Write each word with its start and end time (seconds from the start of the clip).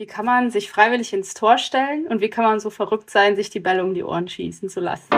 Wie 0.00 0.06
kann 0.06 0.26
man 0.26 0.52
sich 0.52 0.70
freiwillig 0.70 1.12
ins 1.12 1.34
Tor 1.34 1.58
stellen 1.58 2.06
und 2.06 2.20
wie 2.20 2.30
kann 2.30 2.44
man 2.44 2.60
so 2.60 2.70
verrückt 2.70 3.10
sein, 3.10 3.34
sich 3.34 3.50
die 3.50 3.58
Bälle 3.58 3.82
um 3.82 3.94
die 3.94 4.04
Ohren 4.04 4.28
schießen 4.28 4.68
zu 4.68 4.78
lassen? 4.78 5.08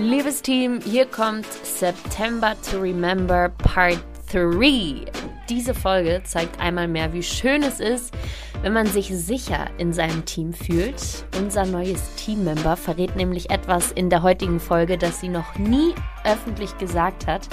Liebes 0.00 0.40
Team, 0.40 0.80
hier 0.82 1.04
kommt 1.04 1.44
September 1.62 2.56
to 2.62 2.78
Remember 2.78 3.50
Part 3.58 4.02
3. 4.32 5.21
Diese 5.48 5.74
Folge 5.74 6.22
zeigt 6.24 6.60
einmal 6.60 6.88
mehr, 6.88 7.12
wie 7.12 7.22
schön 7.22 7.62
es 7.62 7.80
ist, 7.80 8.14
wenn 8.62 8.72
man 8.72 8.86
sich 8.86 9.08
sicher 9.08 9.66
in 9.76 9.92
seinem 9.92 10.24
Team 10.24 10.52
fühlt. 10.52 11.24
Unser 11.38 11.66
neues 11.66 12.14
Teammember 12.14 12.76
verrät 12.76 13.16
nämlich 13.16 13.50
etwas 13.50 13.90
in 13.92 14.08
der 14.08 14.22
heutigen 14.22 14.60
Folge, 14.60 14.98
das 14.98 15.20
sie 15.20 15.28
noch 15.28 15.56
nie 15.58 15.94
öffentlich 16.24 16.78
gesagt 16.78 17.26
hat. 17.26 17.48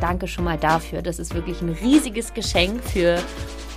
Danke 0.00 0.28
schon 0.28 0.44
mal 0.44 0.58
dafür. 0.58 1.02
Das 1.02 1.18
ist 1.18 1.34
wirklich 1.34 1.60
ein 1.60 1.70
riesiges 1.70 2.34
Geschenk 2.34 2.82
für 2.82 3.18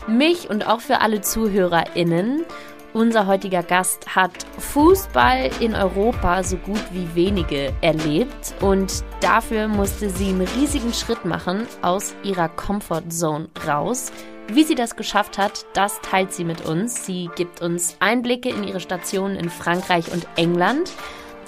mich 0.08 0.50
und 0.50 0.68
auch 0.68 0.80
für 0.80 1.02
alle 1.02 1.22
ZuhörerInnen. 1.22 2.46
Unser 2.94 3.28
heutiger 3.28 3.62
Gast 3.62 4.16
hat 4.16 4.32
Fußball 4.58 5.52
in 5.60 5.76
Europa 5.76 6.42
so 6.42 6.58
gut 6.58 6.82
wie 6.92 7.14
wenige 7.14 7.72
erlebt 7.82 8.56
und 8.62 9.04
dafür 9.22 9.68
musste 9.68 10.10
sie 10.10 10.30
einen 10.30 10.48
riesigen 10.58 10.92
Schritt 10.92 11.24
machen 11.24 11.68
aus 11.84 12.16
ihrer 12.24 12.50
Comfortzone 12.50 13.48
raus. 13.68 14.12
Wie 14.52 14.64
sie 14.64 14.74
das 14.74 14.96
geschafft 14.96 15.38
hat, 15.38 15.68
das 15.74 16.02
teilt 16.02 16.34
sie 16.34 16.44
mit 16.44 16.66
uns. 16.66 17.06
Sie 17.06 17.30
gibt 17.36 17.62
uns 17.62 17.96
Einblicke 18.00 18.50
in 18.50 18.64
ihre 18.64 18.80
Stationen 18.80 19.36
in 19.36 19.52
Frankreich 19.52 20.12
und 20.12 20.26
England 20.36 20.92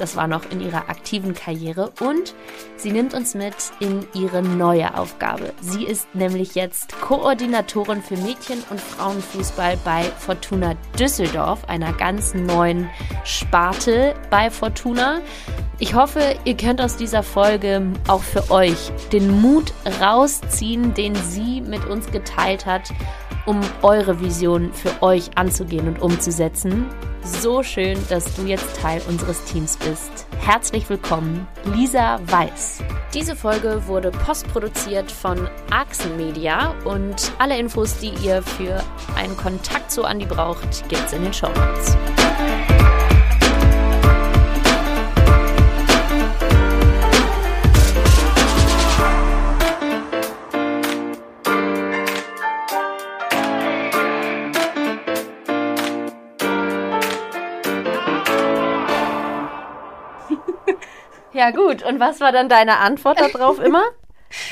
das 0.02 0.16
war 0.16 0.28
noch 0.28 0.50
in 0.50 0.62
ihrer 0.62 0.90
aktiven 0.90 1.34
Karriere. 1.34 1.92
Und 2.00 2.34
sie 2.76 2.92
nimmt 2.92 3.14
uns 3.14 3.36
mit 3.36 3.54
in 3.80 4.06
ihre 4.16 4.42
neue 4.42 4.98
Aufgabe. 4.98 5.54
Sie 5.62 5.84
ist 5.84 6.14
nämlich 6.16 6.56
jetzt 6.56 7.00
Koordinatorin 7.02 8.02
für 8.02 8.18
Mädchen- 8.18 8.64
und 8.72 8.82
Frauenfußball 8.82 9.78
bei 9.86 10.04
Fortuna 10.18 10.74
Düsseldorf, 10.98 11.66
einer 11.66 11.94
ganz 11.94 12.34
neuen 12.34 12.90
Sparte 13.24 14.16
bei 14.32 14.50
Fortuna. 14.50 15.22
Ich 15.78 15.94
hoffe, 15.94 16.36
ihr 16.46 16.58
könnt 16.58 16.82
aus 16.82 16.98
dieser 16.98 17.22
Folge 17.22 17.86
auch 18.08 18.22
für 18.22 18.50
euch 18.50 18.92
den 19.12 19.42
Mut 19.42 19.72
rausziehen, 20.02 20.94
den 20.96 21.16
sie 21.16 21.62
mit 21.62 21.86
uns 21.86 22.12
geteilt 22.12 22.66
hat, 22.66 22.92
um 23.45 23.59
eure 23.81 24.20
Vision 24.20 24.73
für 24.73 25.02
euch 25.02 25.30
anzugehen 25.36 25.88
und 25.88 26.02
umzusetzen. 26.02 26.86
So 27.23 27.61
schön, 27.61 27.97
dass 28.09 28.36
du 28.36 28.44
jetzt 28.44 28.80
Teil 28.81 29.02
unseres 29.08 29.44
Teams 29.45 29.78
bist. 29.78 30.25
Herzlich 30.39 30.89
willkommen, 30.89 31.47
Lisa 31.75 32.19
Weiß. 32.25 32.80
Diese 33.14 33.36
Folge 33.36 33.84
wurde 33.88 34.09
postproduziert 34.12 35.12
von 35.12 35.50
Axen 35.69 36.17
Media 36.17 36.73
und 36.86 37.31
alle 37.38 37.59
Infos, 37.59 37.97
die 38.00 38.14
ihr 38.25 38.42
für 38.42 38.84
einen 39.16 39.38
Kontakt 39.38 39.92
zu 39.92 40.03
Andi 40.03 40.25
braucht, 40.25 40.88
gibt's 40.89 41.14
in 41.14 41.23
den 41.23 41.34
Show 41.34 41.50
Notes. 41.50 41.97
Ja, 61.34 61.52
gut. 61.52 61.84
Und 61.84 62.00
was 62.00 62.19
war 62.19 62.31
dann 62.31 62.50
deine 62.50 62.78
Antwort 62.78 63.19
darauf 63.19 63.59
immer? 63.64 63.84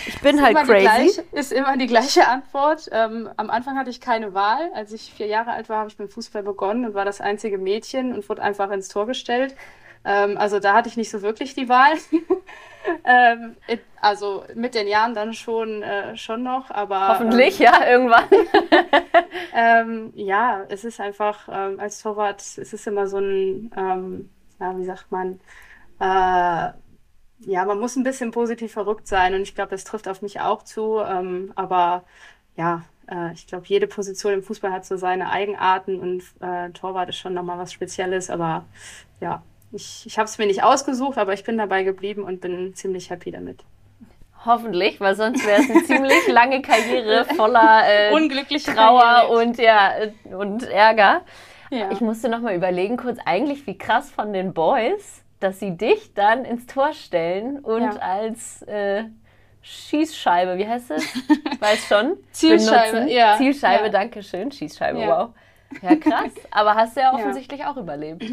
Ich 0.07 0.19
bin 0.22 0.38
ist 0.38 0.44
halt 0.44 0.57
crazy. 0.57 0.81
Gleiche, 0.81 1.23
ist 1.31 1.53
immer 1.53 1.78
die 1.78 1.88
gleiche 1.88 2.28
Antwort. 2.28 2.90
Ähm, 2.91 3.29
am 3.38 3.50
Anfang 3.50 3.78
hatte 3.78 3.90
ich 3.90 4.01
keine 4.01 4.34
Wahl. 4.34 4.72
Als 4.73 4.91
ich 4.91 5.13
vier 5.13 5.28
Jahre 5.28 5.51
alt 5.51 5.69
war, 5.69 5.78
habe 5.78 5.90
ich 5.90 5.97
mit 5.97 6.12
Fußball 6.12 6.44
begonnen 6.44 6.85
und 6.85 6.94
war 6.94 7.06
das 7.06 7.22
einzige 7.22 7.57
Mädchen 7.57 8.13
und 8.13 8.28
wurde 8.28 8.41
einfach 8.41 8.72
ins 8.72 8.90
Tor 8.90 9.06
gestellt. 9.07 9.56
Ähm, 10.03 10.38
also 10.38 10.59
da 10.59 10.73
hatte 10.73 10.90
ich 10.90 10.97
nicht 10.97 11.09
so 11.09 11.22
wirklich 11.22 11.56
die 11.56 11.69
Wahl. 11.69 11.94
ähm, 13.06 13.56
also 14.01 14.44
mit 14.53 14.75
den 14.75 14.88
Jahren 14.88 15.13
dann 15.13 15.34
schon, 15.34 15.81
äh, 15.81 16.16
schon 16.17 16.44
noch, 16.44 16.72
aber. 16.72 17.09
Hoffentlich, 17.09 17.59
ähm, 17.59 17.66
ja, 17.66 17.88
irgendwann. 17.88 18.25
Ähm, 19.51 20.13
ja, 20.16 20.63
es 20.69 20.85
ist 20.85 21.01
einfach, 21.01 21.50
ähm, 21.51 21.79
als 21.79 22.01
Torwart, 22.01 22.40
es 22.40 22.57
ist 22.57 22.88
immer 22.88 23.07
so 23.07 23.17
ein, 23.17 23.72
ja, 24.59 24.78
wie 24.78 24.85
sagt 24.85 25.11
man, 25.11 25.40
äh, 25.99 26.71
ja, 27.45 27.65
man 27.65 27.79
muss 27.79 27.95
ein 27.95 28.03
bisschen 28.03 28.31
positiv 28.31 28.73
verrückt 28.73 29.07
sein 29.07 29.33
und 29.33 29.41
ich 29.41 29.55
glaube, 29.55 29.71
das 29.71 29.83
trifft 29.83 30.07
auf 30.07 30.21
mich 30.21 30.41
auch 30.41 30.63
zu. 30.63 30.99
Ähm, 30.99 31.53
aber 31.55 32.03
ja, 32.57 32.83
äh, 33.09 33.33
ich 33.33 33.47
glaube, 33.47 33.65
jede 33.67 33.87
Position 33.87 34.33
im 34.33 34.43
Fußball 34.43 34.71
hat 34.71 34.85
so 34.85 34.97
seine 34.97 35.31
Eigenarten 35.31 35.99
und 35.99 36.23
äh, 36.41 36.71
Torwart 36.71 37.09
ist 37.09 37.17
schon 37.17 37.33
nochmal 37.33 37.57
was 37.57 37.71
Spezielles. 37.71 38.29
Aber 38.29 38.65
ja, 39.21 39.41
ich, 39.71 40.05
ich 40.05 40.17
habe 40.17 40.27
es 40.27 40.37
mir 40.37 40.47
nicht 40.47 40.63
ausgesucht, 40.63 41.17
aber 41.17 41.33
ich 41.33 41.43
bin 41.43 41.57
dabei 41.57 41.83
geblieben 41.83 42.23
und 42.23 42.41
bin 42.41 42.75
ziemlich 42.75 43.09
happy 43.09 43.31
damit. 43.31 43.63
Hoffentlich, 44.45 45.01
weil 45.01 45.16
sonst 45.16 45.45
wäre 45.45 45.61
es 45.61 45.69
eine 45.69 45.83
ziemlich 45.83 46.27
lange 46.27 46.61
Karriere 46.61 47.25
voller 47.35 47.83
äh, 47.85 48.13
Unglückliche 48.13 48.73
Trauer 48.73 49.29
und 49.31 49.57
ja 49.57 49.91
und 50.23 50.63
Ärger. 50.63 51.21
Ja. 51.71 51.91
Ich 51.91 52.01
musste 52.01 52.29
noch 52.29 52.39
mal 52.39 52.55
überlegen, 52.55 52.97
kurz 52.97 53.19
eigentlich 53.25 53.67
wie 53.67 53.77
krass 53.77 54.09
von 54.09 54.33
den 54.33 54.53
Boys 54.53 55.23
dass 55.39 55.59
sie 55.59 55.77
dich 55.77 56.13
dann 56.13 56.45
ins 56.45 56.66
Tor 56.66 56.94
stellen 56.94 57.59
und 57.59 57.83
ja. 57.83 57.97
als 57.97 58.61
äh, 58.63 59.05
Schießscheibe, 59.61 60.57
wie 60.57 60.67
heißt 60.67 60.91
es? 60.91 61.03
Weiß 61.59 61.88
schon. 61.88 62.17
Zielscheibe, 62.31 62.91
benutzen. 62.94 63.16
ja. 63.16 63.38
Zielscheibe, 63.38 63.85
ja. 63.85 63.89
danke 63.89 64.23
schön. 64.23 64.51
Schießscheibe, 64.51 64.99
wow. 64.99 65.29
Ja, 65.81 65.95
krass. 65.95 66.31
Aber 66.51 66.75
hast 66.75 66.95
du 66.95 67.01
ja 67.01 67.13
offensichtlich 67.13 67.66
auch 67.66 67.78
überlebt. 67.78 68.23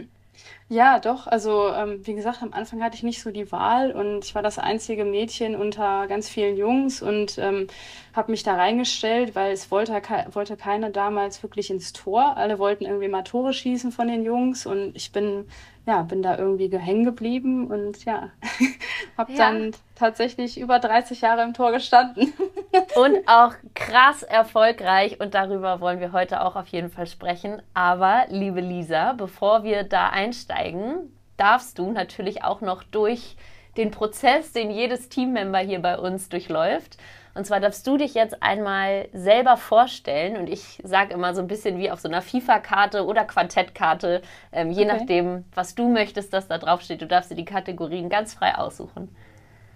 Ja, 0.68 0.98
doch. 0.98 1.28
Also, 1.28 1.72
ähm, 1.72 2.04
wie 2.04 2.14
gesagt, 2.14 2.42
am 2.42 2.52
Anfang 2.52 2.82
hatte 2.82 2.96
ich 2.96 3.04
nicht 3.04 3.22
so 3.22 3.30
die 3.30 3.52
Wahl 3.52 3.92
und 3.92 4.24
ich 4.24 4.34
war 4.34 4.42
das 4.42 4.58
einzige 4.58 5.04
Mädchen 5.04 5.54
unter 5.54 6.08
ganz 6.08 6.28
vielen 6.28 6.56
Jungs 6.56 7.02
und 7.02 7.38
ähm, 7.38 7.68
habe 8.14 8.32
mich 8.32 8.42
da 8.42 8.56
reingestellt, 8.56 9.36
weil 9.36 9.52
es 9.52 9.70
wollte, 9.70 9.92
wollte 10.32 10.56
keiner 10.56 10.90
damals 10.90 11.42
wirklich 11.44 11.70
ins 11.70 11.92
Tor. 11.92 12.36
Alle 12.36 12.58
wollten 12.58 12.84
irgendwie 12.84 13.08
mal 13.08 13.22
Tore 13.22 13.52
schießen 13.52 13.92
von 13.92 14.08
den 14.08 14.24
Jungs 14.24 14.66
und 14.66 14.96
ich 14.96 15.12
bin 15.12 15.46
ja, 15.86 16.02
bin 16.02 16.20
da 16.20 16.36
irgendwie 16.36 16.68
hängen 16.76 17.04
geblieben 17.04 17.68
und 17.68 18.04
ja, 18.04 18.30
habe 19.16 19.32
ja. 19.32 19.38
dann 19.38 19.70
tatsächlich 19.94 20.58
über 20.58 20.80
30 20.80 21.20
Jahre 21.20 21.42
im 21.42 21.54
Tor 21.54 21.70
gestanden. 21.70 22.32
und 22.96 23.28
auch 23.28 23.52
krass 23.74 24.24
erfolgreich 24.24 25.20
und 25.20 25.34
darüber 25.34 25.80
wollen 25.80 26.00
wir 26.00 26.12
heute 26.12 26.44
auch 26.44 26.56
auf 26.56 26.66
jeden 26.68 26.90
Fall 26.90 27.06
sprechen. 27.06 27.62
Aber 27.72 28.24
liebe 28.28 28.60
Lisa, 28.60 29.12
bevor 29.12 29.62
wir 29.62 29.84
da 29.84 30.08
einsteigen, 30.08 31.16
darfst 31.36 31.78
du 31.78 31.92
natürlich 31.92 32.42
auch 32.42 32.60
noch 32.60 32.82
durch 32.82 33.36
den 33.76 33.92
Prozess, 33.92 34.52
den 34.52 34.70
jedes 34.70 35.08
Teammember 35.08 35.58
hier 35.58 35.80
bei 35.80 35.98
uns 35.98 36.28
durchläuft, 36.28 36.96
und 37.36 37.44
zwar 37.44 37.60
darfst 37.60 37.86
du 37.86 37.96
dich 37.96 38.14
jetzt 38.14 38.42
einmal 38.42 39.08
selber 39.12 39.56
vorstellen 39.56 40.36
und 40.36 40.48
ich 40.48 40.80
sage 40.82 41.12
immer 41.12 41.34
so 41.34 41.42
ein 41.42 41.48
bisschen 41.48 41.78
wie 41.78 41.90
auf 41.90 42.00
so 42.00 42.08
einer 42.08 42.22
FIFA-Karte 42.22 43.04
oder 43.04 43.24
Quartettkarte, 43.24 44.22
ähm, 44.52 44.70
je 44.70 44.84
okay. 44.84 44.98
nachdem, 44.98 45.44
was 45.54 45.74
du 45.74 45.88
möchtest, 45.88 46.32
dass 46.32 46.48
da 46.48 46.58
drauf 46.58 46.80
steht. 46.80 47.02
Du 47.02 47.06
darfst 47.06 47.30
dir 47.30 47.34
die 47.34 47.44
Kategorien 47.44 48.08
ganz 48.08 48.34
frei 48.34 48.54
aussuchen. 48.56 49.14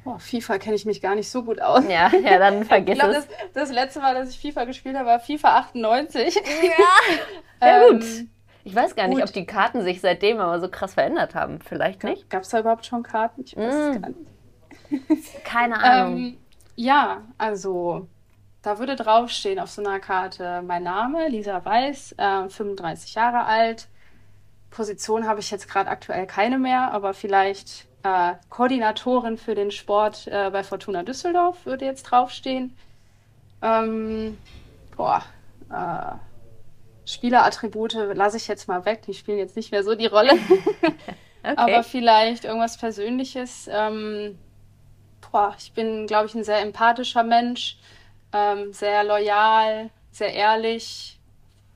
Boah, 0.05 0.19
FIFA 0.19 0.59
kenne 0.59 0.77
ich 0.77 0.87
mich 0.87 1.03
gar 1.03 1.15
nicht 1.15 1.29
so 1.29 1.43
gut 1.43 1.61
aus. 1.61 1.85
Ja, 1.87 2.11
ja 2.23 2.39
dann 2.39 2.65
vergiss 2.65 2.95
ich 2.97 3.01
glaub, 3.01 3.11
es. 3.15 3.29
Das, 3.29 3.69
das, 3.69 3.73
letzte 3.73 4.01
Mal, 4.01 4.15
dass 4.15 4.31
ich 4.31 4.41
FIFA 4.41 4.65
gespielt 4.65 4.97
habe, 4.97 5.07
war 5.07 5.21
FIFA 5.21 5.59
98. 5.59 6.35
Ja, 6.35 6.43
sehr 7.61 7.89
ähm, 7.89 7.99
gut. 7.99 8.07
Ich 8.65 8.75
weiß 8.75 8.95
gar 8.97 9.09
nicht, 9.09 9.21
gut. 9.21 9.29
ob 9.29 9.35
die 9.35 9.47
Karten 9.47 9.83
sich 9.83 10.01
seitdem 10.01 10.39
aber 10.39 10.61
so 10.61 10.69
krass 10.69 10.95
verändert 10.95 11.35
haben. 11.35 11.61
Vielleicht 11.61 12.05
nicht. 12.05 12.31
Gab 12.31 12.43
es 12.43 12.49
da 12.51 12.61
überhaupt 12.61 12.87
schon 12.87 13.03
Karten? 13.03 13.43
Ich 13.45 13.57
weiß 13.57 13.75
mm. 13.75 13.91
es 13.91 14.03
gar 14.03 14.09
nicht. 14.09 15.45
Keine 15.45 15.79
Ahnung. 15.83 16.17
Ähm, 16.17 16.39
ja, 16.81 17.23
also 17.37 18.09
da 18.63 18.79
würde 18.79 18.97
draufstehen 18.97 19.59
auf 19.59 19.71
so 19.71 19.83
einer 19.83 20.01
Karte 20.01 20.63
mein 20.67 20.83
Name, 20.83 21.29
Lisa 21.29 21.63
Weiß, 21.63 22.13
äh, 22.17 22.49
35 22.49 23.15
Jahre 23.15 23.45
alt. 23.45 23.87
Position 24.71 25.27
habe 25.27 25.41
ich 25.41 25.51
jetzt 25.51 25.69
gerade 25.69 25.91
aktuell 25.91 26.27
keine 26.27 26.59
mehr, 26.59 26.91
aber 26.93 27.13
vielleicht 27.13 27.87
äh, 28.03 28.33
Koordinatorin 28.49 29.37
für 29.37 29.55
den 29.55 29.71
Sport 29.71 30.27
äh, 30.29 30.49
bei 30.51 30.65
Fortuna 30.65 31.03
Düsseldorf 31.03 31.67
würde 31.67 31.85
jetzt 31.85 32.05
draufstehen. 32.05 32.75
Ähm, 33.61 34.39
boah, 34.97 35.23
äh, 35.71 36.17
Spielerattribute 37.07 37.93
lasse 38.15 38.39
ich 38.39 38.49
jetzt 38.49 38.69
mal 38.69 38.87
weg, 38.87 39.03
die 39.03 39.13
spielen 39.13 39.37
jetzt 39.37 39.57
nicht 39.57 39.71
mehr 39.71 39.85
so 39.85 39.95
die 39.95 40.07
Rolle. 40.07 40.33
okay. 41.43 41.55
Aber 41.57 41.83
vielleicht 41.83 42.47
irgendwas 42.47 42.79
Persönliches. 42.79 43.69
Ähm, 43.71 44.39
boah, 45.31 45.55
ich 45.59 45.73
bin, 45.73 46.07
glaube 46.07 46.27
ich, 46.27 46.35
ein 46.35 46.45
sehr 46.45 46.61
empathischer 46.61 47.23
Mensch, 47.23 47.79
ähm, 48.33 48.73
sehr 48.73 49.05
loyal, 49.05 49.91
sehr 50.11 50.33
ehrlich. 50.33 51.19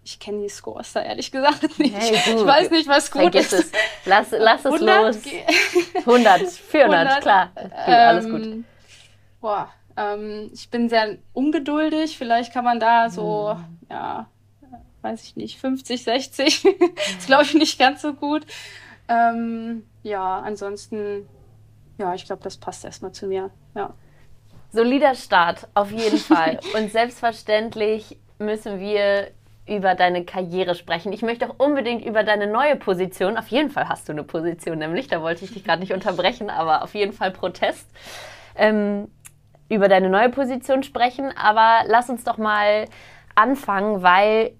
Ich 0.07 0.19
kenne 0.19 0.43
die 0.43 0.49
Scores 0.51 0.93
da 0.93 1.03
ehrlich 1.03 1.33
gesagt 1.33 1.79
nicht. 1.79 1.95
Hey, 1.97 2.37
ich 2.37 2.45
weiß 2.45 2.71
nicht, 2.71 2.89
was 2.89 3.11
gut 3.11 3.23
Vergiss 3.23 3.53
ist. 3.53 3.75
Es. 3.75 3.81
Lass, 4.05 4.27
lass 4.33 4.65
es 4.65 4.73
100? 4.75 5.03
los. 5.03 5.17
100, 5.95 6.43
400, 6.51 7.07
100, 7.07 7.21
klar. 7.23 7.51
Ähm, 7.57 7.71
alles 7.87 8.29
gut. 8.29 8.65
Boah, 9.41 9.73
ähm, 9.97 10.51
ich 10.53 10.69
bin 10.69 10.89
sehr 10.89 11.17
ungeduldig. 11.33 12.19
Vielleicht 12.19 12.53
kann 12.53 12.65
man 12.65 12.81
da 12.81 13.09
so, 13.09 13.55
hm. 13.55 13.79
ja, 13.91 14.27
weiß 15.03 15.23
ich 15.25 15.37
nicht, 15.37 15.59
50, 15.59 16.03
60. 16.03 16.65
ist, 17.19 17.27
glaube 17.27 17.45
ich, 17.45 17.55
nicht 17.55 17.79
ganz 17.79 18.03
so 18.03 18.13
gut. 18.13 18.45
Ähm, 19.09 19.87
ja, 20.03 20.41
ansonsten, 20.41 21.29
ja, 21.99 22.15
ich 22.15 22.25
glaube, 22.25 22.43
das 22.43 22.57
passt 22.57 22.85
erstmal 22.85 23.13
zu 23.13 23.27
mir. 23.27 23.51
Ja. 23.75 23.95
Solider 24.73 25.15
Start, 25.15 25.69
auf 25.75 25.91
jeden 25.91 26.19
Fall. 26.31 26.59
Und 26.75 26.91
selbstverständlich 26.91 28.19
müssen 28.39 28.81
wir 28.81 29.31
über 29.67 29.95
deine 29.95 30.25
Karriere 30.25 30.75
sprechen. 30.75 31.13
Ich 31.13 31.23
möchte 31.23 31.49
auch 31.49 31.55
unbedingt 31.59 32.05
über 32.05 32.23
deine 32.23 32.47
neue 32.47 32.77
Position, 32.77 33.39
auf 33.39 33.49
jeden 33.49 33.71
Fall 33.71 33.89
hast 33.89 34.09
du 34.09 34.13
eine 34.13 34.23
Position, 34.23 34.79
nämlich, 34.79 35.09
da 35.09 35.23
wollte 35.23 35.45
ich 35.45 35.55
dich 35.55 35.65
gerade 35.65 35.81
nicht 35.81 35.93
unterbrechen, 35.93 36.51
aber 36.51 36.83
auf 36.83 36.95
jeden 36.95 37.13
Fall 37.13 37.31
Protest, 37.31 37.89
ähm, 38.57 39.09
über 39.69 39.89
deine 39.89 40.11
neue 40.11 40.29
Position 40.29 40.83
sprechen. 40.83 41.33
Aber 41.37 41.85
lass 41.87 42.11
uns 42.11 42.25
doch 42.25 42.37
mal 42.37 42.87
anfangen, 43.35 44.03
weil, 44.03 44.53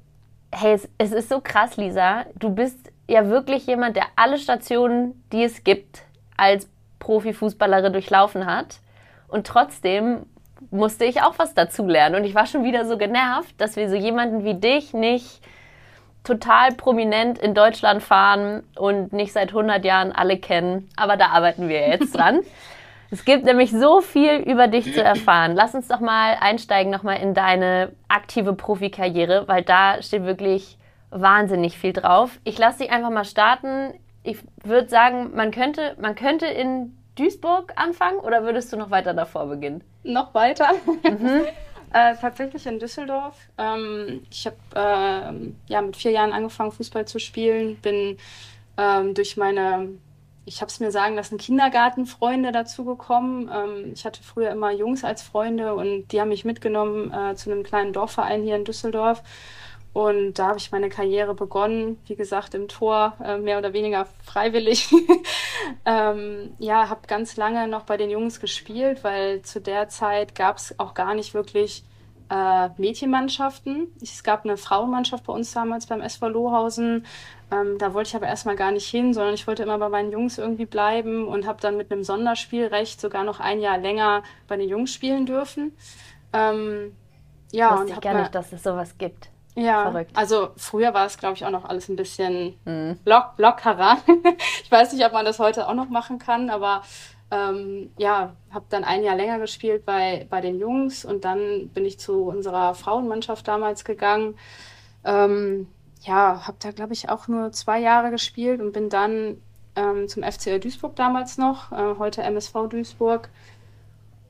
hey, 0.53 0.75
es, 0.75 0.89
es 0.99 1.13
ist 1.13 1.29
so 1.29 1.41
krass, 1.41 1.77
Lisa. 1.77 2.25
Du 2.37 2.51
bist 2.51 2.91
ja 3.09 3.29
wirklich 3.29 3.67
jemand, 3.67 3.97
der 3.97 4.07
alle 4.17 4.39
Stationen, 4.39 5.23
die 5.33 5.45
es 5.45 5.65
gibt, 5.65 6.03
als 6.37 6.69
Profifußballerin 7.05 7.93
durchlaufen 7.93 8.47
hat. 8.47 8.79
Und 9.29 9.47
trotzdem 9.47 10.25
musste 10.71 11.05
ich 11.05 11.21
auch 11.21 11.35
was 11.39 11.55
dazulernen. 11.55 12.17
Und 12.17 12.25
ich 12.25 12.35
war 12.35 12.47
schon 12.47 12.65
wieder 12.65 12.87
so 12.87 12.97
genervt, 12.97 13.55
dass 13.59 13.77
wir 13.77 13.91
so 13.91 13.95
jemanden 13.95 14.45
wie 14.45 14.55
dich 14.55 14.95
nicht 14.95 15.43
total 16.23 16.73
prominent 16.73 17.39
in 17.39 17.53
Deutschland 17.53 18.03
fahren 18.03 18.63
und 18.77 19.13
nicht 19.13 19.35
seit 19.35 19.51
100 19.51 19.85
Jahren 19.85 20.13
alle 20.13 20.39
kennen. 20.39 20.89
Aber 20.97 21.17
da 21.17 21.27
arbeiten 21.27 21.69
wir 21.69 21.87
jetzt 21.87 22.15
dran. 22.17 22.41
es 23.11 23.27
gibt 23.27 23.45
nämlich 23.45 23.71
so 23.71 24.01
viel 24.01 24.37
über 24.37 24.67
dich 24.67 24.95
zu 24.95 25.03
erfahren. 25.03 25.55
Lass 25.55 25.75
uns 25.75 25.89
doch 25.89 26.01
mal 26.01 26.39
einsteigen 26.41 26.91
nochmal 26.91 27.19
in 27.19 27.35
deine 27.35 27.93
aktive 28.09 28.55
Profikarriere, 28.55 29.47
weil 29.47 29.63
da 29.63 30.01
steht 30.01 30.25
wirklich 30.25 30.79
wahnsinnig 31.11 31.79
viel 31.79 31.93
drauf. 31.93 32.41
Ich 32.45 32.57
lasse 32.57 32.79
dich 32.79 32.91
einfach 32.91 33.11
mal 33.11 33.25
starten. 33.25 33.93
Ich 34.25 34.39
würde 34.65 34.89
sagen, 34.89 35.33
man 35.35 35.51
könnte, 35.51 35.97
man 36.01 36.15
könnte 36.15 36.47
in 36.47 36.97
Duisburg 37.15 37.73
anfangen 37.77 38.19
oder 38.19 38.43
würdest 38.43 38.73
du 38.73 38.77
noch 38.77 38.91
weiter 38.91 39.15
davor 39.15 39.47
beginnen? 39.47 39.85
Noch 40.03 40.35
weiter. 40.35 40.71
Mhm. 41.05 41.45
äh, 41.93 42.15
tatsächlich 42.21 42.67
in 42.67 42.79
Düsseldorf. 42.79 43.37
Ähm, 43.59 44.23
ich 44.31 44.47
habe 44.47 44.57
äh, 44.75 45.73
ja, 45.73 45.83
mit 45.83 45.97
vier 45.97 46.11
Jahren 46.11 46.33
angefangen, 46.33 46.73
Fußball 46.73 47.07
zu 47.07 47.19
spielen. 47.21 47.77
Bin 47.77 48.17
ähm, 48.79 49.15
durch 49.15 49.37
meine, 49.37 49.91
ich 50.47 50.63
habe 50.63 50.71
es 50.71 50.81
mir 50.81 50.91
sagen 50.91 51.15
lassen, 51.15 51.37
Kindergartenfreunde 51.37 52.51
dazugekommen. 52.51 53.51
Ähm, 53.53 53.93
ich 53.93 54.07
hatte 54.07 54.23
früher 54.23 54.51
immer 54.51 54.73
Jungs 54.73 55.05
als 55.05 55.23
Freunde 55.23 55.75
und 55.75 56.09
die 56.09 56.21
haben 56.21 56.31
mich 56.31 56.47
mitgenommen 56.47 57.13
äh, 57.13 57.37
zu 57.37 57.53
einem 57.53 57.63
kleinen 57.63 57.93
Dorfverein 57.93 58.43
hier 58.43 58.57
in 58.57 58.65
Düsseldorf. 58.65 59.23
Und 59.95 60.41
da 60.41 60.49
habe 60.49 60.59
ich 60.59 60.73
meine 60.73 60.89
Karriere 60.89 61.35
begonnen, 61.35 62.01
wie 62.07 62.17
gesagt, 62.17 62.55
im 62.55 62.67
Tor, 62.67 63.15
äh, 63.25 63.39
mehr 63.39 63.59
oder 63.59 63.73
weniger 63.73 64.07
freiwillig. 64.25 64.93
ähm, 65.87 66.53
ja, 66.59 66.89
habe 66.89 67.07
ganz 67.07 67.37
lange 67.37 67.69
noch 67.69 67.85
bei 67.85 67.97
den 67.97 68.11
Jungs 68.11 68.41
gespielt, 68.41 69.05
weil 69.05 69.43
zu 69.43 69.61
der 69.61 69.89
Zeit 69.89 70.35
gab 70.35 70.57
es 70.57 70.79
auch 70.81 70.95
gar 70.95 71.15
nicht 71.15 71.33
wirklich 71.33 71.85
äh, 72.29 72.71
Mädchenmannschaften. 72.77 73.87
Es 74.03 74.25
gab 74.25 74.45
eine 74.45 74.57
Frauenmannschaft 74.57 75.27
bei 75.27 75.33
uns 75.33 75.53
damals 75.53 75.87
beim 75.87 76.01
SV 76.01 76.29
Lohausen. 76.29 77.07
Ähm, 77.53 77.79
da 77.79 77.95
wollte 77.95 78.09
ich 78.09 78.17
aber 78.17 78.27
erstmal 78.27 78.57
gar 78.57 78.73
nicht 78.73 78.89
hin, 78.89 79.15
sondern 79.15 79.35
ich 79.35 79.47
wollte 79.47 79.63
immer 79.63 79.79
bei 79.79 79.89
meinen 79.89 80.11
Jungs 80.11 80.39
irgendwie 80.39 80.67
bleiben 80.67 81.29
und 81.29 81.47
habe 81.47 81.61
dann 81.61 81.77
mit 81.77 81.93
einem 81.93 82.03
Sonderspielrecht 82.03 83.01
sogar 83.01 83.23
noch 83.23 83.39
ein 83.39 83.61
Jahr 83.61 83.79
länger 83.79 84.25
bei 84.49 84.57
den 84.57 84.69
Jungs 84.69 84.93
spielen 84.93 85.25
dürfen. 85.25 85.77
Ähm, 86.33 86.97
ja, 87.53 87.71
Wusste 87.71 87.85
und 87.85 87.91
ich 87.93 88.01
gar 88.01 88.21
nicht, 88.21 88.35
dass 88.35 88.53
es 88.53 88.65
sowas 88.65 88.99
gibt. 88.99 89.31
Ja, 89.57 89.91
Verrückt. 89.91 90.11
also 90.15 90.51
früher 90.57 90.95
war 90.95 91.07
es, 91.07 91.17
glaube 91.17 91.37
ich, 91.37 91.45
auch 91.45 91.51
noch 91.51 91.65
alles 91.65 91.89
ein 91.89 91.97
bisschen 91.97 92.59
mhm. 92.65 92.99
lock, 93.05 93.35
lockerer. 93.37 93.99
ich 94.63 94.71
weiß 94.71 94.93
nicht, 94.93 95.05
ob 95.07 95.13
man 95.13 95.25
das 95.25 95.39
heute 95.39 95.69
auch 95.69 95.75
noch 95.75 95.89
machen 95.89 96.19
kann, 96.19 96.51
aber 96.51 96.83
ähm, 97.31 97.91
ja, 97.97 98.35
habe 98.51 98.65
dann 98.69 98.85
ein 98.85 99.05
Jahr 99.05 99.17
länger 99.17 99.39
gespielt 99.39 99.85
bei, 99.85 100.27
bei 100.29 100.41
den 100.41 100.59
Jungs 100.59 101.05
und 101.05 101.25
dann 101.25 101.69
bin 101.69 101.85
ich 101.85 101.99
zu 101.99 102.25
unserer 102.25 102.75
Frauenmannschaft 102.75 103.47
damals 103.47 103.85
gegangen. 103.85 104.37
Ähm, 105.05 105.69
ja, 106.01 106.47
habe 106.47 106.57
da, 106.61 106.71
glaube 106.71 106.93
ich, 106.93 107.09
auch 107.09 107.29
nur 107.29 107.53
zwei 107.53 107.79
Jahre 107.81 108.11
gespielt 108.11 108.61
und 108.61 108.73
bin 108.73 108.89
dann 108.89 109.41
ähm, 109.77 110.09
zum 110.09 110.23
FCR 110.23 110.59
Duisburg 110.59 110.97
damals 110.97 111.39
noch, 111.39 111.73
äh, 111.73 111.97
heute 111.99 112.23
MSV 112.23 112.69
Duisburg. 112.69 113.29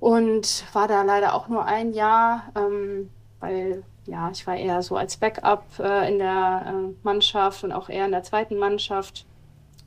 Und 0.00 0.64
war 0.74 0.86
da 0.86 1.02
leider 1.02 1.34
auch 1.34 1.48
nur 1.48 1.64
ein 1.64 1.94
Jahr, 1.94 2.44
ähm, 2.56 3.10
weil 3.40 3.84
ja, 4.06 4.30
ich 4.30 4.46
war 4.46 4.56
eher 4.56 4.82
so 4.82 4.96
als 4.96 5.16
Backup 5.16 5.64
äh, 5.78 6.10
in 6.12 6.18
der 6.18 6.62
äh, 6.66 6.94
Mannschaft 7.02 7.64
und 7.64 7.72
auch 7.72 7.88
eher 7.88 8.04
in 8.04 8.12
der 8.12 8.22
zweiten 8.22 8.58
Mannschaft 8.58 9.24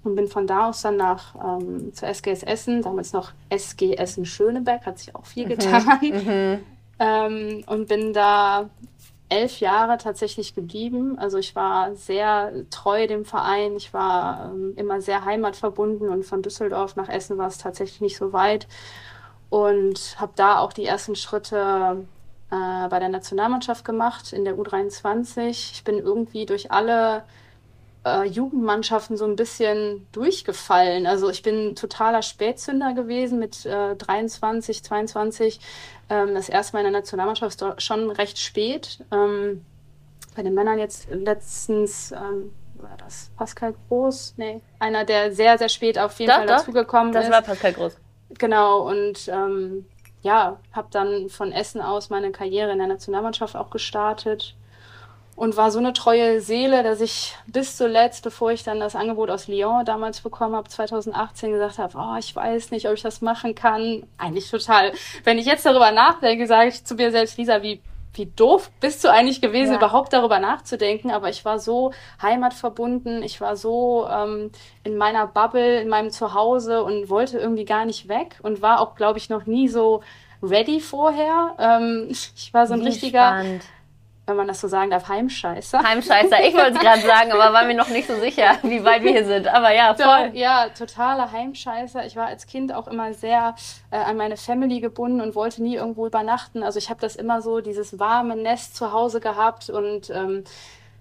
und 0.04 0.16
bin 0.16 0.28
von 0.28 0.48
da 0.48 0.69
aus 0.69 0.81
dann 0.81 0.98
nach 0.98 1.36
ähm, 1.36 1.94
zur 1.94 2.08
SGS 2.08 2.44
Essen, 2.44 2.81
damals 2.81 3.14
noch 3.14 3.31
SG 3.50 3.96
Essen 3.96 4.25
Schöneberg, 4.25 4.86
hat 4.86 5.00
sich 5.00 5.16
auch 5.16 5.25
viel 5.25 5.46
mhm. 5.46 5.50
getan. 5.50 6.00
Mhm. 6.02 6.60
Ähm, 7.00 7.64
und 7.68 7.88
bin 7.88 8.12
da 8.12 8.72
elf 9.30 9.60
Jahre 9.60 9.98
tatsächlich 9.98 10.56
geblieben. 10.56 11.19
Also 11.19 11.38
ich 11.38 11.56
war 11.56 11.94
sehr 11.96 12.52
treu 12.69 13.06
dem 13.08 13.25
Verein. 13.25 13.75
Ich 13.75 13.94
war 13.94 14.46
ähm, 14.52 14.74
immer 14.78 15.02
sehr 15.02 15.25
heimatverbunden 15.25 16.10
und 16.10 16.25
von 16.25 16.42
Düsseldorf 16.42 16.96
nach 16.96 17.10
Essen 17.10 17.38
war 17.38 17.48
es 17.48 17.58
tatsächlich 17.58 18.02
nicht 18.02 18.18
so 18.18 18.34
weit. 18.34 18.68
Und 19.50 20.16
habe 20.19 20.31
da 20.36 20.60
auch 20.60 20.74
die 20.74 20.86
ersten 20.86 21.16
Schritte 21.16 22.06
äh, 22.52 22.88
bei 22.90 23.00
der 23.00 23.10
Nationalmannschaft 23.10 23.84
gemacht, 23.84 24.34
in 24.34 24.46
der 24.46 24.56
U23. 24.56 25.50
Ich 25.50 25.84
bin 25.84 25.98
irgendwie 26.00 26.46
durch 26.46 26.72
alle 26.72 27.24
äh, 28.06 28.26
Jugendmannschaften 28.26 29.18
so 29.18 29.26
ein 29.26 29.36
bisschen 29.36 30.08
durchgefallen. 30.12 31.08
Also 31.08 31.30
ich 31.30 31.42
bin 31.44 31.76
totaler 31.76 32.22
Spätzünder 32.22 32.94
gewesen 32.94 33.40
mit 33.40 33.66
äh, 33.66 33.96
23, 33.96 34.84
22. 34.84 35.60
Ähm, 36.10 36.34
das 36.34 36.50
erste 36.50 36.74
Mal 36.74 36.86
in 36.86 36.92
der 36.92 37.02
Nationalmannschaft 37.02 37.64
schon 37.82 38.10
recht 38.12 38.40
spät. 38.40 39.04
Ähm, 39.12 39.66
bei 40.36 40.44
den 40.44 40.54
Männern 40.54 40.80
jetzt 40.80 41.10
letztens 41.10 42.12
ähm, 42.12 42.54
war 42.76 42.95
das 42.98 43.31
Pascal 43.36 43.74
Groß? 43.90 44.36
Nee, 44.38 44.62
einer, 44.80 45.04
der 45.04 45.33
sehr, 45.33 45.57
sehr 45.57 45.69
spät 45.69 45.98
auf 46.00 46.19
jeden 46.19 46.30
doch, 46.30 46.38
Fall 46.38 46.48
dazugekommen 46.48 47.14
ist. 47.14 47.24
Das 47.24 47.31
war 47.31 47.42
Pascal 47.42 47.74
Groß. 47.74 47.98
Genau, 48.38 48.88
und 48.88 49.28
ähm, 49.30 49.86
ja, 50.21 50.57
habe 50.74 50.88
dann 50.92 51.30
von 51.30 51.52
Essen 51.52 51.81
aus 51.81 52.09
meine 52.09 52.31
Karriere 52.31 52.71
in 52.71 52.80
der 52.80 52.88
Nationalmannschaft 52.88 53.56
auch 53.56 53.69
gestartet 53.69 54.56
und 55.38 55.56
war 55.56 55.69
so 55.69 55.78
eine 55.78 55.94
treue 55.94 56.42
Seele, 56.42 56.81
dass 56.81 57.00
ich 57.00 57.36
bis 57.45 57.78
zuletzt, 57.78 58.24
bevor 58.24 58.52
ich 58.52 58.64
dann 58.64 58.80
das 58.80 58.95
Angebot 58.95 59.30
aus 59.30 59.47
Lyon 59.47 59.86
damals 59.86 60.21
bekommen 60.21 60.56
habe, 60.56 60.68
2018 60.68 61.52
gesagt 61.52 61.78
habe, 61.78 61.95
oh, 61.95 62.16
ich 62.18 62.36
weiß 62.36 62.71
nicht, 62.71 62.88
ob 62.88 62.95
ich 62.95 63.04
das 63.04 63.21
machen 63.21 63.54
kann. 63.54 64.04
Eigentlich 64.18 64.50
total. 64.50 64.94
Wenn 65.24 65.38
ich 65.38 65.45
jetzt 65.45 65.66
darüber 65.66 65.92
nachdenke, 65.92 66.47
sage 66.47 66.69
ich 66.69 66.83
zu 66.83 66.95
mir 66.95 67.12
selbst, 67.12 67.38
Lisa, 67.38 67.62
wie 67.62 67.80
wie 68.18 68.26
doof 68.26 68.71
bist 68.80 69.04
du 69.04 69.12
eigentlich 69.12 69.42
gewesen, 69.42 69.71
ja. 69.71 69.78
überhaupt 69.78 70.14
darüber 70.14 70.40
nachzudenken. 70.40 71.12
Aber 71.12 71.30
ich 71.30 71.45
war 71.45 71.59
so 71.59 71.92
heimatverbunden, 72.21 73.24
ich 73.24 73.40
war 73.42 73.56
so 73.56 74.07
ähm, 74.09 74.52
in 74.83 74.97
meiner 74.97 75.28
Bubble, 75.28 75.81
in 75.81 75.90
meinem 75.90 76.12
Zuhause 76.12 76.83
und 76.83 77.09
wollte 77.09 77.38
irgendwie 77.38 77.66
gar 77.66 77.86
nicht 77.86 78.07
weg 78.07 78.40
und 78.44 78.62
war 78.62 78.81
auch, 78.81 78.95
glaube 78.95 79.18
ich, 79.18 79.30
noch 79.30 79.45
nie 79.45 79.68
so 79.68 80.02
ready 80.42 80.80
vorher. 80.80 81.56
Ähm, 81.59 82.07
ich 82.09 82.54
war 82.54 82.68
so 82.68 82.74
ein 82.74 82.81
Wie 82.81 82.88
richtiger. 82.88 83.28
Spannend 83.28 83.64
wenn 84.28 84.36
man 84.36 84.48
das 84.48 84.60
so 84.60 84.68
sagen 84.68 84.92
darf, 84.92 85.07
Heimscheißer. 85.07 85.81
Heimscheißer, 85.81 86.46
ich 86.46 86.54
wollte 86.54 86.74
es 86.74 86.80
gerade 86.80 87.02
sagen, 87.02 87.31
aber 87.31 87.54
war 87.54 87.64
mir 87.64 87.76
noch 87.76 87.88
nicht 87.88 88.07
so 88.07 88.16
sicher, 88.19 88.57
wie 88.64 88.84
weit 88.84 89.02
wir 89.02 89.12
hier 89.12 89.26
sind. 89.26 89.48
Aber 89.48 89.74
ja, 89.74 89.96
voll. 89.96 90.31
Ja, 90.34 90.68
totaler 90.78 91.31
Heimscheißer. 91.31 92.06
Ich 92.06 92.18
war 92.18 92.28
als 92.28 92.46
Kind 92.46 92.74
auch 92.74 92.90
immer 92.90 93.14
sehr 93.14 93.56
äh, 93.90 93.96
an 93.96 94.18
meine 94.18 94.36
Family 94.36 94.81
gebunden 94.81 95.22
und 95.22 95.34
wollte 95.34 95.64
nie 95.64 95.76
irgendwo 95.76 96.06
übernachten. 96.06 96.62
Also 96.62 96.78
ich 96.78 96.90
habe 96.90 97.00
das 97.00 97.16
immer 97.16 97.42
so, 97.42 97.62
dieses 97.62 98.00
warme 98.00 98.36
Nest 98.36 98.76
zu 98.76 98.92
Hause 98.92 99.22
gehabt 99.22 99.69
und 99.69 100.10
ähm, 100.10 100.44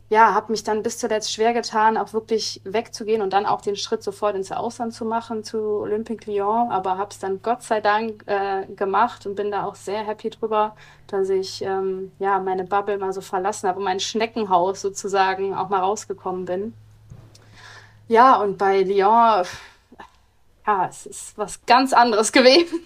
ja, 0.08 0.34
habe 0.34 0.52
mich 0.52 0.62
dann 0.62 0.84
bis 0.84 0.98
zuletzt 0.98 1.32
schwer 1.32 1.52
getan, 1.52 1.96
auch 1.96 2.12
wirklich 2.12 2.60
wegzugehen 2.64 3.22
und 3.22 3.32
dann 3.32 3.44
auch 3.44 3.60
den 3.60 3.75
Schritt 3.75 4.04
sofort 4.04 4.36
ins 4.36 4.52
Ausland 4.52 4.94
zu 4.94 5.04
machen 5.04 5.42
zu 5.42 5.58
Olympique 5.58 6.30
Lyon, 6.30 6.70
aber 6.70 6.96
habe 6.96 7.10
es 7.10 7.18
dann 7.18 7.42
Gott 7.42 7.62
sei 7.62 7.80
Dank 7.80 8.22
äh, 8.26 8.66
gemacht 8.66 9.26
und 9.26 9.34
bin 9.34 9.50
da 9.50 9.64
auch 9.64 9.75
sehr 9.75 10.06
happy 10.06 10.30
drüber, 10.30 10.76
dass 11.08 11.28
ich 11.28 11.60
ähm, 11.62 12.12
ja 12.20 12.38
meine 12.38 12.64
Bubble 12.64 12.98
mal 12.98 13.12
so 13.12 13.20
verlassen 13.20 13.68
habe 13.68 13.78
und 13.78 13.84
mein 13.84 13.98
Schneckenhaus 13.98 14.80
sozusagen 14.80 15.54
auch 15.54 15.70
mal 15.70 15.80
rausgekommen 15.80 16.44
bin. 16.44 16.75
Ja, 18.06 18.36
und 18.40 18.58
bei 18.58 18.82
Lyon, 18.82 19.44
ja, 20.64 20.86
es 20.88 21.06
ist 21.06 21.36
was 21.36 21.66
ganz 21.66 21.92
anderes 21.92 22.30
gewesen. 22.32 22.80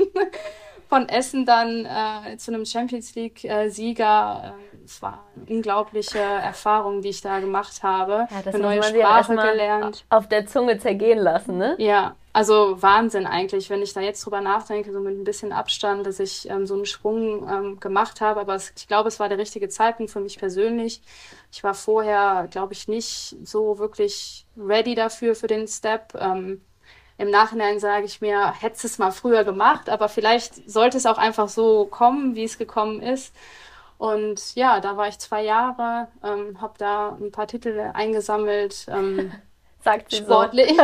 Von 0.88 1.08
Essen 1.08 1.44
dann 1.44 1.84
äh, 1.84 2.36
zu 2.38 2.52
einem 2.52 2.64
Champions 2.64 3.14
League-Sieger. 3.14 4.54
Äh, 4.56 4.69
es 4.90 5.02
war 5.02 5.25
eine 5.37 5.56
unglaubliche 5.56 6.18
Erfahrung, 6.18 7.00
die 7.00 7.11
ich 7.11 7.20
da 7.20 7.38
gemacht 7.38 7.82
habe. 7.85 8.26
Ja, 8.30 8.42
das 8.44 8.54
eine 8.54 8.64
neue 8.64 8.82
Sprache 8.82 9.37
gelernt. 9.37 10.04
Auf 10.11 10.28
der 10.28 10.47
Zunge 10.47 10.78
zergehen 10.78 11.18
lassen, 11.18 11.59
ne? 11.59 11.76
Ja, 11.78 12.16
also 12.32 12.80
Wahnsinn 12.82 13.26
eigentlich, 13.26 13.70
wenn 13.70 13.82
ich 13.82 13.92
da 13.92 14.00
jetzt 14.00 14.25
drüber 14.25 14.40
nachdenke, 14.40 14.92
so 14.92 14.99
mit 14.99 15.16
ein 15.16 15.25
bisschen 15.25 15.52
Abstand, 15.52 16.06
dass 16.06 16.18
ich 16.18 16.49
ähm, 16.50 16.66
so 16.66 16.75
einen 16.75 16.87
Sprung 16.87 17.49
ähm, 17.49 17.80
gemacht 17.80 18.20
habe. 18.20 18.40
Aber 18.40 18.56
es, 18.56 18.73
ich 18.76 18.88
glaube, 18.88 19.09
es 19.09 19.20
war 19.20 19.28
der 19.28 19.38
richtige 19.38 19.68
Zeitpunkt 19.68 20.11
für 20.11 20.20
mich 20.20 20.38
persönlich. 20.38 21.00
Ich 21.52 21.62
war 21.62 21.75
vorher, 21.75 22.49
glaube 22.50 22.73
ich, 22.73 22.88
nicht 22.88 23.37
so 23.44 23.78
wirklich 23.78 24.44
ready 24.56 24.97
dafür, 24.97 25.37
für 25.37 25.47
den 25.47 25.68
Step. 25.68 26.14
Ähm, 26.18 26.61
Im 27.16 27.30
Nachhinein 27.30 27.78
sage 27.78 28.06
ich 28.06 28.20
mir, 28.20 28.54
hätte 28.61 28.87
es 28.87 28.99
mal 28.99 29.12
früher 29.12 29.44
gemacht, 29.44 29.88
aber 29.88 30.09
vielleicht 30.09 30.68
sollte 30.68 30.97
es 30.97 31.06
auch 31.06 31.18
einfach 31.18 31.49
so 31.49 31.87
kommen, 31.87 32.35
wie 32.35 32.44
es 32.44 32.59
gekommen 32.59 33.02
ist. 33.02 33.32
Und 34.00 34.54
ja, 34.54 34.80
da 34.80 34.97
war 34.97 35.09
ich 35.09 35.19
zwei 35.19 35.45
Jahre, 35.45 36.09
ähm, 36.25 36.59
habe 36.62 36.73
da 36.78 37.19
ein 37.21 37.30
paar 37.30 37.47
Titel 37.47 37.78
eingesammelt. 37.92 38.87
Ähm, 38.88 39.30
Sagt 39.85 40.11
sie 40.11 40.16
sportlich. 40.19 40.73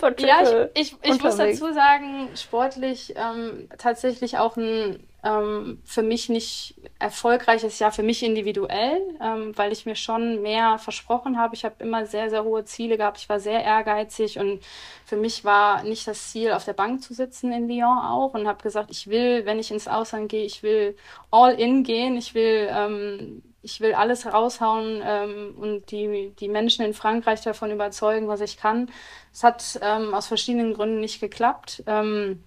So. 0.00 0.08
ja, 0.18 0.68
ich, 0.74 0.92
ich, 0.92 0.96
ich 1.02 1.22
muss 1.22 1.36
dazu 1.36 1.72
sagen, 1.72 2.30
sportlich 2.34 3.14
ähm, 3.14 3.68
tatsächlich 3.76 4.38
auch 4.38 4.56
ein 4.56 5.06
ähm, 5.26 5.80
für 5.84 6.02
mich 6.02 6.28
nicht 6.28 6.76
erfolgreiches 6.98 7.78
Jahr, 7.78 7.90
für 7.90 8.02
mich 8.02 8.22
individuell, 8.22 9.00
ähm, 9.20 9.52
weil 9.56 9.72
ich 9.72 9.86
mir 9.86 9.96
schon 9.96 10.42
mehr 10.42 10.78
versprochen 10.78 11.38
habe. 11.38 11.54
Ich 11.54 11.64
habe 11.64 11.74
immer 11.80 12.06
sehr, 12.06 12.30
sehr 12.30 12.44
hohe 12.44 12.64
Ziele 12.64 12.96
gehabt. 12.96 13.18
Ich 13.18 13.28
war 13.28 13.40
sehr 13.40 13.64
ehrgeizig 13.64 14.38
und 14.38 14.60
für 15.04 15.16
mich 15.16 15.44
war 15.44 15.82
nicht 15.82 16.06
das 16.06 16.30
Ziel, 16.30 16.52
auf 16.52 16.64
der 16.64 16.74
Bank 16.74 17.02
zu 17.02 17.12
sitzen 17.14 17.52
in 17.52 17.68
Lyon 17.68 17.98
auch 17.98 18.34
und 18.34 18.46
habe 18.46 18.62
gesagt, 18.62 18.90
ich 18.90 19.08
will, 19.08 19.44
wenn 19.46 19.58
ich 19.58 19.70
ins 19.70 19.88
Ausland 19.88 20.28
gehe, 20.28 20.44
ich 20.44 20.62
will 20.62 20.96
all 21.30 21.54
in 21.54 21.82
gehen. 21.82 22.16
Ich 22.16 22.34
will 22.34 22.68
ähm, 22.70 23.42
ich 23.62 23.80
will 23.80 23.94
alles 23.94 24.26
raushauen 24.26 25.02
ähm, 25.04 25.56
und 25.58 25.90
die, 25.90 26.32
die 26.38 26.48
Menschen 26.48 26.84
in 26.84 26.94
Frankreich 26.94 27.40
davon 27.40 27.72
überzeugen, 27.72 28.28
was 28.28 28.40
ich 28.40 28.58
kann. 28.58 28.92
Es 29.32 29.42
hat 29.42 29.80
ähm, 29.82 30.14
aus 30.14 30.28
verschiedenen 30.28 30.72
Gründen 30.72 31.00
nicht 31.00 31.20
geklappt. 31.20 31.82
Ähm, 31.88 32.44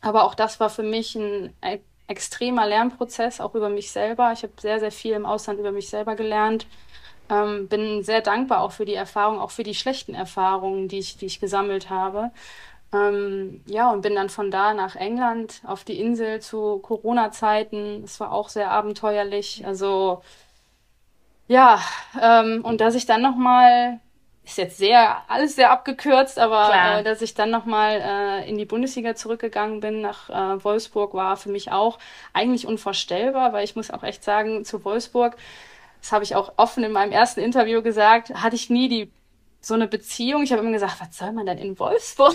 aber 0.00 0.24
auch 0.24 0.34
das 0.34 0.58
war 0.58 0.70
für 0.70 0.82
mich 0.82 1.14
ein 1.14 1.52
extremer 2.08 2.66
Lernprozess, 2.66 3.40
auch 3.40 3.54
über 3.54 3.68
mich 3.68 3.90
selber. 3.90 4.32
Ich 4.32 4.42
habe 4.42 4.52
sehr, 4.58 4.80
sehr 4.80 4.92
viel 4.92 5.14
im 5.14 5.26
Ausland 5.26 5.58
über 5.60 5.72
mich 5.72 5.88
selber 5.88 6.14
gelernt. 6.14 6.66
Ähm, 7.30 7.68
bin 7.68 8.04
sehr 8.04 8.20
dankbar 8.20 8.60
auch 8.60 8.72
für 8.72 8.84
die 8.84 8.94
Erfahrungen, 8.94 9.40
auch 9.40 9.50
für 9.50 9.64
die 9.64 9.74
schlechten 9.74 10.14
Erfahrungen, 10.14 10.88
die 10.88 10.98
ich, 10.98 11.16
die 11.16 11.26
ich 11.26 11.40
gesammelt 11.40 11.90
habe. 11.90 12.30
Ähm, 12.92 13.62
ja, 13.66 13.90
und 13.92 14.02
bin 14.02 14.14
dann 14.14 14.30
von 14.30 14.50
da 14.50 14.74
nach 14.74 14.96
England 14.96 15.62
auf 15.66 15.84
die 15.84 16.00
Insel 16.00 16.40
zu 16.40 16.78
Corona-Zeiten. 16.78 18.04
Es 18.04 18.20
war 18.20 18.32
auch 18.32 18.48
sehr 18.48 18.70
abenteuerlich. 18.70 19.66
Also 19.66 20.22
ja, 21.48 21.80
ähm, 22.20 22.64
und 22.64 22.80
dass 22.80 22.94
ich 22.94 23.06
dann 23.06 23.22
nochmal, 23.22 24.00
ist 24.46 24.58
jetzt 24.58 24.78
sehr, 24.78 25.22
alles 25.28 25.56
sehr 25.56 25.72
abgekürzt, 25.72 26.38
aber 26.38 26.70
äh, 26.72 27.02
dass 27.02 27.20
ich 27.20 27.34
dann 27.34 27.50
nochmal 27.50 28.00
äh, 28.00 28.48
in 28.48 28.56
die 28.56 28.64
Bundesliga 28.64 29.16
zurückgegangen 29.16 29.80
bin 29.80 30.00
nach 30.00 30.30
äh, 30.30 30.64
Wolfsburg, 30.64 31.14
war 31.14 31.36
für 31.36 31.48
mich 31.48 31.72
auch 31.72 31.98
eigentlich 32.32 32.66
unvorstellbar, 32.66 33.52
weil 33.52 33.64
ich 33.64 33.74
muss 33.74 33.90
auch 33.90 34.04
echt 34.04 34.22
sagen, 34.22 34.64
zu 34.64 34.84
Wolfsburg, 34.84 35.36
das 36.00 36.12
habe 36.12 36.22
ich 36.22 36.36
auch 36.36 36.52
offen 36.56 36.84
in 36.84 36.92
meinem 36.92 37.10
ersten 37.10 37.40
Interview 37.40 37.82
gesagt, 37.82 38.34
hatte 38.34 38.54
ich 38.54 38.70
nie 38.70 38.88
die 38.88 39.10
so 39.60 39.74
eine 39.74 39.88
Beziehung. 39.88 40.42
Ich 40.42 40.52
habe 40.52 40.62
immer 40.62 40.72
gesagt, 40.72 41.00
was 41.00 41.16
soll 41.16 41.32
man 41.32 41.46
denn 41.46 41.58
in 41.58 41.78
Wolfsburg? 41.78 42.34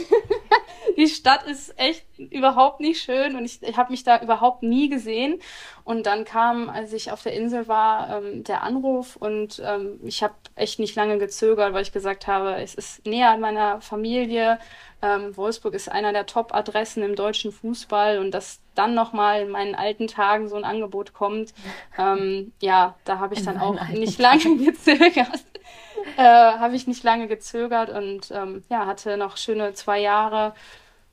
die 0.98 1.08
Stadt 1.08 1.44
ist 1.48 1.78
echt 1.80 2.06
überhaupt 2.18 2.80
nicht 2.80 3.01
schön 3.01 3.36
und 3.36 3.46
ich, 3.46 3.62
ich 3.63 3.78
habe 3.78 3.92
mich 3.92 4.04
da 4.04 4.22
überhaupt 4.22 4.63
nie 4.63 4.90
gesehen. 4.90 5.40
Und 5.84 6.06
dann 6.06 6.25
kam, 6.25 6.70
als 6.70 6.94
ich 6.94 7.12
auf 7.12 7.24
der 7.24 7.34
Insel 7.34 7.68
war, 7.68 8.18
ähm, 8.18 8.44
der 8.44 8.63
Anruf 8.63 9.16
und 9.16 9.62
ähm, 9.66 10.00
ich 10.04 10.24
habe 10.24 10.36
echt 10.56 10.80
nicht 10.80 10.96
lange 10.96 11.18
gezögert, 11.18 11.74
weil 11.74 11.84
ich 11.84 11.92
gesagt 11.92 12.28
habe, 12.28 12.56
es 12.56 12.75
ist 12.75 13.06
näher 13.06 13.32
an 13.32 13.40
meiner 13.40 13.82
Familie. 13.82 14.60
Ähm, 15.01 15.36
Wolfsburg 15.36 15.74
ist 15.74 15.91
einer 15.91 16.13
der 16.13 16.25
Top-Adressen 16.25 17.03
im 17.03 17.15
deutschen 17.15 17.51
Fußball 17.51 18.20
und 18.20 18.31
dass 18.31 18.60
dann 18.75 18.93
nochmal 18.93 19.41
in 19.41 19.50
meinen 19.50 19.75
alten 19.75 20.08
Tagen 20.08 20.48
so 20.48 20.55
ein 20.55 20.63
Angebot 20.63 21.13
kommt, 21.13 21.53
ähm, 21.98 22.53
ja, 22.62 22.96
da 23.03 23.20
habe 23.20 23.34
ich 23.34 23.41
in 23.41 23.46
dann 23.48 23.60
auch 23.60 23.89
nicht 23.89 24.20
lange 24.20 24.58
gezögert. 24.58 25.46
äh, 26.17 26.24
habe 26.24 26.75
ich 26.75 26.88
nicht 26.88 27.03
lange 27.03 27.27
gezögert 27.27 27.89
und 27.89 28.31
ähm, 28.31 28.63
ja, 28.70 28.86
hatte 28.86 29.17
noch 29.17 29.38
schöne 29.38 29.74
zwei 29.74 30.00
Jahre 30.00 30.53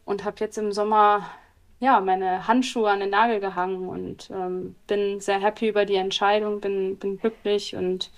und 0.05 0.25
habe 0.25 0.37
jetzt 0.41 0.59
im 0.59 0.73
Sommer 0.73 1.27
ja 1.81 2.01
meine 2.01 2.49
Handschuhe 2.49 2.91
an 2.91 3.01
den 3.01 3.11
Nagel 3.11 3.41
gehangen 3.41 3.89
und 3.89 4.31
ähm, 4.31 4.75
bin 4.87 5.21
sehr 5.21 5.41
happy 5.41 5.69
über 5.69 5.85
die 5.85 5.97
Entscheidung, 5.97 6.61
bin, 6.61 6.99
bin 6.99 7.19
glücklich 7.19 7.77
und 7.77 8.11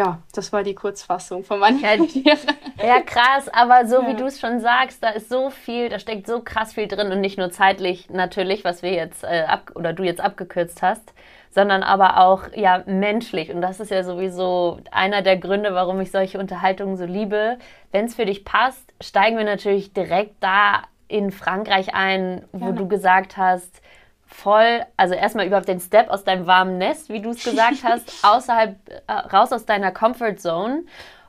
ja, 0.00 0.18
das 0.32 0.50
war 0.50 0.62
die 0.62 0.74
Kurzfassung 0.74 1.44
von 1.44 1.58
meiner 1.58 1.78
ja, 1.78 1.94
ja, 2.82 3.00
krass, 3.02 3.50
aber 3.52 3.86
so 3.86 4.00
ja. 4.00 4.08
wie 4.08 4.14
du 4.14 4.24
es 4.24 4.40
schon 4.40 4.60
sagst, 4.60 5.02
da 5.02 5.10
ist 5.10 5.28
so 5.28 5.50
viel, 5.50 5.90
da 5.90 5.98
steckt 5.98 6.26
so 6.26 6.40
krass 6.40 6.72
viel 6.72 6.88
drin 6.88 7.12
und 7.12 7.20
nicht 7.20 7.36
nur 7.36 7.50
zeitlich 7.50 8.08
natürlich, 8.08 8.64
was 8.64 8.82
wir 8.82 8.92
jetzt 8.92 9.24
äh, 9.24 9.44
ab 9.46 9.72
oder 9.74 9.92
du 9.92 10.02
jetzt 10.02 10.22
abgekürzt 10.22 10.80
hast, 10.80 11.12
sondern 11.50 11.82
aber 11.82 12.18
auch 12.18 12.44
ja 12.54 12.82
menschlich. 12.86 13.52
Und 13.52 13.60
das 13.60 13.78
ist 13.78 13.90
ja 13.90 14.02
sowieso 14.02 14.80
einer 14.90 15.20
der 15.20 15.36
Gründe, 15.36 15.74
warum 15.74 16.00
ich 16.00 16.10
solche 16.10 16.38
Unterhaltungen 16.38 16.96
so 16.96 17.04
liebe. 17.04 17.58
Wenn 17.92 18.06
es 18.06 18.14
für 18.14 18.24
dich 18.24 18.46
passt, 18.46 18.94
steigen 19.02 19.36
wir 19.36 19.44
natürlich 19.44 19.92
direkt 19.92 20.36
da 20.40 20.84
in 21.08 21.30
Frankreich 21.30 21.94
ein, 21.94 22.46
wo 22.52 22.66
ja. 22.66 22.72
du 22.72 22.88
gesagt 22.88 23.36
hast, 23.36 23.82
voll, 24.30 24.84
also 24.96 25.14
erstmal 25.14 25.46
überhaupt 25.46 25.68
den 25.68 25.80
Step 25.80 26.08
aus 26.08 26.24
deinem 26.24 26.46
warmen 26.46 26.78
Nest, 26.78 27.08
wie 27.10 27.20
du 27.20 27.30
es 27.30 27.44
gesagt 27.44 27.78
hast, 27.84 28.24
außerhalb, 28.24 28.76
äh, 29.06 29.12
raus 29.12 29.52
aus 29.52 29.66
deiner 29.66 29.90
Comfort 29.90 30.36
Zone 30.36 30.84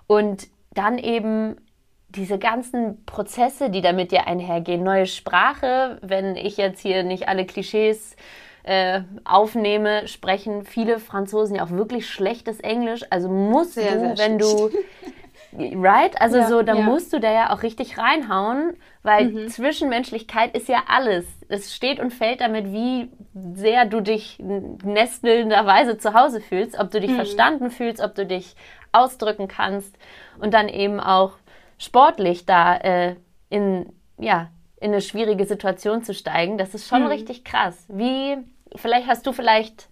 und 0.07 0.47
dann 0.73 0.97
eben 0.97 1.57
diese 2.09 2.37
ganzen 2.37 3.05
Prozesse, 3.05 3.69
die 3.69 3.81
damit 3.81 4.11
dir 4.11 4.27
einhergehen, 4.27 4.83
neue 4.83 5.05
Sprache, 5.05 5.97
wenn 6.01 6.35
ich 6.35 6.57
jetzt 6.57 6.81
hier 6.81 7.03
nicht 7.03 7.27
alle 7.27 7.45
Klischees 7.45 8.15
äh, 8.63 9.01
aufnehme, 9.23 10.07
sprechen 10.07 10.63
viele 10.63 10.99
Franzosen 10.99 11.55
ja 11.55 11.63
auch 11.63 11.71
wirklich 11.71 12.09
schlechtes 12.09 12.59
Englisch. 12.59 13.03
Also 13.09 13.29
musst 13.29 13.73
sehr, 13.73 13.93
du, 13.93 14.15
sehr 14.15 14.17
wenn 14.17 14.37
du 14.37 14.69
right? 15.81 16.19
Also 16.21 16.37
ja, 16.37 16.47
so, 16.47 16.61
da 16.61 16.75
ja. 16.75 16.81
musst 16.81 17.13
du 17.13 17.19
da 17.19 17.31
ja 17.31 17.53
auch 17.53 17.63
richtig 17.63 17.97
reinhauen, 17.97 18.73
weil 19.03 19.29
mhm. 19.29 19.47
Zwischenmenschlichkeit 19.47 20.55
ist 20.55 20.67
ja 20.67 20.83
alles. 20.87 21.25
Es 21.47 21.73
steht 21.75 21.99
und 21.99 22.11
fällt 22.11 22.41
damit, 22.41 22.71
wie 22.71 23.09
sehr 23.53 23.85
du 23.85 24.01
dich 24.01 24.37
nestelnderweise 24.39 25.97
zu 25.97 26.13
Hause 26.13 26.41
fühlst, 26.41 26.77
ob 26.79 26.91
du 26.91 26.99
dich 26.99 27.11
mhm. 27.11 27.15
verstanden 27.15 27.71
fühlst, 27.71 28.01
ob 28.01 28.13
du 28.13 28.25
dich 28.25 28.55
ausdrücken 28.91 29.47
kannst 29.47 29.97
und 30.39 30.53
dann 30.53 30.69
eben 30.69 30.99
auch 30.99 31.33
sportlich 31.77 32.45
da 32.45 32.77
äh, 32.77 33.15
in, 33.49 33.91
ja, 34.19 34.51
in 34.79 34.91
eine 34.91 35.01
schwierige 35.01 35.45
Situation 35.45 36.03
zu 36.03 36.13
steigen. 36.13 36.57
Das 36.57 36.75
ist 36.75 36.87
schon 36.87 37.03
mhm. 37.03 37.07
richtig 37.07 37.43
krass. 37.43 37.85
Wie, 37.87 38.37
vielleicht 38.75 39.07
hast 39.07 39.25
du 39.25 39.31
vielleicht, 39.31 39.87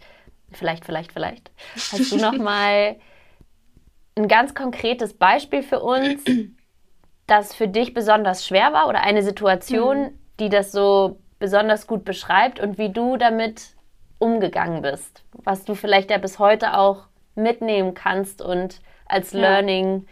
vielleicht, 0.52 0.86
vielleicht, 0.86 1.12
vielleicht, 1.14 1.52
hast 1.76 2.12
du 2.12 2.18
noch 2.18 2.34
mal 2.38 2.98
ein 4.16 4.28
ganz 4.28 4.54
konkretes 4.54 5.14
Beispiel 5.14 5.64
für 5.64 5.80
uns, 5.80 6.24
das 7.30 7.54
für 7.54 7.68
dich 7.68 7.94
besonders 7.94 8.46
schwer 8.46 8.74
war 8.74 8.88
oder 8.88 9.02
eine 9.02 9.24
Situation, 9.24 10.02
mhm. 10.02 10.20
die 10.40 10.50
das 10.50 10.72
so 10.72 11.20
besonders 11.40 11.88
gut 11.88 12.04
beschreibt 12.04 12.60
und 12.60 12.78
wie 12.78 12.92
du 12.92 13.18
damit 13.18 13.76
umgegangen 14.20 14.82
bist, 14.82 15.24
was 15.44 15.64
du 15.64 15.76
vielleicht 15.76 16.12
ja 16.12 16.18
bis 16.18 16.40
heute 16.40 16.78
auch 16.78 17.08
mitnehmen 17.36 17.94
kannst 17.94 18.42
und 18.42 18.82
als 19.06 19.32
ja. 19.32 19.40
Learning 19.40 20.06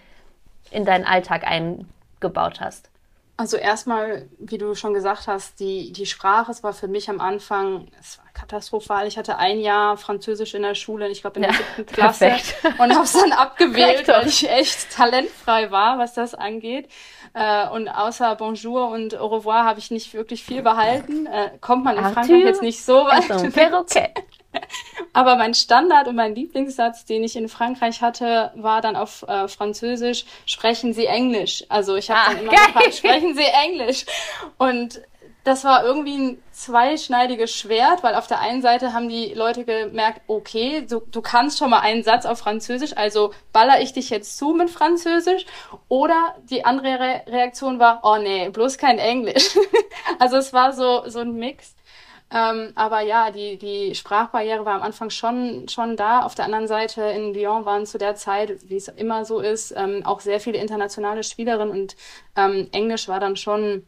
in 0.72 0.86
deinen 0.86 1.06
Alltag 1.06 1.44
eingebaut 1.46 2.62
hast. 2.62 2.90
Also 3.39 3.56
erstmal, 3.58 4.27
wie 4.39 4.58
du 4.58 4.74
schon 4.74 4.96
gesagt 4.96 5.27
hast, 5.27 5.60
die, 5.60 5.91
die 5.91 6.08
Sprache, 6.08 6.50
es 6.50 6.63
war 6.63 6.74
für 6.74 6.88
mich 6.88 7.08
am 7.08 7.22
Anfang, 7.22 7.88
es 8.00 8.17
war 8.17 8.25
katastrophal. 8.34 9.06
Ich 9.06 9.15
hatte 9.15 9.38
ein 9.38 9.60
Jahr 9.60 9.96
Französisch 9.96 10.56
in 10.56 10.63
der 10.63 10.74
Schule, 10.74 11.08
ich 11.10 11.22
glaube 11.22 11.36
in 11.36 11.44
der 11.44 11.51
ja, 11.51 11.58
siebten 11.58 11.86
Klasse 11.86 12.25
perfekt. 12.25 12.56
und 12.79 12.91
habe 12.91 13.03
es 13.03 13.13
dann 13.13 13.32
abgewählt, 13.34 14.08
weil 14.08 14.27
ich 14.27 14.50
echt 14.50 14.91
talentfrei 14.91 15.70
war, 15.70 16.00
was 16.00 16.15
das 16.15 16.34
angeht. 16.34 16.89
Äh, 17.34 17.70
und 17.70 17.88
außer 17.89 18.36
Bonjour 18.38 18.89
und 18.89 19.15
Au 19.15 19.27
revoir 19.27 19.65
habe 19.65 19.77
ich 19.77 19.91
nicht 19.91 20.15
wirklich 20.15 20.44
viel 20.44 20.63
behalten. 20.63 21.27
Äh, 21.27 21.51
kommt 21.62 21.84
man 21.84 21.96
in 21.96 22.06
Arthur, 22.06 22.24
Frankreich 22.24 22.44
jetzt 22.44 22.62
nicht 22.63 22.84
so 22.84 23.06
weit. 23.06 23.29
Okay. 23.77 24.10
Aber 25.14 25.36
mein 25.36 25.54
Standard 25.54 26.08
und 26.08 26.16
mein 26.16 26.36
Lieblingssatz, 26.36 27.06
den 27.06 27.24
ich 27.24 27.36
in 27.36 27.50
Frankreich 27.50 28.02
hatte, 28.02 28.52
war 28.56 28.82
dann 28.82 28.96
auf 28.96 29.24
äh, 29.28 29.48
Französisch, 29.48 30.26
sprechen 30.46 30.94
Sie 30.94 31.06
Englisch. 31.06 31.64
Also 31.70 31.96
ich 31.96 32.10
habe 32.10 32.20
ah, 32.20 32.34
dann 32.34 32.42
immer 32.42 32.52
geil. 32.52 32.66
gefragt, 32.68 32.94
sprechen 32.96 33.36
Sie 33.36 33.44
Englisch? 33.44 34.06
Und 34.58 35.02
das 35.48 35.64
war 35.64 35.86
irgendwie 35.86 36.18
ein 36.18 36.44
zweischneidiges 36.52 37.56
Schwert, 37.56 38.04
weil 38.04 38.16
auf 38.16 38.28
der 38.28 38.42
einen 38.42 38.62
Seite 38.62 38.92
haben 38.92 39.08
die 39.08 39.34
Leute 39.34 39.64
gemerkt, 39.64 40.20
okay, 40.28 40.86
du, 40.86 41.00
du 41.00 41.22
kannst 41.22 41.58
schon 41.58 41.70
mal 41.70 41.80
einen 41.80 42.04
Satz 42.04 42.26
auf 42.26 42.40
Französisch, 42.40 42.98
also 42.98 43.32
baller 43.54 43.80
ich 43.80 43.94
dich 43.94 44.10
jetzt 44.10 44.38
zu 44.38 44.50
mit 44.50 44.70
Französisch. 44.70 45.46
Oder 45.88 46.36
die 46.50 46.66
andere 46.66 47.00
Re 47.00 47.22
Reaktion 47.28 47.80
war, 47.80 48.02
oh 48.04 48.18
nee, 48.18 48.50
bloß 48.50 48.78
kein 48.78 49.00
Englisch. 49.00 49.58
also 50.20 50.36
es 50.36 50.52
war 50.52 50.74
so, 50.74 51.04
so 51.08 51.20
ein 51.20 51.34
Mix. 51.36 51.76
Ähm, 52.30 52.74
aber 52.76 53.02
ja, 53.02 53.32
die, 53.32 53.58
die 53.58 53.96
Sprachbarriere 53.96 54.66
war 54.66 54.76
am 54.76 54.82
Anfang 54.82 55.10
schon, 55.10 55.68
schon 55.70 55.96
da. 55.96 56.24
Auf 56.24 56.36
der 56.36 56.46
anderen 56.46 56.68
Seite 56.68 57.02
in 57.04 57.34
Lyon 57.34 57.66
waren 57.66 57.86
zu 57.86 57.98
der 57.98 58.16
Zeit, 58.16 58.70
wie 58.70 58.76
es 58.76 58.90
immer 58.90 59.24
so 59.24 59.40
ist, 59.40 59.74
ähm, 59.78 60.06
auch 60.06 60.20
sehr 60.20 60.40
viele 60.42 60.58
internationale 60.58 61.24
Spielerinnen 61.24 61.72
und 61.72 61.96
ähm, 62.36 62.68
Englisch 62.74 63.08
war 63.08 63.22
dann 63.22 63.38
schon 63.38 63.88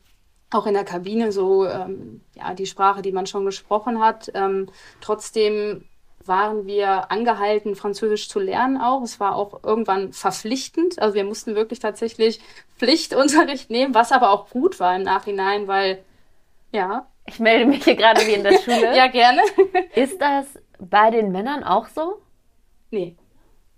auch 0.51 0.65
in 0.65 0.73
der 0.73 0.85
Kabine 0.85 1.31
so 1.31 1.65
ähm, 1.67 2.21
ja 2.35 2.53
die 2.53 2.65
Sprache, 2.65 3.01
die 3.01 3.11
man 3.11 3.27
schon 3.27 3.45
gesprochen 3.45 3.99
hat. 3.99 4.31
Ähm, 4.33 4.67
trotzdem 5.01 5.85
waren 6.25 6.65
wir 6.65 7.11
angehalten, 7.11 7.75
Französisch 7.75 8.29
zu 8.29 8.39
lernen 8.39 8.77
auch. 8.77 9.01
Es 9.03 9.19
war 9.19 9.35
auch 9.35 9.63
irgendwann 9.63 10.13
verpflichtend. 10.13 10.99
Also 10.99 11.15
wir 11.15 11.23
mussten 11.25 11.55
wirklich 11.55 11.79
tatsächlich 11.79 12.39
Pflichtunterricht 12.77 13.69
nehmen, 13.69 13.93
was 13.93 14.11
aber 14.11 14.31
auch 14.31 14.49
gut 14.49 14.79
war 14.79 14.95
im 14.95 15.03
Nachhinein, 15.03 15.67
weil 15.67 16.03
ja. 16.71 17.07
Ich 17.29 17.39
melde 17.39 17.65
mich 17.65 17.83
hier 17.83 17.95
gerade 17.95 18.25
wie 18.25 18.33
in 18.33 18.43
der 18.43 18.59
Schule. 18.59 18.95
ja, 18.95 19.07
gerne. 19.07 19.41
Ist 19.93 20.19
das 20.19 20.47
bei 20.79 21.11
den 21.11 21.31
Männern 21.31 21.63
auch 21.63 21.87
so? 21.87 22.21
Nee. 22.89 23.15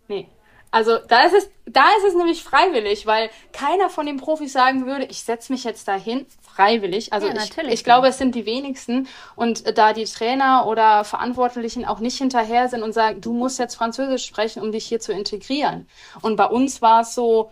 Nee. 0.07 0.27
Also 0.73 0.99
da 1.05 1.25
ist 1.25 1.33
es, 1.33 1.51
da 1.65 1.83
ist 1.97 2.07
es 2.07 2.15
nämlich 2.15 2.43
freiwillig, 2.43 3.05
weil 3.05 3.29
keiner 3.51 3.89
von 3.89 4.05
den 4.05 4.15
Profis 4.15 4.53
sagen 4.53 4.85
würde, 4.85 5.03
ich 5.03 5.23
setze 5.23 5.51
mich 5.51 5.65
jetzt 5.65 5.85
dahin 5.89 6.25
freiwillig. 6.41 7.11
Also 7.11 7.27
ja, 7.27 7.33
ich, 7.35 7.57
ich 7.57 7.83
glaube, 7.83 8.07
es 8.07 8.17
sind 8.17 8.35
die 8.35 8.45
wenigsten. 8.45 9.09
Und 9.35 9.77
da 9.77 9.91
die 9.91 10.05
Trainer 10.05 10.65
oder 10.67 11.03
Verantwortlichen 11.03 11.83
auch 11.83 11.99
nicht 11.99 12.17
hinterher 12.17 12.69
sind 12.69 12.83
und 12.83 12.93
sagen, 12.93 13.19
du 13.19 13.33
musst 13.33 13.59
jetzt 13.59 13.75
Französisch 13.75 14.25
sprechen, 14.25 14.61
um 14.61 14.71
dich 14.71 14.85
hier 14.85 15.01
zu 15.01 15.11
integrieren. 15.11 15.89
Und 16.21 16.37
bei 16.37 16.45
uns 16.45 16.81
war 16.81 17.01
es 17.01 17.15
so, 17.15 17.51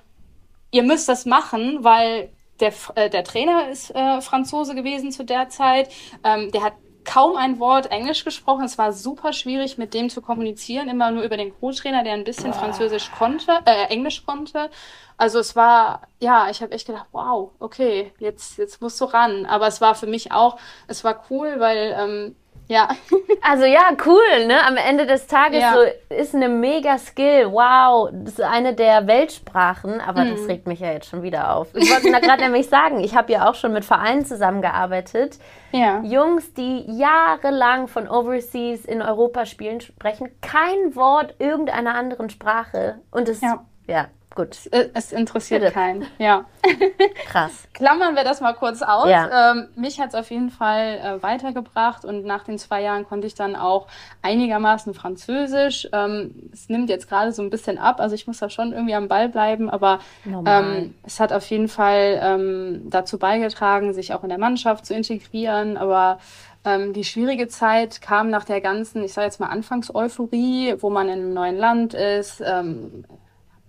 ihr 0.71 0.83
müsst 0.83 1.09
das 1.09 1.25
machen, 1.25 1.83
weil 1.83 2.29
der, 2.59 2.73
äh, 2.95 3.09
der 3.09 3.23
Trainer 3.23 3.69
ist 3.69 3.93
äh, 3.95 4.21
Franzose 4.21 4.75
gewesen 4.75 5.11
zu 5.11 5.23
der 5.23 5.49
Zeit. 5.49 5.89
Ähm, 6.23 6.51
der 6.51 6.63
hat 6.63 6.73
kaum 7.05 7.37
ein 7.37 7.59
Wort 7.59 7.91
Englisch 7.91 8.23
gesprochen. 8.23 8.65
Es 8.65 8.77
war 8.77 8.93
super 8.93 9.33
schwierig, 9.33 9.77
mit 9.77 9.93
dem 9.93 10.09
zu 10.09 10.21
kommunizieren, 10.21 10.89
immer 10.89 11.11
nur 11.11 11.23
über 11.23 11.37
den 11.37 11.57
Co-Trainer, 11.59 12.03
der 12.03 12.13
ein 12.13 12.23
bisschen 12.23 12.53
Französisch 12.53 13.11
konnte, 13.17 13.51
äh, 13.65 13.85
Englisch 13.85 14.25
konnte. 14.25 14.69
Also 15.17 15.39
es 15.39 15.55
war, 15.55 16.01
ja, 16.19 16.49
ich 16.49 16.61
habe 16.61 16.71
echt 16.71 16.87
gedacht, 16.87 17.07
wow, 17.11 17.51
okay, 17.59 18.13
jetzt, 18.19 18.57
jetzt 18.57 18.81
musst 18.81 19.01
du 19.01 19.05
ran. 19.05 19.45
Aber 19.45 19.67
es 19.67 19.81
war 19.81 19.95
für 19.95 20.07
mich 20.07 20.31
auch, 20.31 20.57
es 20.87 21.03
war 21.03 21.23
cool, 21.29 21.59
weil 21.59 21.95
ähm, 21.97 22.35
ja. 22.69 22.89
Also 23.41 23.63
ja, 23.63 23.91
cool, 24.05 24.47
ne? 24.47 24.65
Am 24.65 24.75
Ende 24.75 25.07
des 25.07 25.25
Tages 25.25 25.61
ja. 25.61 25.73
so 25.73 25.79
ist 26.13 26.35
eine 26.35 26.49
mega 26.49 26.97
Skill. 26.97 27.51
Wow, 27.51 28.09
das 28.11 28.33
ist 28.33 28.41
eine 28.41 28.75
der 28.75 29.07
Weltsprachen, 29.07 30.01
aber 30.01 30.25
mhm. 30.25 30.31
das 30.31 30.47
regt 30.47 30.67
mich 30.67 30.81
ja 30.81 30.91
jetzt 30.91 31.07
schon 31.07 31.23
wieder 31.23 31.55
auf. 31.55 31.69
Ich 31.73 31.89
wollte 31.89 32.11
gerade 32.11 32.43
nämlich 32.43 32.67
sagen, 32.67 32.99
ich 32.99 33.15
habe 33.15 33.31
ja 33.31 33.49
auch 33.49 33.55
schon 33.55 33.71
mit 33.71 33.85
Vereinen 33.85 34.25
zusammengearbeitet. 34.25 35.39
Ja. 35.71 36.01
Jungs, 36.01 36.53
die 36.53 36.83
jahrelang 36.85 37.87
von 37.87 38.09
Overseas 38.09 38.83
in 38.83 39.01
Europa 39.01 39.45
spielen, 39.45 39.79
sprechen 39.79 40.29
kein 40.41 40.95
Wort 40.95 41.35
irgendeiner 41.39 41.95
anderen 41.95 42.29
Sprache. 42.29 42.99
Und 43.09 43.29
es, 43.29 43.39
ja, 43.39 43.65
ja 43.87 44.09
gut. 44.39 44.71
Äh, 44.71 44.89
es 44.93 45.11
interessiert 45.11 45.61
Bitte. 45.61 45.73
keinen. 45.73 46.05
Ja. 46.17 46.45
Krass. 47.27 47.67
Klammern 47.73 48.15
wir 48.15 48.23
das 48.23 48.41
mal 48.41 48.53
kurz 48.53 48.81
aus. 48.81 49.09
Ja. 49.09 49.51
Ähm, 49.51 49.67
mich 49.75 49.99
hat 49.99 50.09
es 50.09 50.15
auf 50.15 50.31
jeden 50.31 50.49
Fall 50.49 50.99
äh, 51.03 51.23
weitergebracht 51.23 52.05
und 52.05 52.25
nach 52.25 52.43
den 52.43 52.57
zwei 52.57 52.81
Jahren 52.81 53.05
konnte 53.05 53.27
ich 53.27 53.35
dann 53.35 53.55
auch 53.55 53.87
einigermaßen 54.21 54.93
Französisch. 54.93 55.87
Ähm, 55.91 56.49
es 56.53 56.69
nimmt 56.69 56.89
jetzt 56.89 57.09
gerade 57.09 57.31
so 57.31 57.41
ein 57.41 57.49
bisschen 57.49 57.77
ab, 57.77 57.99
also 57.99 58.15
ich 58.15 58.27
muss 58.27 58.39
da 58.39 58.49
schon 58.49 58.71
irgendwie 58.71 58.95
am 58.95 59.07
Ball 59.07 59.29
bleiben, 59.29 59.69
aber 59.69 59.99
ähm, 60.25 60.93
es 61.05 61.19
hat 61.19 61.33
auf 61.33 61.45
jeden 61.49 61.67
Fall 61.67 62.19
ähm, 62.21 62.89
dazu 62.89 63.19
beigetragen, 63.19 63.93
sich 63.93 64.13
auch 64.13 64.23
in 64.23 64.29
der 64.29 64.37
Mannschaft 64.37 64.85
zu 64.85 64.93
integrieren, 64.93 65.77
aber 65.77 66.19
ähm, 66.65 66.93
die 66.93 67.03
schwierige 67.03 67.47
Zeit 67.47 68.01
kam 68.01 68.29
nach 68.29 68.43
der 68.43 68.61
ganzen, 68.61 69.03
ich 69.03 69.13
sage 69.13 69.25
jetzt 69.25 69.39
mal 69.39 69.47
Anfangseuphorie, 69.47 70.75
wo 70.79 70.89
man 70.89 71.07
in 71.07 71.19
einem 71.19 71.33
neuen 71.33 71.57
Land 71.57 71.93
ist, 71.93 72.41
ähm, 72.45 73.05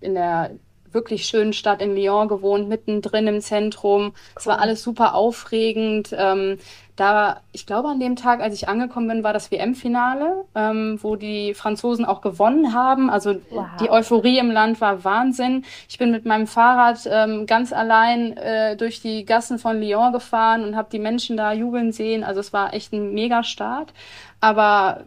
in 0.00 0.14
der 0.14 0.50
wirklich 0.92 1.24
schönen 1.26 1.52
Stadt 1.52 1.80
in 1.80 1.94
Lyon 1.94 2.28
gewohnt, 2.28 2.68
mittendrin 2.68 3.26
im 3.26 3.40
Zentrum. 3.40 4.06
Cool. 4.06 4.12
Es 4.36 4.46
war 4.46 4.60
alles 4.60 4.82
super 4.82 5.14
aufregend. 5.14 6.14
Ähm, 6.16 6.58
da, 6.96 7.40
ich 7.52 7.64
glaube, 7.64 7.88
an 7.88 7.98
dem 7.98 8.14
Tag, 8.14 8.40
als 8.40 8.54
ich 8.54 8.68
angekommen 8.68 9.08
bin, 9.08 9.24
war 9.24 9.32
das 9.32 9.50
WM-Finale, 9.50 10.44
ähm, 10.54 10.98
wo 11.00 11.16
die 11.16 11.54
Franzosen 11.54 12.04
auch 12.04 12.20
gewonnen 12.20 12.74
haben. 12.74 13.08
Also 13.08 13.36
wow. 13.50 13.68
die 13.80 13.88
Euphorie 13.88 14.38
im 14.38 14.50
Land 14.50 14.80
war 14.82 15.02
Wahnsinn. 15.02 15.64
Ich 15.88 15.96
bin 15.96 16.10
mit 16.10 16.26
meinem 16.26 16.46
Fahrrad 16.46 17.08
ähm, 17.10 17.46
ganz 17.46 17.72
allein 17.72 18.36
äh, 18.36 18.76
durch 18.76 19.00
die 19.00 19.24
Gassen 19.24 19.58
von 19.58 19.80
Lyon 19.80 20.12
gefahren 20.12 20.62
und 20.62 20.76
habe 20.76 20.90
die 20.92 20.98
Menschen 20.98 21.38
da 21.38 21.54
jubeln 21.54 21.92
sehen. 21.92 22.22
Also 22.22 22.40
es 22.40 22.52
war 22.52 22.74
echt 22.74 22.92
ein 22.92 23.14
Megastart. 23.14 23.94
Aber 24.40 25.04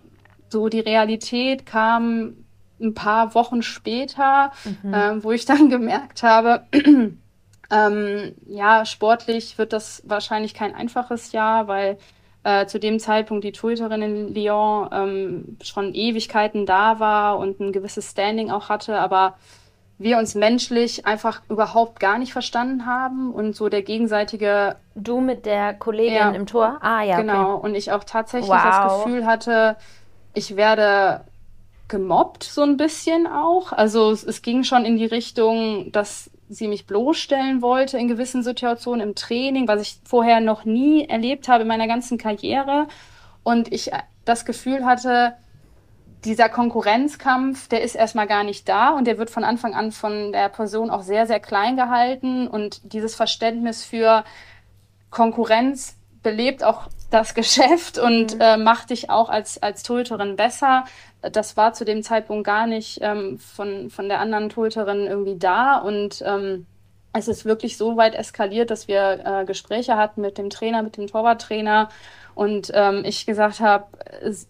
so 0.49 0.69
die 0.69 0.79
Realität 0.79 1.67
kam 1.67 2.42
ein 2.84 2.93
paar 2.93 3.34
Wochen 3.34 3.62
später, 3.62 4.52
mhm. 4.84 4.93
äh, 4.93 5.24
wo 5.24 5.32
ich 5.32 5.46
dann 5.46 5.69
gemerkt 5.72 6.24
habe, 6.24 6.67
ähm, 7.72 8.36
ja, 8.46 8.86
sportlich 8.86 9.58
wird 9.58 9.74
das 9.74 10.04
wahrscheinlich 10.06 10.54
kein 10.54 10.76
einfaches 10.76 11.32
Jahr, 11.32 11.67
weil 11.67 11.98
äh, 12.43 12.65
zu 12.65 12.80
dem 12.80 13.00
Zeitpunkt 13.00 13.43
die 13.43 13.54
Torhüterin 13.54 14.02
in 14.02 14.34
Lyon 14.34 14.89
ähm, 14.91 15.58
schon 15.63 15.93
Ewigkeiten 15.93 16.65
da 16.65 17.00
war 17.00 17.39
und 17.39 17.60
ein 17.60 17.72
gewisses 17.72 18.12
Standing 18.12 18.52
auch 18.52 18.69
hatte, 18.69 19.00
aber 19.00 19.36
wir 19.98 20.17
uns 20.17 20.36
menschlich 20.36 21.06
einfach 21.06 21.41
überhaupt 21.50 22.00
gar 22.00 22.17
nicht 22.17 22.34
verstanden 22.34 22.86
haben 22.86 23.32
und 23.32 23.56
so 23.56 23.69
der 23.69 23.84
gegenseitige. 23.84 24.76
Du 24.96 25.22
mit 25.22 25.46
der 25.46 25.74
Kollegin 25.74 26.13
ja, 26.13 26.32
im 26.32 26.46
Tor? 26.46 26.80
Ah 26.82 27.04
ja. 27.04 27.17
Genau. 27.17 27.56
Okay. 27.56 27.67
Und 27.67 27.76
ich 27.76 27.91
auch 27.91 28.04
tatsächlich 28.04 28.50
wow. 28.50 28.63
das 28.63 29.04
Gefühl 29.04 29.26
hatte, 29.26 29.78
ich 30.34 30.56
werde 30.56 31.22
gemobbt, 31.93 32.43
so 32.43 32.63
ein 32.63 32.75
bisschen 32.75 33.27
auch. 33.27 33.71
Also 33.71 34.10
es, 34.10 34.23
es 34.23 34.41
ging 34.41 34.63
schon 34.63 34.84
in 34.84 34.97
die 34.97 35.06
Richtung, 35.06 35.91
dass 35.91 36.32
sie 36.49 36.67
mich 36.67 36.88
bloßstellen 36.88 37.62
wollte 37.62 37.99
in 37.99 38.08
gewissen 38.08 38.41
Situationen 38.41 39.08
im 39.08 39.13
Training, 39.13 39.67
was 39.67 39.79
ich 39.79 39.99
vorher 40.03 40.39
noch 40.39 40.65
nie 40.65 41.06
erlebt 41.06 41.47
habe 41.47 41.62
in 41.62 41.67
meiner 41.67 41.88
ganzen 41.88 42.17
Karriere. 42.17 42.88
Und 43.43 43.71
ich 43.71 43.91
das 44.25 44.43
Gefühl 44.43 44.86
hatte, 44.86 45.36
dieser 46.25 46.49
Konkurrenzkampf, 46.49 47.67
der 47.67 47.84
ist 47.84 47.93
erstmal 47.93 48.25
gar 48.25 48.43
nicht 48.43 48.67
da 48.67 48.89
und 48.89 49.06
der 49.06 49.19
wird 49.19 49.29
von 49.29 49.43
Anfang 49.43 49.75
an 49.75 49.91
von 49.91 50.32
der 50.32 50.49
Person 50.49 50.89
auch 50.89 51.03
sehr, 51.03 51.27
sehr 51.27 51.39
klein 51.39 51.75
gehalten. 51.75 52.47
Und 52.47 52.82
dieses 52.91 53.13
Verständnis 53.13 53.86
für 53.86 54.23
Konkurrenz 55.12 55.95
belebt 56.23 56.63
auch 56.63 56.88
das 57.13 57.34
Geschäft 57.34 57.97
und 57.97 58.36
mhm. 58.36 58.41
äh, 58.41 58.58
macht 58.58 58.89
dich 58.89 59.10
auch 59.10 59.30
als, 59.30 59.62
als 59.62 59.84
Torhüterin 59.84 60.36
besser. 60.36 60.86
Das 61.21 61.56
war 61.56 61.73
zu 61.73 61.86
dem 61.86 62.04
Zeitpunkt 62.04 62.45
gar 62.45 62.67
nicht 62.67 62.99
ähm, 63.02 63.39
von, 63.39 63.89
von 63.89 64.10
der 64.10 64.19
anderen 64.19 64.49
Torhüterin 64.49 65.08
irgendwie 65.08 65.38
da 65.38 65.78
und 65.78 66.23
ähm, 66.26 66.65
es 67.13 67.28
ist 67.28 67.45
wirklich 67.45 67.78
so 67.78 67.95
weit 67.95 68.15
eskaliert, 68.15 68.71
dass 68.71 68.88
wir 68.88 69.21
äh, 69.23 69.45
Gespräche 69.45 69.95
hatten 69.95 70.21
mit 70.21 70.39
dem 70.39 70.49
Trainer, 70.49 70.82
mit 70.82 70.97
dem 70.97 71.08
Torwarttrainer 71.08 71.89
und 72.36 72.71
ähm, 72.73 73.04
ich 73.06 73.28
gesagt 73.28 73.60
habe, 73.60 73.86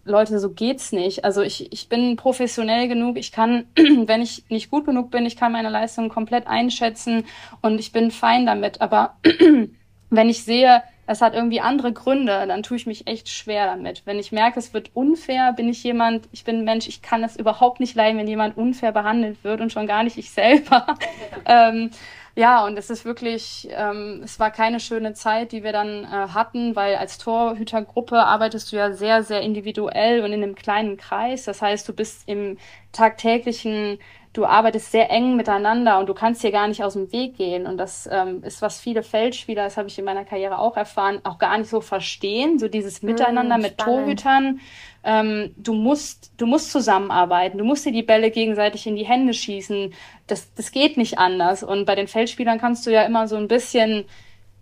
Leute, 0.05 0.39
so 0.39 0.49
geht's 0.49 0.93
nicht. 0.93 1.25
Also 1.25 1.41
ich, 1.41 1.73
ich 1.73 1.89
bin 1.89 2.15
professionell 2.15 2.87
genug, 2.87 3.17
ich 3.17 3.33
kann, 3.33 3.65
wenn 3.75 4.21
ich 4.21 4.45
nicht 4.49 4.71
gut 4.71 4.85
genug 4.85 5.11
bin, 5.11 5.25
ich 5.25 5.35
kann 5.35 5.51
meine 5.51 5.69
Leistung 5.69 6.07
komplett 6.07 6.47
einschätzen 6.47 7.25
und 7.61 7.79
ich 7.79 7.91
bin 7.91 8.11
fein 8.11 8.45
damit. 8.45 8.79
Aber 8.79 9.17
wenn 10.09 10.29
ich 10.29 10.45
sehe, 10.45 10.81
es 11.05 11.21
hat 11.21 11.33
irgendwie 11.33 11.59
andere 11.59 11.91
Gründe, 11.91 12.45
dann 12.47 12.63
tue 12.63 12.77
ich 12.77 12.85
mich 12.85 13.07
echt 13.07 13.29
schwer 13.29 13.65
damit. 13.65 14.03
Wenn 14.05 14.19
ich 14.19 14.31
merke, 14.31 14.59
es 14.59 14.73
wird 14.73 14.91
unfair, 14.93 15.53
bin 15.53 15.67
ich 15.67 15.83
jemand, 15.83 16.29
ich 16.31 16.43
bin 16.43 16.59
ein 16.59 16.63
Mensch, 16.63 16.87
ich 16.87 17.01
kann 17.01 17.23
es 17.23 17.35
überhaupt 17.35 17.79
nicht 17.79 17.95
leiden, 17.95 18.17
wenn 18.17 18.27
jemand 18.27 18.57
unfair 18.57 18.91
behandelt 18.91 19.43
wird 19.43 19.59
und 19.59 19.71
schon 19.71 19.87
gar 19.87 20.03
nicht 20.03 20.17
ich 20.17 20.31
selber. 20.31 20.97
ähm, 21.45 21.91
ja, 22.35 22.65
und 22.65 22.77
es 22.77 22.89
ist 22.89 23.05
wirklich, 23.05 23.67
ähm, 23.71 24.21
es 24.23 24.39
war 24.39 24.49
keine 24.49 24.79
schöne 24.79 25.13
Zeit, 25.13 25.51
die 25.51 25.63
wir 25.63 25.71
dann 25.71 26.03
äh, 26.05 26.07
hatten, 26.07 26.75
weil 26.75 26.95
als 26.95 27.19
Torhütergruppe 27.19 28.17
arbeitest 28.17 28.71
du 28.71 28.77
ja 28.77 28.91
sehr, 28.91 29.21
sehr 29.23 29.41
individuell 29.41 30.21
und 30.23 30.31
in 30.33 30.41
einem 30.41 30.55
kleinen 30.55 30.97
Kreis. 30.97 31.43
Das 31.43 31.61
heißt, 31.61 31.87
du 31.87 31.93
bist 31.93 32.23
im 32.27 32.57
tagtäglichen 32.91 33.99
du 34.33 34.45
arbeitest 34.45 34.91
sehr 34.91 35.11
eng 35.11 35.35
miteinander 35.35 35.99
und 35.99 36.09
du 36.09 36.15
kannst 36.15 36.41
hier 36.41 36.51
gar 36.51 36.67
nicht 36.67 36.83
aus 36.83 36.93
dem 36.93 37.11
Weg 37.11 37.37
gehen. 37.37 37.67
Und 37.67 37.77
das 37.77 38.09
ähm, 38.11 38.43
ist, 38.43 38.63
was 38.63 38.81
viele 38.81 39.03
Feldspieler, 39.03 39.63
das 39.63 39.77
habe 39.77 39.87
ich 39.87 39.99
in 39.99 40.05
meiner 40.05 40.25
Karriere 40.25 40.57
auch 40.57 40.75
erfahren, 40.75 41.21
auch 41.23 41.37
gar 41.37 41.57
nicht 41.57 41.69
so 41.69 41.81
verstehen. 41.81 42.57
So 42.57 42.67
dieses 42.67 43.01
hm, 43.01 43.09
Miteinander 43.09 43.59
mm, 43.59 43.61
mit 43.61 43.77
Torhütern. 43.77 44.59
Ähm, 45.03 45.53
du 45.57 45.73
musst, 45.73 46.31
du 46.37 46.47
musst 46.47 46.71
zusammenarbeiten, 46.71 47.59
du 47.59 47.63
musst 47.63 47.85
dir 47.85 47.91
die 47.91 48.03
Bälle 48.03 48.31
gegenseitig 48.31 48.87
in 48.87 48.95
die 48.95 49.05
Hände 49.05 49.35
schießen. 49.35 49.93
Das, 50.25 50.51
das 50.55 50.71
geht 50.71 50.97
nicht 50.97 51.19
anders. 51.19 51.61
Und 51.61 51.85
bei 51.85 51.93
den 51.93 52.07
Feldspielern 52.07 52.59
kannst 52.59 52.87
du 52.87 52.91
ja 52.91 53.03
immer 53.03 53.27
so 53.27 53.35
ein 53.35 53.47
bisschen 53.47 54.05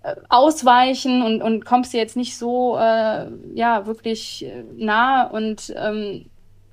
äh, 0.03 0.15
ausweichen 0.27 1.21
und, 1.21 1.41
und 1.41 1.63
kommst 1.63 1.93
dir 1.93 1.99
jetzt 1.99 2.17
nicht 2.17 2.37
so 2.37 2.75
äh, 2.77 3.27
ja 3.53 3.85
wirklich 3.85 4.45
äh, 4.45 4.63
nah 4.75 5.27
und 5.27 5.73
ähm, 5.77 6.25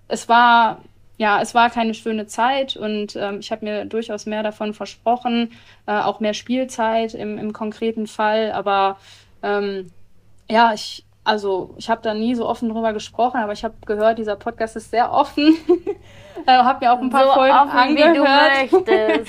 es 0.09 0.31
war 0.31 0.81
ja, 1.19 1.43
es 1.43 1.55
war 1.55 1.69
keine 1.69 1.95
schöne 1.95 2.27
Zeit 2.27 2.77
und 2.77 3.17
ähm, 3.17 3.41
ich 3.41 3.51
habe 3.51 3.65
mir 3.65 3.85
durchaus 3.85 4.25
mehr 4.25 4.45
davon 4.45 4.73
versprochen, 4.73 5.51
äh, 5.87 5.93
auch 5.93 6.21
mehr 6.21 6.33
Spielzeit 6.33 7.13
im, 7.13 7.39
im 7.39 7.53
konkreten 7.53 8.07
Fall. 8.07 8.53
Aber 8.53 8.99
ähm, 9.43 9.91
ja, 10.49 10.73
ich 10.73 11.05
also 11.29 11.75
ich 11.77 11.91
habe 11.91 12.01
da 12.01 12.15
nie 12.15 12.35
so 12.35 12.49
offen 12.49 12.71
drüber 12.71 12.95
gesprochen, 12.95 13.37
aber 13.37 13.53
ich 13.53 13.63
habe 13.63 13.75
gehört, 13.85 14.19
dieser 14.19 14.37
Podcast 14.37 14.77
ist 14.77 14.91
sehr 14.91 15.13
offen. 15.13 15.59
äh, 16.47 16.53
habe 16.53 16.87
mir 16.87 16.93
auch 16.93 17.01
ein 17.01 17.11
paar 17.11 17.27
so 17.27 17.33
Folgen 17.33 17.55
offen, 17.55 17.79
angehört. 17.79 18.73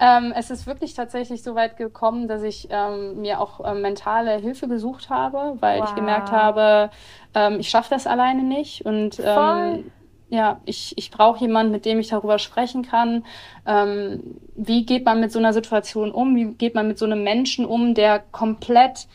ähm, 0.00 0.32
es 0.34 0.50
ist 0.50 0.66
wirklich 0.66 0.94
tatsächlich 0.94 1.42
so 1.42 1.54
weit 1.54 1.76
gekommen, 1.76 2.28
dass 2.28 2.42
ich 2.42 2.68
ähm, 2.70 3.20
mir 3.20 3.40
auch 3.40 3.60
ähm, 3.62 3.82
mentale 3.82 4.36
Hilfe 4.36 4.68
gesucht 4.68 5.10
habe, 5.10 5.58
weil 5.60 5.80
wow. 5.80 5.88
ich 5.90 5.94
gemerkt 5.94 6.32
habe, 6.32 6.88
ähm, 7.34 7.60
ich 7.60 7.68
schaffe 7.68 7.90
das 7.90 8.06
alleine 8.06 8.42
nicht 8.42 8.86
und 8.86 9.20
ähm, 9.22 9.92
ja, 10.28 10.60
ich, 10.64 10.96
ich 10.96 11.10
brauche 11.10 11.40
jemanden, 11.40 11.72
mit 11.72 11.84
dem 11.84 12.00
ich 12.00 12.08
darüber 12.08 12.38
sprechen 12.38 12.82
kann. 12.82 13.24
Ähm, 13.66 14.38
wie 14.56 14.84
geht 14.84 15.04
man 15.04 15.20
mit 15.20 15.32
so 15.32 15.38
einer 15.38 15.52
Situation 15.52 16.10
um? 16.10 16.34
Wie 16.34 16.54
geht 16.54 16.74
man 16.74 16.88
mit 16.88 16.98
so 16.98 17.04
einem 17.04 17.22
Menschen 17.22 17.66
um, 17.66 17.94
der 17.94 18.18
komplett 18.18 19.06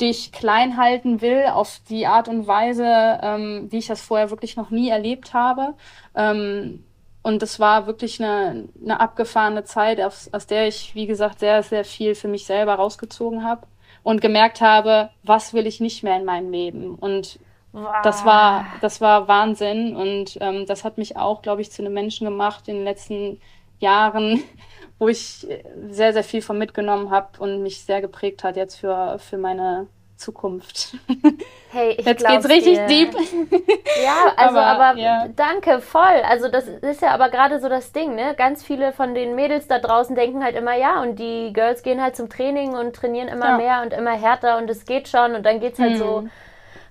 dich 0.00 0.32
klein 0.32 0.76
halten 0.76 1.20
will 1.20 1.44
auf 1.52 1.80
die 1.88 2.06
Art 2.06 2.28
und 2.28 2.46
Weise, 2.46 2.84
ähm, 3.22 3.68
wie 3.70 3.78
ich 3.78 3.86
das 3.86 4.00
vorher 4.00 4.30
wirklich 4.30 4.56
noch 4.56 4.70
nie 4.70 4.88
erlebt 4.88 5.34
habe. 5.34 5.74
Ähm, 6.14 6.84
und 7.22 7.42
das 7.42 7.58
war 7.60 7.86
wirklich 7.86 8.22
eine, 8.22 8.68
eine 8.82 9.00
abgefahrene 9.00 9.64
Zeit, 9.64 10.00
aus, 10.00 10.28
aus 10.32 10.46
der 10.46 10.68
ich, 10.68 10.94
wie 10.94 11.06
gesagt, 11.06 11.38
sehr, 11.38 11.62
sehr 11.62 11.84
viel 11.84 12.14
für 12.14 12.28
mich 12.28 12.44
selber 12.44 12.74
rausgezogen 12.74 13.44
habe 13.44 13.66
und 14.02 14.20
gemerkt 14.20 14.60
habe, 14.60 15.10
was 15.22 15.54
will 15.54 15.66
ich 15.66 15.80
nicht 15.80 16.02
mehr 16.02 16.16
in 16.16 16.24
meinem 16.24 16.50
Leben. 16.50 16.94
Und 16.96 17.38
wow. 17.74 18.02
das 18.02 18.24
war, 18.24 18.66
das 18.80 19.00
war 19.00 19.28
Wahnsinn. 19.28 19.94
Und 19.96 20.38
ähm, 20.40 20.66
das 20.66 20.84
hat 20.84 20.96
mich 20.96 21.16
auch, 21.16 21.42
glaube 21.42 21.60
ich, 21.60 21.70
zu 21.70 21.82
einem 21.82 21.92
Menschen 21.92 22.26
gemacht 22.26 22.68
in 22.68 22.76
den 22.76 22.84
letzten 22.84 23.40
Jahren, 23.78 24.42
wo 24.98 25.08
ich 25.08 25.46
sehr, 25.88 26.12
sehr 26.12 26.24
viel 26.24 26.40
von 26.40 26.56
mitgenommen 26.56 27.10
habe 27.10 27.38
und 27.38 27.62
mich 27.62 27.84
sehr 27.84 28.00
geprägt 28.00 28.44
hat 28.44 28.56
jetzt 28.56 28.76
für, 28.76 29.18
für 29.18 29.36
meine 29.36 29.88
Zukunft. 30.16 30.96
Hey, 31.70 31.96
ich 31.98 32.06
Jetzt 32.06 32.24
geht's 32.24 32.48
richtig 32.48 32.78
dir. 32.78 32.86
deep. 32.86 33.12
Ja, 34.04 34.32
also 34.36 34.58
aber, 34.60 34.84
aber 34.90 35.00
ja. 35.00 35.26
danke, 35.34 35.80
voll. 35.80 36.22
Also 36.24 36.48
das 36.48 36.68
ist 36.68 37.02
ja 37.02 37.10
aber 37.10 37.30
gerade 37.30 37.58
so 37.58 37.68
das 37.68 37.90
Ding, 37.90 38.14
ne? 38.14 38.36
Ganz 38.36 38.62
viele 38.62 38.92
von 38.92 39.12
den 39.12 39.34
Mädels 39.34 39.66
da 39.66 39.80
draußen 39.80 40.14
denken 40.14 40.44
halt 40.44 40.54
immer, 40.54 40.76
ja, 40.76 41.02
und 41.02 41.18
die 41.18 41.52
Girls 41.52 41.82
gehen 41.82 42.00
halt 42.00 42.14
zum 42.14 42.30
Training 42.30 42.74
und 42.76 42.94
trainieren 42.94 43.26
immer 43.26 43.48
ja. 43.48 43.56
mehr 43.56 43.82
und 43.82 43.92
immer 43.92 44.12
härter 44.12 44.58
und 44.58 44.70
es 44.70 44.84
geht 44.84 45.08
schon 45.08 45.34
und 45.34 45.42
dann 45.42 45.58
geht's 45.58 45.80
halt 45.80 45.94
hm. 45.94 45.98
so 45.98 46.28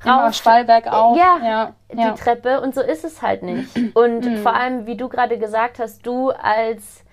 rauf. 0.06 0.34
Steil 0.34 0.66
bergauf. 0.66 1.18
Ja, 1.18 1.38
ja, 1.44 1.74
die 1.92 2.20
Treppe 2.20 2.62
und 2.62 2.76
so 2.76 2.82
ist 2.82 3.04
es 3.04 3.22
halt 3.22 3.44
nicht. 3.44 3.76
Und 3.96 4.26
hm. 4.26 4.38
vor 4.38 4.56
allem, 4.56 4.86
wie 4.86 4.98
du 4.98 5.10
gerade 5.10 5.38
gesagt 5.38 5.80
hast, 5.80 6.06
du 6.06 6.30
als 6.30 7.04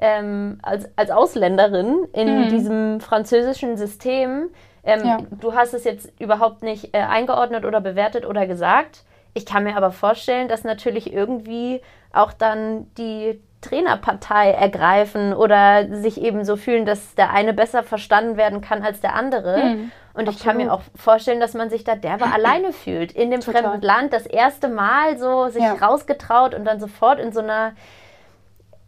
ähm, 0.00 0.58
als, 0.62 0.88
als 0.96 1.10
Ausländerin 1.10 2.08
in 2.12 2.44
mhm. 2.44 2.48
diesem 2.48 3.00
französischen 3.00 3.76
System. 3.76 4.48
Ähm, 4.82 5.04
ja. 5.04 5.18
Du 5.40 5.54
hast 5.54 5.74
es 5.74 5.84
jetzt 5.84 6.10
überhaupt 6.18 6.62
nicht 6.62 6.94
äh, 6.94 7.00
eingeordnet 7.00 7.64
oder 7.64 7.80
bewertet 7.80 8.24
oder 8.24 8.46
gesagt. 8.46 9.04
Ich 9.34 9.46
kann 9.46 9.64
mir 9.64 9.76
aber 9.76 9.92
vorstellen, 9.92 10.48
dass 10.48 10.64
natürlich 10.64 11.12
irgendwie 11.12 11.82
auch 12.12 12.32
dann 12.32 12.92
die 12.96 13.40
Trainerpartei 13.60 14.52
ergreifen 14.52 15.34
oder 15.34 15.94
sich 15.94 16.20
eben 16.20 16.44
so 16.44 16.56
fühlen, 16.56 16.86
dass 16.86 17.14
der 17.14 17.30
eine 17.30 17.52
besser 17.52 17.82
verstanden 17.82 18.38
werden 18.38 18.62
kann 18.62 18.82
als 18.82 19.00
der 19.02 19.14
andere. 19.14 19.62
Mhm, 19.62 19.92
und 20.12 20.28
ich 20.28 20.42
kann 20.42 20.56
mir 20.56 20.72
auch 20.72 20.82
vorstellen, 20.96 21.40
dass 21.40 21.54
man 21.54 21.70
sich 21.70 21.84
da 21.84 21.94
derbe 21.94 22.26
alleine 22.32 22.72
fühlt. 22.72 23.12
In 23.12 23.30
dem 23.30 23.40
Total. 23.40 23.62
fremden 23.62 23.82
Land 23.82 24.12
das 24.12 24.26
erste 24.26 24.68
Mal 24.68 25.18
so 25.18 25.48
sich 25.48 25.62
ja. 25.62 25.74
rausgetraut 25.74 26.54
und 26.54 26.64
dann 26.64 26.80
sofort 26.80 27.20
in 27.20 27.32
so 27.32 27.40
einer 27.40 27.72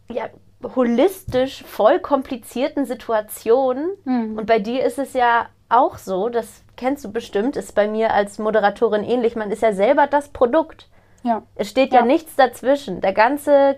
ja, 0.09 0.29
holistisch 0.75 1.63
voll 1.63 1.99
komplizierten 1.99 2.85
Situationen. 2.85 3.89
Mhm. 4.05 4.37
Und 4.37 4.45
bei 4.45 4.59
dir 4.59 4.83
ist 4.83 4.99
es 4.99 5.13
ja 5.13 5.47
auch 5.69 5.97
so, 5.97 6.29
das 6.29 6.63
kennst 6.75 7.05
du 7.05 7.11
bestimmt, 7.11 7.55
ist 7.55 7.73
bei 7.73 7.87
mir 7.87 8.13
als 8.13 8.39
Moderatorin 8.39 9.03
ähnlich. 9.03 9.35
Man 9.35 9.51
ist 9.51 9.61
ja 9.61 9.73
selber 9.73 10.07
das 10.07 10.29
Produkt. 10.29 10.87
Ja. 11.23 11.43
Es 11.55 11.69
steht 11.69 11.93
ja, 11.93 11.99
ja 11.99 12.05
nichts 12.05 12.35
dazwischen. 12.35 13.01
Der 13.01 13.13
ganze, 13.13 13.77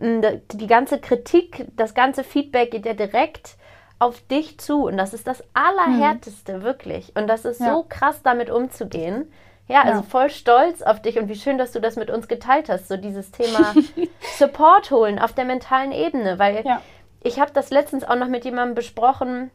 die 0.00 0.66
ganze 0.66 0.98
Kritik, 0.98 1.66
das 1.76 1.94
ganze 1.94 2.24
Feedback 2.24 2.70
geht 2.70 2.86
ja 2.86 2.94
direkt 2.94 3.56
auf 3.98 4.20
dich 4.28 4.58
zu. 4.58 4.86
Und 4.86 4.96
das 4.96 5.14
ist 5.14 5.26
das 5.26 5.42
Allerhärteste, 5.54 6.58
mhm. 6.58 6.62
wirklich. 6.62 7.16
Und 7.16 7.26
das 7.26 7.44
ist 7.44 7.60
ja. 7.60 7.72
so 7.72 7.84
krass, 7.88 8.22
damit 8.22 8.50
umzugehen. 8.50 9.30
Ja, 9.68 9.82
also 9.82 10.00
ja. 10.00 10.02
voll 10.02 10.30
stolz 10.30 10.80
auf 10.80 11.02
dich 11.02 11.18
und 11.18 11.28
wie 11.28 11.34
schön, 11.34 11.58
dass 11.58 11.72
du 11.72 11.80
das 11.80 11.96
mit 11.96 12.08
uns 12.10 12.26
geteilt 12.26 12.70
hast, 12.70 12.88
so 12.88 12.96
dieses 12.96 13.30
Thema 13.30 13.74
Support 14.38 14.90
holen 14.90 15.18
auf 15.18 15.34
der 15.34 15.44
mentalen 15.44 15.92
Ebene, 15.92 16.38
weil 16.38 16.64
ja. 16.64 16.80
ich 17.22 17.38
habe 17.38 17.52
das 17.52 17.68
letztens 17.68 18.02
auch 18.02 18.16
noch 18.16 18.28
mit 18.28 18.46
jemandem 18.46 18.74
besprochen, 18.74 19.50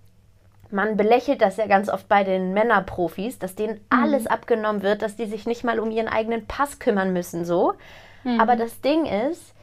man 0.73 0.97
belächelt 0.97 1.41
das 1.41 1.57
ja 1.57 1.67
ganz 1.67 1.87
oft 1.87 2.07
bei 2.07 2.23
den 2.23 2.53
Männerprofis, 2.53 3.39
dass 3.39 3.55
denen 3.55 3.75
mhm. 3.75 4.03
alles 4.03 4.27
abgenommen 4.27 4.81
wird, 4.81 5.01
dass 5.01 5.15
die 5.15 5.25
sich 5.25 5.45
nicht 5.45 5.63
mal 5.63 5.79
um 5.79 5.91
ihren 5.91 6.07
eigenen 6.07 6.47
Pass 6.47 6.79
kümmern 6.79 7.13
müssen, 7.13 7.45
so. 7.45 7.73
Mhm. 8.23 8.39
Aber 8.39 8.55
das 8.55 8.81
Ding 8.81 9.05
ist, 9.05 9.53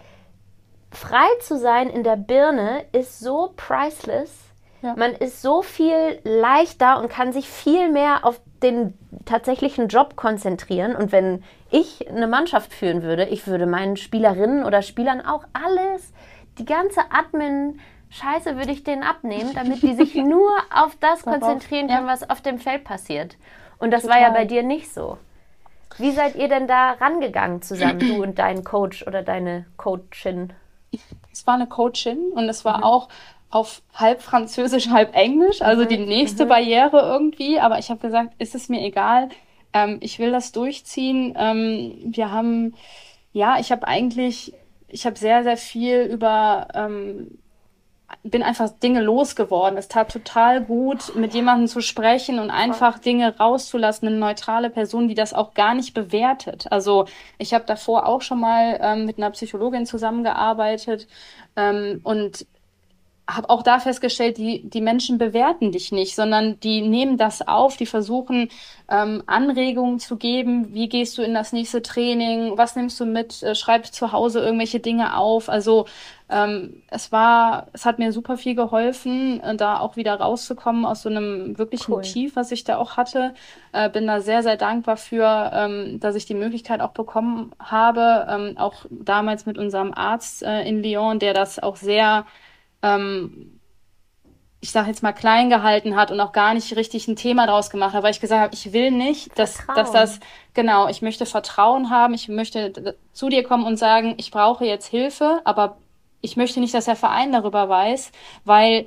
frei 0.93 1.27
zu 1.41 1.59
sein 1.59 1.91
in 1.91 2.05
der 2.05 2.17
Birne 2.17 2.85
ist 2.93 3.21
so 3.21 3.53
priceless. 3.57 4.50
Ja. 4.83 4.95
Man 4.97 5.13
ist 5.13 5.43
so 5.43 5.63
viel 5.63 6.21
leichter 6.25 7.01
und 7.01 7.11
kann 7.11 7.33
sich 7.33 7.49
viel 7.49 7.91
mehr 7.91 8.25
auf 8.25 8.41
den 8.63 8.95
tatsächlichen 9.25 9.89
Job 9.89 10.17
konzentrieren. 10.17 10.97
Und 10.97 11.13
wenn 11.13 11.43
ich 11.71 12.09
eine 12.09 12.27
Mannschaft 12.27 12.73
führen 12.73 13.03
würde, 13.03 13.27
ich 13.27 13.47
würde 13.47 13.67
meinen 13.67 13.97
Spielerinnen 13.97 14.65
oder 14.65 14.83
Spielern 14.83 15.21
auch 15.21 15.45
alles, 15.53 16.13
die 16.59 16.65
ganze 16.65 17.01
Admin, 17.11 17.81
Scheiße 18.11 18.57
würde 18.57 18.73
ich 18.73 18.83
denen 18.83 19.03
abnehmen, 19.03 19.53
damit 19.55 19.83
die 19.83 19.95
sich 19.95 20.15
nur 20.17 20.51
auf 20.75 20.97
das 20.99 21.23
konzentrieren 21.23 21.89
können, 21.89 22.07
was 22.07 22.29
auf 22.29 22.41
dem 22.41 22.59
Feld 22.59 22.85
passiert. 22.85 23.37
Und 23.79 23.93
das 23.93 24.03
Total. 24.03 24.17
war 24.17 24.29
ja 24.29 24.33
bei 24.33 24.45
dir 24.45 24.63
nicht 24.63 24.93
so. 24.93 25.19
Wie 25.97 26.13
seid 26.13 26.37
ihr 26.37 26.49
denn 26.49 26.67
da 26.67 26.93
rangegangen 26.93 27.63
zusammen, 27.63 27.99
du 27.99 28.23
und 28.23 28.39
dein 28.39 28.65
Coach 28.65 29.07
oder 29.07 29.23
deine 29.23 29.67
Coachin? 29.77 30.53
Es 31.33 31.47
war 31.47 31.55
eine 31.55 31.67
Coachin 31.67 32.33
und 32.33 32.49
es 32.49 32.65
war 32.65 32.79
mhm. 32.79 32.85
auch 32.85 33.09
auf 33.51 33.83
halb 33.95 34.23
Französisch, 34.23 34.89
halb 34.89 35.15
Englisch, 35.15 35.61
also 35.61 35.83
mhm. 35.83 35.89
die 35.89 35.99
nächste 35.99 36.45
mhm. 36.45 36.49
Barriere 36.49 37.01
irgendwie. 37.01 37.59
Aber 37.59 37.79
ich 37.79 37.91
habe 37.91 38.01
gesagt, 38.01 38.35
ist 38.39 38.55
es 38.55 38.69
mir 38.69 38.81
egal. 38.81 39.29
Ähm, 39.73 39.99
ich 40.01 40.19
will 40.19 40.31
das 40.31 40.53
durchziehen. 40.53 41.35
Ähm, 41.37 41.95
wir 42.05 42.31
haben, 42.31 42.75
ja, 43.33 43.59
ich 43.59 43.73
habe 43.73 43.87
eigentlich, 43.89 44.55
ich 44.89 45.05
habe 45.05 45.19
sehr, 45.19 45.43
sehr 45.43 45.57
viel 45.57 46.03
über, 46.03 46.69
ähm, 46.75 47.39
bin 48.23 48.43
einfach 48.45 48.71
Dinge 48.71 49.03
losgeworden. 49.03 49.79
Es 49.79 49.89
tat 49.89 50.13
total 50.13 50.61
gut, 50.63 51.15
mit 51.17 51.35
jemandem 51.35 51.67
zu 51.67 51.81
sprechen 51.81 52.39
und 52.39 52.51
einfach 52.51 52.99
Dinge 52.99 53.37
rauszulassen, 53.37 54.09
eine 54.09 54.17
neutrale 54.17 54.71
Person, 54.71 55.09
die 55.09 55.15
das 55.15 55.33
auch 55.33 55.55
gar 55.55 55.75
nicht 55.75 55.95
bewertet. 55.95 56.67
Also 56.71 57.07
ich 57.39 57.53
habe 57.55 57.65
davor 57.67 58.07
auch 58.07 58.23
schon 58.23 58.41
mal 58.41 58.79
ähm, 58.81 59.07
mit 59.07 59.19
einer 59.19 59.31
Psychologin 59.31 59.87
zusammengearbeitet 59.87 61.09
ähm, 61.57 62.01
und 62.03 62.47
habe 63.37 63.51
auch 63.51 63.63
da 63.63 63.79
festgestellt, 63.79 64.39
die, 64.39 64.69
die 64.69 64.81
Menschen 64.81 65.19
bewerten 65.19 65.73
dich 65.73 65.93
nicht, 65.93 66.15
sondern 66.15 66.59
die 66.61 66.83
nehmen 66.83 67.17
das 67.17 67.47
auf, 67.47 67.77
die 67.77 67.87
versuchen 67.87 68.49
ähm, 68.89 69.23
Anregungen 69.27 69.99
zu 69.99 70.17
geben, 70.17 70.75
wie 70.75 70.89
gehst 70.89 71.17
du 71.17 71.23
in 71.23 71.35
das 71.35 71.53
nächste 71.53 71.83
Training, 71.83 72.57
was 72.57 72.77
nimmst 72.77 72.99
du 72.99 73.07
mit, 73.07 73.43
äh, 73.43 73.55
schreib 73.55 73.87
zu 73.87 74.13
Hause 74.13 74.41
irgendwelche 74.41 74.81
Dinge 74.81 75.17
auf. 75.17 75.49
Also 75.49 75.87
ähm, 76.29 76.83
es 76.89 77.11
war, 77.13 77.67
es 77.73 77.85
hat 77.85 77.99
mir 77.99 78.13
super 78.13 78.37
viel 78.37 78.55
geholfen, 78.55 79.41
äh, 79.41 79.57
da 79.57 79.81
auch 79.81 79.97
wieder 79.97 80.15
rauszukommen 80.15 80.85
aus 80.85 81.03
so 81.03 81.09
einem 81.09 81.59
wirklichen 81.59 81.93
cool. 81.93 82.03
Tief, 82.03 82.37
was 82.37 82.53
ich 82.53 82.65
da 82.65 82.79
auch 82.79 82.97
hatte. 82.97 83.35
Äh, 83.73 83.91
bin 83.91 84.07
da 84.07 84.21
sehr, 84.21 84.43
sehr 84.43 84.57
dankbar 84.57 84.97
für, 84.97 85.51
ähm, 85.53 86.01
dass 86.01 86.15
ich 86.15 86.27
die 86.27 86.35
Möglichkeit 86.35 86.81
auch 86.81 86.93
bekommen 86.93 87.53
habe, 87.59 88.27
ähm, 88.29 88.59
auch 88.59 88.87
damals 88.91 89.47
mit 89.47 89.59
unserem 89.59 89.93
Arzt 89.93 90.43
äh, 90.43 90.63
in 90.63 90.83
Lyon, 90.83 91.19
der 91.19 91.35
das 91.35 91.59
auch 91.59 91.77
sehr 91.77 92.27
ähm, 92.83 93.61
ich 94.63 94.73
sage 94.73 94.89
jetzt 94.89 95.03
mal, 95.03 95.13
klein 95.13 95.49
gehalten 95.49 95.97
hat 95.97 96.11
und 96.11 96.21
auch 96.21 96.33
gar 96.33 96.53
nicht 96.53 96.77
richtig 96.77 97.09
ein 97.09 97.17
Thema 97.17 97.47
draus 97.47 97.71
gemacht 97.71 97.95
hat, 97.95 98.03
weil 98.03 98.11
ich 98.11 98.21
gesagt 98.21 98.43
habe, 98.43 98.55
ich 98.55 98.73
will 98.75 98.91
nicht, 98.91 99.39
dass, 99.39 99.67
dass 99.75 99.91
das, 99.91 100.21
genau, 100.53 100.89
ich 100.89 101.01
möchte 101.01 101.25
Vertrauen 101.25 101.89
haben, 101.89 102.13
ich 102.13 102.29
möchte 102.29 102.97
zu 103.13 103.31
dir 103.31 103.43
kommen 103.43 103.65
und 103.65 103.79
sagen, 103.79 104.15
ich 104.19 104.31
brauche 104.31 104.67
jetzt 104.67 104.87
Hilfe, 104.87 105.41
aber 105.45 105.79
ich 106.21 106.37
möchte 106.37 106.61
nicht, 106.61 106.75
dass 106.75 106.85
der 106.85 106.97
Verein 106.97 107.33
darüber 107.33 107.71
weiß, 107.71 108.13
weil 108.45 108.87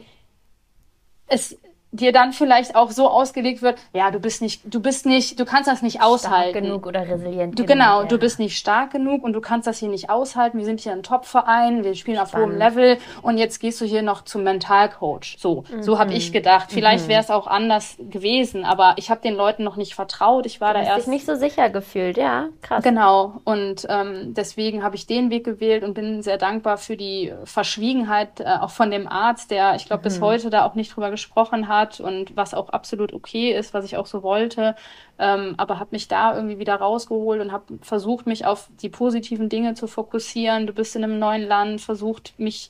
es 1.26 1.58
dir 1.94 2.12
dann 2.12 2.34
vielleicht 2.34 2.76
auch 2.76 2.92
so 2.92 3.08
ausgelegt 3.08 3.62
wird, 3.62 3.80
ja, 3.94 4.12
du 4.12 4.20
bist 4.20 4.42
nicht, 4.42 4.62
du 4.66 4.82
bist 4.82 5.06
nicht, 5.06 5.40
du 5.40 5.46
kannst 5.46 5.70
das 5.70 5.82
nicht 5.82 5.98
stark 5.98 6.10
aushalten. 6.10 6.64
genug 6.64 6.88
oder 6.88 7.08
resilient. 7.08 7.58
Du, 7.58 7.66
genau, 7.66 8.02
ja. 8.02 8.08
du 8.08 8.18
bist 8.18 8.40
nicht 8.40 8.58
stark 8.58 8.92
genug 8.92 9.24
und 9.24 9.34
du 9.34 9.42
kannst 9.42 9.68
das 9.68 9.78
hier 9.78 9.90
nicht 9.90 10.10
aushalten. 10.10 10.58
Wir 10.58 10.66
sind 10.66 10.80
hier 10.80 10.92
ein 10.92 11.04
Top-Verein, 11.04 11.84
wir 11.84 11.94
spielen 11.96 12.18
Spannend. 12.18 12.34
auf 12.34 12.42
hohem 12.42 12.58
Level 12.58 12.98
und 13.22 13.38
jetzt 13.38 13.60
gehst 13.60 13.80
du 13.80 13.86
hier 13.86 14.02
noch 14.02 14.24
zum 14.24 14.44
Mentalcoach. 14.44 15.38
So, 15.38 15.64
mhm. 15.72 15.84
so 15.84 16.00
habe 16.00 16.14
ich 16.14 16.32
gedacht. 16.32 16.72
Vielleicht 16.72 17.06
mhm. 17.06 17.10
wäre 17.10 17.22
es 17.22 17.30
auch 17.30 17.46
anders 17.46 17.96
gewesen, 18.00 18.66
aber 18.66 18.96
ich 18.98 19.12
habe 19.12 19.22
den 19.22 19.36
Leuten 19.36 19.64
noch 19.64 19.76
nicht 19.76 19.94
vertraut. 19.94 20.48
Ich 20.48 20.60
war 20.60 20.74
du 20.74 20.80
da 20.80 20.86
erst 20.86 21.08
dich 21.08 21.14
nicht 21.14 21.26
so 21.28 21.36
sicher 21.36 21.70
gefühlt, 21.70 22.18
ja, 22.18 22.50
krass. 22.62 22.84
Genau 22.84 23.34
und 23.44 23.86
ähm, 23.88 24.34
deswegen 24.34 24.84
habe 24.84 24.96
ich 24.96 25.06
den 25.06 25.30
Weg 25.30 25.44
gewählt 25.44 25.84
und 25.84 25.94
bin 25.94 26.24
sehr 26.24 26.38
dankbar 26.38 26.78
für 26.78 26.98
die 26.98 27.32
Verschwiegenheit 27.44 28.40
äh, 28.40 28.46
auch 28.60 28.72
von 28.72 28.90
dem 28.90 29.08
Arzt, 29.08 29.52
der, 29.52 29.76
ich 29.76 29.86
glaube, 29.86 30.02
mhm. 30.02 30.04
bis 30.06 30.22
heute 30.22 30.50
da 30.50 30.66
auch 30.66 30.74
nicht 30.74 30.96
drüber 30.96 31.12
gesprochen 31.12 31.68
hat 31.68 31.83
hat 31.84 32.00
und 32.00 32.36
was 32.36 32.54
auch 32.54 32.70
absolut 32.70 33.14
okay 33.14 33.52
ist, 33.54 33.74
was 33.74 33.86
ich 33.86 33.98
auch 33.98 34.06
so 34.06 34.24
wollte. 34.24 34.76
Ähm, 35.20 35.56
aber 35.58 35.80
habe 35.80 35.90
mich 35.92 36.08
da 36.08 36.36
irgendwie 36.36 36.60
wieder 36.60 36.76
rausgeholt 36.76 37.42
und 37.42 37.52
habe 37.52 37.80
versucht, 37.82 38.26
mich 38.26 38.46
auf 38.46 38.70
die 38.82 38.90
positiven 38.90 39.50
Dinge 39.50 39.74
zu 39.76 39.88
fokussieren. 39.88 40.68
Du 40.68 40.74
bist 40.74 40.96
in 40.96 41.04
einem 41.04 41.20
neuen 41.20 41.44
Land, 41.44 41.82
versucht 41.82 42.34
mich 42.40 42.70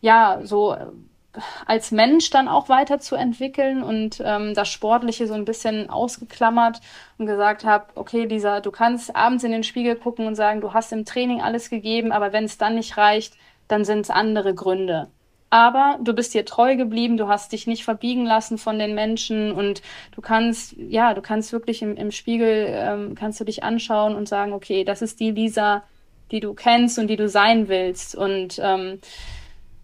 ja 0.00 0.40
so 0.42 0.76
als 1.66 1.90
Mensch 1.90 2.30
dann 2.30 2.48
auch 2.48 2.68
weiterzuentwickeln 2.68 3.82
und 3.82 4.22
ähm, 4.24 4.54
das 4.54 4.68
Sportliche 4.68 5.26
so 5.26 5.34
ein 5.34 5.44
bisschen 5.44 5.90
ausgeklammert 5.90 6.80
und 7.18 7.26
gesagt 7.26 7.64
habe, 7.64 7.86
okay, 7.94 8.24
Lisa, 8.24 8.60
du 8.60 8.70
kannst 8.70 9.14
abends 9.14 9.44
in 9.44 9.52
den 9.52 9.64
Spiegel 9.64 9.96
gucken 9.96 10.26
und 10.26 10.34
sagen, 10.34 10.60
du 10.60 10.72
hast 10.72 10.92
im 10.92 11.04
Training 11.04 11.42
alles 11.42 11.70
gegeben, 11.70 12.12
aber 12.12 12.32
wenn 12.32 12.44
es 12.44 12.58
dann 12.58 12.76
nicht 12.76 12.96
reicht, 12.96 13.34
dann 13.68 13.84
sind 13.84 14.00
es 14.00 14.10
andere 14.10 14.54
Gründe. 14.54 15.08
Aber 15.48 15.98
du 16.02 16.12
bist 16.12 16.34
dir 16.34 16.44
treu 16.44 16.76
geblieben, 16.76 17.16
du 17.16 17.28
hast 17.28 17.52
dich 17.52 17.66
nicht 17.66 17.84
verbiegen 17.84 18.26
lassen 18.26 18.58
von 18.58 18.78
den 18.78 18.94
Menschen 18.94 19.52
und 19.52 19.80
du 20.12 20.20
kannst, 20.20 20.74
ja, 20.76 21.14
du 21.14 21.22
kannst 21.22 21.52
wirklich 21.52 21.82
im, 21.82 21.96
im 21.96 22.10
Spiegel, 22.10 22.66
ähm, 22.68 23.14
kannst 23.14 23.38
du 23.40 23.44
dich 23.44 23.62
anschauen 23.62 24.16
und 24.16 24.28
sagen, 24.28 24.52
okay, 24.52 24.84
das 24.84 25.02
ist 25.02 25.20
die 25.20 25.30
Lisa, 25.30 25.84
die 26.32 26.40
du 26.40 26.54
kennst 26.54 26.98
und 26.98 27.06
die 27.06 27.16
du 27.16 27.28
sein 27.28 27.68
willst. 27.68 28.16
Und 28.16 28.60
ähm, 28.60 28.98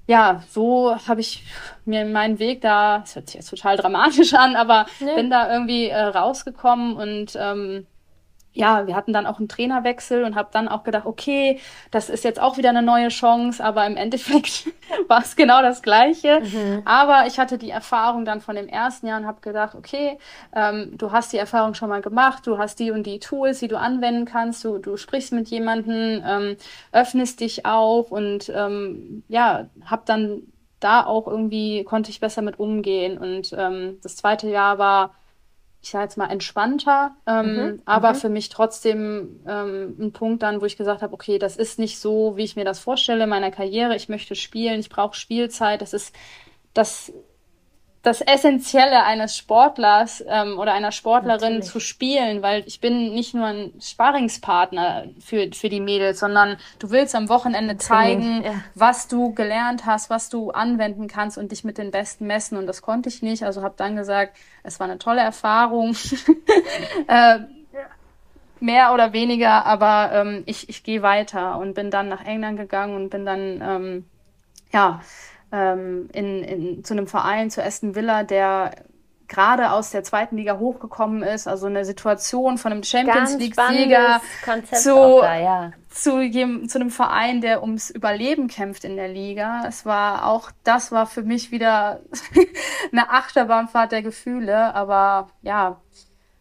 ja, 0.09 0.43
so 0.51 0.97
habe 1.07 1.21
ich 1.21 1.45
mir 1.85 2.05
meinen 2.05 2.41
Weg 2.41 2.61
da, 2.61 2.99
das 2.99 3.15
hört 3.15 3.29
sich 3.29 3.37
jetzt 3.37 3.51
total 3.51 3.77
dramatisch 3.77 4.35
an, 4.35 4.57
aber 4.57 4.87
nee. 5.01 5.15
bin 5.15 5.31
da 5.31 5.53
irgendwie 5.53 5.87
äh, 5.87 6.01
rausgekommen 6.03 6.97
und 6.97 7.37
ähm, 7.41 7.87
ja, 8.55 8.87
wir 8.87 8.95
hatten 8.95 9.13
dann 9.13 9.27
auch 9.27 9.39
einen 9.39 9.49
Trainerwechsel 9.49 10.25
und 10.25 10.35
habe 10.35 10.51
dann 10.53 10.69
auch 10.69 10.85
gedacht, 10.85 11.07
okay, 11.07 11.59
das 11.91 12.11
ist 12.11 12.25
jetzt 12.25 12.41
auch 12.41 12.59
wieder 12.59 12.69
eine 12.69 12.83
neue 12.83 13.09
Chance, 13.09 13.65
aber 13.65 13.87
im 13.87 13.97
Endeffekt 13.97 14.69
war 15.09 15.23
es 15.23 15.37
genau 15.37 15.63
das 15.63 15.83
Gleiche. 15.83 16.41
Mhm. 16.41 16.83
Aber 16.85 17.27
ich 17.27 17.39
hatte 17.39 17.57
die 17.57 17.71
Erfahrung 17.71 18.25
dann 18.25 18.41
von 18.41 18.55
dem 18.55 18.69
ersten 18.69 19.07
Jahr 19.07 19.19
und 19.19 19.27
habe 19.27 19.41
gedacht, 19.41 19.75
okay, 19.75 20.19
ähm, 20.55 20.93
du 20.99 21.13
hast 21.13 21.33
die 21.33 21.39
Erfahrung 21.39 21.75
schon 21.75 21.89
mal 21.89 22.03
gemacht, 22.03 22.47
du 22.47 22.59
hast 22.59 22.79
die 22.79 22.91
und 22.91 23.07
die 23.07 23.21
Tools, 23.21 23.61
die 23.61 23.69
du 23.69 23.79
anwenden 23.79 24.27
kannst, 24.27 24.65
du, 24.65 24.79
du 24.79 24.97
sprichst 24.97 25.33
mit 25.33 25.49
jemandem, 25.49 26.23
ähm, 26.27 26.57
öffnest 26.93 27.41
dich 27.41 27.65
auch 27.65 28.11
und 28.11 28.53
ähm, 28.55 29.25
ja, 29.29 29.69
habe 29.87 30.03
dann 30.05 30.43
da 30.79 31.07
auch 31.07 31.27
irgendwie, 31.27 31.85
konnte 31.85 32.11
ich 32.11 32.21
besser 32.21 32.43
mit 32.43 32.59
umgehen. 32.59 33.17
Und 33.17 33.55
ähm, 33.57 33.99
das 34.03 34.17
zweite 34.17 34.49
Jahr 34.49 34.79
war 34.79 35.15
ich 35.83 35.91
sage 35.91 36.05
jetzt 36.05 36.17
mal, 36.17 36.31
entspannter, 36.31 37.17
ähm, 37.27 37.57
mhm, 37.57 37.83
aber 37.85 38.11
mhm. 38.11 38.15
für 38.17 38.29
mich 38.29 38.49
trotzdem 38.51 39.41
ähm, 39.49 39.97
ein 39.99 40.13
Punkt 40.13 40.43
dann, 40.43 40.61
wo 40.61 40.65
ich 40.65 40.77
gesagt 40.77 41.03
habe, 41.03 41.13
okay, 41.13 41.39
das 41.41 41.57
ist 41.57 41.81
nicht 41.81 41.99
so, 41.99 42.37
wie 42.37 42.45
ich 42.45 42.55
mir 42.55 42.65
das 42.65 42.79
vorstelle 42.79 43.25
in 43.25 43.31
meiner 43.31 43.51
Karriere. 43.51 43.97
Ich 43.97 44.09
möchte 44.09 44.37
spielen, 44.37 44.79
ich 44.79 44.91
brauche 44.91 45.17
Spielzeit. 45.17 45.83
Das 45.83 45.93
ist 45.93 46.15
das 46.73 47.13
das 48.03 48.21
Essentielle 48.21 49.05
eines 49.05 49.37
Sportlers 49.37 50.25
ähm, 50.27 50.59
oder 50.59 50.73
einer 50.73 50.91
Sportlerin 50.91 51.55
Natürlich. 51.55 51.71
zu 51.71 51.79
spielen, 51.79 52.43
weil 52.43 52.65
ich 52.67 52.81
bin 52.81 53.15
nicht 53.15 53.33
nur 53.33 53.47
ein 53.47 53.73
Sparingspartner 53.81 55.05
für, 55.21 55.51
für 55.53 55.69
die 55.69 55.81
Mädels, 55.81 56.19
sondern 56.19 56.57
du 56.81 56.91
willst 56.91 57.15
am 57.15 57.29
Wochenende 57.29 57.77
zeigen, 57.77 58.43
ja. 58.43 58.55
was 58.75 59.07
du 59.07 59.33
gelernt 59.35 59.87
hast, 59.87 60.11
was 60.11 60.31
du 60.31 60.51
anwenden 60.51 61.07
kannst 61.07 61.39
und 61.39 61.53
dich 61.53 61.63
mit 61.63 61.79
den 61.79 61.93
Besten 61.93 62.27
messen. 62.27 62.59
Und 62.59 62.67
das 62.67 62.83
konnte 62.83 63.09
ich 63.09 63.23
nicht. 63.23 63.45
Also 63.45 63.63
habe 63.63 63.75
dann 63.77 63.95
gesagt, 63.95 64.37
es 64.65 64.81
war 64.81 64.89
eine 64.89 64.99
tolle 64.99 65.21
Erfahrung. 65.21 65.95
äh, 67.07 67.39
mehr 68.59 68.95
oder 68.95 69.13
weniger, 69.13 69.67
aber 69.67 70.11
ähm, 70.13 70.43
ich, 70.47 70.69
ich 70.69 70.83
gehe 70.83 71.03
weiter 71.03 71.59
und 71.59 71.75
bin 71.75 71.91
dann 71.91 72.09
nach 72.09 72.25
England 72.25 72.59
gegangen 72.59 72.95
und 72.95 73.11
bin 73.11 73.27
dann, 73.27 73.61
ähm, 73.61 74.05
ja, 74.73 75.01
ähm, 75.53 76.09
in, 76.13 76.43
in, 76.43 76.85
zu 76.85 76.95
einem 76.95 77.07
Verein, 77.07 77.51
zu 77.51 77.63
Aston 77.63 77.95
Villa, 77.95 78.25
der 78.25 78.73
gerade 79.29 79.71
aus 79.71 79.91
der 79.91 80.05
zweiten 80.05 80.37
Liga 80.37 80.59
hochgekommen 80.59 81.23
ist, 81.23 81.49
also 81.49 81.67
eine 81.67 81.85
Situation 81.85 82.59
von 82.59 82.73
einem 82.73 82.83
Champions 82.83 83.39
League-Sieger 83.39 84.21
zu, 84.73 85.21
da, 85.23 85.41
ja. 85.41 85.73
zu, 85.89 86.21
zu 86.67 86.79
einem 86.79 86.91
Verein, 86.91 87.41
der 87.41 87.63
ums 87.63 87.89
Überleben 87.89 88.49
kämpft 88.49 88.85
in 88.85 88.97
der 88.97 89.09
Liga. 89.09 89.65
Es 89.67 89.87
war 89.87 90.27
auch, 90.27 90.51
das 90.65 90.93
war 90.93 91.07
für 91.07 91.23
mich 91.23 91.51
wieder 91.51 92.01
eine 92.93 93.11
Achterbahnfahrt 93.11 93.93
der 93.93 94.03
Gefühle, 94.03 94.75
aber 94.75 95.31
ja, 95.41 95.81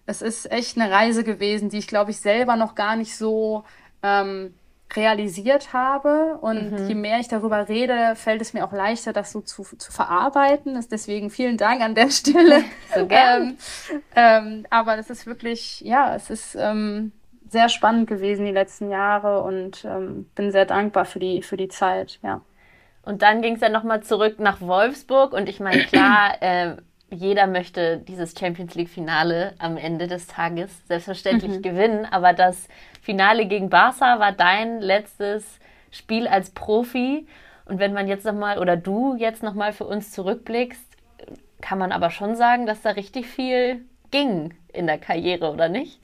es 0.05 0.21
ist 0.21 0.51
echt 0.51 0.77
eine 0.77 0.91
Reise 0.91 1.23
gewesen, 1.23 1.69
die 1.69 1.77
ich 1.77 1.87
glaube 1.87 2.11
ich 2.11 2.19
selber 2.19 2.57
noch 2.57 2.75
gar 2.75 2.97
nicht 2.97 3.15
so 3.15 3.63
ähm, 4.03 4.53
realisiert 4.95 5.73
habe. 5.73 6.37
Und 6.41 6.71
mhm. 6.71 6.87
je 6.87 6.95
mehr 6.95 7.19
ich 7.19 7.27
darüber 7.27 7.67
rede, 7.67 8.15
fällt 8.15 8.41
es 8.41 8.53
mir 8.53 8.65
auch 8.65 8.73
leichter, 8.73 9.13
das 9.13 9.31
so 9.31 9.41
zu, 9.41 9.63
zu 9.63 9.91
verarbeiten. 9.91 10.79
Deswegen 10.91 11.29
vielen 11.29 11.57
Dank 11.57 11.81
an 11.81 11.95
der 11.95 12.09
Stelle. 12.11 12.63
So 12.93 13.07
ähm, 13.09 13.57
ähm, 14.15 14.65
aber 14.69 14.97
es 14.97 15.09
ist 15.09 15.25
wirklich, 15.25 15.81
ja, 15.81 16.15
es 16.15 16.29
ist 16.29 16.55
ähm, 16.59 17.11
sehr 17.49 17.69
spannend 17.69 18.07
gewesen 18.07 18.45
die 18.45 18.51
letzten 18.51 18.89
Jahre 18.89 19.43
und 19.43 19.83
ähm, 19.85 20.29
bin 20.35 20.51
sehr 20.51 20.65
dankbar 20.65 21.05
für 21.05 21.19
die, 21.19 21.41
für 21.41 21.57
die 21.57 21.67
Zeit, 21.67 22.19
ja. 22.23 22.41
Und 23.03 23.23
dann 23.23 23.41
ging 23.41 23.55
es 23.55 23.61
ja 23.61 23.69
nochmal 23.69 24.03
zurück 24.03 24.39
nach 24.39 24.61
Wolfsburg 24.61 25.33
und 25.33 25.49
ich 25.49 25.59
meine, 25.59 25.83
klar, 25.85 26.35
äh, 26.41 26.75
jeder 27.11 27.45
möchte 27.45 27.97
dieses 27.97 28.33
Champions 28.37 28.75
League-Finale 28.75 29.53
am 29.59 29.77
Ende 29.77 30.07
des 30.07 30.27
Tages 30.27 30.71
selbstverständlich 30.87 31.57
mhm. 31.57 31.61
gewinnen, 31.61 32.05
aber 32.09 32.33
das 32.33 32.67
Finale 33.01 33.45
gegen 33.45 33.69
Barca 33.69 34.19
war 34.19 34.31
dein 34.31 34.79
letztes 34.79 35.59
Spiel 35.91 36.27
als 36.27 36.51
Profi. 36.51 37.27
Und 37.65 37.79
wenn 37.79 37.93
man 37.93 38.07
jetzt 38.07 38.25
nochmal 38.25 38.59
oder 38.59 38.77
du 38.77 39.15
jetzt 39.15 39.43
nochmal 39.43 39.73
für 39.73 39.85
uns 39.85 40.11
zurückblickst, 40.11 40.85
kann 41.61 41.77
man 41.77 41.91
aber 41.91 42.09
schon 42.09 42.35
sagen, 42.35 42.65
dass 42.65 42.81
da 42.81 42.91
richtig 42.91 43.27
viel 43.27 43.85
ging 44.09 44.53
in 44.73 44.87
der 44.87 44.97
Karriere, 44.97 45.51
oder 45.51 45.69
nicht? 45.69 45.99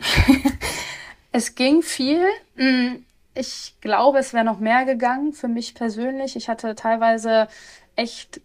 es 1.32 1.56
ging 1.56 1.82
viel. 1.82 2.24
Mm, 2.56 3.04
ich 3.34 3.76
glaube, 3.82 4.20
es 4.20 4.34
wäre 4.34 4.46
noch 4.46 4.60
mehr 4.60 4.86
gegangen 4.86 5.34
für 5.34 5.48
mich 5.48 5.74
persönlich. 5.74 6.36
Ich 6.36 6.50
hatte 6.50 6.76
teilweise 6.76 7.48
echt 7.96 8.42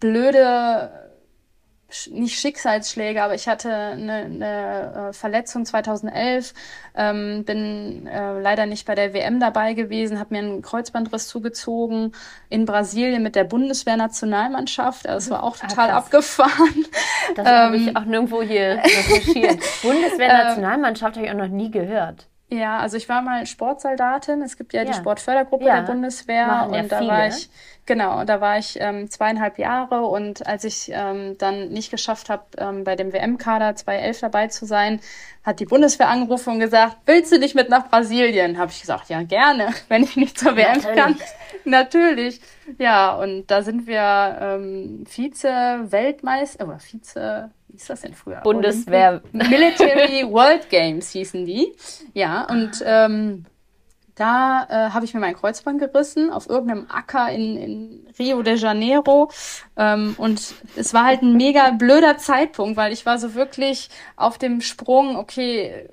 blöde 0.00 1.07
nicht 2.10 2.38
Schicksalsschläge, 2.38 3.22
aber 3.22 3.34
ich 3.34 3.48
hatte 3.48 3.72
eine, 3.72 4.12
eine 4.12 5.08
äh, 5.08 5.12
Verletzung 5.14 5.64
2011, 5.64 6.52
ähm, 6.94 7.44
bin 7.44 8.06
äh, 8.06 8.38
leider 8.40 8.66
nicht 8.66 8.86
bei 8.86 8.94
der 8.94 9.14
WM 9.14 9.40
dabei 9.40 9.72
gewesen, 9.72 10.18
habe 10.18 10.34
mir 10.34 10.40
einen 10.40 10.62
Kreuzbandriss 10.62 11.28
zugezogen 11.28 12.12
in 12.50 12.66
Brasilien 12.66 13.22
mit 13.22 13.36
der 13.36 13.44
Bundeswehrnationalmannschaft. 13.44 15.08
Also 15.08 15.26
es 15.26 15.30
war 15.30 15.42
auch 15.42 15.56
ah, 15.60 15.66
total 15.66 15.90
ah, 15.90 15.96
abgefahren. 15.96 16.86
Das 17.36 17.46
ähm, 17.46 17.54
habe 17.54 17.76
ich 17.76 17.96
auch 17.96 18.04
nirgendwo 18.04 18.42
hier 18.42 18.78
recherchiert. 18.84 19.58
Bundeswehrnationalmannschaft 19.82 21.16
habe 21.16 21.26
ich 21.26 21.32
auch 21.32 21.36
noch 21.36 21.48
nie 21.48 21.70
gehört. 21.70 22.26
Ja, 22.50 22.78
also 22.78 22.96
ich 22.96 23.08
war 23.08 23.20
mal 23.20 23.44
Sportsoldatin. 23.46 24.40
Es 24.40 24.56
gibt 24.56 24.72
ja, 24.72 24.82
ja. 24.82 24.88
die 24.88 24.94
Sportfördergruppe 24.94 25.66
ja. 25.66 25.80
der 25.80 25.92
Bundeswehr 25.92 26.46
Machen 26.46 26.74
und 26.74 26.92
da 26.92 26.98
viele. 26.98 27.10
war 27.10 27.26
ich 27.28 27.50
genau, 27.84 28.24
da 28.24 28.40
war 28.40 28.58
ich 28.58 28.78
ähm, 28.80 29.10
zweieinhalb 29.10 29.58
Jahre 29.58 30.06
und 30.06 30.46
als 30.46 30.64
ich 30.64 30.90
ähm, 30.92 31.36
dann 31.38 31.68
nicht 31.68 31.90
geschafft 31.90 32.30
habe, 32.30 32.44
ähm, 32.56 32.84
bei 32.84 32.96
dem 32.96 33.12
WM-Kader 33.12 33.76
2011 33.76 34.20
dabei 34.20 34.46
zu 34.46 34.64
sein, 34.64 35.00
hat 35.42 35.60
die 35.60 35.66
Bundeswehr 35.66 36.08
angerufen 36.08 36.54
und 36.54 36.60
gesagt: 36.60 36.96
Willst 37.04 37.32
du 37.32 37.38
nicht 37.38 37.54
mit 37.54 37.68
nach 37.68 37.88
Brasilien? 37.88 38.56
Habe 38.56 38.70
ich 38.70 38.80
gesagt: 38.80 39.10
Ja, 39.10 39.22
gerne, 39.22 39.74
wenn 39.88 40.02
ich 40.04 40.16
nicht 40.16 40.38
zur 40.38 40.56
WM 40.56 40.78
Natürlich. 40.78 40.96
kann. 40.96 41.16
Natürlich. 41.64 42.40
Ja, 42.78 43.14
und 43.14 43.50
da 43.50 43.60
sind 43.62 43.86
wir 43.86 44.38
ähm, 44.40 45.04
Vize-Weltmeister 45.06 46.66
oder 46.66 46.78
Vize 46.78 47.50
wie 47.68 47.76
ist 47.76 47.90
das 47.90 48.00
denn 48.00 48.14
früher? 48.14 48.40
Bundeswehr. 48.40 49.22
Military 49.32 50.24
World 50.30 50.68
Games 50.70 51.10
hießen 51.10 51.44
die. 51.44 51.74
Ja, 52.14 52.44
und 52.44 52.82
ähm, 52.84 53.44
da 54.18 54.66
äh, 54.68 54.90
habe 54.90 55.04
ich 55.04 55.14
mir 55.14 55.20
mein 55.20 55.36
Kreuzband 55.36 55.78
gerissen 55.78 56.32
auf 56.32 56.48
irgendeinem 56.48 56.86
Acker 56.90 57.30
in, 57.30 57.56
in 57.56 58.06
Rio 58.18 58.42
de 58.42 58.56
Janeiro. 58.56 59.30
Ähm, 59.76 60.14
und 60.18 60.54
es 60.76 60.92
war 60.92 61.04
halt 61.04 61.22
ein 61.22 61.36
mega 61.36 61.70
blöder 61.70 62.18
Zeitpunkt, 62.18 62.76
weil 62.76 62.92
ich 62.92 63.06
war 63.06 63.18
so 63.18 63.34
wirklich 63.34 63.90
auf 64.16 64.38
dem 64.38 64.60
Sprung, 64.60 65.16
okay, 65.16 65.88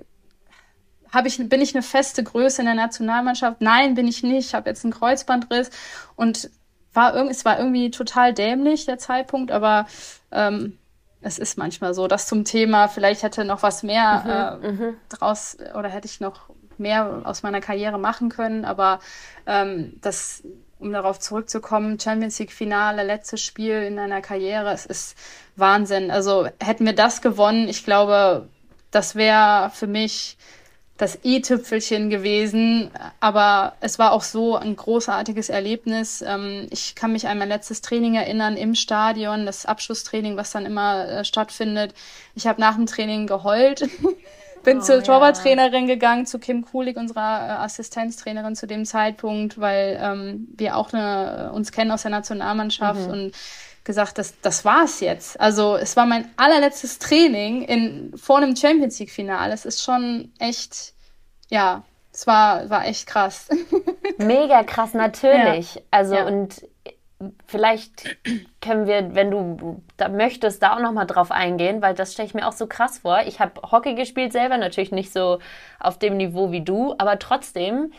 hab 1.11 1.25
ich, 1.25 1.37
bin 1.49 1.61
ich 1.61 1.75
eine 1.75 1.83
feste 1.83 2.23
Größe 2.23 2.61
in 2.61 2.65
der 2.65 2.75
Nationalmannschaft? 2.75 3.61
Nein, 3.61 3.93
bin 3.93 4.07
ich 4.07 4.23
nicht. 4.23 4.47
Ich 4.47 4.55
habe 4.55 4.69
jetzt 4.69 4.83
einen 4.83 4.93
Kreuzbandriss 4.93 5.69
und 6.15 6.49
war 6.93 7.13
irgendwie, 7.13 7.31
es 7.31 7.45
war 7.45 7.59
irgendwie 7.59 7.91
total 7.91 8.33
dämlich, 8.33 8.85
der 8.85 8.97
Zeitpunkt, 8.97 9.51
aber 9.51 9.85
ähm, 10.31 10.79
es 11.25 11.39
ist 11.39 11.57
manchmal 11.57 11.95
so. 11.95 12.07
Das 12.07 12.27
zum 12.27 12.45
Thema, 12.45 12.87
vielleicht 12.87 13.23
hätte 13.23 13.45
noch 13.45 13.63
was 13.63 13.81
mehr 13.81 14.57
mhm, 14.61 14.63
äh, 14.63 14.71
mhm. 14.71 14.97
draus 15.09 15.57
oder 15.73 15.89
hätte 15.89 16.05
ich 16.05 16.19
noch 16.19 16.49
mehr 16.77 17.21
aus 17.23 17.41
meiner 17.41 17.61
Karriere 17.61 17.97
machen 17.97 18.29
können, 18.29 18.63
aber 18.63 18.99
ähm, 19.47 19.93
das, 20.01 20.43
um 20.77 20.91
darauf 20.91 21.19
zurückzukommen, 21.19 21.99
Champions 21.99 22.37
League 22.37 22.51
Finale, 22.51 23.03
letztes 23.03 23.41
Spiel 23.41 23.81
in 23.83 23.97
einer 23.97 24.21
Karriere, 24.21 24.71
es 24.71 24.85
ist 24.85 25.17
Wahnsinn. 25.55 26.11
Also 26.11 26.47
hätten 26.61 26.85
wir 26.85 26.93
das 26.93 27.21
gewonnen, 27.21 27.67
ich 27.69 27.83
glaube, 27.83 28.47
das 28.91 29.15
wäre 29.15 29.71
für 29.73 29.87
mich 29.87 30.37
das 30.97 31.19
i-Tüpfelchen 31.25 32.09
gewesen, 32.09 32.89
aber 33.19 33.73
es 33.81 33.99
war 33.99 34.13
auch 34.13 34.23
so 34.23 34.55
ein 34.55 34.77
großartiges 34.77 35.49
Erlebnis. 35.49 36.23
Ähm, 36.25 36.67
ich 36.69 36.95
kann 36.95 37.11
mich 37.11 37.27
an 37.27 37.37
mein 37.37 37.49
letztes 37.49 37.81
Training 37.81 38.15
erinnern 38.15 38.55
im 38.55 38.75
Stadion, 38.75 39.45
das 39.45 39.65
Abschlusstraining, 39.65 40.37
was 40.37 40.51
dann 40.51 40.65
immer 40.65 41.05
äh, 41.07 41.25
stattfindet. 41.25 41.93
Ich 42.33 42.47
habe 42.47 42.61
nach 42.61 42.75
dem 42.75 42.85
Training 42.85 43.27
geheult. 43.27 43.89
Bin 44.63 44.79
oh, 44.79 44.81
zur 44.81 45.03
Torwarttrainerin 45.03 45.87
ja. 45.87 45.93
gegangen, 45.93 46.25
zu 46.25 46.39
Kim 46.39 46.65
Kulig, 46.65 46.97
unserer 46.97 47.47
äh, 47.47 47.51
Assistenztrainerin 47.63 48.55
zu 48.55 48.65
dem 48.65 48.85
Zeitpunkt, 48.85 49.59
weil 49.59 49.99
ähm, 50.01 50.47
wir 50.55 50.77
auch 50.77 50.91
eine, 50.91 51.51
uns 51.53 51.71
kennen 51.71 51.91
aus 51.91 52.01
der 52.01 52.11
Nationalmannschaft 52.11 53.07
mhm. 53.07 53.13
und 53.13 53.31
gesagt, 53.85 54.17
das, 54.17 54.39
das 54.41 54.65
war's 54.65 54.99
jetzt. 54.99 55.39
Also 55.39 55.77
es 55.77 55.95
war 55.95 56.05
mein 56.05 56.29
allerletztes 56.35 56.99
Training 56.99 57.61
in, 57.61 58.17
vor 58.17 58.37
einem 58.37 58.55
Champions 58.55 58.99
League-Finale. 58.99 59.53
Es 59.53 59.65
ist 59.65 59.83
schon 59.83 60.33
echt, 60.39 60.93
ja, 61.49 61.83
es 62.11 62.27
war, 62.27 62.69
war 62.69 62.85
echt 62.85 63.07
krass. 63.07 63.47
Mega 64.17 64.63
krass, 64.63 64.93
natürlich. 64.93 65.75
Ja. 65.75 65.81
Also 65.91 66.15
ja. 66.15 66.25
und 66.25 66.65
vielleicht 67.47 68.17
können 68.59 68.87
wir, 68.87 69.15
wenn 69.15 69.31
du 69.31 69.81
da 69.97 70.09
möchtest, 70.09 70.61
da 70.61 70.75
auch 70.75 70.81
nochmal 70.81 71.05
drauf 71.05 71.31
eingehen, 71.31 71.81
weil 71.81 71.93
das 71.93 72.13
stelle 72.13 72.27
ich 72.27 72.33
mir 72.33 72.47
auch 72.47 72.53
so 72.53 72.67
krass 72.67 72.99
vor. 72.99 73.21
Ich 73.25 73.39
habe 73.39 73.61
Hockey 73.71 73.95
gespielt 73.95 74.33
selber, 74.33 74.57
natürlich 74.57 74.91
nicht 74.91 75.13
so 75.13 75.39
auf 75.79 75.99
dem 75.99 76.17
Niveau 76.17 76.51
wie 76.51 76.61
du, 76.61 76.95
aber 76.97 77.19
trotzdem 77.19 77.93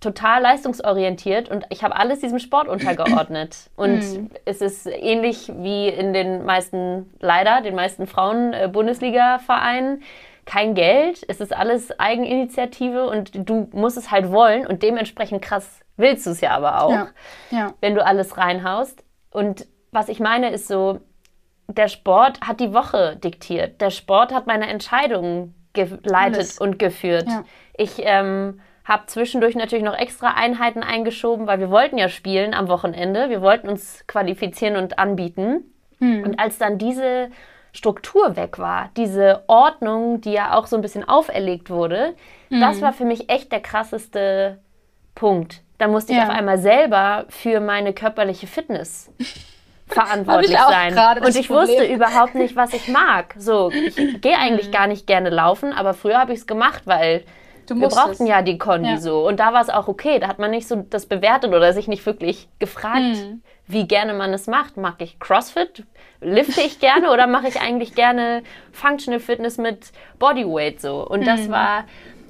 total 0.00 0.42
leistungsorientiert 0.42 1.48
und 1.48 1.64
ich 1.70 1.82
habe 1.82 1.96
alles 1.96 2.20
diesem 2.20 2.38
Sport 2.38 2.68
untergeordnet. 2.68 3.70
Und 3.76 4.00
mm. 4.00 4.30
es 4.44 4.60
ist 4.60 4.86
ähnlich 4.86 5.50
wie 5.56 5.88
in 5.88 6.12
den 6.12 6.44
meisten, 6.44 7.10
leider, 7.18 7.62
den 7.62 7.74
meisten 7.74 8.06
Frauen-Bundesliga-Vereinen. 8.06 10.02
Kein 10.44 10.74
Geld, 10.74 11.24
es 11.26 11.40
ist 11.40 11.56
alles 11.56 11.98
Eigeninitiative 11.98 13.08
und 13.08 13.48
du 13.48 13.68
musst 13.72 13.96
es 13.96 14.12
halt 14.12 14.30
wollen 14.30 14.64
und 14.64 14.84
dementsprechend 14.84 15.42
krass 15.42 15.80
willst 15.96 16.24
du 16.26 16.30
es 16.30 16.40
ja 16.40 16.52
aber 16.52 16.82
auch, 16.82 16.90
ja. 16.90 17.08
Ja. 17.50 17.74
wenn 17.80 17.96
du 17.96 18.04
alles 18.04 18.36
reinhaust. 18.36 19.02
Und 19.30 19.66
was 19.90 20.08
ich 20.08 20.20
meine 20.20 20.50
ist 20.50 20.68
so, 20.68 21.00
der 21.68 21.88
Sport 21.88 22.40
hat 22.42 22.60
die 22.60 22.72
Woche 22.72 23.16
diktiert. 23.16 23.80
Der 23.80 23.90
Sport 23.90 24.32
hat 24.32 24.46
meine 24.46 24.68
Entscheidungen 24.68 25.54
geleitet 25.72 26.36
alles. 26.36 26.58
und 26.58 26.78
geführt. 26.78 27.26
Ja. 27.28 27.44
Ich 27.76 27.94
ähm, 27.98 28.60
habe 28.86 29.06
zwischendurch 29.06 29.56
natürlich 29.56 29.84
noch 29.84 29.98
extra 29.98 30.34
Einheiten 30.34 30.82
eingeschoben, 30.82 31.46
weil 31.46 31.58
wir 31.58 31.70
wollten 31.70 31.98
ja 31.98 32.08
spielen 32.08 32.54
am 32.54 32.68
Wochenende. 32.68 33.28
Wir 33.28 33.42
wollten 33.42 33.68
uns 33.68 34.04
qualifizieren 34.06 34.76
und 34.76 34.98
anbieten. 34.98 35.64
Hm. 35.98 36.22
Und 36.22 36.38
als 36.38 36.58
dann 36.58 36.78
diese 36.78 37.30
Struktur 37.72 38.36
weg 38.36 38.58
war, 38.58 38.90
diese 38.96 39.42
Ordnung, 39.48 40.20
die 40.20 40.32
ja 40.32 40.56
auch 40.56 40.66
so 40.66 40.76
ein 40.76 40.82
bisschen 40.82 41.06
auferlegt 41.06 41.68
wurde, 41.68 42.14
hm. 42.48 42.60
das 42.60 42.80
war 42.80 42.92
für 42.92 43.04
mich 43.04 43.28
echt 43.28 43.50
der 43.50 43.60
krasseste 43.60 44.60
Punkt. 45.16 45.62
Da 45.78 45.88
musste 45.88 46.12
ich 46.12 46.18
ja. 46.18 46.24
auf 46.24 46.30
einmal 46.30 46.58
selber 46.58 47.26
für 47.28 47.58
meine 47.58 47.92
körperliche 47.92 48.46
Fitness 48.46 49.10
verantwortlich 49.88 50.56
sein. 50.56 50.96
Und 51.18 51.36
ich 51.36 51.48
Problem. 51.48 51.68
wusste 51.68 51.92
überhaupt 51.92 52.36
nicht, 52.36 52.54
was 52.54 52.72
ich 52.72 52.86
mag. 52.86 53.34
So, 53.36 53.72
ich 53.72 53.96
gehe 54.20 54.38
eigentlich 54.38 54.66
hm. 54.66 54.72
gar 54.72 54.86
nicht 54.86 55.08
gerne 55.08 55.30
laufen, 55.30 55.72
aber 55.72 55.92
früher 55.92 56.20
habe 56.20 56.32
ich 56.32 56.38
es 56.38 56.46
gemacht, 56.46 56.82
weil 56.84 57.24
wir 57.74 57.88
brauchten 57.88 58.26
ja 58.26 58.42
die 58.42 58.58
Kondi 58.58 58.90
ja. 58.90 58.96
so. 58.98 59.26
Und 59.26 59.40
da 59.40 59.52
war 59.52 59.62
es 59.62 59.70
auch 59.70 59.88
okay. 59.88 60.18
Da 60.18 60.28
hat 60.28 60.38
man 60.38 60.50
nicht 60.50 60.68
so 60.68 60.76
das 60.88 61.06
bewertet 61.06 61.52
oder 61.52 61.72
sich 61.72 61.88
nicht 61.88 62.04
wirklich 62.06 62.48
gefragt, 62.58 63.16
hm. 63.16 63.42
wie 63.66 63.86
gerne 63.86 64.14
man 64.14 64.32
es 64.32 64.46
macht. 64.46 64.76
Mag 64.76 64.96
ich 64.98 65.18
CrossFit? 65.18 65.84
Lifte 66.20 66.60
ich 66.60 66.78
gerne 66.80 67.12
oder 67.12 67.26
mache 67.26 67.48
ich 67.48 67.60
eigentlich 67.60 67.94
gerne 67.94 68.42
Functional 68.72 69.20
Fitness 69.20 69.58
mit 69.58 69.92
Bodyweight 70.18 70.80
so? 70.80 71.06
Und 71.06 71.26
das 71.26 71.44
hm. 71.44 71.50
war 71.50 71.84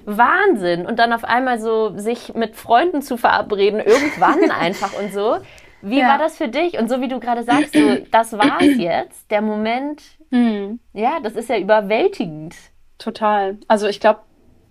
Wahnsinn. 0.06 0.86
Und 0.86 0.98
dann 0.98 1.12
auf 1.12 1.24
einmal 1.24 1.58
so 1.58 1.96
sich 1.98 2.34
mit 2.34 2.56
Freunden 2.56 3.02
zu 3.02 3.16
verabreden, 3.16 3.80
irgendwann 3.80 4.50
einfach 4.60 4.98
und 4.98 5.12
so. 5.12 5.38
Wie 5.82 6.00
ja. 6.00 6.08
war 6.08 6.18
das 6.18 6.36
für 6.36 6.48
dich? 6.48 6.78
Und 6.78 6.88
so 6.88 7.00
wie 7.00 7.08
du 7.08 7.20
gerade 7.20 7.42
sagst, 7.42 7.74
so, 7.74 7.98
das 8.10 8.32
war's 8.32 8.64
jetzt, 8.76 9.30
der 9.30 9.42
Moment. 9.42 10.02
Hm. 10.30 10.80
Ja, 10.92 11.20
das 11.22 11.34
ist 11.34 11.48
ja 11.48 11.58
überwältigend. 11.58 12.54
Total. 12.98 13.58
Also 13.68 13.86
ich 13.86 14.00
glaube, 14.00 14.20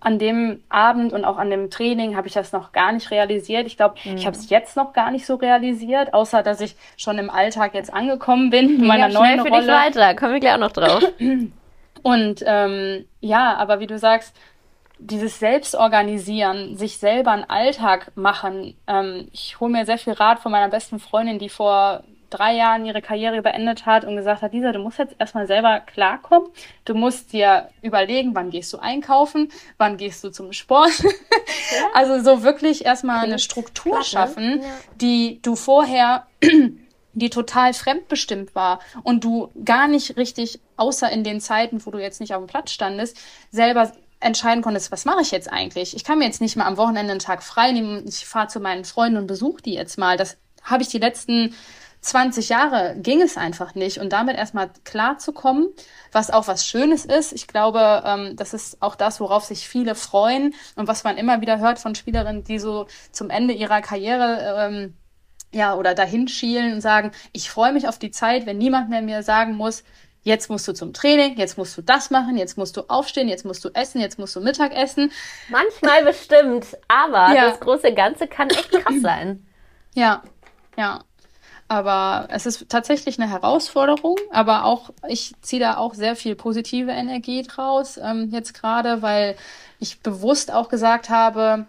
an 0.00 0.18
dem 0.18 0.62
Abend 0.68 1.12
und 1.12 1.24
auch 1.24 1.38
an 1.38 1.50
dem 1.50 1.70
Training 1.70 2.16
habe 2.16 2.28
ich 2.28 2.34
das 2.34 2.52
noch 2.52 2.72
gar 2.72 2.92
nicht 2.92 3.10
realisiert. 3.10 3.66
Ich 3.66 3.76
glaube, 3.76 3.96
mhm. 4.04 4.16
ich 4.16 4.26
habe 4.26 4.36
es 4.36 4.48
jetzt 4.50 4.76
noch 4.76 4.92
gar 4.92 5.10
nicht 5.10 5.26
so 5.26 5.36
realisiert, 5.36 6.14
außer 6.14 6.42
dass 6.42 6.60
ich 6.60 6.76
schon 6.96 7.18
im 7.18 7.30
Alltag 7.30 7.74
jetzt 7.74 7.92
angekommen 7.92 8.50
bin 8.50 8.80
in 8.80 8.86
meiner 8.86 9.08
neuen 9.08 9.40
für 9.40 9.48
Rolle. 9.48 9.62
dich 9.62 9.70
weiter, 9.70 10.14
kommen 10.14 10.34
wir 10.34 10.40
gleich 10.40 10.54
auch 10.54 10.58
noch 10.58 10.72
drauf. 10.72 11.02
Und 12.02 12.44
ähm, 12.46 13.06
ja, 13.20 13.56
aber 13.56 13.80
wie 13.80 13.86
du 13.86 13.98
sagst, 13.98 14.36
dieses 14.98 15.38
Selbstorganisieren, 15.38 16.76
sich 16.76 16.98
selber 16.98 17.32
einen 17.32 17.44
Alltag 17.44 18.12
machen. 18.14 18.76
Ähm, 18.86 19.28
ich 19.32 19.60
hole 19.60 19.70
mir 19.70 19.84
sehr 19.84 19.98
viel 19.98 20.14
Rat 20.14 20.38
von 20.38 20.52
meiner 20.52 20.68
besten 20.68 20.98
Freundin, 20.98 21.38
die 21.38 21.48
vor 21.48 22.02
drei 22.30 22.54
Jahren 22.54 22.84
ihre 22.84 23.02
Karriere 23.02 23.42
beendet 23.42 23.86
hat 23.86 24.04
und 24.04 24.16
gesagt 24.16 24.42
hat, 24.42 24.52
Lisa, 24.52 24.72
du 24.72 24.78
musst 24.78 24.98
jetzt 24.98 25.14
erstmal 25.18 25.46
selber 25.46 25.80
klarkommen. 25.80 26.48
Du 26.84 26.94
musst 26.94 27.32
dir 27.32 27.68
überlegen, 27.82 28.34
wann 28.34 28.50
gehst 28.50 28.72
du 28.72 28.78
einkaufen, 28.78 29.50
wann 29.78 29.96
gehst 29.96 30.22
du 30.24 30.30
zum 30.30 30.52
Sport. 30.52 30.92
Ja. 31.72 31.88
Also 31.94 32.22
so 32.22 32.44
wirklich 32.44 32.84
erstmal 32.84 33.24
eine 33.24 33.40
Struktur 33.40 34.04
schaffen, 34.04 34.60
ja. 34.62 34.68
die 35.00 35.40
du 35.42 35.56
vorher 35.56 36.26
die 37.12 37.30
total 37.30 37.72
fremdbestimmt 37.74 38.54
war 38.54 38.78
und 39.02 39.24
du 39.24 39.50
gar 39.64 39.88
nicht 39.88 40.16
richtig, 40.16 40.60
außer 40.76 41.10
in 41.10 41.24
den 41.24 41.40
Zeiten, 41.40 41.84
wo 41.84 41.90
du 41.90 41.98
jetzt 41.98 42.20
nicht 42.20 42.34
auf 42.34 42.44
dem 42.44 42.46
Platz 42.46 42.70
standest, 42.70 43.18
selber 43.50 43.90
entscheiden 44.20 44.62
konntest, 44.62 44.92
was 44.92 45.04
mache 45.04 45.22
ich 45.22 45.30
jetzt 45.30 45.52
eigentlich? 45.52 45.96
Ich 45.96 46.04
kann 46.04 46.18
mir 46.18 46.26
jetzt 46.26 46.40
nicht 46.40 46.56
mal 46.56 46.66
am 46.66 46.76
Wochenende 46.76 47.12
einen 47.12 47.20
Tag 47.20 47.42
frei 47.42 47.72
nehmen. 47.72 48.04
Ich 48.06 48.26
fahre 48.26 48.48
zu 48.48 48.60
meinen 48.60 48.84
Freunden 48.84 49.18
und 49.18 49.26
besuche 49.26 49.62
die 49.62 49.74
jetzt 49.74 49.98
mal. 49.98 50.16
Das 50.16 50.36
habe 50.62 50.82
ich 50.82 50.88
die 50.88 50.98
letzten 50.98 51.54
20 52.00 52.48
Jahre 52.48 52.96
ging 52.98 53.20
es 53.20 53.36
einfach 53.36 53.74
nicht. 53.74 53.98
Und 53.98 54.12
damit 54.12 54.36
erstmal 54.36 54.70
klar 54.84 55.18
zu 55.18 55.32
kommen, 55.32 55.68
was 56.12 56.30
auch 56.30 56.48
was 56.48 56.66
Schönes 56.66 57.04
ist. 57.04 57.32
Ich 57.32 57.46
glaube, 57.48 58.02
ähm, 58.06 58.36
das 58.36 58.54
ist 58.54 58.80
auch 58.80 58.94
das, 58.94 59.20
worauf 59.20 59.44
sich 59.44 59.68
viele 59.68 59.94
freuen 59.94 60.54
und 60.76 60.88
was 60.88 61.04
man 61.04 61.16
immer 61.16 61.40
wieder 61.40 61.58
hört 61.58 61.78
von 61.78 61.94
Spielerinnen, 61.94 62.44
die 62.44 62.58
so 62.58 62.86
zum 63.12 63.30
Ende 63.30 63.54
ihrer 63.54 63.80
Karriere 63.80 64.68
ähm, 64.70 64.94
ja 65.52 65.74
oder 65.74 65.94
dahin 65.94 66.28
schielen 66.28 66.74
und 66.74 66.80
sagen, 66.80 67.12
ich 67.32 67.50
freue 67.50 67.72
mich 67.72 67.88
auf 67.88 67.98
die 67.98 68.10
Zeit, 68.10 68.46
wenn 68.46 68.58
niemand 68.58 68.90
mehr 68.90 69.02
mir 69.02 69.22
sagen 69.22 69.54
muss, 69.54 69.84
jetzt 70.26 70.50
musst 70.50 70.66
du 70.66 70.72
zum 70.72 70.92
Training, 70.92 71.36
jetzt 71.36 71.56
musst 71.56 71.78
du 71.78 71.82
das 71.82 72.10
machen, 72.10 72.36
jetzt 72.36 72.58
musst 72.58 72.76
du 72.76 72.82
aufstehen, 72.88 73.28
jetzt 73.28 73.44
musst 73.44 73.64
du 73.64 73.70
essen, 73.70 74.00
jetzt 74.00 74.18
musst 74.18 74.34
du 74.34 74.40
Mittag 74.40 74.76
essen. 74.76 75.12
Manchmal 75.48 76.04
bestimmt, 76.04 76.66
aber 76.88 77.32
ja. 77.32 77.48
das 77.48 77.60
große 77.60 77.94
Ganze 77.94 78.26
kann 78.26 78.50
echt 78.50 78.70
krass 78.72 78.94
sein. 79.02 79.46
Ja, 79.94 80.22
ja. 80.76 81.04
Aber 81.68 82.28
es 82.30 82.46
ist 82.46 82.68
tatsächlich 82.68 83.20
eine 83.20 83.28
Herausforderung, 83.30 84.16
aber 84.30 84.64
auch, 84.64 84.90
ich 85.08 85.34
ziehe 85.40 85.60
da 85.60 85.78
auch 85.78 85.94
sehr 85.94 86.14
viel 86.14 86.36
positive 86.36 86.92
Energie 86.92 87.42
draus, 87.42 87.96
ähm, 87.96 88.28
jetzt 88.30 88.54
gerade, 88.54 89.02
weil 89.02 89.36
ich 89.80 90.00
bewusst 90.00 90.52
auch 90.52 90.68
gesagt 90.68 91.08
habe, 91.10 91.66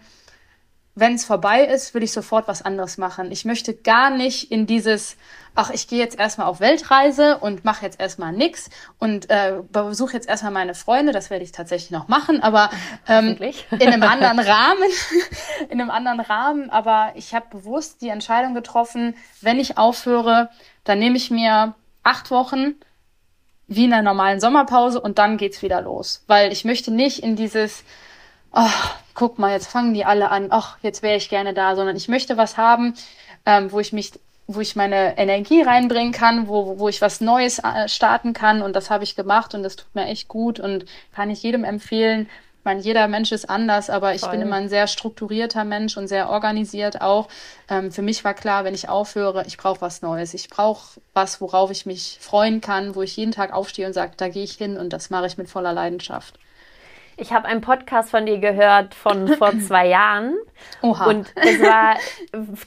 wenn 0.98 1.14
es 1.14 1.24
vorbei 1.24 1.64
ist, 1.64 1.94
will 1.94 2.02
ich 2.02 2.12
sofort 2.12 2.48
was 2.48 2.62
anderes 2.62 2.98
machen. 2.98 3.30
Ich 3.30 3.44
möchte 3.44 3.74
gar 3.74 4.10
nicht 4.10 4.50
in 4.50 4.66
dieses, 4.66 5.16
ach, 5.54 5.70
ich 5.70 5.86
gehe 5.86 5.98
jetzt 5.98 6.18
erstmal 6.18 6.48
auf 6.48 6.60
Weltreise 6.60 7.38
und 7.38 7.64
mache 7.64 7.84
jetzt 7.84 8.00
erstmal 8.00 8.32
nix 8.32 8.68
und 8.98 9.30
äh, 9.30 9.60
besuche 9.70 10.14
jetzt 10.14 10.28
erstmal 10.28 10.52
meine 10.52 10.74
Freunde, 10.74 11.12
das 11.12 11.30
werde 11.30 11.44
ich 11.44 11.52
tatsächlich 11.52 11.90
noch 11.90 12.08
machen, 12.08 12.42
aber 12.42 12.70
ähm, 13.06 13.36
in 13.70 13.88
einem 13.88 14.02
anderen 14.02 14.40
Rahmen, 14.40 14.88
in 15.68 15.80
einem 15.80 15.90
anderen 15.90 16.20
Rahmen, 16.20 16.70
aber 16.70 17.12
ich 17.14 17.34
habe 17.34 17.46
bewusst 17.50 18.02
die 18.02 18.08
Entscheidung 18.08 18.54
getroffen, 18.54 19.14
wenn 19.40 19.60
ich 19.60 19.78
aufhöre, 19.78 20.50
dann 20.84 20.98
nehme 20.98 21.16
ich 21.16 21.30
mir 21.30 21.74
acht 22.02 22.30
Wochen 22.30 22.74
wie 23.66 23.84
in 23.84 23.92
einer 23.92 24.02
normalen 24.02 24.40
Sommerpause 24.40 25.00
und 25.00 25.18
dann 25.18 25.36
geht's 25.36 25.62
wieder 25.62 25.80
los, 25.82 26.24
weil 26.26 26.50
ich 26.50 26.64
möchte 26.64 26.90
nicht 26.90 27.22
in 27.22 27.36
dieses 27.36 27.84
ach, 28.52 28.96
guck 29.18 29.40
mal, 29.40 29.50
jetzt 29.50 29.66
fangen 29.66 29.94
die 29.94 30.04
alle 30.04 30.30
an, 30.30 30.46
ach, 30.50 30.78
jetzt 30.80 31.02
wäre 31.02 31.16
ich 31.16 31.28
gerne 31.28 31.52
da, 31.52 31.74
sondern 31.74 31.96
ich 31.96 32.06
möchte 32.06 32.36
was 32.36 32.56
haben, 32.56 32.94
ähm, 33.46 33.72
wo 33.72 33.80
ich 33.80 33.92
mich, 33.92 34.12
wo 34.46 34.60
ich 34.60 34.76
meine 34.76 35.18
Energie 35.18 35.60
reinbringen 35.60 36.12
kann, 36.12 36.46
wo, 36.46 36.78
wo 36.78 36.88
ich 36.88 37.02
was 37.02 37.20
Neues 37.20 37.58
äh, 37.58 37.88
starten 37.88 38.32
kann 38.32 38.62
und 38.62 38.76
das 38.76 38.90
habe 38.90 39.02
ich 39.02 39.16
gemacht 39.16 39.56
und 39.56 39.64
das 39.64 39.74
tut 39.74 39.92
mir 39.92 40.06
echt 40.06 40.28
gut 40.28 40.60
und 40.60 40.84
kann 41.12 41.30
ich 41.30 41.42
jedem 41.42 41.64
empfehlen. 41.64 42.28
Ich 42.60 42.64
meine, 42.64 42.80
jeder 42.80 43.08
Mensch 43.08 43.32
ist 43.32 43.50
anders, 43.50 43.90
aber 43.90 44.14
ich 44.14 44.20
Voll. 44.20 44.30
bin 44.30 44.42
immer 44.42 44.54
ein 44.54 44.68
sehr 44.68 44.86
strukturierter 44.86 45.64
Mensch 45.64 45.96
und 45.96 46.06
sehr 46.06 46.30
organisiert 46.30 47.00
auch. 47.00 47.26
Ähm, 47.68 47.90
für 47.90 48.02
mich 48.02 48.22
war 48.22 48.34
klar, 48.34 48.62
wenn 48.62 48.74
ich 48.74 48.88
aufhöre, 48.88 49.44
ich 49.48 49.56
brauche 49.56 49.80
was 49.80 50.00
Neues. 50.00 50.32
Ich 50.32 50.48
brauche 50.48 51.00
was, 51.12 51.40
worauf 51.40 51.72
ich 51.72 51.86
mich 51.86 52.18
freuen 52.20 52.60
kann, 52.60 52.94
wo 52.94 53.02
ich 53.02 53.16
jeden 53.16 53.32
Tag 53.32 53.52
aufstehe 53.52 53.88
und 53.88 53.94
sage, 53.94 54.12
da 54.16 54.28
gehe 54.28 54.44
ich 54.44 54.52
hin 54.52 54.76
und 54.76 54.92
das 54.92 55.10
mache 55.10 55.26
ich 55.26 55.38
mit 55.38 55.50
voller 55.50 55.72
Leidenschaft. 55.72 56.38
Ich 57.18 57.32
habe 57.32 57.46
einen 57.46 57.60
Podcast 57.60 58.10
von 58.10 58.26
dir 58.26 58.38
gehört 58.38 58.94
von 58.94 59.28
vor 59.28 59.58
zwei 59.60 59.88
Jahren. 59.88 60.34
Oha. 60.82 61.06
Und 61.06 61.32
es 61.34 61.60
war 61.60 61.96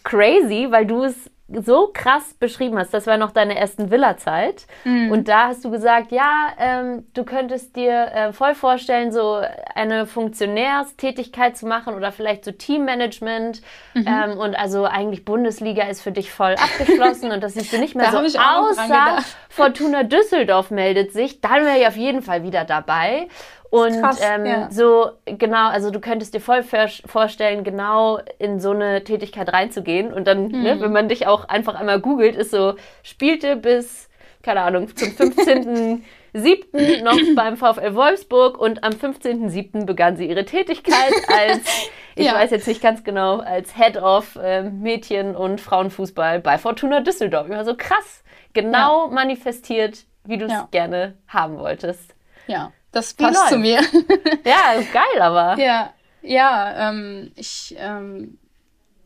crazy, 0.03 0.67
weil 0.69 0.85
du 0.85 1.03
es 1.03 1.31
so 1.53 1.89
krass 1.93 2.33
beschrieben 2.39 2.77
hast. 2.77 2.93
Das 2.93 3.07
war 3.07 3.17
noch 3.17 3.31
deine 3.31 3.57
ersten 3.57 3.91
Villa-Zeit. 3.91 4.65
Mhm. 4.83 5.11
Und 5.11 5.27
da 5.27 5.47
hast 5.47 5.65
du 5.65 5.71
gesagt, 5.71 6.11
ja, 6.11 6.49
ähm, 6.57 7.05
du 7.13 7.23
könntest 7.23 7.75
dir 7.75 8.11
äh, 8.13 8.33
voll 8.33 8.55
vorstellen, 8.55 9.11
so 9.11 9.41
eine 9.75 10.05
Funktionärstätigkeit 10.05 11.57
zu 11.57 11.65
machen 11.65 11.95
oder 11.95 12.11
vielleicht 12.11 12.45
so 12.45 12.51
Teammanagement. 12.51 13.61
Mhm. 13.93 14.05
Ähm, 14.07 14.37
und 14.37 14.55
also 14.55 14.85
eigentlich 14.85 15.25
Bundesliga 15.25 15.83
ist 15.83 16.01
für 16.01 16.11
dich 16.11 16.31
voll 16.31 16.55
abgeschlossen 16.55 17.31
und 17.31 17.43
das 17.43 17.53
siehst 17.53 17.73
du 17.73 17.79
nicht 17.79 17.95
mehr 17.97 18.11
so 18.11 18.17
außer 18.17 19.17
Fortuna 19.49 20.03
Düsseldorf 20.03 20.71
meldet 20.71 21.11
sich. 21.11 21.41
Dann 21.41 21.65
wäre 21.65 21.79
ich 21.79 21.87
auf 21.87 21.97
jeden 21.97 22.21
Fall 22.21 22.43
wieder 22.43 22.63
dabei. 22.63 23.27
Und 23.71 24.01
Krass, 24.01 24.19
ähm, 24.21 24.45
ja. 24.45 24.69
so, 24.69 25.11
genau, 25.25 25.69
also 25.69 25.91
du 25.91 26.01
könntest 26.01 26.33
dir 26.33 26.41
voll 26.41 26.61
vorstellen, 26.61 27.63
genau 27.63 28.19
in 28.37 28.59
so 28.59 28.71
eine 28.71 29.03
Tätigkeit 29.05 29.51
reinzugehen. 29.51 30.11
Und 30.11 30.27
dann, 30.27 30.49
mhm. 30.49 30.61
ne, 30.61 30.81
wenn 30.81 30.91
man 30.91 31.07
dich 31.07 31.25
auch 31.25 31.47
einfach 31.47 31.75
einmal 31.75 32.01
googelt, 32.01 32.35
ist 32.35 32.51
so, 32.51 32.75
spielte 33.01 33.55
bis, 33.55 34.09
keine 34.43 34.61
Ahnung, 34.61 34.93
zum 34.93 35.11
15. 35.11 36.03
7. 36.33 37.03
noch 37.03 37.17
beim 37.35 37.55
VfL 37.57 37.95
Wolfsburg 37.95 38.57
und 38.59 38.83
am 38.83 38.91
15.7. 38.91 39.85
begann 39.85 40.17
sie 40.17 40.27
ihre 40.27 40.45
Tätigkeit 40.45 41.13
als, 41.27 41.89
ich 42.15 42.25
ja. 42.25 42.33
weiß 42.33 42.51
jetzt 42.51 42.67
nicht 42.67 42.81
ganz 42.81 43.05
genau, 43.05 43.39
als 43.39 43.75
Head 43.75 43.97
of 43.97 44.35
äh, 44.35 44.63
Mädchen- 44.63 45.35
und 45.35 45.61
Frauenfußball 45.61 46.39
bei 46.39 46.57
Fortuna 46.57 46.99
Düsseldorf. 46.99 47.47
Immer 47.47 47.65
so 47.65 47.75
krass, 47.77 48.23
genau 48.53 49.07
ja. 49.07 49.13
manifestiert, 49.13 50.05
wie 50.25 50.37
du 50.37 50.45
es 50.45 50.51
ja. 50.51 50.67
gerne 50.71 51.15
haben 51.27 51.57
wolltest. 51.57 52.15
Ja. 52.47 52.71
Das 52.91 53.13
passt 53.13 53.49
zu 53.49 53.57
mir. 53.57 53.79
ja, 54.45 54.73
ist 54.73 54.91
geil, 54.91 55.21
aber. 55.21 55.57
Ja, 55.57 55.93
ja, 56.21 56.89
ähm, 56.89 57.31
ich, 57.35 57.75
ähm, 57.79 58.37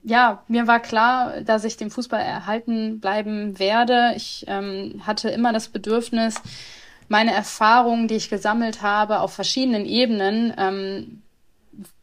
ja, 0.04 0.44
mir 0.48 0.68
war 0.68 0.80
klar, 0.80 1.42
dass 1.42 1.64
ich 1.64 1.78
dem 1.78 1.92
Fußball 1.92 2.22
erhalten 2.22 3.00
bleiben 3.00 3.58
werde. 3.60 4.14
Ich 4.16 4.46
ähm, 4.48 5.02
hatte 5.06 5.30
immer 5.30 5.54
das 5.54 5.70
Bedürfnis, 5.70 6.36
meine 7.08 7.34
Erfahrungen, 7.34 8.08
die 8.08 8.16
ich 8.16 8.30
gesammelt 8.30 8.82
habe, 8.82 9.20
auf 9.20 9.34
verschiedenen 9.34 9.86
Ebenen 9.86 10.54
ähm, 10.58 11.22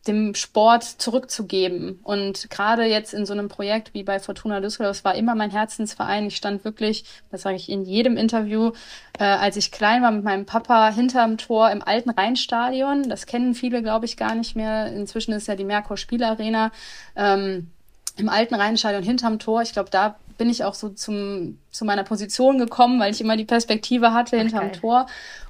dem 0.07 0.34
Sport 0.34 0.82
zurückzugeben. 0.82 2.00
Und 2.03 2.50
gerade 2.50 2.84
jetzt 2.84 3.14
in 3.14 3.24
so 3.24 3.32
einem 3.32 3.48
Projekt 3.48 3.94
wie 3.94 4.03
bei 4.03 4.18
Fortuna 4.18 4.61
Düsseldorf, 4.61 4.96
es 4.96 5.05
war 5.05 5.14
immer 5.14 5.34
mein 5.34 5.50
Herzensverein. 5.50 6.26
Ich 6.26 6.36
stand 6.36 6.64
wirklich, 6.64 7.05
das 7.30 7.42
sage 7.42 7.57
ich 7.57 7.68
in 7.68 7.84
jedem 7.84 8.16
Interview, 8.16 8.72
äh, 9.18 9.24
als 9.24 9.57
ich 9.57 9.70
klein 9.70 10.03
war 10.03 10.11
mit 10.11 10.24
meinem 10.24 10.44
Papa 10.44 10.90
hinterm 10.90 11.38
Tor 11.38 11.70
im 11.70 11.82
alten 11.82 12.11
Rheinstadion. 12.11 13.09
Das 13.09 13.26
kennen 13.26 13.55
viele, 13.55 13.82
glaube 13.82 14.07
ich, 14.07 14.16
gar 14.16 14.34
nicht 14.34 14.57
mehr. 14.57 14.86
Inzwischen 14.86 15.32
ist 15.32 15.46
ja 15.46 15.55
die 15.55 15.64
Merkur 15.64 15.96
Spielarena. 15.96 16.72
Ähm, 17.14 17.70
im 18.16 18.28
alten 18.28 18.55
Rheinstadion 18.55 19.03
hinterm 19.03 19.38
Tor. 19.38 19.62
Ich 19.62 19.72
glaube, 19.72 19.90
da 19.90 20.16
bin 20.36 20.50
ich 20.50 20.64
auch 20.64 20.74
so 20.74 20.88
zum, 20.88 21.59
zu 21.70 21.84
meiner 21.84 22.05
Position 22.05 22.59
gekommen, 22.59 23.00
weil 23.00 23.12
ich 23.12 23.20
immer 23.20 23.36
die 23.36 23.44
Perspektive 23.44 24.12
hatte 24.12 24.36
hinterm 24.36 24.66
okay. 24.66 24.80
Tor. 24.80 25.07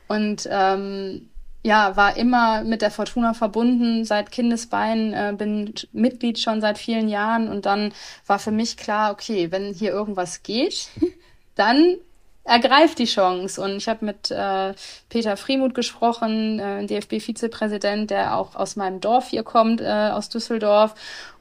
Und 0.09 0.47
ähm, 0.51 1.31
ja, 1.63 1.97
war 1.97 2.17
immer 2.17 2.65
mit 2.65 2.83
der 2.83 2.91
Fortuna 2.91 3.35
verbunden 3.35 4.05
seit 4.05 4.33
Kindesbein, 4.33 5.13
äh, 5.13 5.35
bin 5.37 5.75
Mitglied 5.93 6.39
schon 6.39 6.61
seit 6.61 6.79
vielen 6.79 7.09
Jahren 7.09 7.49
und 7.49 7.67
dann 7.67 7.93
war 8.27 8.39
für 8.39 8.51
mich 8.51 8.77
klar, 8.77 9.13
okay, 9.13 9.51
wenn 9.53 9.73
hier 9.73 9.93
irgendwas 9.93 10.43
geht, 10.43 10.89
dann 11.55 11.97
ergreift 12.45 12.99
die 12.99 13.05
Chance. 13.05 13.61
Und 13.61 13.77
ich 13.77 13.89
habe 13.89 14.05
mit 14.05 14.31
äh, 14.31 14.75
Peter 15.09 15.37
Friemuth 15.37 15.75
gesprochen, 15.75 16.59
äh, 16.59 16.85
DFB-Vizepräsident, 16.87 18.11
der 18.11 18.37
auch 18.37 18.57
aus 18.57 18.77
meinem 18.77 19.01
Dorf 19.01 19.29
hier 19.29 19.45
kommt, 19.45 19.81
äh, 19.81 20.11
aus 20.13 20.29
Düsseldorf. 20.29 20.95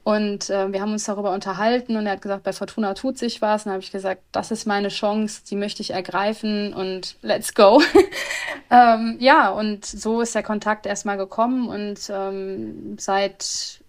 Und 0.04 0.50
äh, 0.50 0.72
wir 0.72 0.80
haben 0.80 0.92
uns 0.92 1.04
darüber 1.04 1.32
unterhalten 1.32 1.96
und 1.96 2.06
er 2.06 2.12
hat 2.12 2.22
gesagt, 2.22 2.42
bei 2.42 2.52
Fortuna 2.52 2.94
tut 2.94 3.18
sich 3.18 3.40
was. 3.40 3.62
Und 3.62 3.66
dann 3.66 3.74
habe 3.74 3.84
ich 3.84 3.92
gesagt, 3.92 4.22
das 4.32 4.50
ist 4.50 4.66
meine 4.66 4.88
Chance, 4.88 5.42
die 5.48 5.54
möchte 5.54 5.80
ich 5.80 5.90
ergreifen 5.90 6.74
und 6.74 7.16
let's 7.22 7.54
go. 7.54 7.80
ähm, 8.70 9.16
ja, 9.20 9.50
und 9.50 9.84
so 9.84 10.20
ist 10.20 10.34
der 10.34 10.42
Kontakt 10.42 10.86
erstmal 10.86 11.16
gekommen 11.16 11.68
und 11.68 12.00
ähm, 12.10 12.96
seit 12.98 13.80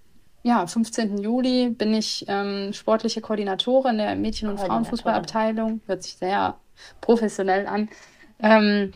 ja, 0.44 0.68
15. 0.68 1.18
Juli 1.18 1.70
bin 1.70 1.94
ich 1.94 2.26
ähm, 2.28 2.74
sportliche 2.74 3.22
Koordinatorin 3.22 3.98
der 3.98 4.16
Mädchen- 4.16 4.50
und 4.50 4.60
Frauenfußballabteilung. 4.60 5.82
Hört 5.88 6.04
sich 6.04 6.16
sehr 6.18 6.58
professionell 7.02 7.66
an. 7.66 7.90
Ähm, 8.40 8.92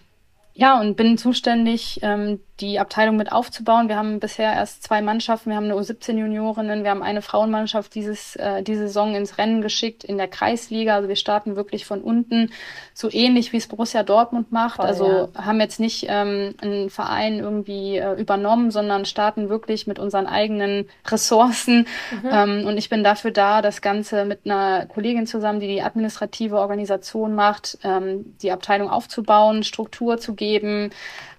ja, 0.53 0.79
und 0.79 0.97
bin 0.97 1.17
zuständig, 1.17 1.99
ähm, 2.01 2.41
die 2.59 2.79
Abteilung 2.79 3.17
mit 3.17 3.31
aufzubauen. 3.31 3.87
Wir 3.87 3.97
haben 3.97 4.19
bisher 4.19 4.51
erst 4.51 4.83
zwei 4.83 5.01
Mannschaften. 5.01 5.51
Wir 5.51 5.57
haben 5.57 5.65
eine 5.65 5.75
U17-Juniorinnen, 5.75 6.83
wir 6.83 6.89
haben 6.89 7.03
eine 7.03 7.21
Frauenmannschaft 7.21 7.93
dieses, 7.93 8.35
äh, 8.35 8.63
diese 8.63 8.87
Saison 8.87 9.13
ins 9.13 9.37
Rennen 9.37 9.61
geschickt 9.61 10.03
in 10.03 10.17
der 10.17 10.27
Kreisliga. 10.27 10.95
Also 10.95 11.07
wir 11.07 11.15
starten 11.15 11.55
wirklich 11.55 11.85
von 11.85 12.01
unten, 12.01 12.51
so 12.93 13.11
ähnlich 13.11 13.53
wie 13.53 13.57
es 13.57 13.67
Borussia 13.67 14.01
Dortmund 14.01 14.51
macht. 14.51 14.77
Voll, 14.77 14.85
also 14.85 15.29
ja. 15.35 15.45
haben 15.45 15.59
jetzt 15.59 15.79
nicht 15.79 16.07
ähm, 16.09 16.55
einen 16.59 16.89
Verein 16.89 17.39
irgendwie 17.39 17.97
äh, 17.97 18.19
übernommen, 18.19 18.71
sondern 18.71 19.05
starten 19.05 19.49
wirklich 19.49 19.85
mit 19.85 19.99
unseren 19.99 20.25
eigenen 20.25 20.89
Ressourcen. 21.07 21.85
Mhm. 22.23 22.29
Ähm, 22.31 22.65
und 22.65 22.77
ich 22.77 22.89
bin 22.89 23.03
dafür 23.03 23.31
da, 23.31 23.61
das 23.61 23.81
Ganze 23.81 24.25
mit 24.25 24.41
einer 24.45 24.87
Kollegin 24.87 25.27
zusammen, 25.27 25.59
die 25.59 25.67
die 25.67 25.83
administrative 25.83 26.57
Organisation 26.57 27.35
macht, 27.35 27.77
ähm, 27.83 28.35
die 28.41 28.51
Abteilung 28.51 28.89
aufzubauen, 28.89 29.63
Struktur 29.63 30.17
zu 30.17 30.33
geben, 30.33 30.89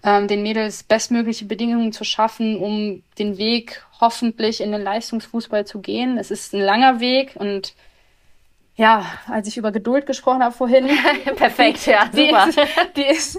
ähm, 0.02 0.28
den 0.28 0.42
Mädels 0.42 0.82
bestmögliche 0.82 1.44
Bedingungen 1.44 1.92
zu 1.92 2.04
schaffen, 2.04 2.56
um 2.58 3.02
den 3.18 3.38
Weg 3.38 3.84
hoffentlich 4.00 4.60
in 4.60 4.72
den 4.72 4.82
Leistungsfußball 4.82 5.66
zu 5.66 5.80
gehen. 5.80 6.18
Es 6.18 6.30
ist 6.30 6.54
ein 6.54 6.60
langer 6.60 7.00
Weg 7.00 7.34
und 7.34 7.74
ja, 8.78 9.04
als 9.26 9.48
ich 9.48 9.56
über 9.56 9.72
Geduld 9.72 10.06
gesprochen 10.06 10.40
habe 10.40 10.54
vorhin. 10.54 10.86
Perfekt, 11.36 11.84
ja, 11.86 12.04
super. 12.12 12.46
Die 12.46 12.52
ist, 12.60 12.60
die 12.96 13.02
ist 13.02 13.38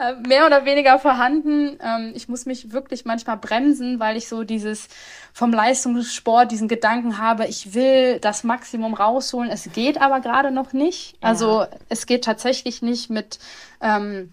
äh, 0.00 0.14
mehr 0.26 0.46
oder 0.46 0.64
weniger 0.64 0.98
vorhanden. 0.98 1.78
Ähm, 1.80 2.10
ich 2.16 2.28
muss 2.28 2.44
mich 2.44 2.72
wirklich 2.72 3.04
manchmal 3.04 3.36
bremsen, 3.36 4.00
weil 4.00 4.16
ich 4.16 4.28
so 4.28 4.42
dieses 4.42 4.88
vom 5.32 5.52
Leistungssport 5.52 6.50
diesen 6.50 6.66
Gedanken 6.66 7.18
habe, 7.18 7.46
ich 7.46 7.72
will 7.72 8.18
das 8.18 8.42
Maximum 8.42 8.94
rausholen. 8.94 9.48
Es 9.48 9.72
geht 9.72 10.00
aber 10.00 10.18
gerade 10.18 10.50
noch 10.50 10.72
nicht. 10.72 11.16
Also 11.20 11.66
es 11.88 12.06
geht 12.06 12.24
tatsächlich 12.24 12.82
nicht 12.82 13.10
mit 13.10 13.38
ähm, 13.80 14.32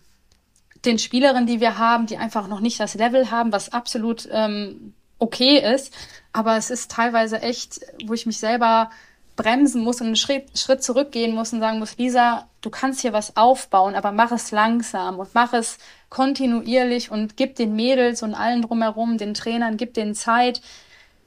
den 0.88 1.00
Spielerinnen, 1.00 1.46
die 1.46 1.60
wir 1.60 1.78
haben, 1.78 2.08
die 2.08 2.18
einfach 2.18 2.48
noch 2.48 2.62
nicht 2.62 2.80
das 2.80 2.96
Level 2.96 3.30
haben, 3.30 3.52
was 3.52 3.72
absolut 3.74 4.28
ähm, 4.32 4.94
okay 5.20 5.60
ist. 5.60 5.94
Aber 6.34 6.58
es 6.58 6.70
ist 6.70 6.92
teilweise 6.92 7.42
echt, 7.42 7.82
wo 8.06 8.14
ich 8.14 8.26
mich 8.26 8.40
selber 8.40 8.90
bremsen 9.36 9.84
muss 9.84 10.02
und 10.02 10.08
einen 10.08 10.16
Schritt, 10.16 10.58
Schritt 10.58 10.84
zurückgehen 10.84 11.36
muss 11.36 11.54
und 11.54 11.60
sagen 11.60 11.80
muss, 11.80 11.98
Lisa, 11.98 12.48
du 12.62 12.70
kannst 12.70 13.02
hier 13.02 13.14
was 13.14 13.38
aufbauen, 13.38 13.96
aber 13.96 14.12
mach 14.12 14.32
es 14.32 14.52
langsam 14.52 15.20
und 15.20 15.30
mach 15.34 15.54
es 15.54 15.78
kontinuierlich 16.10 17.12
und 17.12 17.38
gib 17.38 17.56
den 17.56 17.76
Mädels 17.76 18.24
und 18.24 18.34
allen 18.34 18.64
drumherum, 18.64 19.18
den 19.18 19.36
Trainern, 19.36 19.78
gib 19.78 19.94
denen 19.94 20.16
Zeit, 20.16 20.62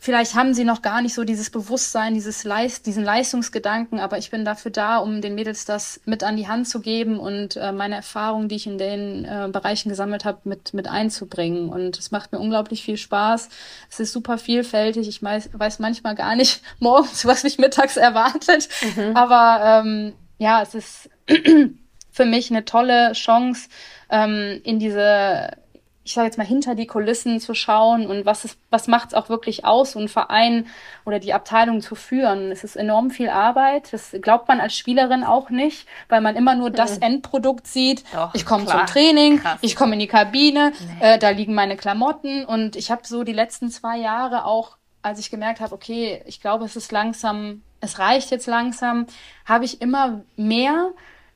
Vielleicht 0.02 0.34
haben 0.34 0.54
sie 0.54 0.64
noch 0.64 0.80
gar 0.80 1.02
nicht 1.02 1.14
so 1.14 1.24
dieses 1.24 1.50
Bewusstsein, 1.50 2.14
dieses 2.14 2.42
Leist, 2.44 2.86
diesen 2.86 3.04
Leistungsgedanken, 3.04 4.00
aber 4.00 4.16
ich 4.16 4.30
bin 4.30 4.46
dafür 4.46 4.70
da, 4.70 4.96
um 4.96 5.20
den 5.20 5.34
Mädels 5.34 5.66
das 5.66 6.00
mit 6.06 6.24
an 6.24 6.38
die 6.38 6.48
Hand 6.48 6.66
zu 6.66 6.80
geben 6.80 7.20
und 7.20 7.56
äh, 7.56 7.70
meine 7.70 7.96
Erfahrungen, 7.96 8.48
die 8.48 8.56
ich 8.56 8.66
in 8.66 8.78
den 8.78 9.26
äh, 9.26 9.50
Bereichen 9.52 9.90
gesammelt 9.90 10.24
habe, 10.24 10.38
mit, 10.44 10.72
mit 10.72 10.88
einzubringen. 10.88 11.68
Und 11.68 11.98
es 11.98 12.10
macht 12.12 12.32
mir 12.32 12.38
unglaublich 12.38 12.82
viel 12.82 12.96
Spaß. 12.96 13.50
Es 13.90 14.00
ist 14.00 14.12
super 14.12 14.38
vielfältig. 14.38 15.06
Ich 15.06 15.22
weiß, 15.22 15.50
weiß 15.52 15.80
manchmal 15.80 16.14
gar 16.14 16.34
nicht 16.34 16.62
morgens, 16.78 17.26
was 17.26 17.44
mich 17.44 17.58
mittags 17.58 17.98
erwartet. 17.98 18.70
Mhm. 18.96 19.14
Aber 19.14 19.82
ähm, 19.84 20.14
ja, 20.38 20.62
es 20.62 20.74
ist 20.74 21.10
für 22.10 22.24
mich 22.24 22.50
eine 22.50 22.64
tolle 22.64 23.12
Chance, 23.12 23.68
ähm, 24.08 24.62
in 24.64 24.78
diese 24.78 25.50
ich 26.10 26.14
sage 26.14 26.26
jetzt 26.26 26.38
mal, 26.38 26.46
hinter 26.46 26.74
die 26.74 26.88
Kulissen 26.88 27.38
zu 27.38 27.54
schauen 27.54 28.08
und 28.08 28.26
was 28.26 28.44
ist, 28.44 28.58
was 28.68 28.88
macht 28.88 29.10
es 29.10 29.14
auch 29.14 29.28
wirklich 29.28 29.64
aus, 29.64 29.92
so 29.92 30.00
einen 30.00 30.08
Verein 30.08 30.66
oder 31.04 31.20
die 31.20 31.32
Abteilung 31.32 31.80
zu 31.82 31.94
führen. 31.94 32.50
Es 32.50 32.64
ist 32.64 32.74
enorm 32.74 33.10
viel 33.12 33.28
Arbeit. 33.28 33.92
Das 33.92 34.16
glaubt 34.20 34.48
man 34.48 34.58
als 34.58 34.76
Spielerin 34.76 35.22
auch 35.22 35.50
nicht, 35.50 35.86
weil 36.08 36.20
man 36.20 36.34
immer 36.34 36.56
nur 36.56 36.70
das 36.70 36.96
mhm. 36.96 37.02
Endprodukt 37.02 37.68
sieht. 37.68 38.02
Doch, 38.12 38.34
ich 38.34 38.44
komme 38.44 38.66
zum 38.66 38.84
Training, 38.86 39.38
Krass. 39.38 39.60
ich 39.60 39.76
komme 39.76 39.92
in 39.92 40.00
die 40.00 40.08
Kabine, 40.08 40.72
nee. 40.98 41.14
äh, 41.14 41.18
da 41.20 41.30
liegen 41.30 41.54
meine 41.54 41.76
Klamotten 41.76 42.44
und 42.44 42.74
ich 42.74 42.90
habe 42.90 43.02
so 43.04 43.22
die 43.22 43.32
letzten 43.32 43.70
zwei 43.70 43.96
Jahre 43.96 44.46
auch, 44.46 44.78
als 45.02 45.20
ich 45.20 45.30
gemerkt 45.30 45.60
habe, 45.60 45.72
okay, 45.72 46.24
ich 46.26 46.40
glaube, 46.40 46.64
es 46.64 46.74
ist 46.74 46.90
langsam, 46.90 47.62
es 47.80 48.00
reicht 48.00 48.32
jetzt 48.32 48.48
langsam, 48.48 49.06
habe 49.46 49.64
ich 49.64 49.80
immer 49.80 50.22
mehr 50.34 50.90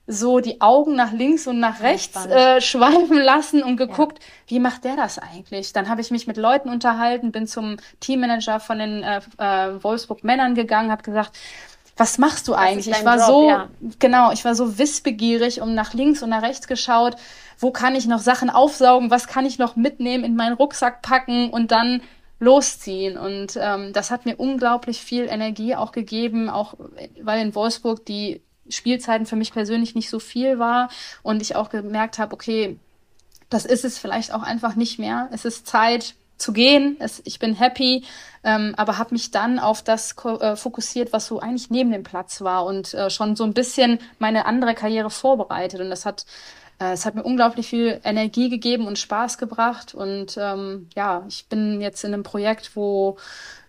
so 0.07 0.41
die 0.41 0.61
Augen 0.61 0.97
nach 0.97 1.13
links 1.13 1.47
und 1.47 1.61
nach 1.61 1.81
rechts 1.81 2.27
äh, 2.27 2.61
schweifen 2.61 3.19
lassen 3.19 3.63
und 3.63 3.77
geguckt, 3.77 4.19
ja. 4.19 4.25
wie 4.49 4.61
macht 4.61 4.85
der 4.85 4.97
das 4.97 5.19
eigentlich? 5.19 5.73
Dann 5.73 5.89
habe 5.89 6.01
ich 6.01 6.11
mich 6.11 6.27
mit 6.27 6.37
Leuten 6.37 6.69
unterhalten, 6.69 7.33
bin 7.33 7.47
zum 7.47 7.77
Teammanager 8.01 8.61
von 8.61 8.79
den 8.79 9.03
äh, 9.03 9.21
äh, 9.39 9.83
Wolfsburg 9.83 10.23
Männern 10.23 10.55
gegangen, 10.55 10.91
habe 10.91 11.03
gesagt, 11.03 11.39
was 11.97 12.19
machst 12.19 12.49
du 12.49 12.55
eigentlich? 12.55 12.89
Ich 12.89 13.05
war 13.05 13.19
Job, 13.19 13.27
so, 13.27 13.49
ja. 13.49 13.69
genau, 13.99 14.33
ich 14.33 14.45
war 14.45 14.55
so 14.55 14.79
wissbegierig 14.79 15.61
und 15.61 15.75
nach 15.75 15.95
links 15.95 16.23
und 16.23 16.31
nach 16.31 16.43
rechts 16.43 16.67
geschaut, 16.67 17.17
wo 17.59 17.71
kann 17.71 17.95
ich 17.95 18.07
noch 18.07 18.19
Sachen 18.19 18.51
aufsaugen, 18.51 19.11
was 19.11 19.29
kann 19.29 19.47
ich 19.47 19.59
noch 19.59 19.77
mitnehmen, 19.77 20.25
in 20.25 20.35
meinen 20.35 20.55
Rucksack 20.55 21.03
packen 21.03 21.51
und 21.51 21.71
dann 21.71 22.03
losziehen. 22.41 23.17
Und 23.17 23.59
ähm, 23.61 23.93
das 23.93 24.11
hat 24.11 24.27
mir 24.27 24.37
unglaublich 24.37 25.01
viel 25.01 25.27
Energie 25.27 25.77
auch 25.77 25.93
gegeben, 25.93 26.51
auch 26.51 26.75
weil 27.23 27.41
in 27.41 27.55
Wolfsburg 27.55 28.05
die 28.05 28.43
Spielzeiten 28.69 29.27
für 29.27 29.37
mich 29.37 29.53
persönlich 29.53 29.95
nicht 29.95 30.11
so 30.11 30.19
viel 30.19 30.59
war 30.59 30.89
und 31.23 31.43
ich 31.43 31.57
auch 31.57 31.71
gemerkt 31.71 32.19
habe, 32.19 32.35
okay, 32.35 32.79
das 33.51 33.65
ist 33.65 33.85
es 33.85 33.99
vielleicht 33.99 34.33
auch 34.33 34.43
einfach 34.43 34.75
nicht 34.75 34.99
mehr. 34.99 35.29
Es 35.33 35.45
ist 35.45 35.67
Zeit 35.67 36.15
zu 36.37 36.53
gehen. 36.53 36.97
Es, 36.99 37.23
ich 37.25 37.39
bin 37.39 37.55
happy, 37.55 38.05
ähm, 38.43 38.75
aber 38.77 38.99
habe 38.99 39.15
mich 39.15 39.31
dann 39.31 39.59
auf 39.59 39.83
das 39.83 40.15
äh, 40.25 40.57
fokussiert, 40.57 41.13
was 41.13 41.27
so 41.27 41.41
eigentlich 41.41 41.71
neben 41.71 41.93
dem 41.93 42.03
Platz 42.03 42.41
war 42.41 42.65
und 42.67 42.95
äh, 42.95 43.11
schon 43.11 43.37
so 43.37 43.45
ein 43.45 43.55
bisschen 43.55 43.99
meine 44.19 44.47
andere 44.47 44.75
Karriere 44.75 45.11
vorbereitet. 45.11 45.81
Und 45.81 45.91
das 45.91 46.05
hat 46.05 46.27
es 46.93 47.07
hat 47.07 47.15
mir 47.15 47.23
unglaublich 47.23 47.69
viel 47.69 48.01
Energie 48.05 48.49
gegeben 48.49 48.87
und 48.87 48.99
Spaß 48.99 49.39
gebracht. 49.39 49.95
Und 49.95 50.37
ähm, 50.39 50.89
ja, 50.95 51.25
ich 51.29 51.47
bin 51.49 51.81
jetzt 51.81 52.05
in 52.05 52.13
einem 52.13 52.23
Projekt, 52.23 52.77
wo, 52.77 53.17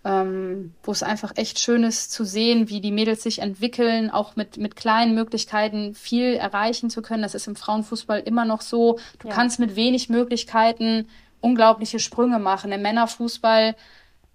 ähm, 0.03 0.73
wo 0.83 0.91
es 0.91 1.03
einfach 1.03 1.33
echt 1.35 1.59
schön 1.59 1.83
ist 1.83 2.11
zu 2.11 2.25
sehen, 2.25 2.69
wie 2.69 2.81
die 2.81 2.91
Mädels 2.91 3.23
sich 3.23 3.39
entwickeln, 3.39 4.09
auch 4.09 4.35
mit, 4.35 4.57
mit 4.57 4.75
kleinen 4.75 5.15
Möglichkeiten 5.15 5.93
viel 5.93 6.33
erreichen 6.33 6.89
zu 6.89 7.01
können. 7.01 7.23
Das 7.23 7.35
ist 7.35 7.47
im 7.47 7.55
Frauenfußball 7.55 8.19
immer 8.19 8.45
noch 8.45 8.61
so. 8.61 8.99
Du 9.19 9.27
ja. 9.27 9.33
kannst 9.33 9.59
mit 9.59 9.75
wenig 9.75 10.09
Möglichkeiten 10.09 11.07
unglaubliche 11.41 11.99
Sprünge 11.99 12.39
machen. 12.39 12.71
Im 12.71 12.81
Männerfußball 12.81 13.75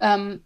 ähm, 0.01 0.43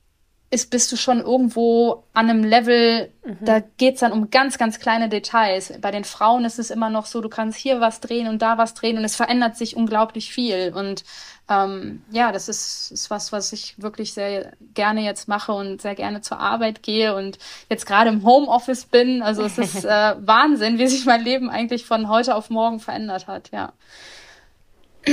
ist, 0.55 0.70
bist 0.70 0.92
du 0.92 0.96
schon 0.96 1.20
irgendwo 1.20 2.05
an 2.12 2.30
einem 2.30 2.44
Level, 2.44 3.11
mhm. 3.24 3.38
da 3.40 3.61
geht's 3.76 4.00
dann 4.00 4.12
um 4.12 4.30
ganz, 4.30 4.57
ganz 4.57 4.78
kleine 4.78 5.09
Details. 5.09 5.72
Bei 5.80 5.90
den 5.90 6.05
Frauen 6.05 6.44
ist 6.44 6.61
es 6.61 6.70
immer 6.70 6.90
noch 6.90 7.07
so, 7.07 7.20
du 7.20 7.28
kannst 7.28 7.59
hier 7.59 7.80
was 7.80 8.00
drehen 8.00 8.28
und 8.28 8.40
da 8.40 8.57
was 8.57 8.74
drehen 8.74 8.96
und 8.96 9.05
es 9.05 9.16
verändert 9.16 9.57
sich 9.57 9.76
unglaublich 9.76 10.32
viel. 10.32 10.72
Und 10.72 11.05
ähm, 11.50 12.05
ja, 12.12 12.30
das 12.30 12.48
ist, 12.48 12.92
ist 12.92 13.11
was, 13.11 13.32
was 13.32 13.52
ich 13.52 13.82
wirklich 13.82 14.14
sehr 14.14 14.52
gerne 14.74 15.02
jetzt 15.02 15.26
mache 15.26 15.52
und 15.52 15.82
sehr 15.82 15.96
gerne 15.96 16.20
zur 16.20 16.38
Arbeit 16.38 16.84
gehe 16.84 17.16
und 17.16 17.38
jetzt 17.68 17.84
gerade 17.84 18.11
im 18.11 18.24
Homeoffice 18.24 18.84
bin. 18.84 19.22
Also 19.22 19.42
es 19.42 19.59
ist 19.59 19.84
äh, 19.84 20.14
Wahnsinn, 20.20 20.78
wie 20.78 20.86
sich 20.86 21.05
mein 21.05 21.24
Leben 21.24 21.50
eigentlich 21.50 21.84
von 21.84 22.09
heute 22.09 22.36
auf 22.36 22.48
morgen 22.48 22.78
verändert 22.78 23.26
hat, 23.26 23.50
ja. 23.52 23.72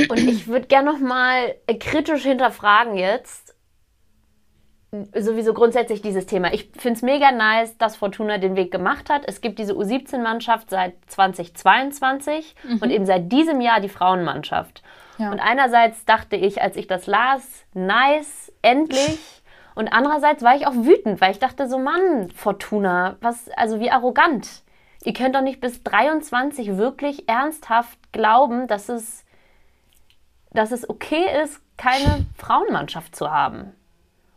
Und 0.08 0.20
ich 0.20 0.48
würde 0.48 0.68
gerne 0.68 0.94
noch 0.94 1.00
mal 1.00 1.56
kritisch 1.80 2.24
hinterfragen 2.24 2.96
jetzt, 2.96 3.51
sowieso 4.92 5.54
grundsätzlich 5.54 6.02
dieses 6.02 6.26
Thema. 6.26 6.54
Ich 6.54 6.70
finde 6.78 6.98
es 6.98 7.02
mega 7.02 7.32
nice, 7.32 7.78
dass 7.78 7.96
Fortuna 7.96 8.38
den 8.38 8.58
Weg 8.58 8.72
gemacht 8.72 9.10
hat. 9.10 9.24
Es 9.26 9.40
gibt 9.40 9.58
diese 9.58 9.74
U17-Mannschaft 9.74 10.70
seit 10.70 10.96
2022 11.08 12.56
mhm. 12.64 12.78
und 12.80 12.90
eben 12.90 13.06
seit 13.06 13.32
diesem 13.32 13.62
Jahr 13.62 13.80
die 13.80 13.90
Frauenmannschaft. 13.90 14.84
Ja. 15.18 15.32
Und 15.32 15.40
einerseits 15.40 16.04
dachte 16.04 16.36
ich, 16.36 16.62
als 16.62 16.76
ich 16.76 16.88
das 16.88 17.08
las, 17.08 17.64
nice, 17.74 18.52
endlich. 18.62 19.42
Und 19.76 19.88
andererseits 19.94 20.44
war 20.44 20.56
ich 20.56 20.68
auch 20.68 20.76
wütend, 20.76 21.22
weil 21.22 21.32
ich 21.32 21.40
dachte 21.40 21.70
so, 21.70 21.80
Mann, 21.80 22.30
Fortuna, 22.32 23.16
was, 23.22 23.50
also 23.56 23.80
wie 23.80 23.92
arrogant. 23.92 24.64
Ihr 25.06 25.14
könnt 25.14 25.36
doch 25.36 25.42
nicht 25.42 25.62
bis 25.62 25.84
23 25.84 26.78
wirklich 26.78 27.30
ernsthaft 27.30 27.98
glauben, 28.12 28.68
dass 28.68 28.90
es, 28.90 29.24
dass 30.52 30.72
es 30.72 30.90
okay 30.90 31.24
ist, 31.44 31.62
keine 31.78 32.26
Frauenmannschaft 32.38 33.16
zu 33.16 33.32
haben. 33.32 33.74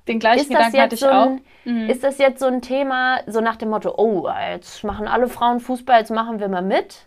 Den 0.09 0.19
gleichen 0.19 0.49
Gedanken 0.49 0.81
hatte 0.81 0.95
ich 0.95 1.07
auch. 1.07 1.39
mhm. 1.65 1.89
Ist 1.89 2.05
das 2.05 2.19
jetzt 2.19 2.41
so 2.41 2.47
ein 2.47 2.61
Thema, 2.61 3.21
so 3.27 3.41
nach 3.41 3.57
dem 3.57 3.71
Motto, 3.71 3.95
oh, 3.97 4.29
jetzt 4.51 4.85
machen 4.85 5.09
alle 5.09 5.29
Frauen 5.29 5.61
Fußball, 5.61 6.01
jetzt 6.01 6.11
machen 6.11 6.41
wir 6.41 6.49
mal 6.49 6.63
mit? 6.63 7.07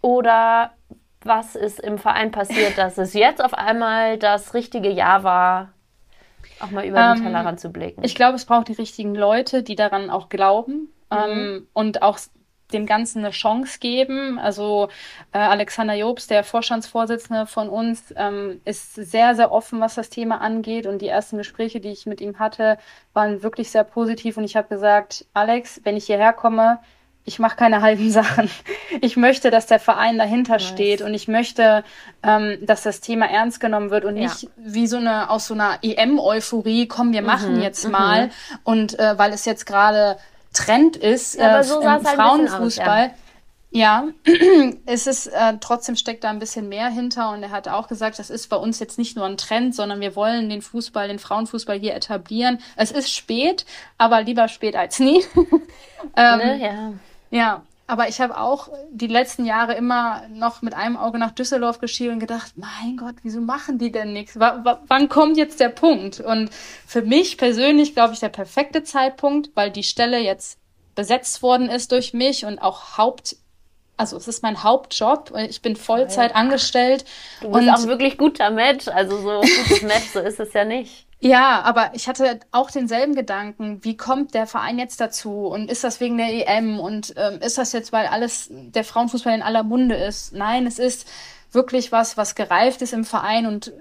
Oder 0.00 0.72
was 1.22 1.56
ist 1.56 1.80
im 1.80 1.98
Verein 1.98 2.30
passiert, 2.30 2.78
dass 2.78 2.98
es 2.98 3.14
jetzt 3.14 3.42
auf 3.42 3.54
einmal 3.54 4.18
das 4.18 4.54
richtige 4.54 4.90
Jahr 4.90 5.22
war, 5.24 5.72
auch 6.60 6.70
mal 6.70 6.84
über 6.84 6.98
den 6.98 7.18
ähm, 7.18 7.24
Tellerrand 7.24 7.60
zu 7.60 7.70
blicken? 7.70 8.04
Ich 8.04 8.14
glaube, 8.14 8.36
es 8.36 8.44
braucht 8.44 8.68
die 8.68 8.74
richtigen 8.74 9.14
Leute, 9.14 9.62
die 9.62 9.74
daran 9.74 10.10
auch 10.10 10.28
glauben 10.28 10.92
mhm. 11.10 11.18
ähm, 11.18 11.66
und 11.72 12.02
auch 12.02 12.18
dem 12.72 12.86
Ganzen 12.86 13.20
eine 13.20 13.30
Chance 13.30 13.78
geben. 13.78 14.38
Also 14.38 14.88
äh, 15.32 15.38
Alexander 15.38 15.94
Jobs, 15.94 16.26
der 16.26 16.44
Vorstandsvorsitzende 16.44 17.46
von 17.46 17.68
uns, 17.68 18.12
ähm, 18.16 18.60
ist 18.64 18.94
sehr, 18.94 19.34
sehr 19.34 19.52
offen, 19.52 19.80
was 19.80 19.94
das 19.94 20.10
Thema 20.10 20.40
angeht. 20.40 20.86
Und 20.86 21.02
die 21.02 21.08
ersten 21.08 21.38
Gespräche, 21.38 21.80
die 21.80 21.90
ich 21.90 22.06
mit 22.06 22.20
ihm 22.20 22.38
hatte, 22.38 22.78
waren 23.12 23.42
wirklich 23.42 23.70
sehr 23.70 23.84
positiv. 23.84 24.36
Und 24.36 24.44
ich 24.44 24.56
habe 24.56 24.68
gesagt, 24.68 25.26
Alex, 25.34 25.80
wenn 25.84 25.96
ich 25.96 26.06
hierher 26.06 26.32
komme, 26.32 26.78
ich 27.24 27.38
mache 27.38 27.56
keine 27.56 27.80
halben 27.82 28.10
Sachen. 28.10 28.50
Ich 29.00 29.16
möchte, 29.16 29.50
dass 29.50 29.66
der 29.66 29.78
Verein 29.78 30.18
dahinter 30.18 30.54
nice. 30.54 30.68
steht 30.68 31.02
und 31.02 31.14
ich 31.14 31.28
möchte, 31.28 31.84
ähm, 32.22 32.58
dass 32.62 32.82
das 32.82 33.00
Thema 33.00 33.26
ernst 33.26 33.60
genommen 33.60 33.90
wird 33.90 34.04
und 34.04 34.14
nicht 34.14 34.42
ja. 34.42 34.48
wie 34.56 34.86
so 34.86 34.96
eine 34.96 35.30
aus 35.30 35.46
so 35.46 35.54
einer 35.54 35.78
EM-Euphorie, 35.82 36.86
komm, 36.88 37.12
wir 37.12 37.22
machen 37.22 37.56
mhm, 37.56 37.62
jetzt 37.62 37.88
mal. 37.88 38.26
Mhm. 38.26 38.30
Und 38.64 38.98
äh, 38.98 39.18
weil 39.18 39.32
es 39.32 39.44
jetzt 39.44 39.66
gerade 39.66 40.16
Trend 40.52 40.96
ist 40.96 41.34
ja, 41.36 41.60
äh, 41.60 41.64
so 41.64 41.80
im 41.80 41.88
halt 41.88 42.06
Frauenfußball. 42.06 43.06
Aus, 43.06 43.10
ja. 43.70 44.08
es 44.86 45.06
ist 45.06 45.28
äh, 45.28 45.54
trotzdem 45.60 45.96
steckt 45.96 46.24
da 46.24 46.30
ein 46.30 46.38
bisschen 46.38 46.68
mehr 46.68 46.88
hinter 46.88 47.30
und 47.30 47.42
er 47.42 47.50
hat 47.50 47.68
auch 47.68 47.88
gesagt, 47.88 48.18
das 48.18 48.28
ist 48.28 48.48
bei 48.48 48.56
uns 48.56 48.78
jetzt 48.78 48.98
nicht 48.98 49.16
nur 49.16 49.24
ein 49.24 49.38
Trend, 49.38 49.74
sondern 49.74 50.00
wir 50.00 50.14
wollen 50.14 50.50
den 50.50 50.60
Fußball, 50.60 51.08
den 51.08 51.18
Frauenfußball 51.18 51.78
hier 51.78 51.94
etablieren. 51.94 52.58
Es 52.76 52.90
ist 52.90 53.10
spät, 53.10 53.64
aber 53.96 54.22
lieber 54.22 54.48
spät 54.48 54.76
als 54.76 54.98
nie. 54.98 55.24
ähm, 56.16 56.38
ne? 56.38 56.60
Ja. 56.62 56.92
Ja, 57.30 57.62
aber 57.86 58.08
ich 58.08 58.20
habe 58.20 58.38
auch 58.38 58.68
die 58.90 59.06
letzten 59.06 59.44
Jahre 59.44 59.74
immer 59.74 60.22
noch 60.28 60.62
mit 60.62 60.74
einem 60.74 60.96
Auge 60.96 61.18
nach 61.18 61.32
Düsseldorf 61.32 61.78
geschielt 61.78 62.12
und 62.12 62.20
gedacht, 62.20 62.52
mein 62.56 62.96
Gott, 62.96 63.16
wieso 63.22 63.40
machen 63.40 63.78
die 63.78 63.92
denn 63.92 64.12
nichts? 64.12 64.38
W 64.38 64.76
wann 64.86 65.08
kommt 65.08 65.36
jetzt 65.36 65.60
der 65.60 65.68
Punkt? 65.68 66.20
Und 66.20 66.50
für 66.86 67.02
mich 67.02 67.36
persönlich, 67.36 67.94
glaube 67.94 68.14
ich, 68.14 68.20
der 68.20 68.28
perfekte 68.28 68.82
Zeitpunkt, 68.82 69.50
weil 69.54 69.70
die 69.70 69.82
Stelle 69.82 70.18
jetzt 70.18 70.58
besetzt 70.94 71.42
worden 71.42 71.68
ist 71.68 71.92
durch 71.92 72.14
mich 72.14 72.44
und 72.44 72.58
auch 72.58 72.98
Haupt 72.98 73.36
also 73.98 74.16
es 74.16 74.26
ist 74.26 74.42
mein 74.42 74.64
Hauptjob. 74.64 75.32
Ich 75.48 75.62
bin 75.62 75.76
Vollzeit 75.76 76.34
angestellt. 76.34 77.04
Du 77.40 77.50
bist 77.50 77.62
und 77.62 77.70
auch 77.70 77.86
wirklich 77.86 78.18
gut 78.18 78.40
damit. 78.40 78.88
Also 78.88 79.16
so 79.18 79.40
gutes 79.40 79.82
Match, 79.82 80.08
so 80.12 80.18
ist 80.18 80.40
es 80.40 80.52
ja 80.54 80.64
nicht. 80.64 81.06
Ja, 81.24 81.62
aber 81.62 81.92
ich 81.94 82.08
hatte 82.08 82.40
auch 82.50 82.72
denselben 82.72 83.14
Gedanken. 83.14 83.84
Wie 83.84 83.96
kommt 83.96 84.34
der 84.34 84.48
Verein 84.48 84.80
jetzt 84.80 85.00
dazu? 85.00 85.46
Und 85.46 85.70
ist 85.70 85.84
das 85.84 86.00
wegen 86.00 86.18
der 86.18 86.32
EM? 86.32 86.80
Und 86.80 87.14
ähm, 87.16 87.40
ist 87.40 87.58
das 87.58 87.70
jetzt, 87.72 87.92
weil 87.92 88.06
alles 88.06 88.48
der 88.50 88.82
Frauenfußball 88.82 89.32
in 89.32 89.42
aller 89.42 89.62
Munde 89.62 89.94
ist? 89.94 90.32
Nein, 90.32 90.66
es 90.66 90.80
ist 90.80 91.06
wirklich 91.52 91.92
was, 91.92 92.16
was 92.16 92.34
gereift 92.34 92.82
ist 92.82 92.92
im 92.92 93.04
Verein 93.04 93.46
und 93.46 93.72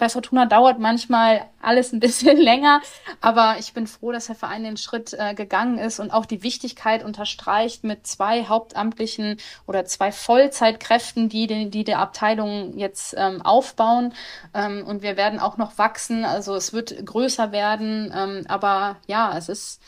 bei 0.00 0.08
Fortuna 0.08 0.46
dauert 0.46 0.80
manchmal 0.80 1.42
alles 1.62 1.92
ein 1.92 2.00
bisschen 2.00 2.36
länger, 2.40 2.80
aber 3.20 3.56
ich 3.60 3.72
bin 3.72 3.86
froh, 3.86 4.10
dass 4.10 4.26
der 4.26 4.34
Verein 4.34 4.64
den 4.64 4.76
Schritt 4.76 5.14
äh, 5.16 5.34
gegangen 5.34 5.78
ist 5.78 6.00
und 6.00 6.10
auch 6.10 6.26
die 6.26 6.42
Wichtigkeit 6.42 7.04
unterstreicht 7.04 7.84
mit 7.84 8.06
zwei 8.06 8.46
hauptamtlichen 8.46 9.36
oder 9.66 9.84
zwei 9.84 10.10
Vollzeitkräften, 10.10 11.28
die 11.28 11.46
die, 11.46 11.70
die 11.70 11.84
der 11.84 12.00
Abteilung 12.00 12.76
jetzt 12.76 13.14
ähm, 13.16 13.42
aufbauen. 13.42 14.14
Ähm, 14.54 14.84
und 14.86 15.02
wir 15.02 15.16
werden 15.16 15.38
auch 15.38 15.58
noch 15.58 15.78
wachsen, 15.78 16.24
also 16.24 16.56
es 16.56 16.72
wird 16.72 17.06
größer 17.06 17.52
werden, 17.52 18.12
ähm, 18.16 18.44
aber 18.48 18.96
ja, 19.06 19.36
es 19.36 19.48
ist 19.48 19.80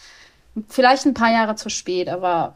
vielleicht 0.69 1.07
ein 1.07 1.15
paar 1.15 1.33
Jahre 1.33 1.57
zu 1.57 1.71
spät, 1.71 2.09
aber 2.09 2.55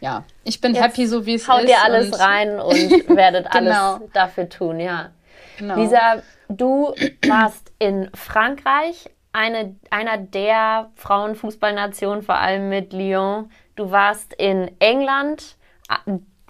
ja, 0.00 0.24
ich 0.44 0.60
bin 0.60 0.74
Jetzt 0.74 0.82
happy, 0.82 1.06
so 1.06 1.26
wie 1.26 1.34
es 1.34 1.42
ist. 1.42 1.48
Haut 1.48 1.68
ihr 1.68 1.82
alles 1.82 2.18
rein 2.18 2.58
und 2.58 3.08
werdet 3.08 3.50
genau. 3.50 3.94
alles 3.94 4.10
dafür 4.12 4.48
tun, 4.48 4.80
ja. 4.80 5.10
Genau. 5.58 5.76
Lisa, 5.76 6.22
du 6.48 6.94
warst 7.26 7.72
in 7.78 8.10
Frankreich, 8.14 9.10
eine, 9.32 9.76
einer 9.90 10.16
der 10.16 10.90
Frauenfußballnationen, 10.94 12.22
vor 12.22 12.36
allem 12.36 12.68
mit 12.68 12.92
Lyon. 12.92 13.50
Du 13.74 13.90
warst 13.90 14.32
in 14.34 14.70
England, 14.78 15.56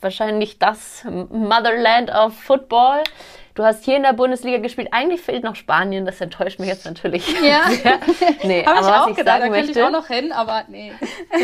wahrscheinlich 0.01 0.59
das 0.59 1.05
Motherland 1.05 2.11
of 2.11 2.35
Football. 2.39 3.03
Du 3.57 3.65
hast 3.65 3.85
hier 3.85 3.97
in 3.97 4.03
der 4.03 4.13
Bundesliga 4.13 4.59
gespielt. 4.59 4.89
Eigentlich 4.93 5.23
fehlt 5.23 5.43
noch 5.43 5.57
Spanien, 5.57 6.05
das 6.05 6.21
enttäuscht 6.21 6.61
mich 6.61 6.69
jetzt 6.69 6.85
natürlich. 6.85 7.27
Ja. 7.43 7.63
nee, 8.45 8.65
aber 8.65 8.87
was 8.87 9.11
ich 9.11 9.17
gedacht, 9.17 9.41
sagen 9.41 9.53
da 9.53 9.59
möchte, 9.59 9.73
ich 9.73 9.83
auch 9.83 9.91
noch 9.91 10.07
hin, 10.07 10.31
aber 10.31 10.65
nee. 10.69 10.93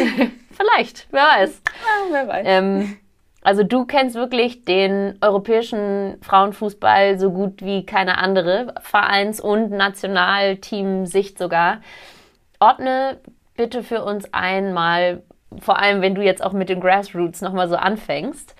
Vielleicht, 0.51 1.07
wer 1.11 1.23
weiß. 1.23 1.63
Ja, 1.65 2.13
wer 2.13 2.29
weiß. 2.29 2.45
Ähm, 2.47 2.99
also 3.43 3.65
du 3.65 3.85
kennst 3.87 4.15
wirklich 4.15 4.65
den 4.65 5.19
europäischen 5.21 6.19
Frauenfußball 6.23 7.19
so 7.19 7.33
gut 7.33 7.63
wie 7.63 7.85
keine 7.85 8.19
andere, 8.19 8.75
Vereins- 8.83 9.41
und 9.41 9.71
Nationalteam-Sicht 9.71 11.39
sogar. 11.39 11.81
Ordne 12.61 13.21
bitte 13.57 13.83
für 13.83 14.05
uns 14.05 14.33
einmal, 14.33 15.23
vor 15.59 15.79
allem 15.81 16.03
wenn 16.03 16.15
du 16.15 16.23
jetzt 16.23 16.43
auch 16.43 16.53
mit 16.53 16.69
den 16.69 16.81
Grassroots 16.81 17.41
nochmal 17.41 17.69
so 17.69 17.77
anfängst. 17.77 18.55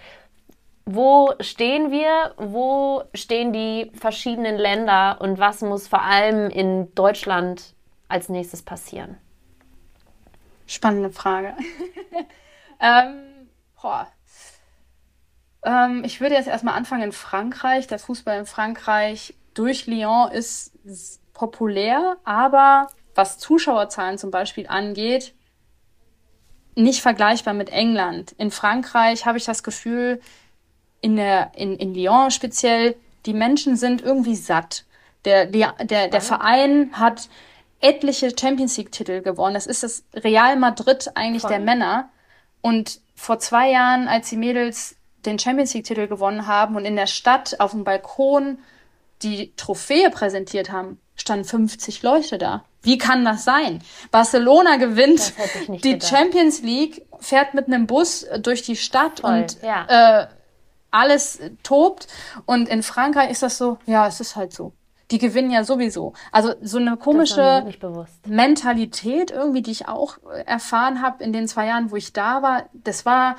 Wo 0.85 1.33
stehen 1.39 1.93
wir? 1.93 2.35
Wo 2.37 3.05
stehen 3.15 3.53
die 3.53 3.93
verschiedenen 3.95 4.57
Länder 4.57 5.21
und 5.21 5.39
was 5.39 5.63
muss 5.63 5.87
vor 5.87 6.03
allem 6.03 6.51
in 6.51 6.93
Deutschland 6.97 7.75
als 8.09 8.29
nächstes 8.29 8.63
passieren? 8.63 9.17
Spannende 10.67 11.11
Frage. 11.11 11.55
ähm, 12.81 13.47
boah, 13.81 14.09
ähm, 15.65 16.03
ich 16.05 16.21
würde 16.21 16.35
jetzt 16.35 16.49
erstmal 16.49 16.75
anfangen 16.75 17.05
in 17.05 17.13
Frankreich. 17.13 17.87
Der 17.87 17.99
Fußball 17.99 18.41
in 18.41 18.47
Frankreich 18.47 19.35
durch 19.55 19.87
Lyon 19.87 20.31
ist 20.31 20.73
populär, 21.33 22.17
aber 22.25 22.89
was 23.15 23.39
Zuschauerzahlen 23.39 24.19
zum 24.19 24.31
Beispiel 24.31 24.67
angeht, 24.67 25.35
nicht 26.75 27.03
vergleichbar 27.03 27.55
mit 27.55 27.71
England. 27.71 28.33
In 28.39 28.51
Frankreich 28.51 29.27
habe 29.27 29.39
ich 29.39 29.45
das 29.45 29.63
Gefühl, 29.63 30.21
in, 31.01 31.17
der, 31.17 31.53
in, 31.57 31.77
in 31.77 31.95
Lyon 31.95 32.31
speziell, 32.31 32.97
die 33.27 33.35
Menschen 33.35 33.77
sind 33.77 34.03
irgendwie 34.03 34.37
satt. 34.37 34.85
Der, 35.25 35.47
der, 35.47 35.73
der, 35.83 36.09
der 36.09 36.21
Verein 36.21 36.91
hat 36.93 37.29
etliche 37.81 38.33
Champions 38.39 38.77
League-Titel 38.77 39.21
gewonnen. 39.21 39.55
Das 39.55 39.67
ist 39.67 39.83
das 39.83 40.05
Real 40.15 40.57
Madrid 40.57 41.11
eigentlich 41.15 41.43
Voll. 41.43 41.51
der 41.51 41.61
Männer. 41.61 42.09
Und 42.61 43.01
vor 43.15 43.39
zwei 43.39 43.71
Jahren, 43.71 44.09
als 44.09 44.31
die 44.31 44.37
Mädels 44.37 44.97
den 45.25 45.39
Champions 45.39 45.75
League-Titel 45.75 46.07
gewonnen 46.07 46.47
haben 46.47 46.77
und 46.77 46.85
in 46.85 46.97
der 46.97 47.07
Stadt 47.07 47.61
auf 47.61 47.73
dem 47.73 47.85
Balkon 47.85 48.59
die 49.23 49.53
Trophäe 49.57 50.11
präsentiert 50.11 50.73
haben, 50.73 50.99
standen 51.15 51.45
50 51.45 52.03
Leute 52.03 52.39
da. 52.39 52.65
Wie 52.83 52.99
kann 52.99 53.25
das 53.25 53.45
sein? 53.45 53.81
Barcelona 54.11 54.77
gewinnt 54.77 55.33
die 55.69 55.93
gedacht. 55.93 56.11
Champions 56.11 56.63
League, 56.63 57.07
fährt 57.21 57.55
mit 57.55 57.69
einem 57.69 57.87
Bus 57.87 58.27
durch 58.41 58.63
die 58.63 58.77
Stadt 58.77 59.21
Voll, 59.21 59.31
und 59.31 59.63
ja. 59.63 60.23
äh, 60.23 60.27
alles 60.91 61.41
tobt. 61.63 62.09
Und 62.47 62.69
in 62.69 62.83
Frankreich 62.83 63.31
ist 63.31 63.43
das 63.43 63.59
so, 63.59 63.79
ja, 63.87 64.07
es 64.07 64.21
ist 64.21 64.37
halt 64.37 64.53
so. 64.53 64.73
Die 65.11 65.19
gewinnen 65.19 65.51
ja 65.51 65.63
sowieso. 65.63 66.15
Also 66.33 66.55
so 66.63 66.79
eine 66.79 66.97
komische 66.97 67.67
Mentalität 68.27 69.31
irgendwie, 69.31 69.63
die 69.63 69.71
ich 69.71 69.87
auch 69.87 70.19
erfahren 70.47 71.03
habe 71.03 71.23
in 71.23 71.33
den 71.33 71.47
zwei 71.49 71.67
Jahren, 71.67 71.91
wo 71.91 71.97
ich 71.97 72.13
da 72.13 72.43
war, 72.43 72.65
das 72.73 73.05
war 73.05 73.37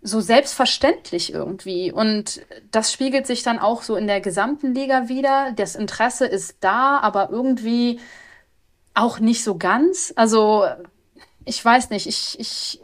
so 0.00 0.20
selbstverständlich 0.20 1.32
irgendwie. 1.32 1.92
Und 1.92 2.42
das 2.70 2.92
spiegelt 2.92 3.26
sich 3.26 3.42
dann 3.42 3.58
auch 3.58 3.82
so 3.82 3.96
in 3.96 4.06
der 4.06 4.20
gesamten 4.20 4.74
Liga 4.74 5.08
wieder. 5.08 5.52
Das 5.56 5.74
Interesse 5.74 6.26
ist 6.26 6.58
da, 6.60 6.98
aber 6.98 7.30
irgendwie 7.30 8.00
auch 8.94 9.18
nicht 9.18 9.42
so 9.42 9.56
ganz. 9.58 10.12
Also 10.16 10.66
ich 11.44 11.64
weiß 11.64 11.90
nicht, 11.90 12.06
ich, 12.06 12.38
ich 12.38 12.80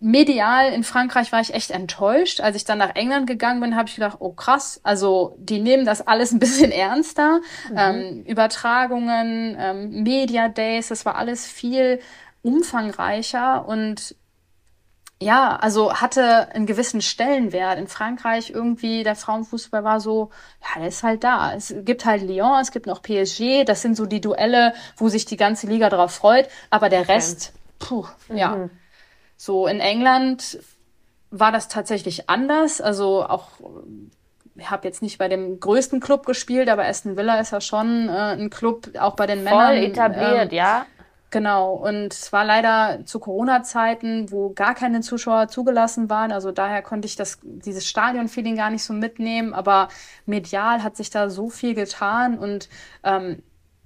medial 0.00 0.72
in 0.72 0.82
Frankreich 0.82 1.30
war 1.30 1.40
ich 1.40 1.54
echt 1.54 1.70
enttäuscht. 1.70 2.40
Als 2.40 2.56
ich 2.56 2.64
dann 2.64 2.78
nach 2.78 2.96
England 2.96 3.26
gegangen 3.26 3.60
bin, 3.60 3.76
habe 3.76 3.88
ich 3.88 3.94
gedacht, 3.94 4.16
oh 4.20 4.32
krass, 4.32 4.80
also 4.82 5.36
die 5.38 5.60
nehmen 5.60 5.84
das 5.84 6.06
alles 6.06 6.32
ein 6.32 6.38
bisschen 6.38 6.72
ernster. 6.72 7.40
Mhm. 7.70 7.76
Ähm, 7.76 8.24
Übertragungen, 8.24 9.56
ähm, 9.58 10.02
Media 10.02 10.48
Days, 10.48 10.88
das 10.88 11.04
war 11.04 11.16
alles 11.16 11.46
viel 11.46 12.00
umfangreicher 12.42 13.68
und 13.68 14.16
ja, 15.22 15.56
also 15.56 15.92
hatte 15.92 16.48
einen 16.54 16.64
gewissen 16.64 17.02
Stellenwert. 17.02 17.78
In 17.78 17.88
Frankreich 17.88 18.50
irgendwie, 18.50 19.04
der 19.04 19.14
Frauenfußball 19.14 19.84
war 19.84 20.00
so, 20.00 20.30
ja, 20.62 20.80
der 20.80 20.88
ist 20.88 21.02
halt 21.02 21.24
da. 21.24 21.54
Es 21.54 21.74
gibt 21.84 22.06
halt 22.06 22.22
Lyon, 22.22 22.60
es 22.60 22.70
gibt 22.70 22.86
noch 22.86 23.02
PSG, 23.02 23.64
das 23.66 23.82
sind 23.82 23.96
so 23.96 24.06
die 24.06 24.22
Duelle, 24.22 24.72
wo 24.96 25.08
sich 25.08 25.26
die 25.26 25.36
ganze 25.36 25.66
Liga 25.66 25.90
drauf 25.90 26.12
freut, 26.12 26.48
aber 26.70 26.88
der 26.88 27.06
Rest, 27.08 27.52
puh, 27.78 28.06
mhm. 28.28 28.36
ja. 28.36 28.68
So 29.36 29.66
in 29.66 29.80
England 29.80 30.58
war 31.30 31.52
das 31.52 31.68
tatsächlich 31.68 32.30
anders. 32.30 32.80
Also 32.80 33.22
auch, 33.24 33.48
ich 34.56 34.70
habe 34.70 34.88
jetzt 34.88 35.02
nicht 35.02 35.18
bei 35.18 35.28
dem 35.28 35.60
größten 35.60 36.00
Club 36.00 36.24
gespielt, 36.24 36.70
aber 36.70 36.86
Aston 36.86 37.18
Villa 37.18 37.40
ist 37.40 37.52
ja 37.52 37.60
schon 37.60 38.08
äh, 38.08 38.12
ein 38.12 38.48
Club, 38.48 38.88
auch 38.98 39.16
bei 39.16 39.26
den 39.26 39.44
Voll 39.46 39.52
Männern. 39.52 39.66
Voll 39.66 39.84
etabliert, 39.84 40.52
ähm, 40.52 40.56
ja. 40.56 40.86
Genau, 41.30 41.74
und 41.74 42.12
es 42.12 42.32
war 42.32 42.44
leider 42.44 43.06
zu 43.06 43.20
Corona-Zeiten, 43.20 44.32
wo 44.32 44.50
gar 44.52 44.74
keine 44.74 45.00
Zuschauer 45.00 45.46
zugelassen 45.46 46.10
waren. 46.10 46.32
Also 46.32 46.50
daher 46.50 46.82
konnte 46.82 47.06
ich 47.06 47.14
das, 47.14 47.38
dieses 47.42 47.86
Stadion-Feeling 47.86 48.56
gar 48.56 48.70
nicht 48.70 48.82
so 48.82 48.92
mitnehmen. 48.92 49.54
Aber 49.54 49.88
medial 50.26 50.82
hat 50.82 50.96
sich 50.96 51.10
da 51.10 51.30
so 51.30 51.48
viel 51.48 51.74
getan 51.74 52.36
und 52.36 52.68
ähm, 53.04 53.42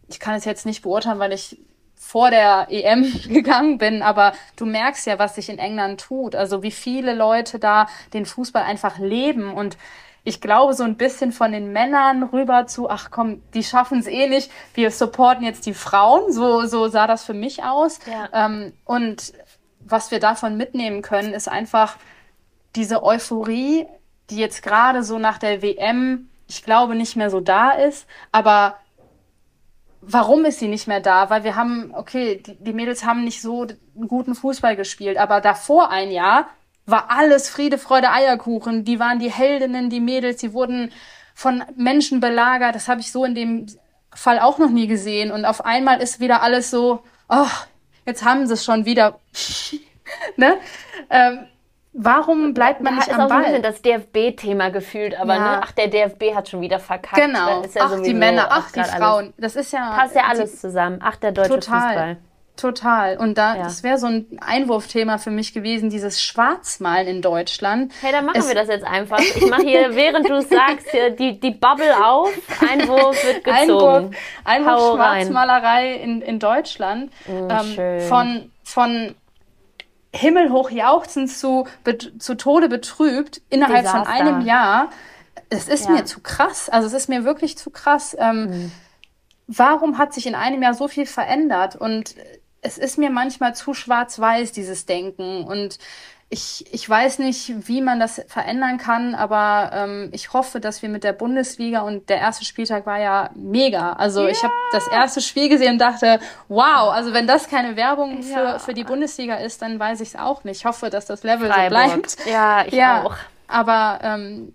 ich 0.08 0.20
kann 0.20 0.34
es 0.36 0.46
jetzt 0.46 0.64
nicht 0.64 0.82
beurteilen, 0.82 1.18
weil 1.18 1.32
ich 1.32 1.60
vor 1.96 2.30
der 2.30 2.68
EM 2.70 3.12
gegangen 3.28 3.76
bin, 3.78 4.02
aber 4.02 4.32
du 4.56 4.64
merkst 4.66 5.06
ja, 5.06 5.18
was 5.18 5.34
sich 5.34 5.50
in 5.50 5.58
England 5.58 6.00
tut. 6.00 6.34
Also 6.34 6.62
wie 6.62 6.70
viele 6.70 7.14
Leute 7.14 7.58
da 7.58 7.88
den 8.14 8.24
Fußball 8.24 8.62
einfach 8.62 8.98
leben 8.98 9.52
und 9.52 9.76
ich 10.24 10.40
glaube, 10.40 10.72
so 10.72 10.84
ein 10.84 10.96
bisschen 10.96 11.32
von 11.32 11.52
den 11.52 11.72
Männern 11.72 12.22
rüber 12.22 12.66
zu, 12.66 12.88
ach 12.88 13.10
komm, 13.10 13.42
die 13.52 13.62
schaffen 13.62 13.98
es 13.98 14.06
eh 14.06 14.26
nicht, 14.26 14.50
wir 14.72 14.90
supporten 14.90 15.44
jetzt 15.44 15.66
die 15.66 15.74
Frauen. 15.74 16.32
So, 16.32 16.64
so 16.64 16.88
sah 16.88 17.06
das 17.06 17.24
für 17.24 17.34
mich 17.34 17.62
aus. 17.62 17.98
Ja. 18.06 18.46
Ähm, 18.46 18.72
und 18.86 19.34
was 19.80 20.10
wir 20.10 20.20
davon 20.20 20.56
mitnehmen 20.56 21.02
können, 21.02 21.34
ist 21.34 21.46
einfach 21.46 21.96
diese 22.74 23.04
Euphorie, 23.04 23.86
die 24.30 24.38
jetzt 24.38 24.62
gerade 24.62 25.02
so 25.02 25.18
nach 25.18 25.36
der 25.36 25.60
WM, 25.60 26.30
ich 26.48 26.64
glaube, 26.64 26.94
nicht 26.94 27.16
mehr 27.16 27.28
so 27.28 27.40
da 27.40 27.72
ist. 27.72 28.06
Aber 28.32 28.78
warum 30.00 30.46
ist 30.46 30.58
sie 30.58 30.68
nicht 30.68 30.88
mehr 30.88 31.00
da? 31.00 31.28
Weil 31.28 31.44
wir 31.44 31.54
haben, 31.54 31.92
okay, 31.94 32.42
die, 32.44 32.56
die 32.56 32.72
Mädels 32.72 33.04
haben 33.04 33.24
nicht 33.24 33.42
so 33.42 33.62
einen 33.62 34.08
guten 34.08 34.34
Fußball 34.34 34.74
gespielt, 34.74 35.18
aber 35.18 35.42
davor 35.42 35.90
ein 35.90 36.10
Jahr 36.10 36.48
war 36.86 37.10
alles 37.10 37.48
Friede, 37.48 37.78
Freude, 37.78 38.10
Eierkuchen. 38.10 38.84
Die 38.84 39.00
waren 39.00 39.18
die 39.18 39.30
Heldinnen, 39.30 39.90
die 39.90 40.00
Mädels, 40.00 40.38
die 40.38 40.52
wurden 40.52 40.92
von 41.34 41.64
Menschen 41.76 42.20
belagert. 42.20 42.74
Das 42.74 42.88
habe 42.88 43.00
ich 43.00 43.10
so 43.10 43.24
in 43.24 43.34
dem 43.34 43.66
Fall 44.14 44.38
auch 44.38 44.58
noch 44.58 44.70
nie 44.70 44.86
gesehen. 44.86 45.32
Und 45.32 45.44
auf 45.44 45.64
einmal 45.64 46.00
ist 46.00 46.20
wieder 46.20 46.42
alles 46.42 46.70
so, 46.70 47.02
oh, 47.28 47.46
jetzt 48.06 48.24
haben 48.24 48.46
sie 48.46 48.54
es 48.54 48.64
schon 48.64 48.84
wieder. 48.84 49.18
ne? 50.36 50.58
Ähm, 51.10 51.46
warum 51.92 52.54
bleibt 52.54 52.80
man 52.82 52.96
nicht 52.96 53.08
ist 53.08 53.14
am 53.14 53.22
auch 53.22 53.28
Ball? 53.28 53.44
Ein 53.46 53.62
das 53.62 53.80
DFB-Thema 53.80 54.68
gefühlt, 54.68 55.18
aber 55.18 55.34
ja. 55.34 55.40
ne, 55.40 55.60
ach, 55.62 55.72
der 55.72 55.88
DFB 55.88 56.34
hat 56.34 56.48
schon 56.48 56.60
wieder 56.60 56.78
verkackt. 56.78 57.20
Genau. 57.20 57.62
Ja 57.62 57.80
ach, 57.80 58.00
die 58.02 58.14
Männer, 58.14 58.48
ach, 58.50 58.70
die 58.70 58.84
Frauen. 58.84 59.24
Alles, 59.24 59.34
das 59.38 59.56
ist 59.56 59.72
ja. 59.72 59.96
Passt 59.96 60.14
ja 60.14 60.24
alles 60.28 60.52
die, 60.52 60.58
zusammen. 60.58 60.98
Ach, 61.02 61.16
der 61.16 61.32
deutsche 61.32 61.60
total. 61.60 61.88
Fußball. 61.88 62.16
Total. 62.56 63.16
Und 63.16 63.36
da, 63.36 63.56
ja. 63.56 63.62
das 63.64 63.82
wäre 63.82 63.98
so 63.98 64.06
ein 64.06 64.26
Einwurfthema 64.40 65.18
für 65.18 65.32
mich 65.32 65.52
gewesen, 65.52 65.90
dieses 65.90 66.22
Schwarzmalen 66.22 67.08
in 67.08 67.20
Deutschland. 67.20 67.92
Hey, 68.00 68.12
dann 68.12 68.24
machen 68.26 68.38
es 68.38 68.48
wir 68.48 68.54
das 68.54 68.68
jetzt 68.68 68.84
einfach. 68.84 69.18
Ich 69.18 69.50
mache 69.50 69.62
hier, 69.62 69.88
während 69.96 70.28
du 70.28 70.40
sagst, 70.40 70.88
hier 70.92 71.10
die, 71.10 71.40
die 71.40 71.50
Bubble 71.50 72.06
auf, 72.06 72.32
Einwurf 72.60 73.24
wird 73.24 73.42
gezogen. 73.42 74.14
Einwurf, 74.44 74.60
Einwurf 74.70 74.94
Schwarzmalerei 74.94 75.94
in, 75.94 76.22
in 76.22 76.38
Deutschland. 76.38 77.10
Oh, 77.28 77.48
ähm, 77.50 78.00
von, 78.08 78.52
von 78.62 79.14
himmelhoch 80.14 80.70
jauchzend 80.70 81.30
zu, 81.30 81.66
zu 82.20 82.34
Tode 82.36 82.68
betrübt 82.68 83.42
innerhalb 83.50 83.82
Desaster. 83.82 84.04
von 84.04 84.12
einem 84.12 84.40
Jahr. 84.42 84.90
Es 85.50 85.68
ist 85.68 85.86
ja. 85.86 85.90
mir 85.90 86.04
zu 86.04 86.20
krass. 86.20 86.68
Also 86.68 86.86
es 86.86 86.92
ist 86.92 87.08
mir 87.08 87.24
wirklich 87.24 87.58
zu 87.58 87.70
krass. 87.70 88.16
Ähm, 88.18 88.44
mhm. 88.44 88.72
Warum 89.48 89.98
hat 89.98 90.14
sich 90.14 90.26
in 90.26 90.36
einem 90.36 90.62
Jahr 90.62 90.74
so 90.74 90.86
viel 90.86 91.04
verändert? 91.04 91.74
Und 91.74 92.14
es 92.64 92.78
ist 92.78 92.98
mir 92.98 93.10
manchmal 93.10 93.54
zu 93.54 93.74
schwarz-weiß, 93.74 94.52
dieses 94.52 94.86
Denken. 94.86 95.44
Und 95.44 95.78
ich, 96.30 96.64
ich 96.72 96.88
weiß 96.88 97.18
nicht, 97.18 97.68
wie 97.68 97.82
man 97.82 98.00
das 98.00 98.22
verändern 98.26 98.78
kann, 98.78 99.14
aber 99.14 99.70
ähm, 99.72 100.08
ich 100.12 100.32
hoffe, 100.32 100.60
dass 100.60 100.80
wir 100.80 100.88
mit 100.88 101.04
der 101.04 101.12
Bundesliga 101.12 101.82
und 101.82 102.08
der 102.08 102.18
erste 102.18 102.44
Spieltag 102.46 102.86
war 102.86 102.98
ja 102.98 103.30
mega. 103.34 103.92
Also 103.92 104.22
ja. 104.22 104.28
ich 104.28 104.42
habe 104.42 104.52
das 104.72 104.88
erste 104.88 105.20
Spiel 105.20 105.50
gesehen 105.50 105.74
und 105.74 105.78
dachte, 105.78 106.18
wow, 106.48 106.90
also 106.90 107.12
wenn 107.12 107.26
das 107.26 107.48
keine 107.48 107.76
Werbung 107.76 108.22
für, 108.22 108.32
ja. 108.32 108.58
für 108.58 108.72
die 108.72 108.84
Bundesliga 108.84 109.36
ist, 109.36 109.60
dann 109.60 109.78
weiß 109.78 110.00
ich 110.00 110.08
es 110.08 110.16
auch 110.16 110.42
nicht. 110.42 110.60
Ich 110.60 110.64
hoffe, 110.64 110.88
dass 110.88 111.04
das 111.04 111.22
Level 111.22 111.50
Freiburg. 111.50 111.90
so 111.90 112.16
bleibt. 112.16 112.26
Ja, 112.26 112.64
ich 112.66 112.72
ja. 112.72 113.04
auch. 113.04 113.16
Aber 113.46 114.00
ähm, 114.02 114.54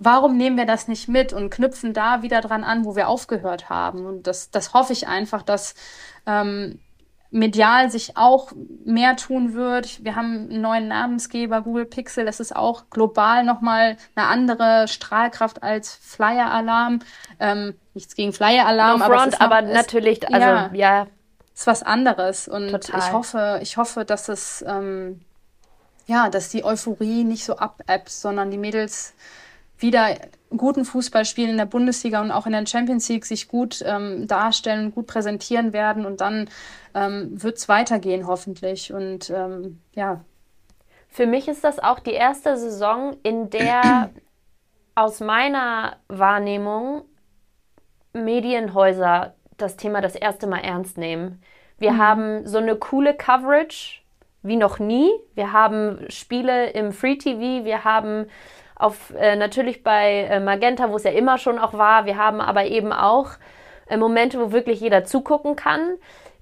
warum 0.00 0.36
nehmen 0.36 0.56
wir 0.56 0.66
das 0.66 0.88
nicht 0.88 1.08
mit 1.08 1.32
und 1.32 1.50
knüpfen 1.50 1.94
da 1.94 2.22
wieder 2.22 2.40
dran 2.40 2.64
an, 2.64 2.84
wo 2.84 2.96
wir 2.96 3.08
aufgehört 3.08 3.70
haben? 3.70 4.04
Und 4.04 4.26
das, 4.26 4.50
das 4.50 4.74
hoffe 4.74 4.92
ich 4.92 5.06
einfach, 5.06 5.42
dass 5.42 5.76
ähm, 6.26 6.80
medial 7.30 7.90
sich 7.90 8.16
auch 8.16 8.52
mehr 8.84 9.16
tun 9.16 9.54
wird. 9.54 10.04
Wir 10.04 10.16
haben 10.16 10.48
einen 10.50 10.60
neuen 10.60 10.88
Namensgeber, 10.88 11.62
Google 11.62 11.86
Pixel. 11.86 12.24
Das 12.24 12.40
ist 12.40 12.54
auch 12.54 12.90
global 12.90 13.44
nochmal 13.44 13.96
eine 14.14 14.26
andere 14.26 14.88
Strahlkraft 14.88 15.62
als 15.62 15.94
Flyer 15.94 16.50
Alarm. 16.50 17.00
Ähm, 17.38 17.74
nichts 17.94 18.16
gegen 18.16 18.32
Flyer 18.32 18.66
Alarm, 18.66 19.00
no 19.00 19.06
front, 19.06 19.40
aber, 19.40 19.62
noch, 19.62 19.68
aber 19.68 19.74
natürlich, 19.74 20.26
also 20.26 20.40
ja, 20.46 20.70
ja, 20.72 21.06
ist 21.54 21.66
was 21.66 21.82
anderes. 21.82 22.48
Und 22.48 22.70
Total. 22.70 22.98
ich 22.98 23.12
hoffe, 23.12 23.60
ich 23.62 23.76
hoffe, 23.76 24.04
dass 24.04 24.28
es 24.28 24.64
ähm, 24.66 25.20
ja, 26.10 26.28
dass 26.28 26.48
die 26.48 26.64
Euphorie 26.64 27.22
nicht 27.22 27.44
so 27.44 27.56
abebbt, 27.56 28.10
sondern 28.10 28.50
die 28.50 28.58
Mädels 28.58 29.14
wieder 29.78 30.16
guten 30.56 30.84
Fußball 30.84 31.24
spielen 31.24 31.50
in 31.50 31.56
der 31.56 31.66
Bundesliga 31.66 32.20
und 32.20 32.30
auch 32.30 32.46
in 32.46 32.52
der 32.52 32.66
Champions 32.66 33.08
League 33.08 33.24
sich 33.24 33.48
gut 33.48 33.82
ähm, 33.86 34.26
darstellen 34.26 34.86
und 34.86 34.94
gut 34.94 35.06
präsentieren 35.06 35.72
werden 35.72 36.06
und 36.06 36.20
dann 36.20 36.48
ähm, 36.94 37.30
wird 37.42 37.58
es 37.58 37.68
weitergehen 37.68 38.26
hoffentlich 38.26 38.92
und 38.92 39.30
ähm, 39.30 39.80
ja. 39.94 40.20
Für 41.08 41.26
mich 41.26 41.48
ist 41.48 41.64
das 41.64 41.78
auch 41.78 41.98
die 41.98 42.12
erste 42.12 42.56
Saison, 42.56 43.16
in 43.22 43.50
der 43.50 44.10
aus 44.94 45.20
meiner 45.20 45.96
Wahrnehmung 46.08 47.02
Medienhäuser 48.12 49.34
das 49.56 49.76
Thema 49.76 50.00
das 50.00 50.16
erste 50.16 50.46
Mal 50.46 50.60
ernst 50.60 50.98
nehmen. 50.98 51.40
Wir 51.78 51.92
mhm. 51.92 51.98
haben 51.98 52.46
so 52.46 52.58
eine 52.58 52.76
coole 52.76 53.14
Coverage 53.14 54.00
wie 54.42 54.56
noch 54.56 54.78
nie. 54.78 55.10
Wir 55.34 55.52
haben 55.52 56.06
Spiele 56.08 56.70
im 56.70 56.92
Free 56.92 57.16
TV, 57.16 57.64
wir 57.64 57.84
haben 57.84 58.26
auf, 58.80 59.12
äh, 59.18 59.36
natürlich 59.36 59.82
bei 59.82 60.28
äh, 60.30 60.40
Magenta, 60.40 60.90
wo 60.90 60.96
es 60.96 61.04
ja 61.04 61.10
immer 61.10 61.38
schon 61.38 61.58
auch 61.58 61.74
war. 61.74 62.06
Wir 62.06 62.16
haben 62.16 62.40
aber 62.40 62.64
eben 62.66 62.92
auch 62.92 63.30
äh, 63.88 63.96
Momente, 63.96 64.40
wo 64.40 64.52
wirklich 64.52 64.80
jeder 64.80 65.04
zugucken 65.04 65.56
kann. 65.56 65.96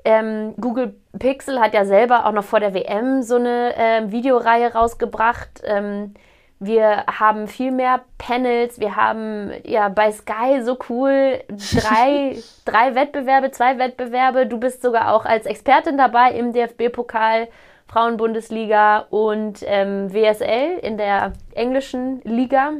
Ähm, 0.05 0.55
Google 0.61 0.95
Pixel 1.18 1.61
hat 1.61 1.74
ja 1.74 1.84
selber 1.84 2.26
auch 2.26 2.32
noch 2.32 2.45
vor 2.45 2.61
der 2.61 2.74
WM 2.74 3.22
so 3.22 3.36
eine 3.36 3.74
äh, 3.76 4.11
Videoreihe 4.11 4.72
rausgebracht. 4.72 5.62
Ähm, 5.64 6.14
wir 6.61 7.05
haben 7.07 7.47
viel 7.47 7.70
mehr 7.70 8.01
Panels. 8.18 8.80
Wir 8.80 8.97
haben 8.97 9.53
ja 9.64 9.89
bei 9.89 10.11
Sky 10.11 10.61
so 10.62 10.76
cool 10.89 11.41
drei, 11.49 12.36
drei 12.64 12.95
Wettbewerbe, 12.95 13.51
zwei 13.53 13.78
Wettbewerbe. 13.78 14.47
Du 14.47 14.59
bist 14.59 14.82
sogar 14.82 15.12
auch 15.12 15.24
als 15.24 15.47
Expertin 15.47 15.97
dabei 15.97 16.32
im 16.32 16.53
DFB-Pokal, 16.53 17.49
Frauenbundesliga 17.89 19.07
und 19.11 19.61
ähm, 19.64 20.12
WSL 20.12 20.78
in 20.82 20.99
der 20.99 21.32
englischen 21.55 22.20
Liga, 22.22 22.74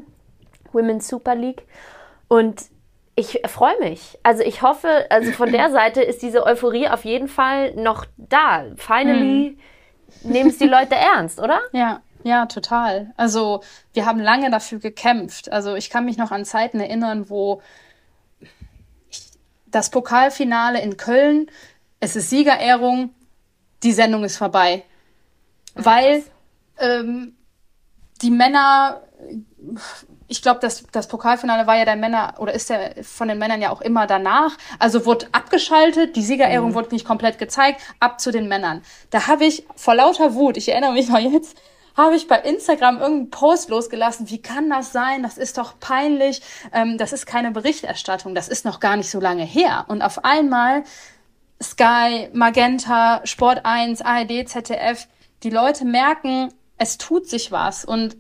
Women's 0.73 1.09
Super 1.09 1.35
League. 1.35 1.67
Und 2.29 2.67
ich 3.17 3.41
freue 3.47 3.79
mich. 3.81 4.19
Also 4.23 4.43
ich 4.43 4.63
hoffe, 4.63 5.07
also 5.11 5.33
von 5.33 5.51
der 5.51 5.71
Seite 5.73 6.03
ist 6.03 6.23
diese 6.23 6.45
Euphorie 6.45 6.89
auf 6.89 7.05
jeden 7.05 7.29
Fall 7.29 7.75
noch 7.75 8.05
da. 8.17 8.67
Finally 8.77 9.59
mhm. 10.23 10.31
nehmen 10.31 10.51
es 10.51 10.59
die 10.59 10.69
Leute 10.69 10.95
ernst, 11.17 11.41
oder? 11.41 11.61
Ja. 11.73 12.03
Ja, 12.25 12.47
total. 12.47 13.13
Also 13.17 13.63
wir 13.93 14.05
haben 14.05 14.19
lange 14.19 14.51
dafür 14.51 14.81
gekämpft. 14.81 15.51
Also 15.53 15.77
ich 15.77 15.89
kann 15.89 16.05
mich 16.05 16.19
noch 16.19 16.33
an 16.33 16.45
Zeiten 16.45 16.81
erinnern, 16.81 17.31
wo 17.31 17.63
das 19.67 19.91
Pokalfinale 19.91 20.81
in 20.81 20.97
Köln, 20.97 21.51
es 22.01 22.17
ist 22.17 22.31
Siegerehrung, 22.31 23.15
die 23.83 23.93
Sendung 23.93 24.25
ist 24.25 24.37
vorbei. 24.37 24.85
Weil 25.79 26.23
ähm, 26.79 27.37
die 28.21 28.31
Männer, 28.31 29.03
ich 30.27 30.43
glaube, 30.43 30.61
das, 30.61 30.85
das 30.93 31.09
Pokalfinale 31.09 31.67
war 31.67 31.77
ja 31.77 31.85
der 31.85 31.97
Männer 31.97 32.35
oder 32.39 32.53
ist 32.53 32.69
ja 32.69 32.79
von 33.03 33.29
den 33.29 33.39
Männern 33.39 33.63
ja 33.63 33.71
auch 33.71 33.81
immer 33.81 34.07
danach. 34.07 34.57
Also 34.79 35.07
wurde 35.07 35.29
abgeschaltet, 35.33 36.17
die 36.17 36.23
Siegerehrung 36.23 36.71
mhm. 36.71 36.75
wurde 36.75 36.95
nicht 36.95 37.07
komplett 37.07 37.39
gezeigt, 37.39 37.81
ab 38.01 38.21
zu 38.21 38.31
den 38.31 38.49
Männern. 38.49 38.83
Da 39.11 39.27
habe 39.27 39.45
ich 39.45 39.67
vor 39.77 39.95
lauter 39.95 40.35
Wut, 40.35 40.57
ich 40.57 40.69
erinnere 40.69 40.93
mich 40.93 41.09
noch 41.09 41.19
jetzt, 41.19 41.57
habe 41.97 42.15
ich 42.15 42.29
bei 42.29 42.39
Instagram 42.39 42.99
irgendeinen 42.99 43.31
Post 43.31 43.71
losgelassen. 43.71 44.31
Wie 44.31 44.41
kann 44.41 44.71
das 44.71 44.93
sein? 44.93 45.25
Das 45.25 45.37
ist 45.37 45.59
doch 45.59 45.81
peinlich. 45.81 46.41
Ähm, 46.73 46.97
das 46.97 47.13
ist 47.13 47.27
keine 47.27 47.51
Berichterstattung. 47.51 48.37
Das 48.37 48.49
ist 48.49 48.65
noch 48.65 48.79
gar 48.79 48.97
nicht 48.97 49.11
so 49.11 49.19
lange 49.19 49.45
her. 49.45 49.85
Und 49.89 50.01
auf 50.03 50.25
einmal 50.25 50.85
Sky, 51.61 52.29
Magenta, 52.33 53.21
Sport 53.25 53.65
1, 53.65 54.01
ARD, 54.03 54.49
ZDF, 54.49 55.09
die 55.43 55.51
Leute 55.51 55.85
merken, 55.85 56.53
es 56.77 56.99
tut 56.99 57.29
sich 57.29 57.53
was 57.53 57.85
und 57.85 58.17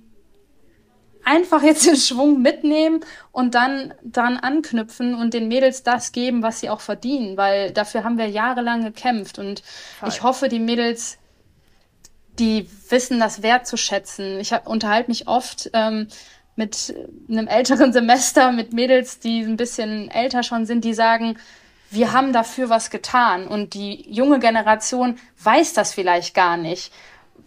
einfach 1.24 1.62
jetzt 1.62 1.86
den 1.86 1.96
Schwung 1.96 2.40
mitnehmen 2.40 3.00
und 3.32 3.54
dann 3.54 3.92
dran 4.02 4.36
anknüpfen 4.38 5.14
und 5.14 5.34
den 5.34 5.48
Mädels 5.48 5.82
das 5.82 6.12
geben, 6.12 6.42
was 6.42 6.60
sie 6.60 6.70
auch 6.70 6.80
verdienen, 6.80 7.36
weil 7.36 7.70
dafür 7.72 8.04
haben 8.04 8.18
wir 8.18 8.28
jahrelang 8.28 8.82
gekämpft 8.82 9.38
und 9.38 9.62
Voll. 9.98 10.08
ich 10.08 10.22
hoffe, 10.22 10.48
die 10.48 10.60
Mädels 10.60 11.18
die 12.38 12.68
wissen 12.88 13.18
das 13.18 13.42
wertzuschätzen. 13.42 14.38
Ich 14.40 14.52
unterhalte 14.64 15.10
mich 15.10 15.26
oft 15.28 15.70
ähm, 15.72 16.08
mit 16.56 16.94
einem 17.28 17.48
älteren 17.48 17.92
Semester, 17.92 18.52
mit 18.52 18.72
Mädels, 18.72 19.20
die 19.20 19.40
ein 19.40 19.56
bisschen 19.56 20.10
älter 20.10 20.42
schon 20.42 20.66
sind, 20.66 20.84
die 20.84 20.94
sagen, 20.94 21.36
wir 21.90 22.12
haben 22.12 22.32
dafür 22.32 22.68
was 22.68 22.90
getan. 22.90 23.46
Und 23.46 23.74
die 23.74 24.06
junge 24.10 24.38
Generation 24.38 25.18
weiß 25.42 25.72
das 25.72 25.94
vielleicht 25.94 26.34
gar 26.34 26.56
nicht, 26.56 26.92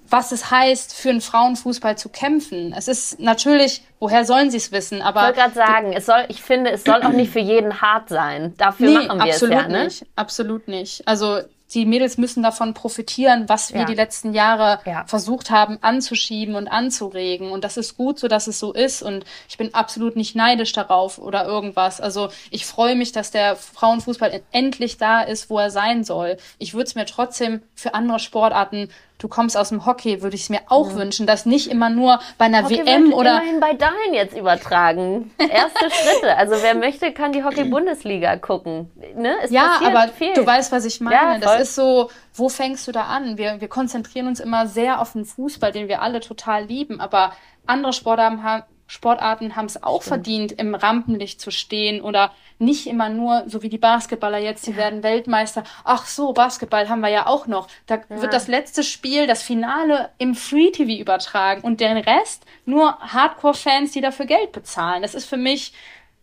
was 0.09 0.31
es 0.31 0.51
heißt, 0.51 0.93
für 0.93 1.09
einen 1.09 1.21
Frauenfußball 1.21 1.97
zu 1.97 2.09
kämpfen. 2.09 2.73
Es 2.77 2.87
ist 2.87 3.19
natürlich, 3.19 3.81
woher 3.99 4.25
sollen 4.25 4.51
sie 4.51 4.57
es 4.57 4.71
wissen? 4.71 5.01
Aber 5.01 5.21
ich 5.21 5.37
wollte 5.37 5.39
gerade 5.39 5.53
sagen, 5.53 5.93
es 5.93 6.05
soll, 6.05 6.25
ich 6.27 6.41
finde, 6.41 6.71
es 6.71 6.83
soll 6.83 7.01
auch 7.03 7.11
nicht 7.11 7.31
für 7.31 7.39
jeden 7.39 7.81
hart 7.81 8.09
sein. 8.09 8.53
Dafür 8.57 8.89
nee, 8.89 9.07
machen 9.07 9.23
wir 9.23 9.33
es 9.33 9.41
ja, 9.41 9.67
ne? 9.67 9.85
Nicht, 9.85 10.05
absolut 10.15 10.67
nicht. 10.67 11.07
Also 11.07 11.39
die 11.73 11.85
Mädels 11.85 12.17
müssen 12.17 12.43
davon 12.43 12.73
profitieren, 12.73 13.47
was 13.47 13.73
wir 13.73 13.81
ja. 13.81 13.85
die 13.85 13.95
letzten 13.95 14.33
Jahre 14.33 14.79
ja. 14.85 15.05
versucht 15.07 15.51
haben 15.51 15.77
anzuschieben 15.81 16.55
und 16.55 16.67
anzuregen. 16.67 17.51
Und 17.51 17.63
das 17.63 17.77
ist 17.77 17.97
gut 17.97 18.19
so, 18.19 18.27
dass 18.27 18.47
es 18.47 18.59
so 18.59 18.73
ist. 18.73 19.01
Und 19.01 19.25
ich 19.47 19.57
bin 19.57 19.73
absolut 19.73 20.15
nicht 20.15 20.35
neidisch 20.35 20.73
darauf 20.73 21.17
oder 21.17 21.45
irgendwas. 21.45 22.01
Also 22.01 22.29
ich 22.49 22.65
freue 22.65 22.95
mich, 22.95 23.11
dass 23.11 23.31
der 23.31 23.55
Frauenfußball 23.55 24.41
endlich 24.51 24.97
da 24.97 25.21
ist, 25.21 25.49
wo 25.49 25.59
er 25.59 25.71
sein 25.71 26.03
soll. 26.03 26.37
Ich 26.57 26.73
würde 26.73 26.85
es 26.85 26.95
mir 26.95 27.05
trotzdem 27.05 27.61
für 27.75 27.93
andere 27.93 28.19
Sportarten 28.19 28.89
du 29.21 29.27
kommst 29.27 29.55
aus 29.55 29.69
dem 29.69 29.85
Hockey, 29.85 30.21
würde 30.21 30.35
ich 30.35 30.43
es 30.43 30.49
mir 30.49 30.61
auch 30.67 30.89
ja. 30.89 30.95
wünschen, 30.95 31.27
dass 31.27 31.45
nicht 31.45 31.67
immer 31.67 31.89
nur 31.89 32.19
bei 32.37 32.45
einer 32.45 32.63
Hockey 32.63 32.85
WM 32.85 33.13
oder 33.13 33.37
immerhin 33.37 33.59
bei 33.59 33.73
Dallen 33.73 34.13
jetzt 34.13 34.35
übertragen. 34.35 35.31
Erste 35.37 35.89
Schritte. 35.91 36.35
Also 36.35 36.55
wer 36.61 36.75
möchte, 36.75 37.11
kann 37.11 37.31
die 37.31 37.43
Hockey 37.43 37.63
Bundesliga 37.65 38.35
gucken. 38.37 38.91
Ne? 39.15 39.35
Es 39.43 39.51
ja, 39.51 39.79
aber 39.83 40.07
viel. 40.09 40.33
du 40.33 40.45
weißt, 40.45 40.71
was 40.71 40.85
ich 40.85 40.99
meine. 41.01 41.15
Ja, 41.15 41.37
das 41.37 41.61
ist 41.61 41.75
so, 41.75 42.09
wo 42.33 42.49
fängst 42.49 42.87
du 42.87 42.91
da 42.91 43.03
an? 43.03 43.37
Wir, 43.37 43.61
wir 43.61 43.67
konzentrieren 43.67 44.27
uns 44.27 44.39
immer 44.39 44.67
sehr 44.67 45.01
auf 45.01 45.13
den 45.13 45.25
Fußball, 45.25 45.71
den 45.71 45.87
wir 45.87 46.01
alle 46.01 46.19
total 46.19 46.65
lieben, 46.65 46.99
aber 46.99 47.33
andere 47.67 47.93
Sportarten 47.93 48.43
haben 48.43 48.63
Sportarten 48.91 49.55
haben 49.55 49.67
es 49.67 49.81
auch 49.83 50.01
Stimmt. 50.01 50.25
verdient, 50.25 50.51
im 50.51 50.75
Rampenlicht 50.75 51.39
zu 51.39 51.49
stehen 51.49 52.01
oder 52.01 52.33
nicht 52.59 52.87
immer 52.87 53.07
nur, 53.07 53.45
so 53.47 53.63
wie 53.63 53.69
die 53.69 53.77
Basketballer 53.77 54.37
jetzt, 54.37 54.67
die 54.67 54.71
ja. 54.71 54.77
werden 54.77 55.01
Weltmeister. 55.01 55.63
Ach 55.85 56.05
so, 56.05 56.33
Basketball 56.33 56.89
haben 56.89 56.99
wir 56.99 57.07
ja 57.07 57.25
auch 57.25 57.47
noch. 57.47 57.69
Da 57.87 58.01
ja. 58.09 58.21
wird 58.21 58.33
das 58.33 58.49
letzte 58.49 58.83
Spiel, 58.83 59.27
das 59.27 59.43
Finale 59.43 60.09
im 60.17 60.35
Free 60.35 60.71
TV 60.71 61.01
übertragen 61.01 61.61
und 61.61 61.79
den 61.79 61.95
Rest 61.95 62.43
nur 62.65 62.99
Hardcore-Fans, 62.99 63.93
die 63.93 64.01
dafür 64.01 64.25
Geld 64.25 64.51
bezahlen. 64.51 65.03
Das 65.03 65.15
ist 65.15 65.23
für 65.23 65.37
mich, 65.37 65.71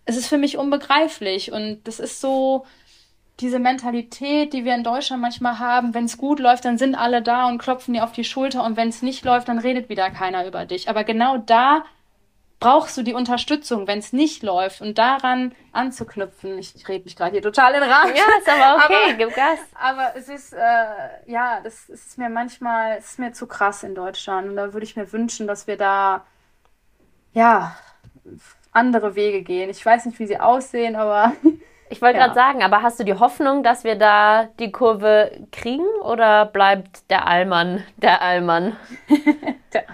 es 0.05 0.19
ist 0.19 0.29
für 0.29 0.37
mich 0.37 0.59
unbegreiflich 0.59 1.51
und 1.51 1.81
das 1.85 1.99
ist 1.99 2.21
so, 2.21 2.67
diese 3.41 3.61
Mentalität, 3.61 4.53
die 4.53 4.67
wir 4.67 4.75
in 4.75 4.85
Deutschland 4.85 5.23
manchmal 5.23 5.59
haben, 5.59 5.95
wenn 5.95 6.05
es 6.05 6.19
gut 6.19 6.39
läuft, 6.39 6.67
dann 6.67 6.77
sind 6.77 6.95
alle 6.97 7.23
da 7.23 7.49
und 7.49 7.57
klopfen 7.57 7.95
dir 7.95 8.05
auf 8.05 8.13
die 8.13 8.25
Schulter 8.25 8.63
und 8.63 8.77
wenn 8.77 8.89
es 8.89 9.01
nicht 9.01 9.25
läuft, 9.25 9.49
dann 9.49 9.59
redet 9.59 9.89
wieder 9.89 10.11
keiner 10.11 10.47
über 10.47 10.67
dich. 10.67 10.91
Aber 10.91 11.05
genau 11.05 11.39
da 11.39 11.85
brauchst 12.61 12.97
du 12.97 13.03
die 13.03 13.15
Unterstützung, 13.15 13.87
wenn 13.87 13.99
es 13.99 14.13
nicht 14.13 14.43
läuft 14.43 14.81
und 14.81 14.99
daran 14.99 15.55
anzuknüpfen. 15.73 16.59
Ich, 16.59 16.75
ich 16.75 16.89
rede 16.89 17.05
mich 17.05 17.17
gerade 17.17 17.33
hier 17.33 17.43
total 17.43 17.75
in 17.75 17.83
Rage. 17.83 18.15
Ja, 18.15 18.25
ist 18.39 18.49
aber 18.49 18.85
okay, 18.85 18.97
aber, 19.05 19.15
gib 19.15 19.35
Gas. 19.35 19.59
Aber 19.81 20.13
es 20.17 20.29
ist, 20.29 20.53
äh, 20.53 20.87
ja, 21.27 21.61
das 21.63 21.89
ist 21.89 22.19
mir 22.19 22.29
manchmal, 22.29 22.97
es 22.99 23.13
ist 23.13 23.19
mir 23.19 23.33
zu 23.33 23.47
krass 23.47 23.83
in 23.85 23.95
Deutschland. 23.95 24.49
Und 24.49 24.57
da 24.57 24.73
würde 24.73 24.85
ich 24.85 24.97
mir 24.97 25.13
wünschen, 25.13 25.47
dass 25.47 25.67
wir 25.67 25.77
da, 25.77 26.25
ja, 27.33 27.77
andere 28.73 29.15
Wege 29.15 29.43
gehen. 29.43 29.71
Ich 29.71 29.85
weiß 29.85 30.07
nicht, 30.07 30.19
wie 30.19 30.27
sie 30.27 30.41
aussehen, 30.41 30.97
aber. 30.97 31.33
Ich 31.91 32.03
wollte 32.03 32.19
ja. 32.19 32.27
gerade 32.27 32.35
sagen, 32.35 32.63
aber 32.63 32.83
hast 32.83 33.01
du 33.01 33.05
die 33.05 33.15
Hoffnung, 33.15 33.63
dass 33.63 33.83
wir 33.83 33.95
da 33.95 34.45
die 34.59 34.71
Kurve 34.71 35.47
kriegen 35.51 35.87
oder 36.03 36.45
bleibt 36.45 37.11
der 37.11 37.27
Allmann 37.27 37.83
der 37.97 38.21
Allmann? 38.21 38.77
der, 39.73 39.85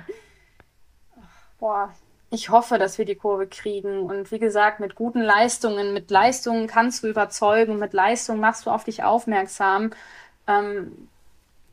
boah, 1.61 1.95
ich 2.35 2.51
hoffe, 2.51 2.78
dass 2.78 2.99
wir 2.99 3.05
die 3.05 3.14
Kurve 3.14 3.47
kriegen. 3.47 4.01
Und 4.01 4.30
wie 4.32 4.39
gesagt, 4.39 4.80
mit 4.80 4.95
guten 4.97 5.22
Leistungen, 5.22 5.95
mit 5.95 6.11
Leistungen 6.11 6.66
kannst 6.66 7.05
du 7.05 7.09
überzeugen, 7.09 7.78
mit 7.78 7.93
Leistungen 7.93 8.41
machst 8.41 8.66
du 8.66 8.70
auf 8.70 8.85
dich 8.85 9.05
aufmerksam. 9.05 9.91
Ähm, 10.47 11.09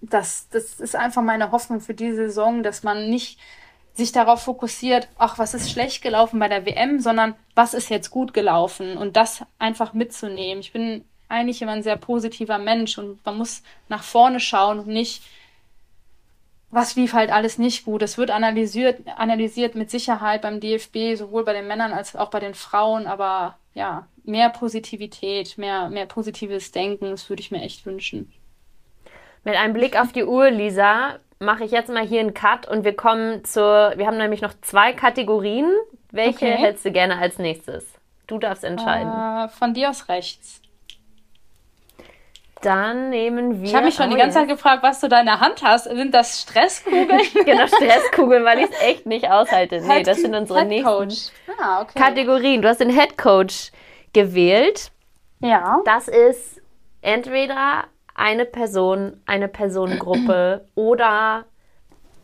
das, 0.02 0.48
das 0.50 0.80
ist 0.80 0.96
einfach 0.96 1.22
meine 1.22 1.52
Hoffnung 1.52 1.82
für 1.82 1.94
diese 1.94 2.28
Saison, 2.28 2.64
dass 2.64 2.84
man 2.84 3.10
nicht 3.10 3.40
sich 3.94 4.12
darauf 4.12 4.44
fokussiert, 4.44 5.10
ach, 5.18 5.38
was 5.38 5.54
ist 5.54 5.70
schlecht 5.70 6.02
gelaufen 6.02 6.40
bei 6.40 6.48
der 6.48 6.66
WM, 6.66 7.00
sondern 7.00 7.36
was 7.56 7.74
ist 7.74 7.90
jetzt 7.90 8.10
gut 8.10 8.34
gelaufen 8.34 8.98
und 8.98 9.18
das 9.18 9.44
einfach 9.60 9.94
mitzunehmen. 9.94 10.62
Ich 10.62 10.72
bin 10.72 11.04
eigentlich 11.28 11.62
immer 11.62 11.74
ein 11.74 11.84
sehr 11.84 11.98
positiver 11.98 12.58
Mensch 12.58 12.98
und 12.98 13.26
man 13.26 13.38
muss 13.38 13.64
nach 13.90 14.04
vorne 14.04 14.40
schauen 14.40 14.80
und 14.80 14.88
nicht 14.88 15.24
was 16.72 16.96
lief 16.96 17.14
halt 17.14 17.32
alles 17.32 17.58
nicht 17.58 17.86
gut. 17.86 18.02
Es 18.02 18.18
wird 18.18 18.32
analysiert, 18.32 19.02
analysiert 19.18 19.76
mit 19.76 19.92
Sicherheit 19.92 20.42
beim 20.42 20.60
DFB, 20.60 21.16
sowohl 21.16 21.44
bei 21.44 21.54
den 21.54 21.68
Männern 21.68 21.92
als 21.92 22.16
auch 22.16 22.30
bei 22.30 22.40
den 22.40 22.54
Frauen, 22.54 23.08
aber 23.08 23.58
ja, 23.74 24.08
mehr 24.24 24.50
Positivität, 24.50 25.58
mehr, 25.58 25.90
mehr 25.90 26.06
positives 26.06 26.72
Denken, 26.72 27.12
das 27.12 27.30
würde 27.30 27.42
ich 27.42 27.52
mir 27.52 27.62
echt 27.62 27.86
wünschen. 27.86 28.32
Mit 29.44 29.56
einem 29.56 29.74
Blick 29.74 30.00
auf 30.00 30.12
die 30.12 30.24
Uhr, 30.24 30.50
Lisa, 30.50 31.20
mache 31.40 31.64
ich 31.64 31.72
jetzt 31.72 31.90
mal 31.90 32.06
hier 32.06 32.20
einen 32.20 32.34
Cut 32.34 32.68
und 32.68 32.84
wir 32.84 32.96
kommen 32.96 33.44
zur, 33.44 33.94
wir 33.96 34.06
haben 34.08 34.18
nämlich 34.18 34.42
noch 34.42 34.54
zwei 34.62 34.94
Kategorien. 34.94 35.70
Welche 36.12 36.46
okay. 36.46 36.58
hättest 36.58 36.86
du 36.86 36.92
gerne 36.92 37.18
als 37.18 37.40
nächstes? 37.40 37.86
Du 38.28 38.38
darfst 38.38 38.64
entscheiden. 38.64 39.12
Äh, 39.12 39.50
von 39.50 39.74
dir 39.74 39.90
aus 39.90 40.08
rechts. 40.08 40.61
Dann 42.62 43.10
nehmen 43.10 43.62
wir. 43.62 43.68
Ich 43.68 43.76
habe 43.76 43.86
mich 43.86 43.96
schon 43.96 44.08
oh, 44.08 44.12
die 44.12 44.18
ganze 44.18 44.40
Zeit 44.40 44.48
gefragt, 44.48 44.84
was 44.84 45.00
du 45.00 45.08
da 45.08 45.20
in 45.20 45.26
der 45.26 45.40
Hand 45.40 45.64
hast. 45.64 45.86
Sind 45.86 46.14
das 46.14 46.42
Stresskugeln? 46.42 47.22
genau, 47.46 47.68
Stresskugeln, 47.68 48.46
weil 48.46 48.60
ich 48.60 48.70
es 48.70 48.82
echt 48.82 49.06
nicht 49.06 49.30
aushalte. 49.30 49.82
Nee, 49.82 50.04
das 50.04 50.22
sind 50.22 50.36
unsere 50.36 50.66
nächsten 50.66 51.12
ah, 51.60 51.82
okay. 51.82 51.98
Kategorien. 51.98 52.62
Du 52.62 52.68
hast 52.68 52.80
den 52.80 52.92
Head 52.92 53.18
Coach 53.18 53.72
gewählt. 54.14 54.92
Ja. 55.40 55.80
Das 55.86 56.08
ist 56.08 56.62
entweder 57.02 57.86
eine 58.14 58.46
Person, 58.46 59.22
eine 59.26 59.48
Personengruppe 59.48 60.66
oder 60.76 61.46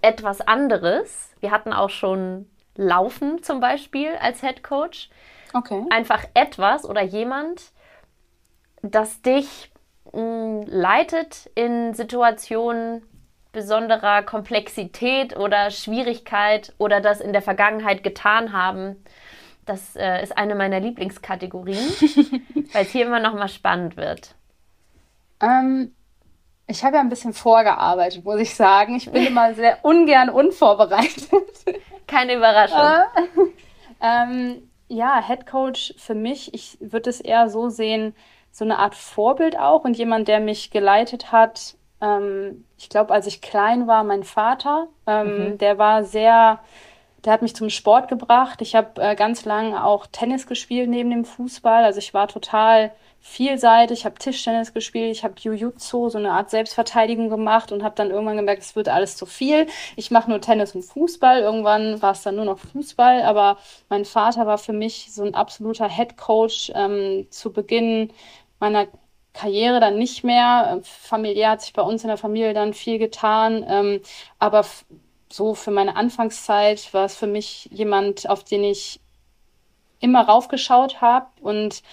etwas 0.01 0.41
anderes. 0.41 1.31
Wir 1.39 1.51
hatten 1.51 1.73
auch 1.73 1.89
schon 1.89 2.47
Laufen 2.75 3.41
zum 3.41 3.59
Beispiel 3.59 4.11
als 4.21 4.41
Head 4.41 4.63
Coach. 4.63 5.09
Okay. 5.53 5.83
Einfach 5.89 6.25
etwas 6.35 6.85
oder 6.85 7.01
jemand, 7.01 7.71
das 8.83 9.21
dich 9.23 9.71
mh, 10.17 10.65
leitet 10.67 11.49
in 11.55 11.93
Situationen 11.93 13.03
besonderer 13.51 14.23
Komplexität 14.23 15.37
oder 15.37 15.71
Schwierigkeit 15.71 16.73
oder 16.77 17.01
das 17.01 17.21
in 17.21 17.33
der 17.33 17.41
Vergangenheit 17.41 18.03
getan 18.03 18.51
haben? 18.51 19.03
Das 19.65 19.95
äh, 19.95 20.23
ist 20.23 20.37
eine 20.37 20.55
meiner 20.55 20.79
Lieblingskategorien, 20.79 21.77
weil 22.73 22.83
es 22.83 22.89
hier 22.89 23.05
immer 23.05 23.19
noch 23.19 23.33
mal 23.33 23.49
spannend 23.49 23.97
wird. 23.97 24.35
Ähm, 25.41 25.93
ich 26.67 26.83
habe 26.83 26.95
ja 26.95 27.01
ein 27.01 27.09
bisschen 27.09 27.33
vorgearbeitet, 27.33 28.23
muss 28.23 28.39
ich 28.39 28.55
sagen. 28.55 28.95
Ich 28.95 29.11
bin 29.11 29.25
immer 29.27 29.53
sehr 29.53 29.83
ungern 29.83 30.29
unvorbereitet. 30.29 31.29
Keine 32.07 32.35
Überraschung. 32.35 33.03
ähm, 34.01 34.69
ja, 34.87 35.21
Head 35.21 35.45
Coach 35.45 35.93
für 35.97 36.15
mich, 36.15 36.53
ich 36.53 36.77
würde 36.79 37.09
es 37.09 37.19
eher 37.19 37.49
so 37.49 37.67
sehen, 37.69 38.15
so 38.51 38.65
eine 38.65 38.79
Art 38.79 38.95
Vorbild 38.95 39.57
auch 39.57 39.83
und 39.83 39.97
jemand, 39.97 40.27
der 40.27 40.39
mich 40.39 40.71
geleitet 40.71 41.31
hat. 41.31 41.75
Ähm, 42.01 42.65
ich 42.77 42.89
glaube, 42.89 43.13
als 43.13 43.27
ich 43.27 43.41
klein 43.41 43.87
war, 43.87 44.03
mein 44.03 44.23
Vater, 44.23 44.87
ähm, 45.05 45.51
mhm. 45.51 45.57
der 45.57 45.77
war 45.77 46.03
sehr, 46.03 46.59
der 47.25 47.33
hat 47.33 47.41
mich 47.41 47.55
zum 47.55 47.69
Sport 47.69 48.07
gebracht. 48.07 48.61
Ich 48.61 48.75
habe 48.75 49.01
äh, 49.01 49.15
ganz 49.15 49.45
lange 49.45 49.83
auch 49.83 50.07
Tennis 50.07 50.47
gespielt 50.47 50.89
neben 50.89 51.09
dem 51.09 51.25
Fußball. 51.25 51.83
Also 51.83 51.99
ich 51.99 52.13
war 52.13 52.27
total 52.27 52.91
vielseitig, 53.27 54.05
habe 54.05 54.17
Tischtennis 54.17 54.73
gespielt, 54.73 55.11
ich 55.11 55.23
habe 55.23 55.35
Jiu-Jitsu, 55.37 56.09
so 56.09 56.17
eine 56.17 56.31
Art 56.31 56.49
Selbstverteidigung 56.49 57.29
gemacht 57.29 57.71
und 57.71 57.83
habe 57.83 57.93
dann 57.95 58.09
irgendwann 58.09 58.37
gemerkt, 58.37 58.63
es 58.63 58.75
wird 58.75 58.87
alles 58.87 59.17
zu 59.17 59.25
viel. 59.25 59.67
Ich 59.97 60.11
mache 60.11 60.29
nur 60.29 60.39
Tennis 60.39 60.73
und 60.73 60.83
Fußball. 60.83 61.41
Irgendwann 61.41 62.01
war 62.01 62.13
es 62.13 62.23
dann 62.23 62.37
nur 62.37 62.45
noch 62.45 62.57
Fußball, 62.59 63.23
aber 63.23 63.57
mein 63.89 64.05
Vater 64.05 64.47
war 64.47 64.57
für 64.57 64.73
mich 64.73 65.11
so 65.11 65.23
ein 65.23 65.35
absoluter 65.35 65.89
Head 65.89 66.17
Coach 66.17 66.71
ähm, 66.73 67.27
zu 67.29 67.51
Beginn 67.51 68.11
meiner 68.59 68.87
Karriere 69.33 69.81
dann 69.81 69.97
nicht 69.97 70.23
mehr. 70.23 70.79
Familiär 70.83 71.51
hat 71.51 71.61
sich 71.61 71.73
bei 71.73 71.81
uns 71.81 72.03
in 72.03 72.07
der 72.07 72.17
Familie 72.17 72.53
dann 72.53 72.73
viel 72.73 72.97
getan, 72.97 73.65
ähm, 73.67 74.01
aber 74.39 74.65
so 75.29 75.53
für 75.53 75.71
meine 75.71 75.97
Anfangszeit 75.97 76.93
war 76.93 77.05
es 77.05 77.15
für 77.17 77.27
mich 77.27 77.67
jemand, 77.71 78.29
auf 78.29 78.45
den 78.45 78.63
ich 78.63 79.01
immer 79.99 80.21
raufgeschaut 80.21 81.01
habe 81.01 81.27
und 81.41 81.83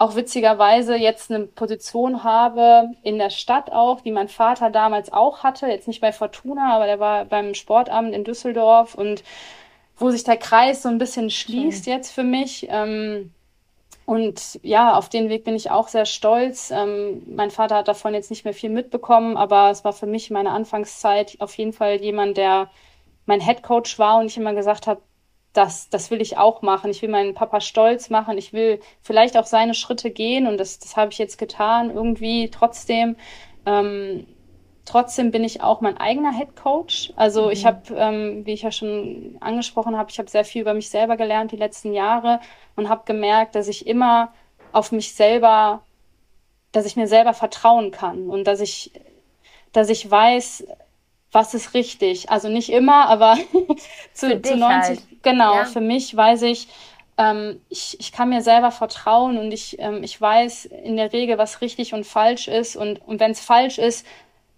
auch 0.00 0.16
witzigerweise 0.16 0.96
jetzt 0.96 1.30
eine 1.30 1.44
Position 1.44 2.24
habe 2.24 2.88
in 3.02 3.18
der 3.18 3.28
Stadt 3.28 3.70
auch, 3.70 4.00
die 4.00 4.12
mein 4.12 4.28
Vater 4.28 4.70
damals 4.70 5.12
auch 5.12 5.42
hatte. 5.42 5.66
Jetzt 5.66 5.88
nicht 5.88 6.00
bei 6.00 6.10
Fortuna, 6.10 6.74
aber 6.74 6.86
der 6.86 6.98
war 7.00 7.26
beim 7.26 7.52
Sportamt 7.52 8.14
in 8.14 8.24
Düsseldorf 8.24 8.94
und 8.94 9.22
wo 9.98 10.10
sich 10.10 10.24
der 10.24 10.38
Kreis 10.38 10.80
so 10.82 10.88
ein 10.88 10.96
bisschen 10.96 11.28
schließt 11.28 11.86
okay. 11.86 11.94
jetzt 11.94 12.12
für 12.12 12.22
mich. 12.22 12.66
Ähm, 12.70 13.34
und 14.06 14.58
ja, 14.62 14.94
auf 14.94 15.10
den 15.10 15.28
Weg 15.28 15.44
bin 15.44 15.54
ich 15.54 15.70
auch 15.70 15.88
sehr 15.88 16.06
stolz. 16.06 16.70
Ähm, 16.70 17.22
mein 17.26 17.50
Vater 17.50 17.76
hat 17.76 17.88
davon 17.88 18.14
jetzt 18.14 18.30
nicht 18.30 18.46
mehr 18.46 18.54
viel 18.54 18.70
mitbekommen, 18.70 19.36
aber 19.36 19.70
es 19.70 19.84
war 19.84 19.92
für 19.92 20.06
mich 20.06 20.30
meine 20.30 20.52
Anfangszeit 20.52 21.36
auf 21.40 21.58
jeden 21.58 21.74
Fall 21.74 21.96
jemand, 21.96 22.38
der 22.38 22.70
mein 23.26 23.42
Head 23.42 23.62
Coach 23.62 23.98
war 23.98 24.18
und 24.18 24.26
ich 24.28 24.38
immer 24.38 24.54
gesagt 24.54 24.86
habe, 24.86 25.02
das, 25.52 25.90
das 25.90 26.10
will 26.10 26.20
ich 26.20 26.36
auch 26.38 26.62
machen. 26.62 26.90
Ich 26.90 27.02
will 27.02 27.08
meinen 27.08 27.34
Papa 27.34 27.60
stolz 27.60 28.10
machen. 28.10 28.38
Ich 28.38 28.52
will 28.52 28.80
vielleicht 29.02 29.36
auch 29.36 29.46
seine 29.46 29.74
Schritte 29.74 30.10
gehen 30.10 30.46
und 30.46 30.58
das, 30.58 30.78
das 30.78 30.96
habe 30.96 31.12
ich 31.12 31.18
jetzt 31.18 31.38
getan. 31.38 31.90
Irgendwie 31.90 32.50
trotzdem. 32.50 33.16
Ähm, 33.66 34.26
trotzdem 34.84 35.30
bin 35.30 35.44
ich 35.44 35.60
auch 35.60 35.80
mein 35.80 35.96
eigener 35.96 36.36
Head 36.36 36.54
Coach. 36.56 37.12
Also 37.16 37.46
mhm. 37.46 37.50
ich 37.50 37.66
habe, 37.66 37.82
ähm, 37.94 38.46
wie 38.46 38.52
ich 38.52 38.62
ja 38.62 38.70
schon 38.70 39.36
angesprochen 39.40 39.96
habe, 39.96 40.10
ich 40.10 40.18
habe 40.18 40.30
sehr 40.30 40.44
viel 40.44 40.62
über 40.62 40.74
mich 40.74 40.88
selber 40.88 41.16
gelernt 41.16 41.52
die 41.52 41.56
letzten 41.56 41.92
Jahre 41.92 42.40
und 42.76 42.88
habe 42.88 43.02
gemerkt, 43.04 43.54
dass 43.54 43.68
ich 43.68 43.86
immer 43.86 44.32
auf 44.72 44.92
mich 44.92 45.14
selber, 45.14 45.82
dass 46.70 46.86
ich 46.86 46.96
mir 46.96 47.08
selber 47.08 47.34
vertrauen 47.34 47.90
kann 47.90 48.30
und 48.30 48.44
dass 48.44 48.60
ich, 48.60 48.92
dass 49.72 49.88
ich 49.88 50.08
weiß, 50.08 50.64
was 51.32 51.54
ist 51.54 51.74
richtig. 51.74 52.30
Also 52.30 52.48
nicht 52.48 52.70
immer, 52.70 53.08
aber 53.08 53.36
zu, 54.12 54.40
zu 54.42 54.56
90, 54.56 54.62
halt. 54.68 55.00
genau, 55.22 55.54
ja. 55.54 55.64
für 55.64 55.80
mich 55.80 56.14
weiß 56.16 56.42
ich, 56.42 56.68
ähm, 57.18 57.60
ich, 57.68 57.98
ich 58.00 58.12
kann 58.12 58.30
mir 58.30 58.42
selber 58.42 58.70
vertrauen 58.70 59.38
und 59.38 59.52
ich, 59.52 59.78
ähm, 59.78 60.02
ich 60.02 60.20
weiß 60.20 60.66
in 60.66 60.96
der 60.96 61.12
Regel, 61.12 61.38
was 61.38 61.60
richtig 61.60 61.92
und 61.92 62.06
falsch 62.06 62.48
ist. 62.48 62.76
Und, 62.76 63.06
und 63.06 63.20
wenn 63.20 63.32
es 63.32 63.40
falsch 63.40 63.78
ist, 63.78 64.06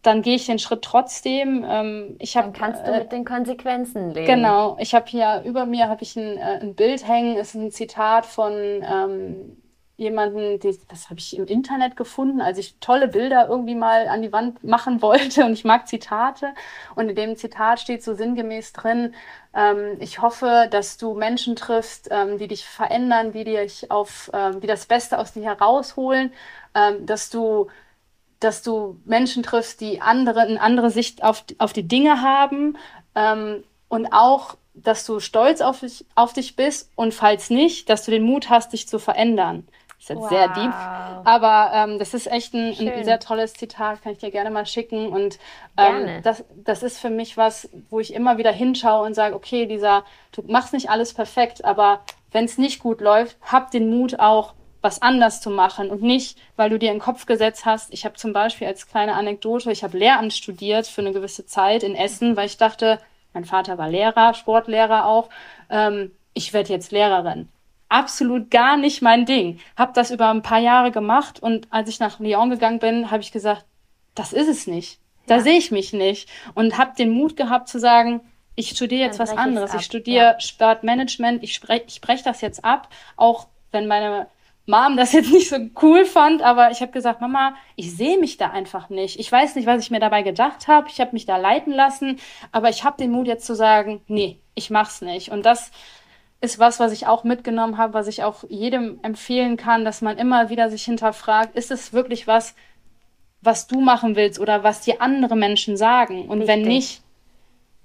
dann 0.03 0.23
gehe 0.23 0.35
ich 0.35 0.47
den 0.47 0.59
Schritt 0.59 0.83
trotzdem. 0.83 1.65
Ähm, 1.69 2.17
ich 2.19 2.37
hab, 2.37 2.45
dann 2.45 2.53
kannst 2.53 2.87
du 2.87 2.91
äh, 2.91 2.99
mit 3.01 3.13
den 3.13 3.25
Konsequenzen 3.25 4.11
leben. 4.11 4.27
Genau. 4.27 4.77
Ich 4.81 4.95
habe 4.95 5.07
hier 5.09 5.43
über 5.45 5.67
mir 5.67 5.89
habe 5.89 6.03
ich 6.03 6.17
ein, 6.17 6.39
äh, 6.39 6.61
ein 6.61 6.75
Bild 6.75 7.07
hängen. 7.07 7.37
ist 7.37 7.55
ein 7.55 7.71
Zitat 7.71 8.27
von 8.27 8.53
ähm, 8.53 9.62
jemanden, 9.97 10.59
die, 10.59 10.79
das 10.89 11.11
habe 11.11 11.21
ich 11.21 11.37
im 11.37 11.47
Internet 11.47 11.97
gefunden, 11.97 12.41
als 12.41 12.59
ich 12.59 12.77
tolle 12.81 13.09
Bilder 13.09 13.49
irgendwie 13.49 13.75
mal 13.75 14.09
an 14.09 14.23
die 14.23 14.33
Wand 14.33 14.65
machen 14.65 15.03
wollte 15.03 15.45
und 15.45 15.53
ich 15.53 15.65
mag 15.65 15.89
Zitate 15.89 16.55
und 16.95 17.09
in 17.09 17.17
dem 17.17 17.37
Zitat 17.37 17.81
steht 17.81 18.03
so 18.03 18.15
sinngemäß 18.15 18.73
drin, 18.73 19.15
ähm, 19.55 19.97
ich 20.01 20.21
hoffe, 20.23 20.69
dass 20.71 20.97
du 20.97 21.15
Menschen 21.15 21.57
triffst, 21.57 22.09
ähm, 22.11 22.39
die 22.39 22.49
dich 22.49 22.65
verändern, 22.65 23.33
die 23.33 23.45
dich 23.45 23.91
auf, 23.91 24.31
ähm, 24.33 24.61
die 24.61 24.67
das 24.67 24.87
Beste 24.87 25.19
aus 25.19 25.33
dir 25.33 25.45
herausholen, 25.45 26.33
ähm, 26.75 27.07
dass 27.07 27.31
du 27.31 27.69
dass 28.43 28.63
du 28.63 29.01
Menschen 29.05 29.45
triffst, 29.45 29.81
die 29.81 30.01
andere, 30.01 30.41
eine 30.41 30.61
andere 30.61 30.91
Sicht 30.91 31.23
auf, 31.23 31.45
auf 31.59 31.73
die 31.73 31.87
Dinge 31.87 32.23
haben 32.23 32.77
ähm, 33.15 33.63
und 33.89 34.13
auch, 34.13 34.57
dass 34.75 35.05
du 35.05 35.21
stolz 35.21 35.61
auf 35.61 35.81
dich, 35.81 36.05
auf 36.15 36.33
dich 36.33 36.57
bist 36.57 36.91
und 36.97 37.15
falls 37.15 37.51
nicht, 37.51 37.89
dass 37.89 38.05
du 38.05 38.11
den 38.11 38.23
Mut 38.23 38.51
hast, 38.51 38.73
dich 38.73 38.89
zu 38.89 38.99
verändern. 38.99 39.69
Das 40.03 40.11
ist 40.11 40.17
jetzt 40.17 40.23
wow. 40.23 40.31
sehr 40.31 40.49
deep. 40.49 40.75
Aber 41.25 41.71
ähm, 41.73 41.99
das 42.01 42.13
ist 42.13 42.27
echt 42.27 42.55
ein, 42.55 42.77
ein, 42.77 43.05
sehr 43.05 43.21
tolles 43.21 43.55
Zitat, 43.55 44.03
kann 44.03 44.13
ich 44.13 44.19
dir 44.19 44.33
gerne 44.33 44.51
mal 44.51 44.67
schicken. 44.67 45.09
Und 45.09 45.39
ähm, 45.77 46.23
das, 46.25 46.45
das 46.57 46.83
ist 46.83 46.99
für 46.99 47.11
mich 47.11 47.37
was, 47.37 47.69
wo 47.89 48.01
ich 48.01 48.13
immer 48.13 48.37
wieder 48.37 48.51
hinschaue 48.51 49.07
und 49.07 49.15
sage, 49.15 49.37
okay, 49.37 49.67
dieser, 49.67 50.05
du 50.33 50.43
machst 50.43 50.73
nicht 50.73 50.91
alles 50.91 51.15
perfekt, 51.15 51.65
aber 51.65 52.01
wenn 52.33 52.47
es 52.47 52.59
nicht 52.59 52.81
gut 52.81 53.01
läuft, 53.01 53.37
hab 53.43 53.71
den 53.71 53.91
Mut 53.91 54.19
auch, 54.19 54.55
was 54.81 55.01
anders 55.01 55.41
zu 55.41 55.51
machen 55.51 55.91
und 55.91 56.03
nicht, 56.03 56.37
weil 56.57 56.69
du 56.69 56.81
dir 56.81 56.91
in 56.91 56.97
den 56.97 57.03
Kopf 57.03 57.27
gesetzt 57.27 57.65
hast. 57.65 57.95
Ich 57.95 58.05
habe 58.05 58.17
zum 58.17 58.33
Beispiel 58.33 58.67
als 58.67 58.89
kleine 58.89 59.15
Anekdote, 59.15 59.71
ich 59.71 59.85
habe 59.85 59.97
Lehramt 59.97 60.33
studiert 60.33 60.89
für 60.89 61.03
eine 61.03 61.13
gewisse 61.13 61.47
Zeit 61.47 61.85
in 61.85 61.95
Essen, 61.95 62.37
weil 62.37 62.47
ich 62.47 62.57
dachte, 62.57 62.99
mein 63.33 63.45
Vater 63.45 63.79
war 63.79 63.89
Lehrer, 63.89 64.35
Sportlehrer 64.35 65.07
auch, 65.07 65.29
ähm, 65.71 66.11
ich 66.35 66.53
werde 66.53 66.73
jetzt 66.73 66.91
Lehrerin 66.91 67.49
absolut 67.93 68.51
gar 68.51 68.77
nicht 68.77 69.03
mein 69.03 69.27
Ding. 69.27 69.61
Hab 69.77 69.95
das 69.95 70.11
über 70.11 70.31
ein 70.31 70.43
paar 70.43 70.59
Jahre 70.59 70.91
gemacht 70.91 71.41
und 71.41 71.69
als 71.71 71.89
ich 71.89 72.01
nach 72.01 72.19
Lyon 72.19 72.51
gegangen 72.51 72.79
bin, 72.79 73.11
habe 73.11 73.23
ich 73.23 73.33
gesagt, 73.33 73.65
das 74.15 74.33
ist 74.33 74.49
es 74.49 74.67
nicht. 74.67 74.99
Da 75.27 75.37
ja. 75.37 75.41
sehe 75.43 75.59
ich 75.59 75.71
mich 75.71 75.93
nicht 75.93 76.29
und 76.55 76.79
habe 76.79 76.97
den 76.97 77.11
Mut 77.11 77.37
gehabt 77.37 77.69
zu 77.69 77.79
sagen, 77.79 78.21
ich 78.55 78.71
studiere 78.71 79.03
jetzt 79.03 79.21
Dann 79.21 79.29
was 79.29 79.37
anderes. 79.37 79.75
Ich 79.75 79.83
studiere 79.83 80.33
ja. 80.33 80.41
Sportmanagement, 80.41 81.43
ich 81.43 81.55
spreche 81.55 81.85
ich 81.87 81.95
sprech 81.95 82.23
das 82.23 82.41
jetzt 82.41 82.65
ab, 82.65 82.89
auch 83.17 83.47
wenn 83.71 83.87
meine 83.87 84.27
Mom 84.67 84.97
das 84.97 85.13
jetzt 85.13 85.33
nicht 85.33 85.49
so 85.49 85.57
cool 85.83 86.05
fand, 86.05 86.41
aber 86.43 86.71
ich 86.71 86.81
habe 86.81 86.93
gesagt, 86.93 87.21
Mama, 87.21 87.55
ich 87.77 87.95
sehe 87.95 88.19
mich 88.19 88.37
da 88.37 88.51
einfach 88.51 88.89
nicht. 88.91 89.19
Ich 89.19 89.31
weiß 89.31 89.55
nicht, 89.57 89.67
was 89.67 89.83
ich 89.83 89.91
mir 89.91 90.01
dabei 90.01 90.23
gedacht 90.23 90.69
habe. 90.69 90.89
Ich 90.89 91.01
habe 91.01 91.13
mich 91.13 91.27
da 91.27 91.37
leiten 91.37 91.73
lassen, 91.73 92.21
aber 92.53 92.69
ich 92.69 92.85
habe 92.85 92.97
den 92.97 93.11
Mut 93.11 93.27
jetzt 93.27 93.47
zu 93.47 93.55
sagen, 93.55 94.03
nee, 94.07 94.39
ich 94.55 94.71
mach's 94.71 95.01
nicht. 95.03 95.31
Und 95.31 95.45
das 95.45 95.73
ist 96.43 96.59
was, 96.59 96.81
was 96.81 96.93
ich 96.93 97.07
auch 97.07 97.23
mitgenommen 97.23 97.79
habe, 97.79 97.95
was 97.95 98.09
ich 98.09 98.25
auch 98.25 98.45
jedem 98.49 98.99
empfehlen 99.03 99.57
kann, 99.57 99.85
dass 99.85 100.03
man 100.03 100.19
immer 100.19 100.51
wieder 100.51 100.71
sich 100.71 100.85
hinterfragt, 100.85 101.55
ist 101.55 101.71
es 101.71 101.93
wirklich 101.93 102.27
was, 102.27 102.55
was 103.41 103.69
du 103.69 103.81
machen 103.81 104.17
willst 104.17 104.41
oder 104.41 104.65
was 104.65 104.81
dir 104.81 105.01
andere 105.01 105.37
Menschen 105.37 105.77
sagen? 105.77 106.29
Und 106.29 106.41
Richtig. 106.41 106.49
wenn 106.49 106.63
nicht, 106.63 107.03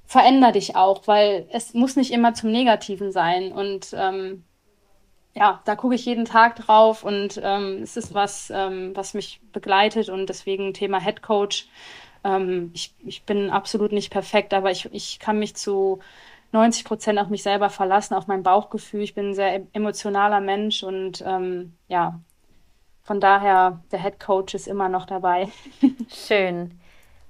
veränder 0.08 0.51
dich 0.51 0.76
auch, 0.76 1.05
weil 1.05 1.47
es 1.51 1.76
muss 1.76 1.95
nicht 1.95 2.12
immer 2.12 2.34
zum 2.34 2.51
Negativen 2.51 3.12
sein. 3.12 3.51
Und 3.51 3.93
ähm, 3.95 4.43
ja, 5.36 5.62
da 5.66 5.76
gucke 5.76 5.93
ich 5.93 6.05
jeden 6.05 6.26
Tag 6.26 6.55
drauf 6.55 7.03
und 7.03 7.39
ähm, 7.43 7.84
es 7.84 7.95
ist 7.95 8.16
was, 8.16 8.51
ähm, 8.51 8.95
was 8.95 9.14
mich 9.14 9.39
begleitet 9.53 10.10
und 10.10 10.30
deswegen 10.30 10.74
Thema 10.74 10.99
Head 10.99 11.22
Coach. 11.22 11.68
Ähm, 12.24 12.72
ich, 12.74 12.95
ich 13.05 13.22
bin 13.22 13.51
absolut 13.51 13.91
nicht 13.91 14.10
perfekt, 14.10 14.55
aber 14.55 14.72
ich, 14.72 14.89
ich 14.93 15.20
kann 15.20 15.38
mich 15.38 15.55
zu 15.55 15.99
90 16.52 16.86
Prozent 16.86 17.20
auf 17.20 17.30
mich 17.30 17.43
selber 17.43 17.70
verlassen, 17.70 18.14
auf 18.14 18.28
mein 18.28 18.43
Bauchgefühl. 18.43 19.02
Ich 19.02 19.14
bin 19.14 19.30
ein 19.30 19.36
sehr 19.36 19.62
emotionaler 19.74 20.39
Mensch 20.39 20.84
und 20.84 21.24
ähm, 21.26 21.74
ja, 21.88 22.20
von 23.04 23.20
daher, 23.20 23.82
der 23.91 24.02
Head 24.02 24.20
Coach 24.20 24.54
ist 24.54 24.68
immer 24.68 24.89
noch 24.89 25.06
dabei. 25.06 25.50
Schön. 26.10 26.78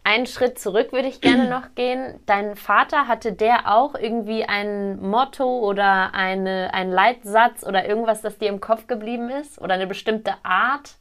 Einen 0.04 0.26
Schritt 0.26 0.58
zurück 0.58 0.94
würde 0.94 1.08
ich 1.10 1.20
gerne 1.22 1.50
noch 1.50 1.76
gehen. 1.76 2.20
Dein 2.26 2.56
Vater 2.56 3.08
hatte 3.08 3.34
der 3.34 3.76
auch 3.76 3.94
irgendwie 3.94 4.46
ein 4.46 5.00
Motto 5.02 5.60
oder 5.60 6.14
eine, 6.14 6.74
einen 6.74 6.92
Leitsatz 6.92 7.64
oder 7.64 7.88
irgendwas, 7.88 8.22
das 8.22 8.38
dir 8.38 8.48
im 8.48 8.62
Kopf 8.62 8.88
geblieben 8.88 9.30
ist? 9.30 9.60
Oder 9.62 9.74
eine 9.74 9.86
bestimmte 9.86 10.34
Art? 10.44 10.96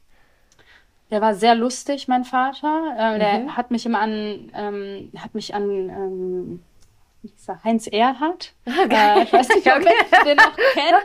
Der 1.09 1.21
war 1.21 1.35
sehr 1.35 1.55
lustig, 1.55 2.07
mein 2.07 2.25
Vater. 2.25 2.95
Äh, 2.97 3.13
mhm. 3.13 3.19
Der 3.19 3.57
hat 3.57 3.71
mich 3.71 3.85
immer 3.85 3.99
an, 3.99 4.51
ähm, 4.53 5.11
hat 5.17 5.33
mich 5.33 5.55
an 5.55 5.69
ähm, 5.89 6.63
Heinz 7.63 7.87
Erhardt. 7.87 8.53
Okay. 8.67 9.19
Äh, 9.19 9.23
ich 9.23 9.33
weiß 9.33 9.49
nicht, 9.49 9.67
ob 9.67 9.77
okay. 9.77 9.93
ihr 10.11 10.23
den 10.23 10.37
noch 10.37 10.55
kennt. 10.55 11.03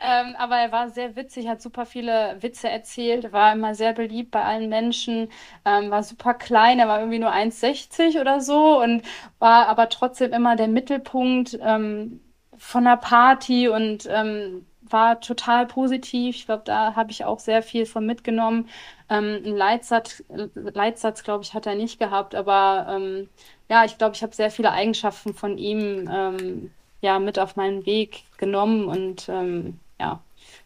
Ähm, 0.06 0.34
aber 0.36 0.56
er 0.56 0.72
war 0.72 0.90
sehr 0.90 1.16
witzig, 1.16 1.48
hat 1.48 1.62
super 1.62 1.86
viele 1.86 2.36
Witze 2.40 2.68
erzählt, 2.68 3.32
war 3.32 3.52
immer 3.52 3.74
sehr 3.74 3.94
beliebt 3.94 4.30
bei 4.32 4.42
allen 4.42 4.68
Menschen, 4.68 5.30
ähm, 5.64 5.90
war 5.90 6.02
super 6.02 6.34
klein, 6.34 6.78
er 6.78 6.88
war 6.88 6.98
irgendwie 6.98 7.20
nur 7.20 7.32
1,60 7.32 8.20
oder 8.20 8.40
so 8.40 8.82
und 8.82 9.02
war 9.38 9.68
aber 9.68 9.88
trotzdem 9.88 10.32
immer 10.32 10.56
der 10.56 10.68
Mittelpunkt 10.68 11.58
ähm, 11.62 12.20
von 12.58 12.84
der 12.84 12.96
Party 12.96 13.68
und 13.68 14.06
ähm, 14.10 14.66
war 14.82 15.20
total 15.20 15.66
positiv. 15.66 16.36
Ich 16.36 16.46
glaube, 16.46 16.62
da 16.64 16.94
habe 16.94 17.10
ich 17.10 17.24
auch 17.24 17.40
sehr 17.40 17.62
viel 17.62 17.86
von 17.86 18.06
mitgenommen. 18.06 18.68
Ähm, 19.08 19.42
einen 19.44 19.56
Leitsatz, 19.56 20.22
Leitsatz 20.54 21.24
glaube 21.24 21.44
ich, 21.44 21.54
hat 21.54 21.66
er 21.66 21.74
nicht 21.74 21.98
gehabt, 21.98 22.34
aber 22.34 22.86
ähm, 22.90 23.28
ja, 23.68 23.84
ich 23.84 23.98
glaube, 23.98 24.14
ich 24.14 24.22
habe 24.22 24.34
sehr 24.34 24.50
viele 24.50 24.72
Eigenschaften 24.72 25.34
von 25.34 25.58
ihm 25.58 26.08
ähm, 26.12 26.70
ja 27.00 27.18
mit 27.18 27.38
auf 27.38 27.56
meinen 27.56 27.86
Weg 27.86 28.24
genommen 28.38 28.86
und 28.86 29.28
ähm, 29.28 29.78
ja, 30.00 30.20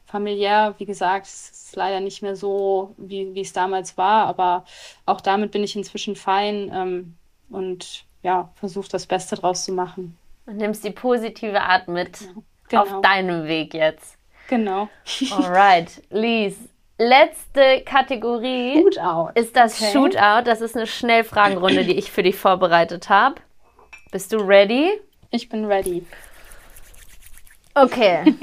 familiär, 0.06 0.74
wie 0.78 0.86
gesagt, 0.86 1.26
ist 1.26 1.76
leider 1.76 2.00
nicht 2.00 2.22
mehr 2.22 2.34
so, 2.34 2.94
wie, 2.96 3.34
wie 3.34 3.42
es 3.42 3.52
damals 3.52 3.98
war, 3.98 4.26
aber 4.26 4.64
auch 5.06 5.20
damit 5.20 5.52
bin 5.52 5.62
ich 5.62 5.76
inzwischen 5.76 6.16
fein 6.16 6.70
ähm, 6.72 7.14
und 7.50 8.04
ja, 8.22 8.50
versuche 8.54 8.88
das 8.88 9.06
Beste 9.06 9.36
draus 9.36 9.64
zu 9.64 9.72
machen. 9.72 10.16
Und 10.46 10.56
nimmst 10.56 10.82
die 10.84 10.90
positive 10.90 11.60
Art 11.60 11.88
mit 11.88 12.18
genau. 12.68 12.82
auf 12.82 13.02
deinem 13.02 13.46
Weg 13.46 13.74
jetzt. 13.74 14.16
Genau. 14.48 14.88
Alright, 15.30 16.02
Lies. 16.10 16.56
Letzte 17.00 17.82
Kategorie 17.84 18.82
Shootout. 18.82 19.30
ist 19.34 19.54
das 19.54 19.80
okay. 19.80 19.92
Shootout. 19.92 20.42
Das 20.44 20.60
ist 20.60 20.76
eine 20.76 20.88
Schnellfragenrunde, 20.88 21.84
die 21.84 21.96
ich 21.96 22.10
für 22.10 22.24
dich 22.24 22.34
vorbereitet 22.34 23.08
habe. 23.08 23.36
Bist 24.10 24.32
du 24.32 24.38
ready? 24.38 25.00
Ich 25.30 25.48
bin 25.48 25.64
ready. 25.66 26.04
Okay. 27.74 28.34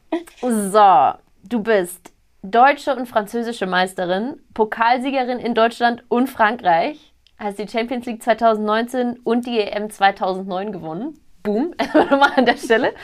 so, 0.40 1.14
du 1.42 1.60
bist 1.60 2.12
deutsche 2.44 2.94
und 2.94 3.06
französische 3.06 3.66
Meisterin, 3.66 4.40
Pokalsiegerin 4.52 5.40
in 5.40 5.54
Deutschland 5.54 6.04
und 6.08 6.28
Frankreich, 6.28 7.12
hast 7.36 7.58
die 7.58 7.66
Champions 7.66 8.06
League 8.06 8.22
2019 8.22 9.18
und 9.24 9.44
die 9.46 9.58
EM 9.58 9.90
2009 9.90 10.70
gewonnen. 10.70 11.18
Boom, 11.42 11.74
mal 11.94 12.32
an 12.36 12.46
der 12.46 12.58
Stelle. 12.58 12.94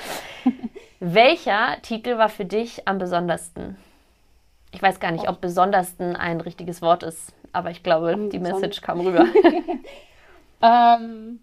Welcher 1.00 1.82
Titel 1.82 2.16
war 2.16 2.28
für 2.28 2.44
dich 2.44 2.86
am 2.86 2.98
besondersten? 2.98 3.76
Ich 4.72 4.82
weiß 4.82 5.00
gar 5.00 5.10
nicht, 5.10 5.28
ob 5.28 5.40
besondersten 5.40 6.16
ein 6.16 6.40
richtiges 6.40 6.80
Wort 6.80 7.02
ist, 7.02 7.32
aber 7.52 7.70
ich 7.70 7.82
glaube, 7.82 8.28
die 8.32 8.38
Message 8.38 8.80
kam 8.80 9.00
rüber. 9.06 9.26
ähm, 10.62 11.40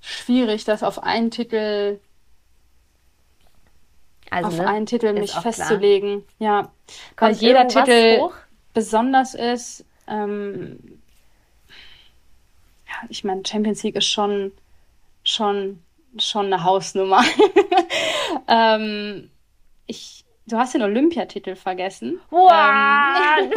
schwierig, 0.00 0.64
das 0.64 0.82
auf 0.82 1.02
einen 1.02 1.30
Titel 1.30 1.98
also, 4.30 4.48
auf 4.48 4.56
ne? 4.58 4.66
einen 4.68 4.86
Titel 4.86 5.12
mich 5.12 5.32
festzulegen. 5.32 6.24
Klar. 6.38 6.62
Ja, 6.62 6.72
weil 7.18 7.32
jeder 7.34 7.66
Titel 7.66 8.20
hoch? 8.20 8.34
besonders 8.72 9.34
ist. 9.34 9.84
Ähm, 10.06 11.00
ja, 12.86 13.08
ich 13.08 13.24
meine, 13.24 13.42
Champions 13.46 13.82
League 13.82 13.96
ist 13.96 14.06
schon, 14.06 14.52
schon, 15.24 15.82
schon 16.18 16.46
eine 16.46 16.62
Hausnummer. 16.62 17.22
ähm, 18.48 19.30
ich 19.86 20.19
Du 20.50 20.58
hast 20.58 20.74
den 20.74 20.82
Olympiatitel 20.82 21.54
vergessen. 21.54 22.20
Wow. 22.30 22.50
Ähm, 23.40 23.52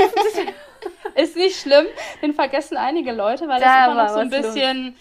ist 1.16 1.36
nicht 1.36 1.60
schlimm. 1.60 1.86
Den 2.22 2.34
vergessen 2.34 2.78
einige 2.78 3.12
Leute, 3.12 3.48
weil 3.48 3.60
da 3.60 3.86
das 3.86 3.94
immer 3.94 4.04
noch 4.04 4.10
so 4.14 4.20
ein 4.20 4.30
bisschen. 4.30 4.96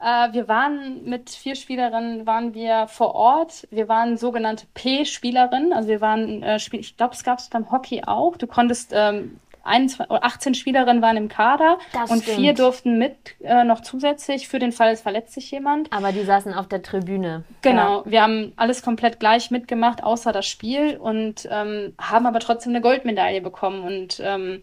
Äh, 0.00 0.32
wir 0.32 0.48
waren 0.48 1.04
mit 1.04 1.30
vier 1.30 1.54
Spielerinnen 1.56 2.26
waren 2.26 2.54
wir 2.54 2.86
vor 2.88 3.14
Ort. 3.14 3.66
Wir 3.70 3.88
waren 3.88 4.16
sogenannte 4.16 4.66
P-Spielerinnen. 4.74 5.72
Also 5.72 5.88
wir 5.88 6.00
waren, 6.00 6.42
äh, 6.42 6.56
ich 6.56 6.96
glaube, 6.96 7.14
es 7.14 7.24
gab 7.24 7.38
es 7.38 7.48
beim 7.48 7.70
Hockey 7.70 8.02
auch. 8.06 8.36
Du 8.36 8.46
konntest 8.46 8.92
ähm, 8.94 9.40
21, 9.68 10.10
18 10.10 10.54
Spielerinnen 10.54 11.02
waren 11.02 11.16
im 11.16 11.28
Kader 11.28 11.78
das 11.92 12.10
und 12.10 12.22
stimmt. 12.22 12.38
vier 12.38 12.54
durften 12.54 12.98
mit 12.98 13.16
äh, 13.40 13.64
noch 13.64 13.80
zusätzlich 13.80 14.48
für 14.48 14.58
den 14.58 14.72
Fall, 14.72 14.92
es 14.92 15.02
verletzt 15.02 15.34
sich 15.34 15.50
jemand. 15.50 15.92
Aber 15.92 16.12
die 16.12 16.24
saßen 16.24 16.52
auf 16.54 16.68
der 16.68 16.82
Tribüne. 16.82 17.44
Genau, 17.62 17.98
ja. 18.04 18.10
wir 18.10 18.22
haben 18.22 18.52
alles 18.56 18.82
komplett 18.82 19.20
gleich 19.20 19.50
mitgemacht, 19.50 20.02
außer 20.02 20.32
das 20.32 20.46
Spiel 20.46 20.96
und 20.96 21.48
ähm, 21.50 21.94
haben 22.00 22.26
aber 22.26 22.40
trotzdem 22.40 22.72
eine 22.72 22.80
Goldmedaille 22.80 23.40
bekommen 23.40 23.82
und 23.84 24.20
ähm, 24.24 24.62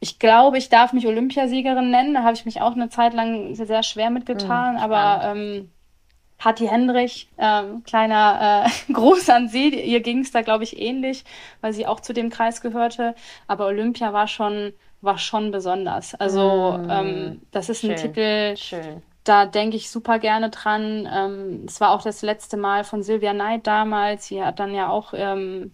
ich 0.00 0.18
glaube, 0.18 0.58
ich 0.58 0.68
darf 0.68 0.92
mich 0.92 1.06
Olympiasiegerin 1.06 1.90
nennen. 1.90 2.14
Da 2.14 2.22
habe 2.22 2.34
ich 2.34 2.44
mich 2.44 2.60
auch 2.60 2.72
eine 2.72 2.88
Zeit 2.88 3.14
lang 3.14 3.54
sehr, 3.54 3.66
sehr 3.66 3.82
schwer 3.82 4.10
mitgetan, 4.10 4.74
mhm, 4.74 4.80
aber 4.80 5.20
ähm, 5.24 5.70
Hatti 6.38 6.66
Hendrich, 6.66 7.28
ähm, 7.36 7.82
kleiner 7.84 8.64
äh, 8.66 8.92
Gruß 8.92 9.28
an 9.30 9.48
sie. 9.48 9.68
Ihr 9.68 10.00
ging 10.00 10.20
es 10.20 10.30
da, 10.30 10.42
glaube 10.42 10.64
ich, 10.64 10.78
ähnlich, 10.80 11.24
weil 11.60 11.72
sie 11.72 11.86
auch 11.86 12.00
zu 12.00 12.12
dem 12.12 12.30
Kreis 12.30 12.60
gehörte. 12.60 13.14
Aber 13.46 13.66
Olympia 13.66 14.12
war 14.12 14.28
schon, 14.28 14.72
war 15.00 15.18
schon 15.18 15.50
besonders. 15.50 16.14
Also 16.14 16.78
mm, 16.78 16.90
ähm, 16.90 17.42
das 17.50 17.68
ist 17.68 17.80
schön, 17.80 17.90
ein 17.90 17.96
Titel, 17.96 18.56
schön. 18.56 19.02
da 19.24 19.46
denke 19.46 19.76
ich 19.76 19.90
super 19.90 20.20
gerne 20.20 20.50
dran. 20.50 21.08
Ähm, 21.12 21.64
es 21.66 21.80
war 21.80 21.90
auch 21.90 22.02
das 22.02 22.22
letzte 22.22 22.56
Mal 22.56 22.84
von 22.84 23.02
Sylvia 23.02 23.32
Knight 23.32 23.66
damals. 23.66 24.26
Sie 24.28 24.42
hat 24.42 24.60
dann 24.60 24.74
ja 24.74 24.88
auch 24.88 25.12
ähm, 25.16 25.72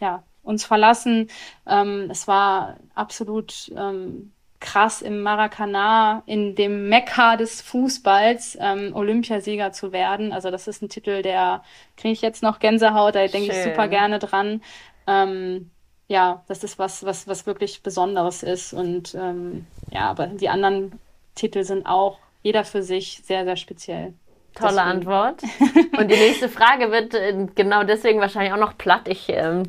ja, 0.00 0.22
uns 0.42 0.64
verlassen. 0.64 1.28
Ähm, 1.66 2.08
es 2.10 2.26
war 2.26 2.78
absolut 2.94 3.70
ähm, 3.76 4.32
krass 4.60 5.02
im 5.02 5.22
Maracanã, 5.22 6.22
in 6.26 6.54
dem 6.54 6.88
Mekka 6.88 7.36
des 7.36 7.60
Fußballs, 7.62 8.58
ähm, 8.60 8.94
Olympiasieger 8.94 9.72
zu 9.72 9.92
werden. 9.92 10.32
Also 10.32 10.50
das 10.50 10.66
ist 10.66 10.82
ein 10.82 10.88
Titel, 10.88 11.22
der 11.22 11.62
kriege 11.96 12.12
ich 12.12 12.22
jetzt 12.22 12.42
noch 12.42 12.58
Gänsehaut, 12.58 13.14
da 13.14 13.26
denke 13.26 13.52
ich 13.52 13.62
super 13.62 13.88
gerne 13.88 14.18
dran. 14.18 14.62
Ähm, 15.06 15.70
ja, 16.08 16.42
das 16.48 16.64
ist 16.64 16.78
was, 16.78 17.04
was, 17.04 17.28
was 17.28 17.46
wirklich 17.46 17.82
Besonderes 17.82 18.42
ist. 18.42 18.72
Und 18.72 19.14
ähm, 19.14 19.66
ja, 19.90 20.10
aber 20.10 20.26
die 20.26 20.48
anderen 20.48 20.98
Titel 21.34 21.62
sind 21.62 21.86
auch 21.86 22.18
jeder 22.42 22.64
für 22.64 22.82
sich 22.82 23.22
sehr, 23.24 23.44
sehr 23.44 23.56
speziell. 23.56 24.14
Tolle 24.54 24.72
deswegen. 24.76 24.88
Antwort. 24.88 25.42
Und 25.98 26.10
die 26.10 26.16
nächste 26.16 26.48
Frage 26.48 26.90
wird 26.90 27.14
äh, 27.14 27.46
genau 27.54 27.84
deswegen 27.84 28.20
wahrscheinlich 28.20 28.52
auch 28.52 28.58
noch 28.58 28.76
platt. 28.76 29.06
Ich 29.06 29.28
ähm, 29.28 29.64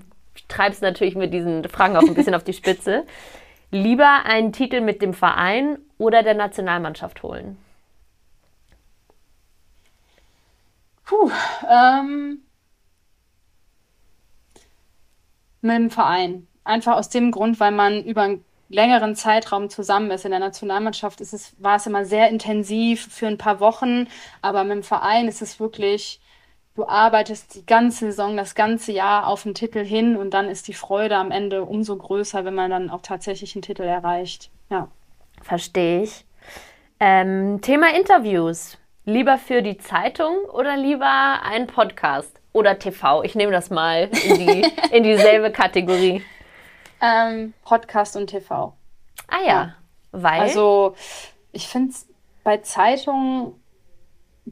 treibe 0.47 0.73
es 0.73 0.81
natürlich 0.81 1.15
mit 1.15 1.33
diesen 1.33 1.67
Fragen 1.67 1.95
auch 1.97 2.01
ein 2.01 2.13
bisschen 2.15 2.33
auf 2.33 2.43
die 2.43 2.53
Spitze. 2.53 3.05
Lieber 3.71 4.25
einen 4.25 4.51
Titel 4.51 4.81
mit 4.81 5.01
dem 5.01 5.13
Verein 5.13 5.77
oder 5.97 6.23
der 6.23 6.33
Nationalmannschaft 6.33 7.21
holen? 7.23 7.57
Puh, 11.05 11.31
ähm, 11.69 12.41
mit 15.61 15.75
dem 15.75 15.89
Verein. 15.89 16.47
Einfach 16.63 16.95
aus 16.95 17.09
dem 17.09 17.31
Grund, 17.31 17.59
weil 17.59 17.71
man 17.71 18.03
über 18.03 18.23
einen 18.23 18.45
längeren 18.69 19.15
Zeitraum 19.15 19.69
zusammen 19.69 20.11
ist. 20.11 20.25
In 20.25 20.31
der 20.31 20.39
Nationalmannschaft 20.39 21.21
ist 21.21 21.33
es, 21.33 21.55
war 21.61 21.77
es 21.77 21.87
immer 21.87 22.05
sehr 22.05 22.29
intensiv 22.29 23.07
für 23.11 23.27
ein 23.27 23.37
paar 23.37 23.59
Wochen, 23.59 24.07
aber 24.41 24.63
mit 24.63 24.73
dem 24.73 24.83
Verein 24.83 25.27
ist 25.27 25.41
es 25.41 25.59
wirklich 25.59 26.21
du 26.79 26.87
arbeitest 26.87 27.55
die 27.55 27.65
ganze 27.65 28.05
Saison, 28.05 28.37
das 28.37 28.55
ganze 28.55 28.93
Jahr 28.93 29.27
auf 29.27 29.43
den 29.43 29.53
Titel 29.53 29.83
hin 29.83 30.15
und 30.15 30.33
dann 30.33 30.47
ist 30.47 30.69
die 30.69 30.73
Freude 30.73 31.17
am 31.17 31.29
Ende 31.29 31.65
umso 31.65 31.97
größer, 31.97 32.45
wenn 32.45 32.55
man 32.55 32.71
dann 32.71 32.89
auch 32.89 33.01
tatsächlich 33.01 33.53
einen 33.53 33.63
Titel 33.63 33.83
erreicht. 33.83 34.49
Ja. 34.69 34.87
Verstehe 35.41 36.03
ich. 36.03 36.23
Ähm, 37.01 37.59
Thema 37.61 37.93
Interviews. 37.93 38.77
Lieber 39.03 39.37
für 39.37 39.61
die 39.61 39.77
Zeitung 39.77 40.35
oder 40.53 40.77
lieber 40.77 41.41
ein 41.43 41.67
Podcast 41.67 42.39
oder 42.53 42.79
TV? 42.79 43.23
Ich 43.23 43.35
nehme 43.35 43.51
das 43.51 43.69
mal 43.69 44.09
in, 44.23 44.35
die, 44.39 44.71
in 44.95 45.03
dieselbe 45.03 45.51
Kategorie. 45.51 46.23
Ähm, 47.01 47.53
Podcast 47.65 48.15
und 48.15 48.27
TV. 48.27 48.73
Ah 49.27 49.41
ja, 49.41 49.47
ja. 49.47 49.75
weil. 50.11 50.41
Also, 50.41 50.95
ich 51.51 51.67
finde 51.67 51.91
es 51.91 52.07
bei 52.45 52.57
Zeitungen 52.59 53.53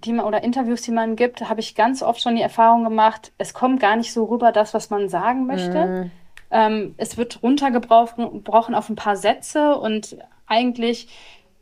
die 0.04 0.14
man 0.14 0.26
oder 0.26 0.44
Interviews, 0.44 0.82
die 0.82 0.92
man 0.92 1.16
gibt, 1.16 1.48
habe 1.50 1.60
ich 1.60 1.76
ganz 1.76 2.04
oft 2.04 2.22
schon 2.22 2.36
die 2.36 2.42
Erfahrung 2.42 2.84
gemacht, 2.84 3.32
es 3.38 3.54
kommt 3.54 3.80
gar 3.80 3.96
nicht 3.96 4.14
so 4.14 4.26
rüber, 4.26 4.52
das, 4.52 4.74
was 4.74 4.90
man 4.90 5.10
sagen 5.10 5.48
möchte. 5.48 5.86
Mm. 5.86 6.12
Ähm, 6.50 6.96
es 6.98 7.18
wird 7.18 7.44
runtergebrochen 7.44 8.76
auf 8.76 8.90
ein 8.90 8.96
paar 8.96 9.18
Sätze 9.18 9.76
und 9.76 10.18
eigentlich 10.46 11.10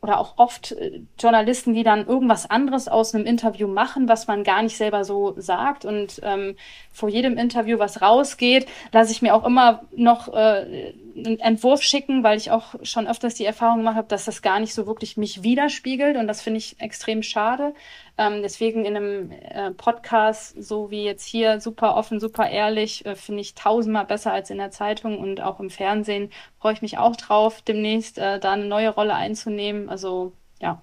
oder 0.02 0.20
auch 0.20 0.34
oft 0.36 0.72
äh, 0.72 1.00
Journalisten, 1.18 1.74
die 1.74 1.82
dann 1.82 2.06
irgendwas 2.06 2.48
anderes 2.48 2.86
aus 2.86 3.14
einem 3.14 3.26
Interview 3.26 3.66
machen, 3.66 4.08
was 4.08 4.26
man 4.26 4.44
gar 4.44 4.62
nicht 4.62 4.76
selber 4.76 5.04
so 5.04 5.34
sagt. 5.36 5.84
Und 5.84 6.20
ähm, 6.22 6.56
vor 6.92 7.08
jedem 7.08 7.36
Interview, 7.38 7.78
was 7.78 8.02
rausgeht, 8.02 8.66
lasse 8.92 9.10
ich 9.10 9.22
mir 9.22 9.34
auch 9.34 9.44
immer 9.44 9.82
noch 9.96 10.32
äh, 10.32 10.94
einen 11.16 11.40
Entwurf 11.40 11.82
schicken, 11.82 12.22
weil 12.22 12.36
ich 12.36 12.50
auch 12.50 12.74
schon 12.82 13.06
öfters 13.06 13.34
die 13.34 13.44
Erfahrung 13.44 13.78
gemacht 13.78 13.96
habe, 13.96 14.08
dass 14.08 14.24
das 14.26 14.42
gar 14.42 14.60
nicht 14.60 14.74
so 14.74 14.86
wirklich 14.86 15.16
mich 15.16 15.42
widerspiegelt. 15.42 16.16
Und 16.16 16.26
das 16.26 16.42
finde 16.42 16.58
ich 16.58 16.80
extrem 16.80 17.22
schade. 17.22 17.74
Ähm, 18.18 18.42
deswegen 18.42 18.84
in 18.84 18.96
einem 18.96 19.30
äh, 19.30 19.70
Podcast, 19.72 20.62
so 20.62 20.90
wie 20.90 21.04
jetzt 21.04 21.24
hier, 21.24 21.60
super 21.60 21.96
offen, 21.96 22.20
super 22.20 22.48
ehrlich, 22.48 23.04
äh, 23.06 23.14
finde 23.14 23.40
ich 23.40 23.54
tausendmal 23.54 24.04
besser 24.06 24.32
als 24.32 24.50
in 24.50 24.58
der 24.58 24.70
Zeitung 24.70 25.18
und 25.18 25.40
auch 25.40 25.60
im 25.60 25.70
Fernsehen 25.70 26.30
freue 26.58 26.74
ich 26.74 26.82
mich 26.82 26.98
auch 26.98 27.16
drauf, 27.16 27.62
demnächst 27.62 28.18
äh, 28.18 28.38
da 28.38 28.52
eine 28.52 28.66
neue 28.66 28.90
Rolle 28.90 29.14
einzunehmen. 29.14 29.88
Also 29.88 30.32
ja. 30.60 30.80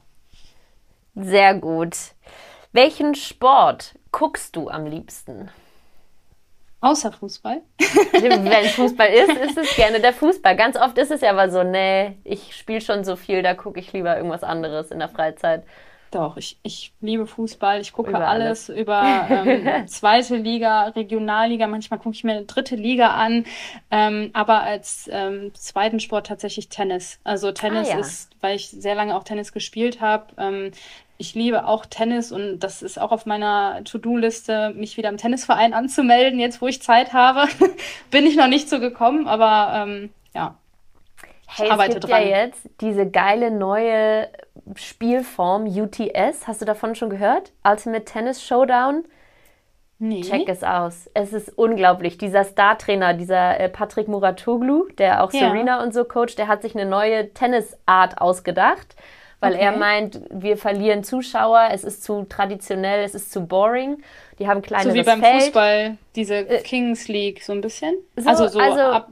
Sehr 1.15 1.55
gut. 1.55 1.95
Welchen 2.71 3.13
Sport 3.13 3.95
guckst 4.11 4.55
du 4.55 4.69
am 4.69 4.85
liebsten? 4.85 5.49
Außer 6.83 7.13
Fußball. 7.13 7.61
Wenn 8.11 8.65
Fußball 8.65 9.07
ist, 9.07 9.37
ist 9.37 9.57
es 9.57 9.75
gerne 9.77 10.01
der 10.01 10.11
Fußball. 10.11 10.57
Ganz 10.57 10.75
oft 10.75 10.97
ist 10.97 11.11
es 11.11 11.21
ja 11.21 11.29
aber 11.29 11.49
so, 11.49 11.63
nee, 11.63 12.17
ich 12.25 12.53
spiele 12.53 12.81
schon 12.81 13.05
so 13.05 13.15
viel, 13.15 13.41
da 13.41 13.53
gucke 13.53 13.79
ich 13.79 13.93
lieber 13.93 14.17
irgendwas 14.17 14.43
anderes 14.43 14.91
in 14.91 14.99
der 14.99 15.07
Freizeit. 15.07 15.63
Doch, 16.11 16.37
ich, 16.37 16.59
ich 16.61 16.93
liebe 17.01 17.25
Fußball. 17.25 17.81
Ich 17.81 17.91
gucke 17.91 18.11
über 18.11 18.27
alles. 18.27 18.69
alles, 18.69 18.81
über 18.81 19.27
ähm, 19.29 19.87
zweite 19.87 20.35
Liga, 20.35 20.89
Regionalliga. 20.89 21.65
Manchmal 21.65 21.99
gucke 21.99 22.15
ich 22.15 22.23
mir 22.23 22.33
eine 22.33 22.45
dritte 22.45 22.75
Liga 22.75 23.15
an. 23.15 23.45
Ähm, 23.89 24.29
aber 24.33 24.61
als 24.61 25.09
ähm, 25.11 25.51
zweiten 25.55 25.99
Sport 25.99 26.27
tatsächlich 26.27 26.69
Tennis. 26.69 27.19
Also 27.23 27.51
Tennis 27.51 27.89
ah, 27.89 27.93
ja. 27.93 27.99
ist, 27.99 28.29
weil 28.41 28.57
ich 28.57 28.69
sehr 28.69 28.93
lange 28.93 29.15
auch 29.15 29.23
Tennis 29.23 29.53
gespielt 29.53 30.01
habe. 30.01 30.25
Ich 31.17 31.35
liebe 31.35 31.65
auch 31.65 31.85
Tennis 31.85 32.31
und 32.31 32.59
das 32.59 32.81
ist 32.81 32.99
auch 32.99 33.11
auf 33.11 33.25
meiner 33.25 33.83
To-Do-Liste, 33.83 34.73
mich 34.75 34.97
wieder 34.97 35.09
im 35.09 35.17
Tennisverein 35.17 35.73
anzumelden, 35.73 36.39
jetzt 36.39 36.61
wo 36.61 36.67
ich 36.67 36.81
Zeit 36.81 37.13
habe. 37.13 37.47
Bin 38.11 38.25
ich 38.25 38.35
noch 38.35 38.47
nicht 38.47 38.69
so 38.69 38.79
gekommen, 38.79 39.27
aber 39.27 39.85
ähm, 39.85 40.09
ja. 40.33 40.57
Hey, 41.47 41.69
es 41.69 41.93
gibt 41.93 42.03
dran. 42.05 42.21
ja 42.21 42.43
jetzt 42.45 42.67
diese 42.81 43.07
geile 43.09 43.51
neue 43.51 44.27
Spielform 44.75 45.65
UTS. 45.67 46.47
Hast 46.47 46.61
du 46.61 46.65
davon 46.65 46.95
schon 46.95 47.09
gehört? 47.09 47.51
Ultimate 47.63 48.05
Tennis 48.05 48.43
Showdown. 48.43 49.03
Nee. 49.99 50.21
Check 50.21 50.49
es 50.49 50.63
aus. 50.63 51.09
Es 51.13 51.31
ist 51.31 51.57
unglaublich. 51.57 52.17
Dieser 52.17 52.43
Star-Trainer, 52.43 53.13
dieser 53.13 53.59
äh, 53.59 53.69
Patrick 53.69 54.07
Muratoglu, 54.07 54.89
der 54.97 55.23
auch 55.23 55.31
ja. 55.31 55.39
Serena 55.39 55.81
und 55.81 55.93
so 55.93 56.03
coacht, 56.03 56.37
der 56.37 56.47
hat 56.47 56.61
sich 56.61 56.75
eine 56.75 56.85
neue 56.85 57.33
Tennisart 57.33 58.19
ausgedacht, 58.19 58.95
weil 59.43 59.53
okay. 59.53 59.63
er 59.63 59.77
meint, 59.77 60.21
wir 60.29 60.57
verlieren 60.57 61.03
Zuschauer, 61.03 61.69
es 61.71 61.83
ist 61.83 62.03
zu 62.03 62.25
traditionell, 62.29 63.03
es 63.03 63.13
ist 63.13 63.31
zu 63.31 63.45
boring. 63.45 64.01
Die 64.39 64.47
haben 64.47 64.61
kleine 64.61 64.89
So 64.89 64.93
wie 64.93 65.03
beim 65.03 65.21
Feld. 65.21 65.43
Fußball, 65.43 65.97
diese 66.15 66.35
äh, 66.35 66.61
Kings 66.61 67.07
League, 67.07 67.43
so 67.43 67.53
ein 67.53 67.61
bisschen. 67.61 67.95
So, 68.15 68.29
also 68.29 68.47
so 68.47 68.59
also, 68.59 68.81
ab 68.81 69.09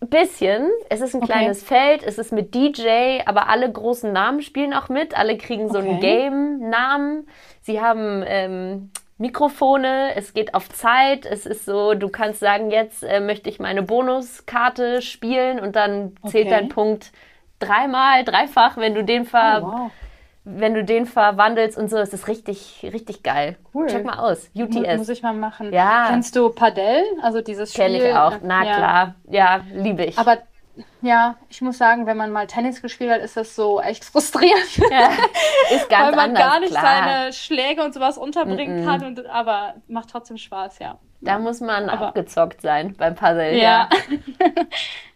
bisschen. 0.00 0.70
Es 0.88 1.00
ist 1.00 1.14
ein 1.14 1.22
okay. 1.22 1.32
kleines 1.32 1.62
Feld, 1.62 2.02
es 2.02 2.18
ist 2.18 2.32
mit 2.32 2.54
DJ, 2.54 3.20
aber 3.26 3.48
alle 3.48 3.70
großen 3.70 4.12
Namen 4.12 4.42
spielen 4.42 4.74
auch 4.74 4.88
mit. 4.88 5.16
Alle 5.16 5.38
kriegen 5.38 5.70
so 5.70 5.78
okay. 5.78 5.88
einen 5.88 6.00
Game-Namen. 6.00 7.26
Sie 7.62 7.80
haben 7.80 8.22
ähm, 8.26 8.90
Mikrofone, 9.18 10.14
es 10.16 10.34
geht 10.34 10.54
auf 10.54 10.68
Zeit. 10.68 11.24
Es 11.24 11.46
ist 11.46 11.64
so, 11.64 11.94
du 11.94 12.08
kannst 12.08 12.40
sagen, 12.40 12.70
jetzt 12.70 13.02
äh, 13.02 13.20
möchte 13.20 13.48
ich 13.48 13.60
meine 13.60 13.82
Bonuskarte 13.82 15.02
spielen 15.02 15.60
und 15.60 15.76
dann 15.76 16.16
zählt 16.26 16.46
okay. 16.46 16.56
dein 16.58 16.68
Punkt 16.68 17.12
dreimal, 17.64 18.24
dreifach, 18.24 18.76
wenn 18.76 18.94
du 18.94 19.04
den 19.04 19.24
ver 19.24 19.62
oh, 19.62 19.66
wow 19.66 19.90
wenn 20.44 20.74
du 20.74 20.84
den 20.84 21.06
verwandelst 21.06 21.78
und 21.78 21.88
so, 21.88 21.96
ist 21.96 22.12
das 22.12 22.28
richtig, 22.28 22.86
richtig 22.92 23.22
geil. 23.22 23.56
Cool. 23.72 23.86
Check 23.86 24.04
mal 24.04 24.18
aus. 24.18 24.50
UTS. 24.54 24.98
Muss 24.98 25.08
ich 25.08 25.22
mal 25.22 25.32
machen. 25.32 25.72
Ja. 25.72 26.06
Kennst 26.10 26.36
du 26.36 26.50
Padel? 26.50 27.02
Also 27.22 27.40
dieses 27.40 27.72
Spiel. 27.72 27.84
Kenn 27.86 27.94
ich 27.94 28.14
auch. 28.14 28.34
Na 28.42 28.62
ja. 28.64 28.76
klar. 28.76 29.14
Ja, 29.30 29.60
liebe 29.72 30.04
ich. 30.04 30.18
Aber 30.18 30.38
ja, 31.00 31.36
ich 31.48 31.62
muss 31.62 31.78
sagen, 31.78 32.06
wenn 32.06 32.16
man 32.16 32.30
mal 32.30 32.46
Tennis 32.46 32.82
gespielt 32.82 33.10
hat, 33.10 33.20
ist 33.20 33.38
das 33.38 33.56
so 33.56 33.80
echt 33.80 34.04
frustrierend. 34.04 34.76
Ja, 34.90 35.08
ist 35.70 35.88
ganz 35.88 36.08
Weil 36.08 36.16
man 36.16 36.30
anders, 36.30 36.44
gar 36.44 36.60
nicht 36.60 36.72
klar. 36.72 36.82
seine 36.82 37.32
Schläge 37.32 37.82
und 37.82 37.94
sowas 37.94 38.18
unterbringen 38.18 38.80
mm 38.80 38.82
-mm. 38.82 38.84
kann, 38.84 39.04
und, 39.04 39.26
aber 39.26 39.74
macht 39.88 40.10
trotzdem 40.10 40.36
Spaß, 40.36 40.78
ja. 40.80 40.98
Da 41.22 41.38
muss 41.38 41.60
man 41.60 41.88
aber, 41.88 42.08
abgezockt 42.08 42.60
sein 42.60 42.94
beim 42.98 43.14
Puzzle. 43.14 43.56
Ja. 43.56 43.88
ja. 44.40 44.48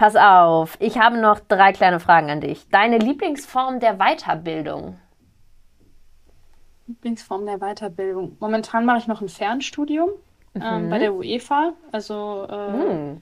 Pass 0.00 0.16
auf, 0.16 0.78
ich 0.80 0.96
habe 0.96 1.18
noch 1.18 1.40
drei 1.40 1.74
kleine 1.74 2.00
Fragen 2.00 2.30
an 2.30 2.40
dich. 2.40 2.66
Deine 2.70 2.96
Lieblingsform 2.96 3.80
der 3.80 3.98
Weiterbildung? 3.98 4.98
Lieblingsform 6.86 7.44
der 7.44 7.58
Weiterbildung. 7.58 8.34
Momentan 8.40 8.86
mache 8.86 8.96
ich 8.96 9.08
noch 9.08 9.20
ein 9.20 9.28
Fernstudium 9.28 10.08
ähm, 10.54 10.62
mhm. 10.62 10.84
ähm, 10.84 10.88
bei 10.88 10.98
der 11.00 11.12
UEFA. 11.12 11.74
Also 11.92 12.46
äh, 12.48 12.70
mhm. 12.70 13.20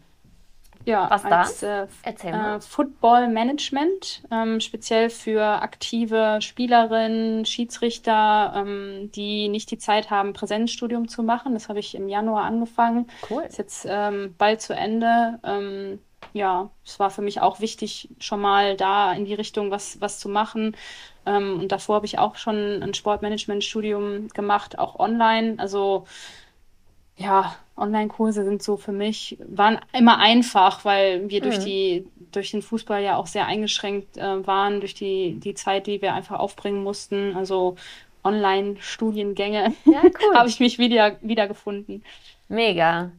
ja, 0.84 1.10
was 1.10 1.24
als, 1.24 1.58
das? 1.58 1.62
Äh, 1.64 1.86
Erzähl 2.04 2.30
mal. 2.30 2.58
Äh, 2.58 2.60
Football 2.60 3.26
Management, 3.26 4.22
ähm, 4.30 4.60
speziell 4.60 5.10
für 5.10 5.42
aktive 5.60 6.38
Spielerinnen, 6.40 7.44
Schiedsrichter, 7.44 8.52
ähm, 8.54 9.10
die 9.16 9.48
nicht 9.48 9.72
die 9.72 9.78
Zeit 9.78 10.10
haben, 10.10 10.32
Präsenzstudium 10.32 11.08
zu 11.08 11.24
machen. 11.24 11.54
Das 11.54 11.68
habe 11.68 11.80
ich 11.80 11.96
im 11.96 12.08
Januar 12.08 12.44
angefangen. 12.44 13.08
Cool. 13.28 13.42
Ist 13.42 13.58
jetzt 13.58 13.84
ähm, 13.90 14.36
bald 14.38 14.60
zu 14.60 14.76
Ende. 14.76 15.40
Ja, 16.32 16.70
es 16.84 16.98
war 16.98 17.10
für 17.10 17.22
mich 17.22 17.40
auch 17.40 17.60
wichtig, 17.60 18.08
schon 18.18 18.40
mal 18.40 18.76
da 18.76 19.12
in 19.12 19.24
die 19.24 19.34
Richtung 19.34 19.70
was, 19.70 20.00
was 20.00 20.18
zu 20.18 20.28
machen. 20.28 20.76
Ähm, 21.26 21.60
und 21.60 21.72
davor 21.72 21.96
habe 21.96 22.06
ich 22.06 22.18
auch 22.18 22.36
schon 22.36 22.82
ein 22.82 22.94
Sportmanagement-Studium 22.94 24.28
gemacht, 24.28 24.78
auch 24.78 24.98
online. 24.98 25.54
Also 25.58 26.06
ja, 27.16 27.56
Online-Kurse 27.76 28.44
sind 28.44 28.62
so 28.62 28.76
für 28.76 28.92
mich, 28.92 29.38
waren 29.46 29.78
immer 29.92 30.18
einfach, 30.18 30.84
weil 30.84 31.28
wir 31.28 31.40
mhm. 31.40 31.44
durch 31.44 31.58
die, 31.58 32.06
durch 32.32 32.50
den 32.50 32.62
Fußball 32.62 33.02
ja 33.02 33.16
auch 33.16 33.26
sehr 33.26 33.46
eingeschränkt 33.46 34.16
äh, 34.16 34.46
waren, 34.46 34.80
durch 34.80 34.94
die, 34.94 35.34
die 35.40 35.54
Zeit, 35.54 35.86
die 35.86 36.00
wir 36.00 36.14
einfach 36.14 36.38
aufbringen 36.38 36.82
mussten. 36.82 37.36
Also 37.36 37.76
Online-Studiengänge 38.24 39.74
ja, 39.84 40.02
cool. 40.02 40.34
habe 40.34 40.48
ich 40.48 40.60
mich 40.60 40.78
wieder, 40.78 41.16
wieder 41.20 41.48
gefunden. 41.48 42.02
Mega. 42.48 43.10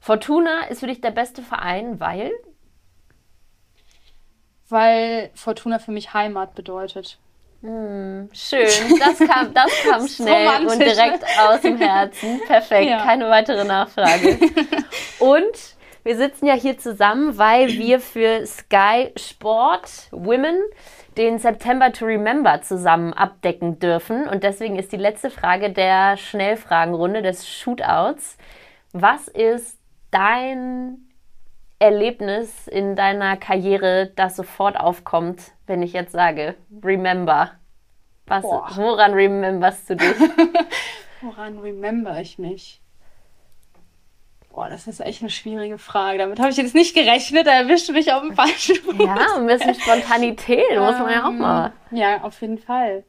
Fortuna 0.00 0.66
ist 0.68 0.80
für 0.80 0.86
dich 0.86 1.00
der 1.00 1.10
beste 1.10 1.42
Verein, 1.42 2.00
weil? 2.00 2.32
Weil 4.68 5.30
Fortuna 5.34 5.78
für 5.78 5.92
mich 5.92 6.14
Heimat 6.14 6.54
bedeutet. 6.54 7.18
Hm, 7.60 8.28
schön, 8.32 8.68
das 9.00 9.18
kam, 9.18 9.52
das 9.52 9.70
kam 9.82 10.06
schnell 10.08 10.66
und 10.66 10.78
direkt 10.78 11.24
aus 11.40 11.60
dem 11.60 11.76
Herzen. 11.76 12.40
Perfekt, 12.46 12.88
ja. 12.88 13.02
keine 13.02 13.28
weitere 13.28 13.64
Nachfrage. 13.64 14.38
Und 15.18 15.76
wir 16.04 16.16
sitzen 16.16 16.46
ja 16.46 16.54
hier 16.54 16.78
zusammen, 16.78 17.36
weil 17.36 17.68
wir 17.70 17.98
für 17.98 18.46
Sky 18.46 19.12
Sport 19.16 20.08
Women 20.12 20.56
den 21.16 21.38
September 21.38 21.92
to 21.92 22.06
Remember 22.06 22.62
zusammen 22.62 23.12
abdecken 23.12 23.80
dürfen. 23.80 24.28
Und 24.28 24.44
deswegen 24.44 24.78
ist 24.78 24.92
die 24.92 24.96
letzte 24.96 25.28
Frage 25.28 25.70
der 25.70 26.16
Schnellfragenrunde 26.16 27.22
des 27.22 27.48
Shootouts. 27.48 28.38
Was 28.92 29.28
ist 29.28 29.78
dein 30.10 31.08
Erlebnis 31.78 32.66
in 32.66 32.96
deiner 32.96 33.36
Karriere, 33.36 34.12
das 34.16 34.36
sofort 34.36 34.78
aufkommt, 34.78 35.52
wenn 35.66 35.82
ich 35.82 35.92
jetzt 35.92 36.12
sage, 36.12 36.54
remember? 36.82 37.52
Was, 38.26 38.44
woran 38.44 39.12
rememberst 39.14 39.90
du 39.90 39.96
dich? 39.96 40.14
woran 41.20 41.58
remember 41.58 42.20
ich 42.20 42.38
mich? 42.38 42.80
Boah, 44.50 44.68
das 44.68 44.88
ist 44.88 45.00
echt 45.00 45.22
eine 45.22 45.30
schwierige 45.30 45.78
Frage. 45.78 46.18
Damit 46.18 46.40
habe 46.40 46.50
ich 46.50 46.56
jetzt 46.56 46.74
nicht 46.74 46.94
gerechnet. 46.94 47.46
Da 47.46 47.52
erwischt 47.52 47.90
mich 47.90 48.12
auf 48.12 48.22
dem 48.22 48.34
falschen 48.34 48.74
Fuß. 48.76 48.94
Ja, 48.98 49.36
ein 49.36 49.46
bisschen 49.46 49.74
Spontanität 49.74 50.64
ähm, 50.70 50.80
muss 50.80 50.98
man 50.98 51.12
ja 51.12 51.28
auch 51.28 51.32
mal. 51.32 51.72
Ja, 51.92 52.22
auf 52.22 52.40
jeden 52.40 52.58
Fall. 52.58 53.04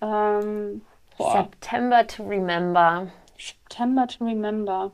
Ähm, 0.00 0.82
September 1.18 2.04
to 2.06 2.24
remember. 2.24 3.06
September 3.38 4.08
to 4.08 4.24
remember 4.24 4.90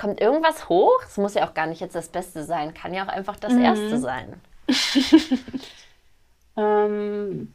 kommt 0.00 0.20
irgendwas 0.20 0.70
hoch? 0.70 1.02
Es 1.04 1.18
muss 1.18 1.34
ja 1.34 1.46
auch 1.46 1.52
gar 1.52 1.66
nicht 1.66 1.82
jetzt 1.82 1.94
das 1.94 2.08
Beste 2.08 2.42
sein, 2.42 2.72
kann 2.72 2.94
ja 2.94 3.04
auch 3.04 3.08
einfach 3.08 3.36
das 3.36 3.52
mhm. 3.52 3.62
Erste 3.62 3.98
sein. 3.98 4.40
ähm, 6.56 7.52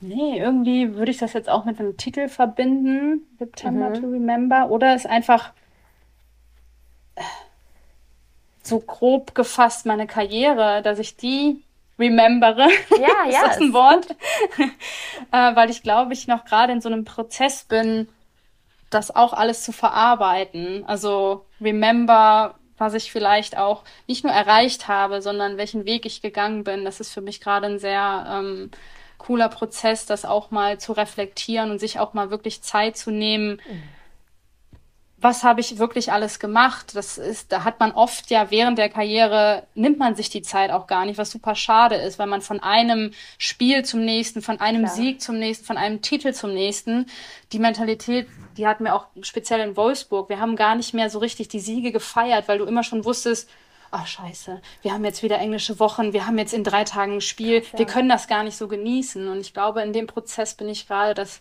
nee, 0.00 0.36
irgendwie 0.36 0.96
würde 0.96 1.12
ich 1.12 1.18
das 1.18 1.32
jetzt 1.32 1.48
auch 1.48 1.64
mit 1.64 1.78
einem 1.78 1.96
Titel 1.96 2.28
verbinden, 2.28 3.22
September 3.38 3.90
mhm. 3.90 3.94
to 3.94 4.08
Remember, 4.08 4.70
oder 4.70 4.96
ist 4.96 5.06
einfach 5.06 5.52
äh, 7.14 7.22
so 8.64 8.80
grob 8.80 9.36
gefasst 9.36 9.86
meine 9.86 10.08
Karriere, 10.08 10.82
dass 10.82 10.98
ich 10.98 11.16
die 11.16 11.62
remembere. 12.00 12.68
Ja, 12.98 12.98
ja. 13.26 13.28
ist 13.28 13.42
das 13.42 13.56
ein 13.58 13.72
Wort? 13.72 14.10
äh, 15.30 15.54
weil 15.54 15.70
ich 15.70 15.84
glaube, 15.84 16.14
ich 16.14 16.26
noch 16.26 16.44
gerade 16.44 16.72
in 16.72 16.80
so 16.80 16.88
einem 16.88 17.04
Prozess 17.04 17.62
bin, 17.62 18.08
das 18.90 19.14
auch 19.14 19.32
alles 19.32 19.62
zu 19.62 19.72
verarbeiten. 19.72 20.84
Also 20.86 21.46
remember, 21.60 22.56
was 22.76 22.94
ich 22.94 23.12
vielleicht 23.12 23.56
auch 23.56 23.84
nicht 24.06 24.24
nur 24.24 24.32
erreicht 24.32 24.88
habe, 24.88 25.22
sondern 25.22 25.56
welchen 25.56 25.84
Weg 25.86 26.06
ich 26.06 26.22
gegangen 26.22 26.64
bin. 26.64 26.84
Das 26.84 27.00
ist 27.00 27.12
für 27.12 27.20
mich 27.20 27.40
gerade 27.40 27.66
ein 27.66 27.78
sehr 27.78 28.26
ähm, 28.28 28.70
cooler 29.18 29.48
Prozess, 29.48 30.06
das 30.06 30.24
auch 30.24 30.50
mal 30.50 30.78
zu 30.78 30.92
reflektieren 30.92 31.70
und 31.70 31.78
sich 31.78 31.98
auch 32.00 32.14
mal 32.14 32.30
wirklich 32.30 32.62
Zeit 32.62 32.96
zu 32.96 33.10
nehmen. 33.10 33.60
Mhm 33.68 33.99
was 35.20 35.44
habe 35.44 35.60
ich 35.60 35.78
wirklich 35.78 36.12
alles 36.12 36.38
gemacht? 36.38 36.94
Das 36.94 37.18
ist, 37.18 37.52
da 37.52 37.64
hat 37.64 37.78
man 37.78 37.92
oft 37.92 38.30
ja 38.30 38.50
während 38.50 38.78
der 38.78 38.88
Karriere 38.88 39.64
nimmt 39.74 39.98
man 39.98 40.14
sich 40.14 40.30
die 40.30 40.40
Zeit 40.40 40.70
auch 40.70 40.86
gar 40.86 41.04
nicht, 41.04 41.18
was 41.18 41.30
super 41.30 41.54
schade 41.54 41.96
ist, 41.96 42.18
weil 42.18 42.26
man 42.26 42.40
von 42.40 42.60
einem 42.60 43.12
Spiel 43.36 43.84
zum 43.84 44.04
nächsten, 44.04 44.40
von 44.40 44.60
einem 44.60 44.84
Klar. 44.84 44.94
Sieg 44.94 45.20
zum 45.20 45.38
nächsten, 45.38 45.66
von 45.66 45.76
einem 45.76 46.00
Titel 46.00 46.32
zum 46.32 46.54
nächsten, 46.54 47.06
die 47.52 47.58
Mentalität, 47.58 48.28
die 48.56 48.66
hatten 48.66 48.84
wir 48.84 48.94
auch 48.94 49.06
speziell 49.20 49.60
in 49.60 49.76
Wolfsburg. 49.76 50.30
Wir 50.30 50.40
haben 50.40 50.56
gar 50.56 50.74
nicht 50.74 50.94
mehr 50.94 51.10
so 51.10 51.18
richtig 51.18 51.48
die 51.48 51.60
Siege 51.60 51.92
gefeiert, 51.92 52.48
weil 52.48 52.58
du 52.58 52.64
immer 52.64 52.82
schon 52.82 53.04
wusstest, 53.04 53.48
ach 53.90 54.06
scheiße, 54.06 54.62
wir 54.82 54.92
haben 54.92 55.04
jetzt 55.04 55.22
wieder 55.22 55.38
englische 55.38 55.80
Wochen, 55.80 56.12
wir 56.12 56.26
haben 56.26 56.38
jetzt 56.38 56.54
in 56.54 56.64
drei 56.64 56.84
Tagen 56.84 57.16
ein 57.16 57.20
Spiel, 57.20 57.62
ja. 57.72 57.78
wir 57.78 57.86
können 57.86 58.08
das 58.08 58.28
gar 58.28 58.42
nicht 58.42 58.56
so 58.56 58.68
genießen. 58.68 59.28
Und 59.28 59.40
ich 59.40 59.52
glaube, 59.52 59.82
in 59.82 59.92
dem 59.92 60.06
Prozess 60.06 60.54
bin 60.54 60.68
ich 60.68 60.86
gerade 60.86 61.14
das 61.14 61.40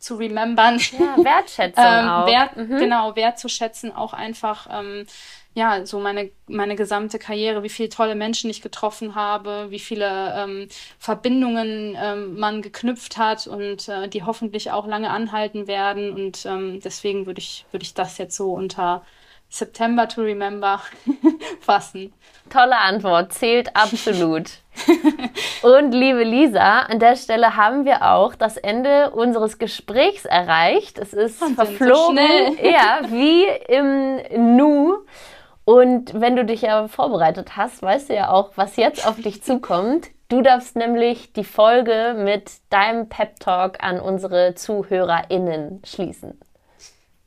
zu 0.00 0.16
remembern. 0.16 0.78
Ja, 0.98 1.16
Wertschätzung 1.22 1.84
ähm, 1.86 2.08
auch. 2.08 2.26
Wert, 2.26 2.56
mhm. 2.56 2.78
Genau, 2.78 3.14
wertzuschätzen, 3.14 3.94
auch 3.94 4.12
einfach 4.12 4.66
ähm, 4.70 5.06
ja, 5.54 5.84
so 5.84 5.98
meine, 5.98 6.30
meine 6.46 6.76
gesamte 6.76 7.18
Karriere, 7.18 7.62
wie 7.62 7.68
viele 7.68 7.88
tolle 7.88 8.14
Menschen 8.14 8.50
ich 8.50 8.62
getroffen 8.62 9.14
habe, 9.16 9.66
wie 9.70 9.80
viele 9.80 10.34
ähm, 10.36 10.68
Verbindungen 10.98 11.96
ähm, 12.00 12.38
man 12.38 12.62
geknüpft 12.62 13.16
hat 13.18 13.46
und 13.46 13.88
äh, 13.88 14.08
die 14.08 14.22
hoffentlich 14.22 14.70
auch 14.70 14.86
lange 14.86 15.10
anhalten 15.10 15.66
werden. 15.66 16.12
Und 16.12 16.46
ähm, 16.46 16.80
deswegen 16.80 17.26
würde 17.26 17.40
ich, 17.40 17.66
würde 17.72 17.82
ich 17.82 17.94
das 17.94 18.18
jetzt 18.18 18.36
so 18.36 18.52
unter 18.52 19.02
September 19.50 20.08
to 20.08 20.22
Remember 20.22 20.80
fassen. 21.60 22.12
Tolle 22.48 22.78
Antwort, 22.78 23.32
zählt 23.32 23.76
absolut. 23.76 24.50
Und 25.62 25.92
liebe 25.92 26.22
Lisa, 26.22 26.80
an 26.80 26.98
der 26.98 27.16
Stelle 27.16 27.56
haben 27.56 27.84
wir 27.84 28.10
auch 28.10 28.34
das 28.34 28.56
Ende 28.56 29.10
unseres 29.10 29.58
Gesprächs 29.58 30.24
erreicht. 30.24 30.98
Es 30.98 31.12
ist 31.12 31.40
Wahnsinn, 31.40 31.56
verflogen, 31.56 32.56
so 32.56 32.64
ja, 32.68 33.00
wie 33.08 33.44
im 33.68 34.56
Nu. 34.56 34.98
Und 35.64 36.18
wenn 36.20 36.36
du 36.36 36.44
dich 36.44 36.62
ja 36.62 36.88
vorbereitet 36.88 37.56
hast, 37.56 37.82
weißt 37.82 38.08
du 38.08 38.14
ja 38.14 38.30
auch, 38.30 38.52
was 38.56 38.76
jetzt 38.76 39.06
auf 39.06 39.20
dich 39.20 39.42
zukommt. 39.42 40.08
Du 40.28 40.42
darfst 40.42 40.76
nämlich 40.76 41.32
die 41.32 41.44
Folge 41.44 42.14
mit 42.16 42.50
deinem 42.70 43.08
Pep 43.08 43.38
Talk 43.40 43.82
an 43.82 44.00
unsere 44.00 44.54
ZuhörerInnen 44.54 45.82
schließen. 45.84 46.40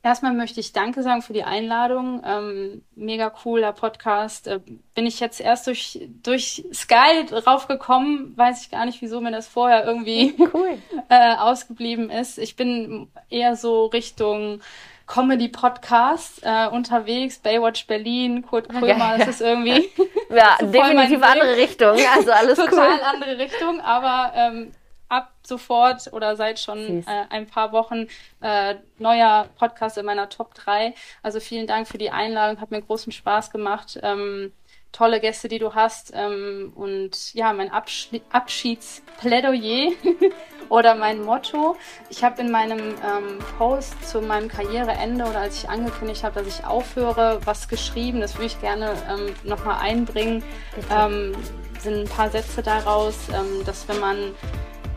Erstmal 0.04 0.34
möchte 0.34 0.60
ich 0.60 0.74
Danke 0.74 1.02
sagen 1.02 1.22
für 1.22 1.32
die 1.32 1.44
Einladung. 1.44 2.22
Ähm, 2.26 2.82
mega 2.94 3.30
cooler 3.30 3.72
Podcast. 3.72 4.46
Äh, 4.46 4.60
bin 4.94 5.06
ich 5.06 5.18
jetzt 5.18 5.40
erst 5.40 5.66
durch, 5.66 5.98
durch 6.22 6.62
Sky 6.74 7.24
draufgekommen. 7.26 8.36
Weiß 8.36 8.60
ich 8.60 8.70
gar 8.70 8.84
nicht, 8.84 9.00
wieso 9.00 9.22
mir 9.22 9.30
das 9.30 9.48
vorher 9.48 9.86
irgendwie 9.86 10.34
cool. 10.52 10.76
äh, 11.08 11.36
ausgeblieben 11.36 12.10
ist. 12.10 12.36
Ich 12.36 12.54
bin 12.54 13.08
eher 13.30 13.56
so 13.56 13.86
Richtung 13.86 14.60
Comedy-Podcast 15.06 16.40
äh, 16.42 16.68
unterwegs, 16.68 17.38
Baywatch 17.38 17.86
Berlin, 17.86 18.42
Kurt 18.42 18.68
Krömer, 18.68 19.16
das 19.18 19.28
ist 19.28 19.40
irgendwie 19.40 19.90
ja, 20.30 20.56
definitiv 20.60 21.22
andere 21.22 21.56
Richtung, 21.56 21.96
also 22.14 22.32
alles 22.32 22.58
Total 22.58 22.88
cool. 22.90 23.00
andere 23.04 23.38
Richtung, 23.38 23.80
aber 23.80 24.32
ähm, 24.34 24.72
ab 25.14 25.32
sofort 25.42 26.12
oder 26.12 26.36
seit 26.36 26.58
schon 26.58 27.04
äh, 27.06 27.26
ein 27.30 27.46
paar 27.46 27.72
Wochen 27.72 28.08
äh, 28.40 28.76
neuer 28.98 29.48
Podcast 29.58 29.98
in 29.98 30.06
meiner 30.06 30.28
Top 30.28 30.54
3. 30.54 30.94
Also 31.22 31.40
vielen 31.40 31.66
Dank 31.66 31.86
für 31.86 31.98
die 31.98 32.10
Einladung, 32.10 32.60
hat 32.60 32.70
mir 32.70 32.82
großen 32.82 33.12
Spaß 33.12 33.50
gemacht. 33.50 33.98
Ähm, 34.02 34.52
tolle 34.94 35.20
Gäste, 35.20 35.48
die 35.48 35.58
du 35.58 35.74
hast. 35.74 36.12
Ähm, 36.14 36.72
und 36.74 37.34
ja, 37.34 37.52
mein 37.52 37.70
Abschli 37.70 38.22
Abschiedsplädoyer 38.30 39.92
oder 40.68 40.94
mein 40.94 41.22
Motto. 41.22 41.76
Ich 42.08 42.24
habe 42.24 42.40
in 42.40 42.50
meinem 42.50 42.78
ähm, 42.78 43.38
Post 43.58 44.08
zu 44.08 44.20
meinem 44.22 44.48
Karriereende 44.48 45.24
oder 45.24 45.40
als 45.40 45.62
ich 45.62 45.68
angekündigt 45.68 46.24
habe, 46.24 46.40
dass 46.42 46.58
ich 46.58 46.64
aufhöre, 46.64 47.40
was 47.44 47.68
geschrieben. 47.68 48.20
Das 48.20 48.34
würde 48.36 48.46
ich 48.46 48.60
gerne 48.60 48.94
ähm, 49.10 49.34
nochmal 49.44 49.80
einbringen. 49.80 50.42
Ähm, 50.90 51.34
sind 51.80 52.00
ein 52.00 52.08
paar 52.08 52.30
Sätze 52.30 52.62
daraus, 52.62 53.28
ähm, 53.28 53.64
dass 53.66 53.86
wenn 53.88 54.00
man 54.00 54.34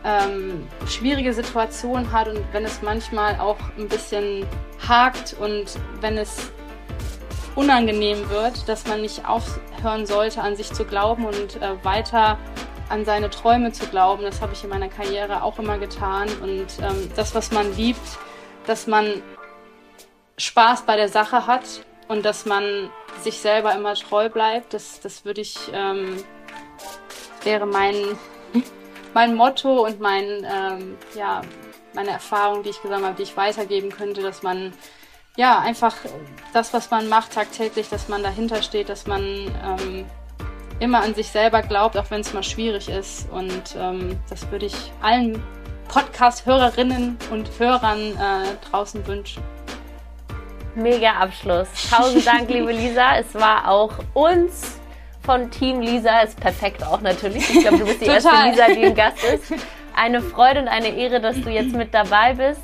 ähm, 0.04 0.66
schwierige 0.86 1.32
Situationen 1.32 2.12
hat 2.12 2.28
und 2.28 2.44
wenn 2.52 2.64
es 2.64 2.82
manchmal 2.82 3.38
auch 3.40 3.58
ein 3.76 3.88
bisschen 3.88 4.46
hakt 4.86 5.34
und 5.40 5.78
wenn 6.00 6.16
es 6.16 6.50
unangenehm 7.56 8.30
wird, 8.30 8.68
dass 8.68 8.86
man 8.86 9.00
nicht 9.00 9.26
aufhören 9.26 10.06
sollte, 10.06 10.40
an 10.40 10.54
sich 10.54 10.72
zu 10.72 10.84
glauben 10.84 11.26
und 11.26 11.60
äh, 11.60 11.84
weiter 11.84 12.38
an 12.88 13.04
seine 13.04 13.30
Träume 13.30 13.72
zu 13.72 13.86
glauben. 13.86 14.22
Das 14.22 14.40
habe 14.40 14.52
ich 14.52 14.64
in 14.64 14.70
meiner 14.70 14.88
Karriere 14.88 15.42
auch 15.42 15.58
immer 15.58 15.78
getan. 15.78 16.28
Und 16.40 16.66
ähm, 16.80 17.10
das, 17.16 17.34
was 17.34 17.50
man 17.50 17.76
liebt, 17.76 18.18
dass 18.66 18.86
man 18.86 19.22
Spaß 20.36 20.82
bei 20.82 20.96
der 20.96 21.08
Sache 21.08 21.46
hat 21.46 21.84
und 22.06 22.24
dass 22.24 22.46
man 22.46 22.90
sich 23.22 23.38
selber 23.38 23.74
immer 23.74 23.94
treu 23.94 24.28
bleibt, 24.28 24.72
das, 24.72 25.00
das 25.00 25.24
würde 25.24 25.40
ich, 25.40 25.56
ähm, 25.72 26.16
wäre 27.42 27.66
mein, 27.66 27.96
mein 29.14 29.34
Motto 29.34 29.84
und 29.84 30.00
mein, 30.00 30.24
ähm, 30.24 30.96
ja, 31.14 31.42
meine 31.94 32.10
Erfahrung, 32.10 32.62
die 32.62 32.70
ich 32.70 32.82
gesammelt 32.82 33.06
habe, 33.06 33.16
die 33.16 33.22
ich 33.22 33.36
weitergeben 33.36 33.90
könnte, 33.90 34.22
dass 34.22 34.42
man 34.42 34.72
ja 35.36 35.58
einfach 35.60 35.94
das, 36.52 36.72
was 36.72 36.90
man 36.90 37.08
macht 37.08 37.32
tagtäglich, 37.32 37.88
dass 37.88 38.08
man 38.08 38.22
dahinter 38.22 38.62
steht, 38.62 38.88
dass 38.88 39.06
man 39.06 39.22
ähm, 39.22 40.06
immer 40.80 41.02
an 41.02 41.14
sich 41.14 41.28
selber 41.28 41.62
glaubt, 41.62 41.96
auch 41.96 42.10
wenn 42.10 42.20
es 42.20 42.32
mal 42.32 42.42
schwierig 42.42 42.88
ist. 42.88 43.30
Und 43.30 43.76
ähm, 43.78 44.18
das 44.28 44.50
würde 44.50 44.66
ich 44.66 44.92
allen 45.00 45.42
Podcast-Hörerinnen 45.88 47.16
und 47.30 47.50
Hörern 47.58 48.00
äh, 48.00 48.68
draußen 48.70 49.06
wünschen. 49.06 49.42
Mega 50.74 51.12
Abschluss. 51.12 51.68
Tausend 51.90 52.26
Dank, 52.26 52.48
liebe 52.48 52.72
Lisa. 52.72 53.16
Es 53.16 53.34
war 53.34 53.68
auch 53.68 53.92
uns 54.14 54.77
von 55.28 55.50
Team 55.50 55.82
Lisa, 55.82 56.20
ist 56.20 56.40
perfekt 56.40 56.82
auch 56.82 57.02
natürlich. 57.02 57.54
Ich 57.54 57.60
glaube, 57.60 57.76
du 57.76 57.84
bist 57.84 58.00
die 58.00 58.06
erste 58.06 58.30
Lisa, 58.30 58.68
die 58.68 58.86
ein 58.86 58.94
Gast 58.94 59.22
ist. 59.22 59.52
Eine 59.94 60.22
Freude 60.22 60.62
und 60.62 60.68
eine 60.68 60.88
Ehre, 60.88 61.20
dass 61.20 61.38
du 61.38 61.50
jetzt 61.50 61.74
mit 61.74 61.92
dabei 61.92 62.32
bist. 62.32 62.62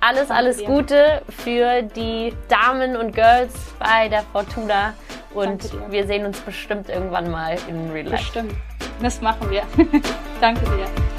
Alles, 0.00 0.30
alles 0.30 0.64
Gute 0.64 1.22
für 1.42 1.82
die 1.82 2.32
Damen 2.46 2.94
und 2.94 3.16
Girls 3.16 3.52
bei 3.80 4.08
der 4.08 4.22
Fortuna. 4.32 4.94
Und 5.34 5.72
wir 5.90 6.06
sehen 6.06 6.24
uns 6.24 6.38
bestimmt 6.38 6.88
irgendwann 6.88 7.32
mal 7.32 7.56
in 7.68 7.90
Real 7.90 8.06
Life. 8.06 8.22
Bestimmt. 8.22 8.54
Das 9.02 9.20
machen 9.20 9.50
wir. 9.50 9.62
Danke 10.40 10.64
dir. 10.66 11.13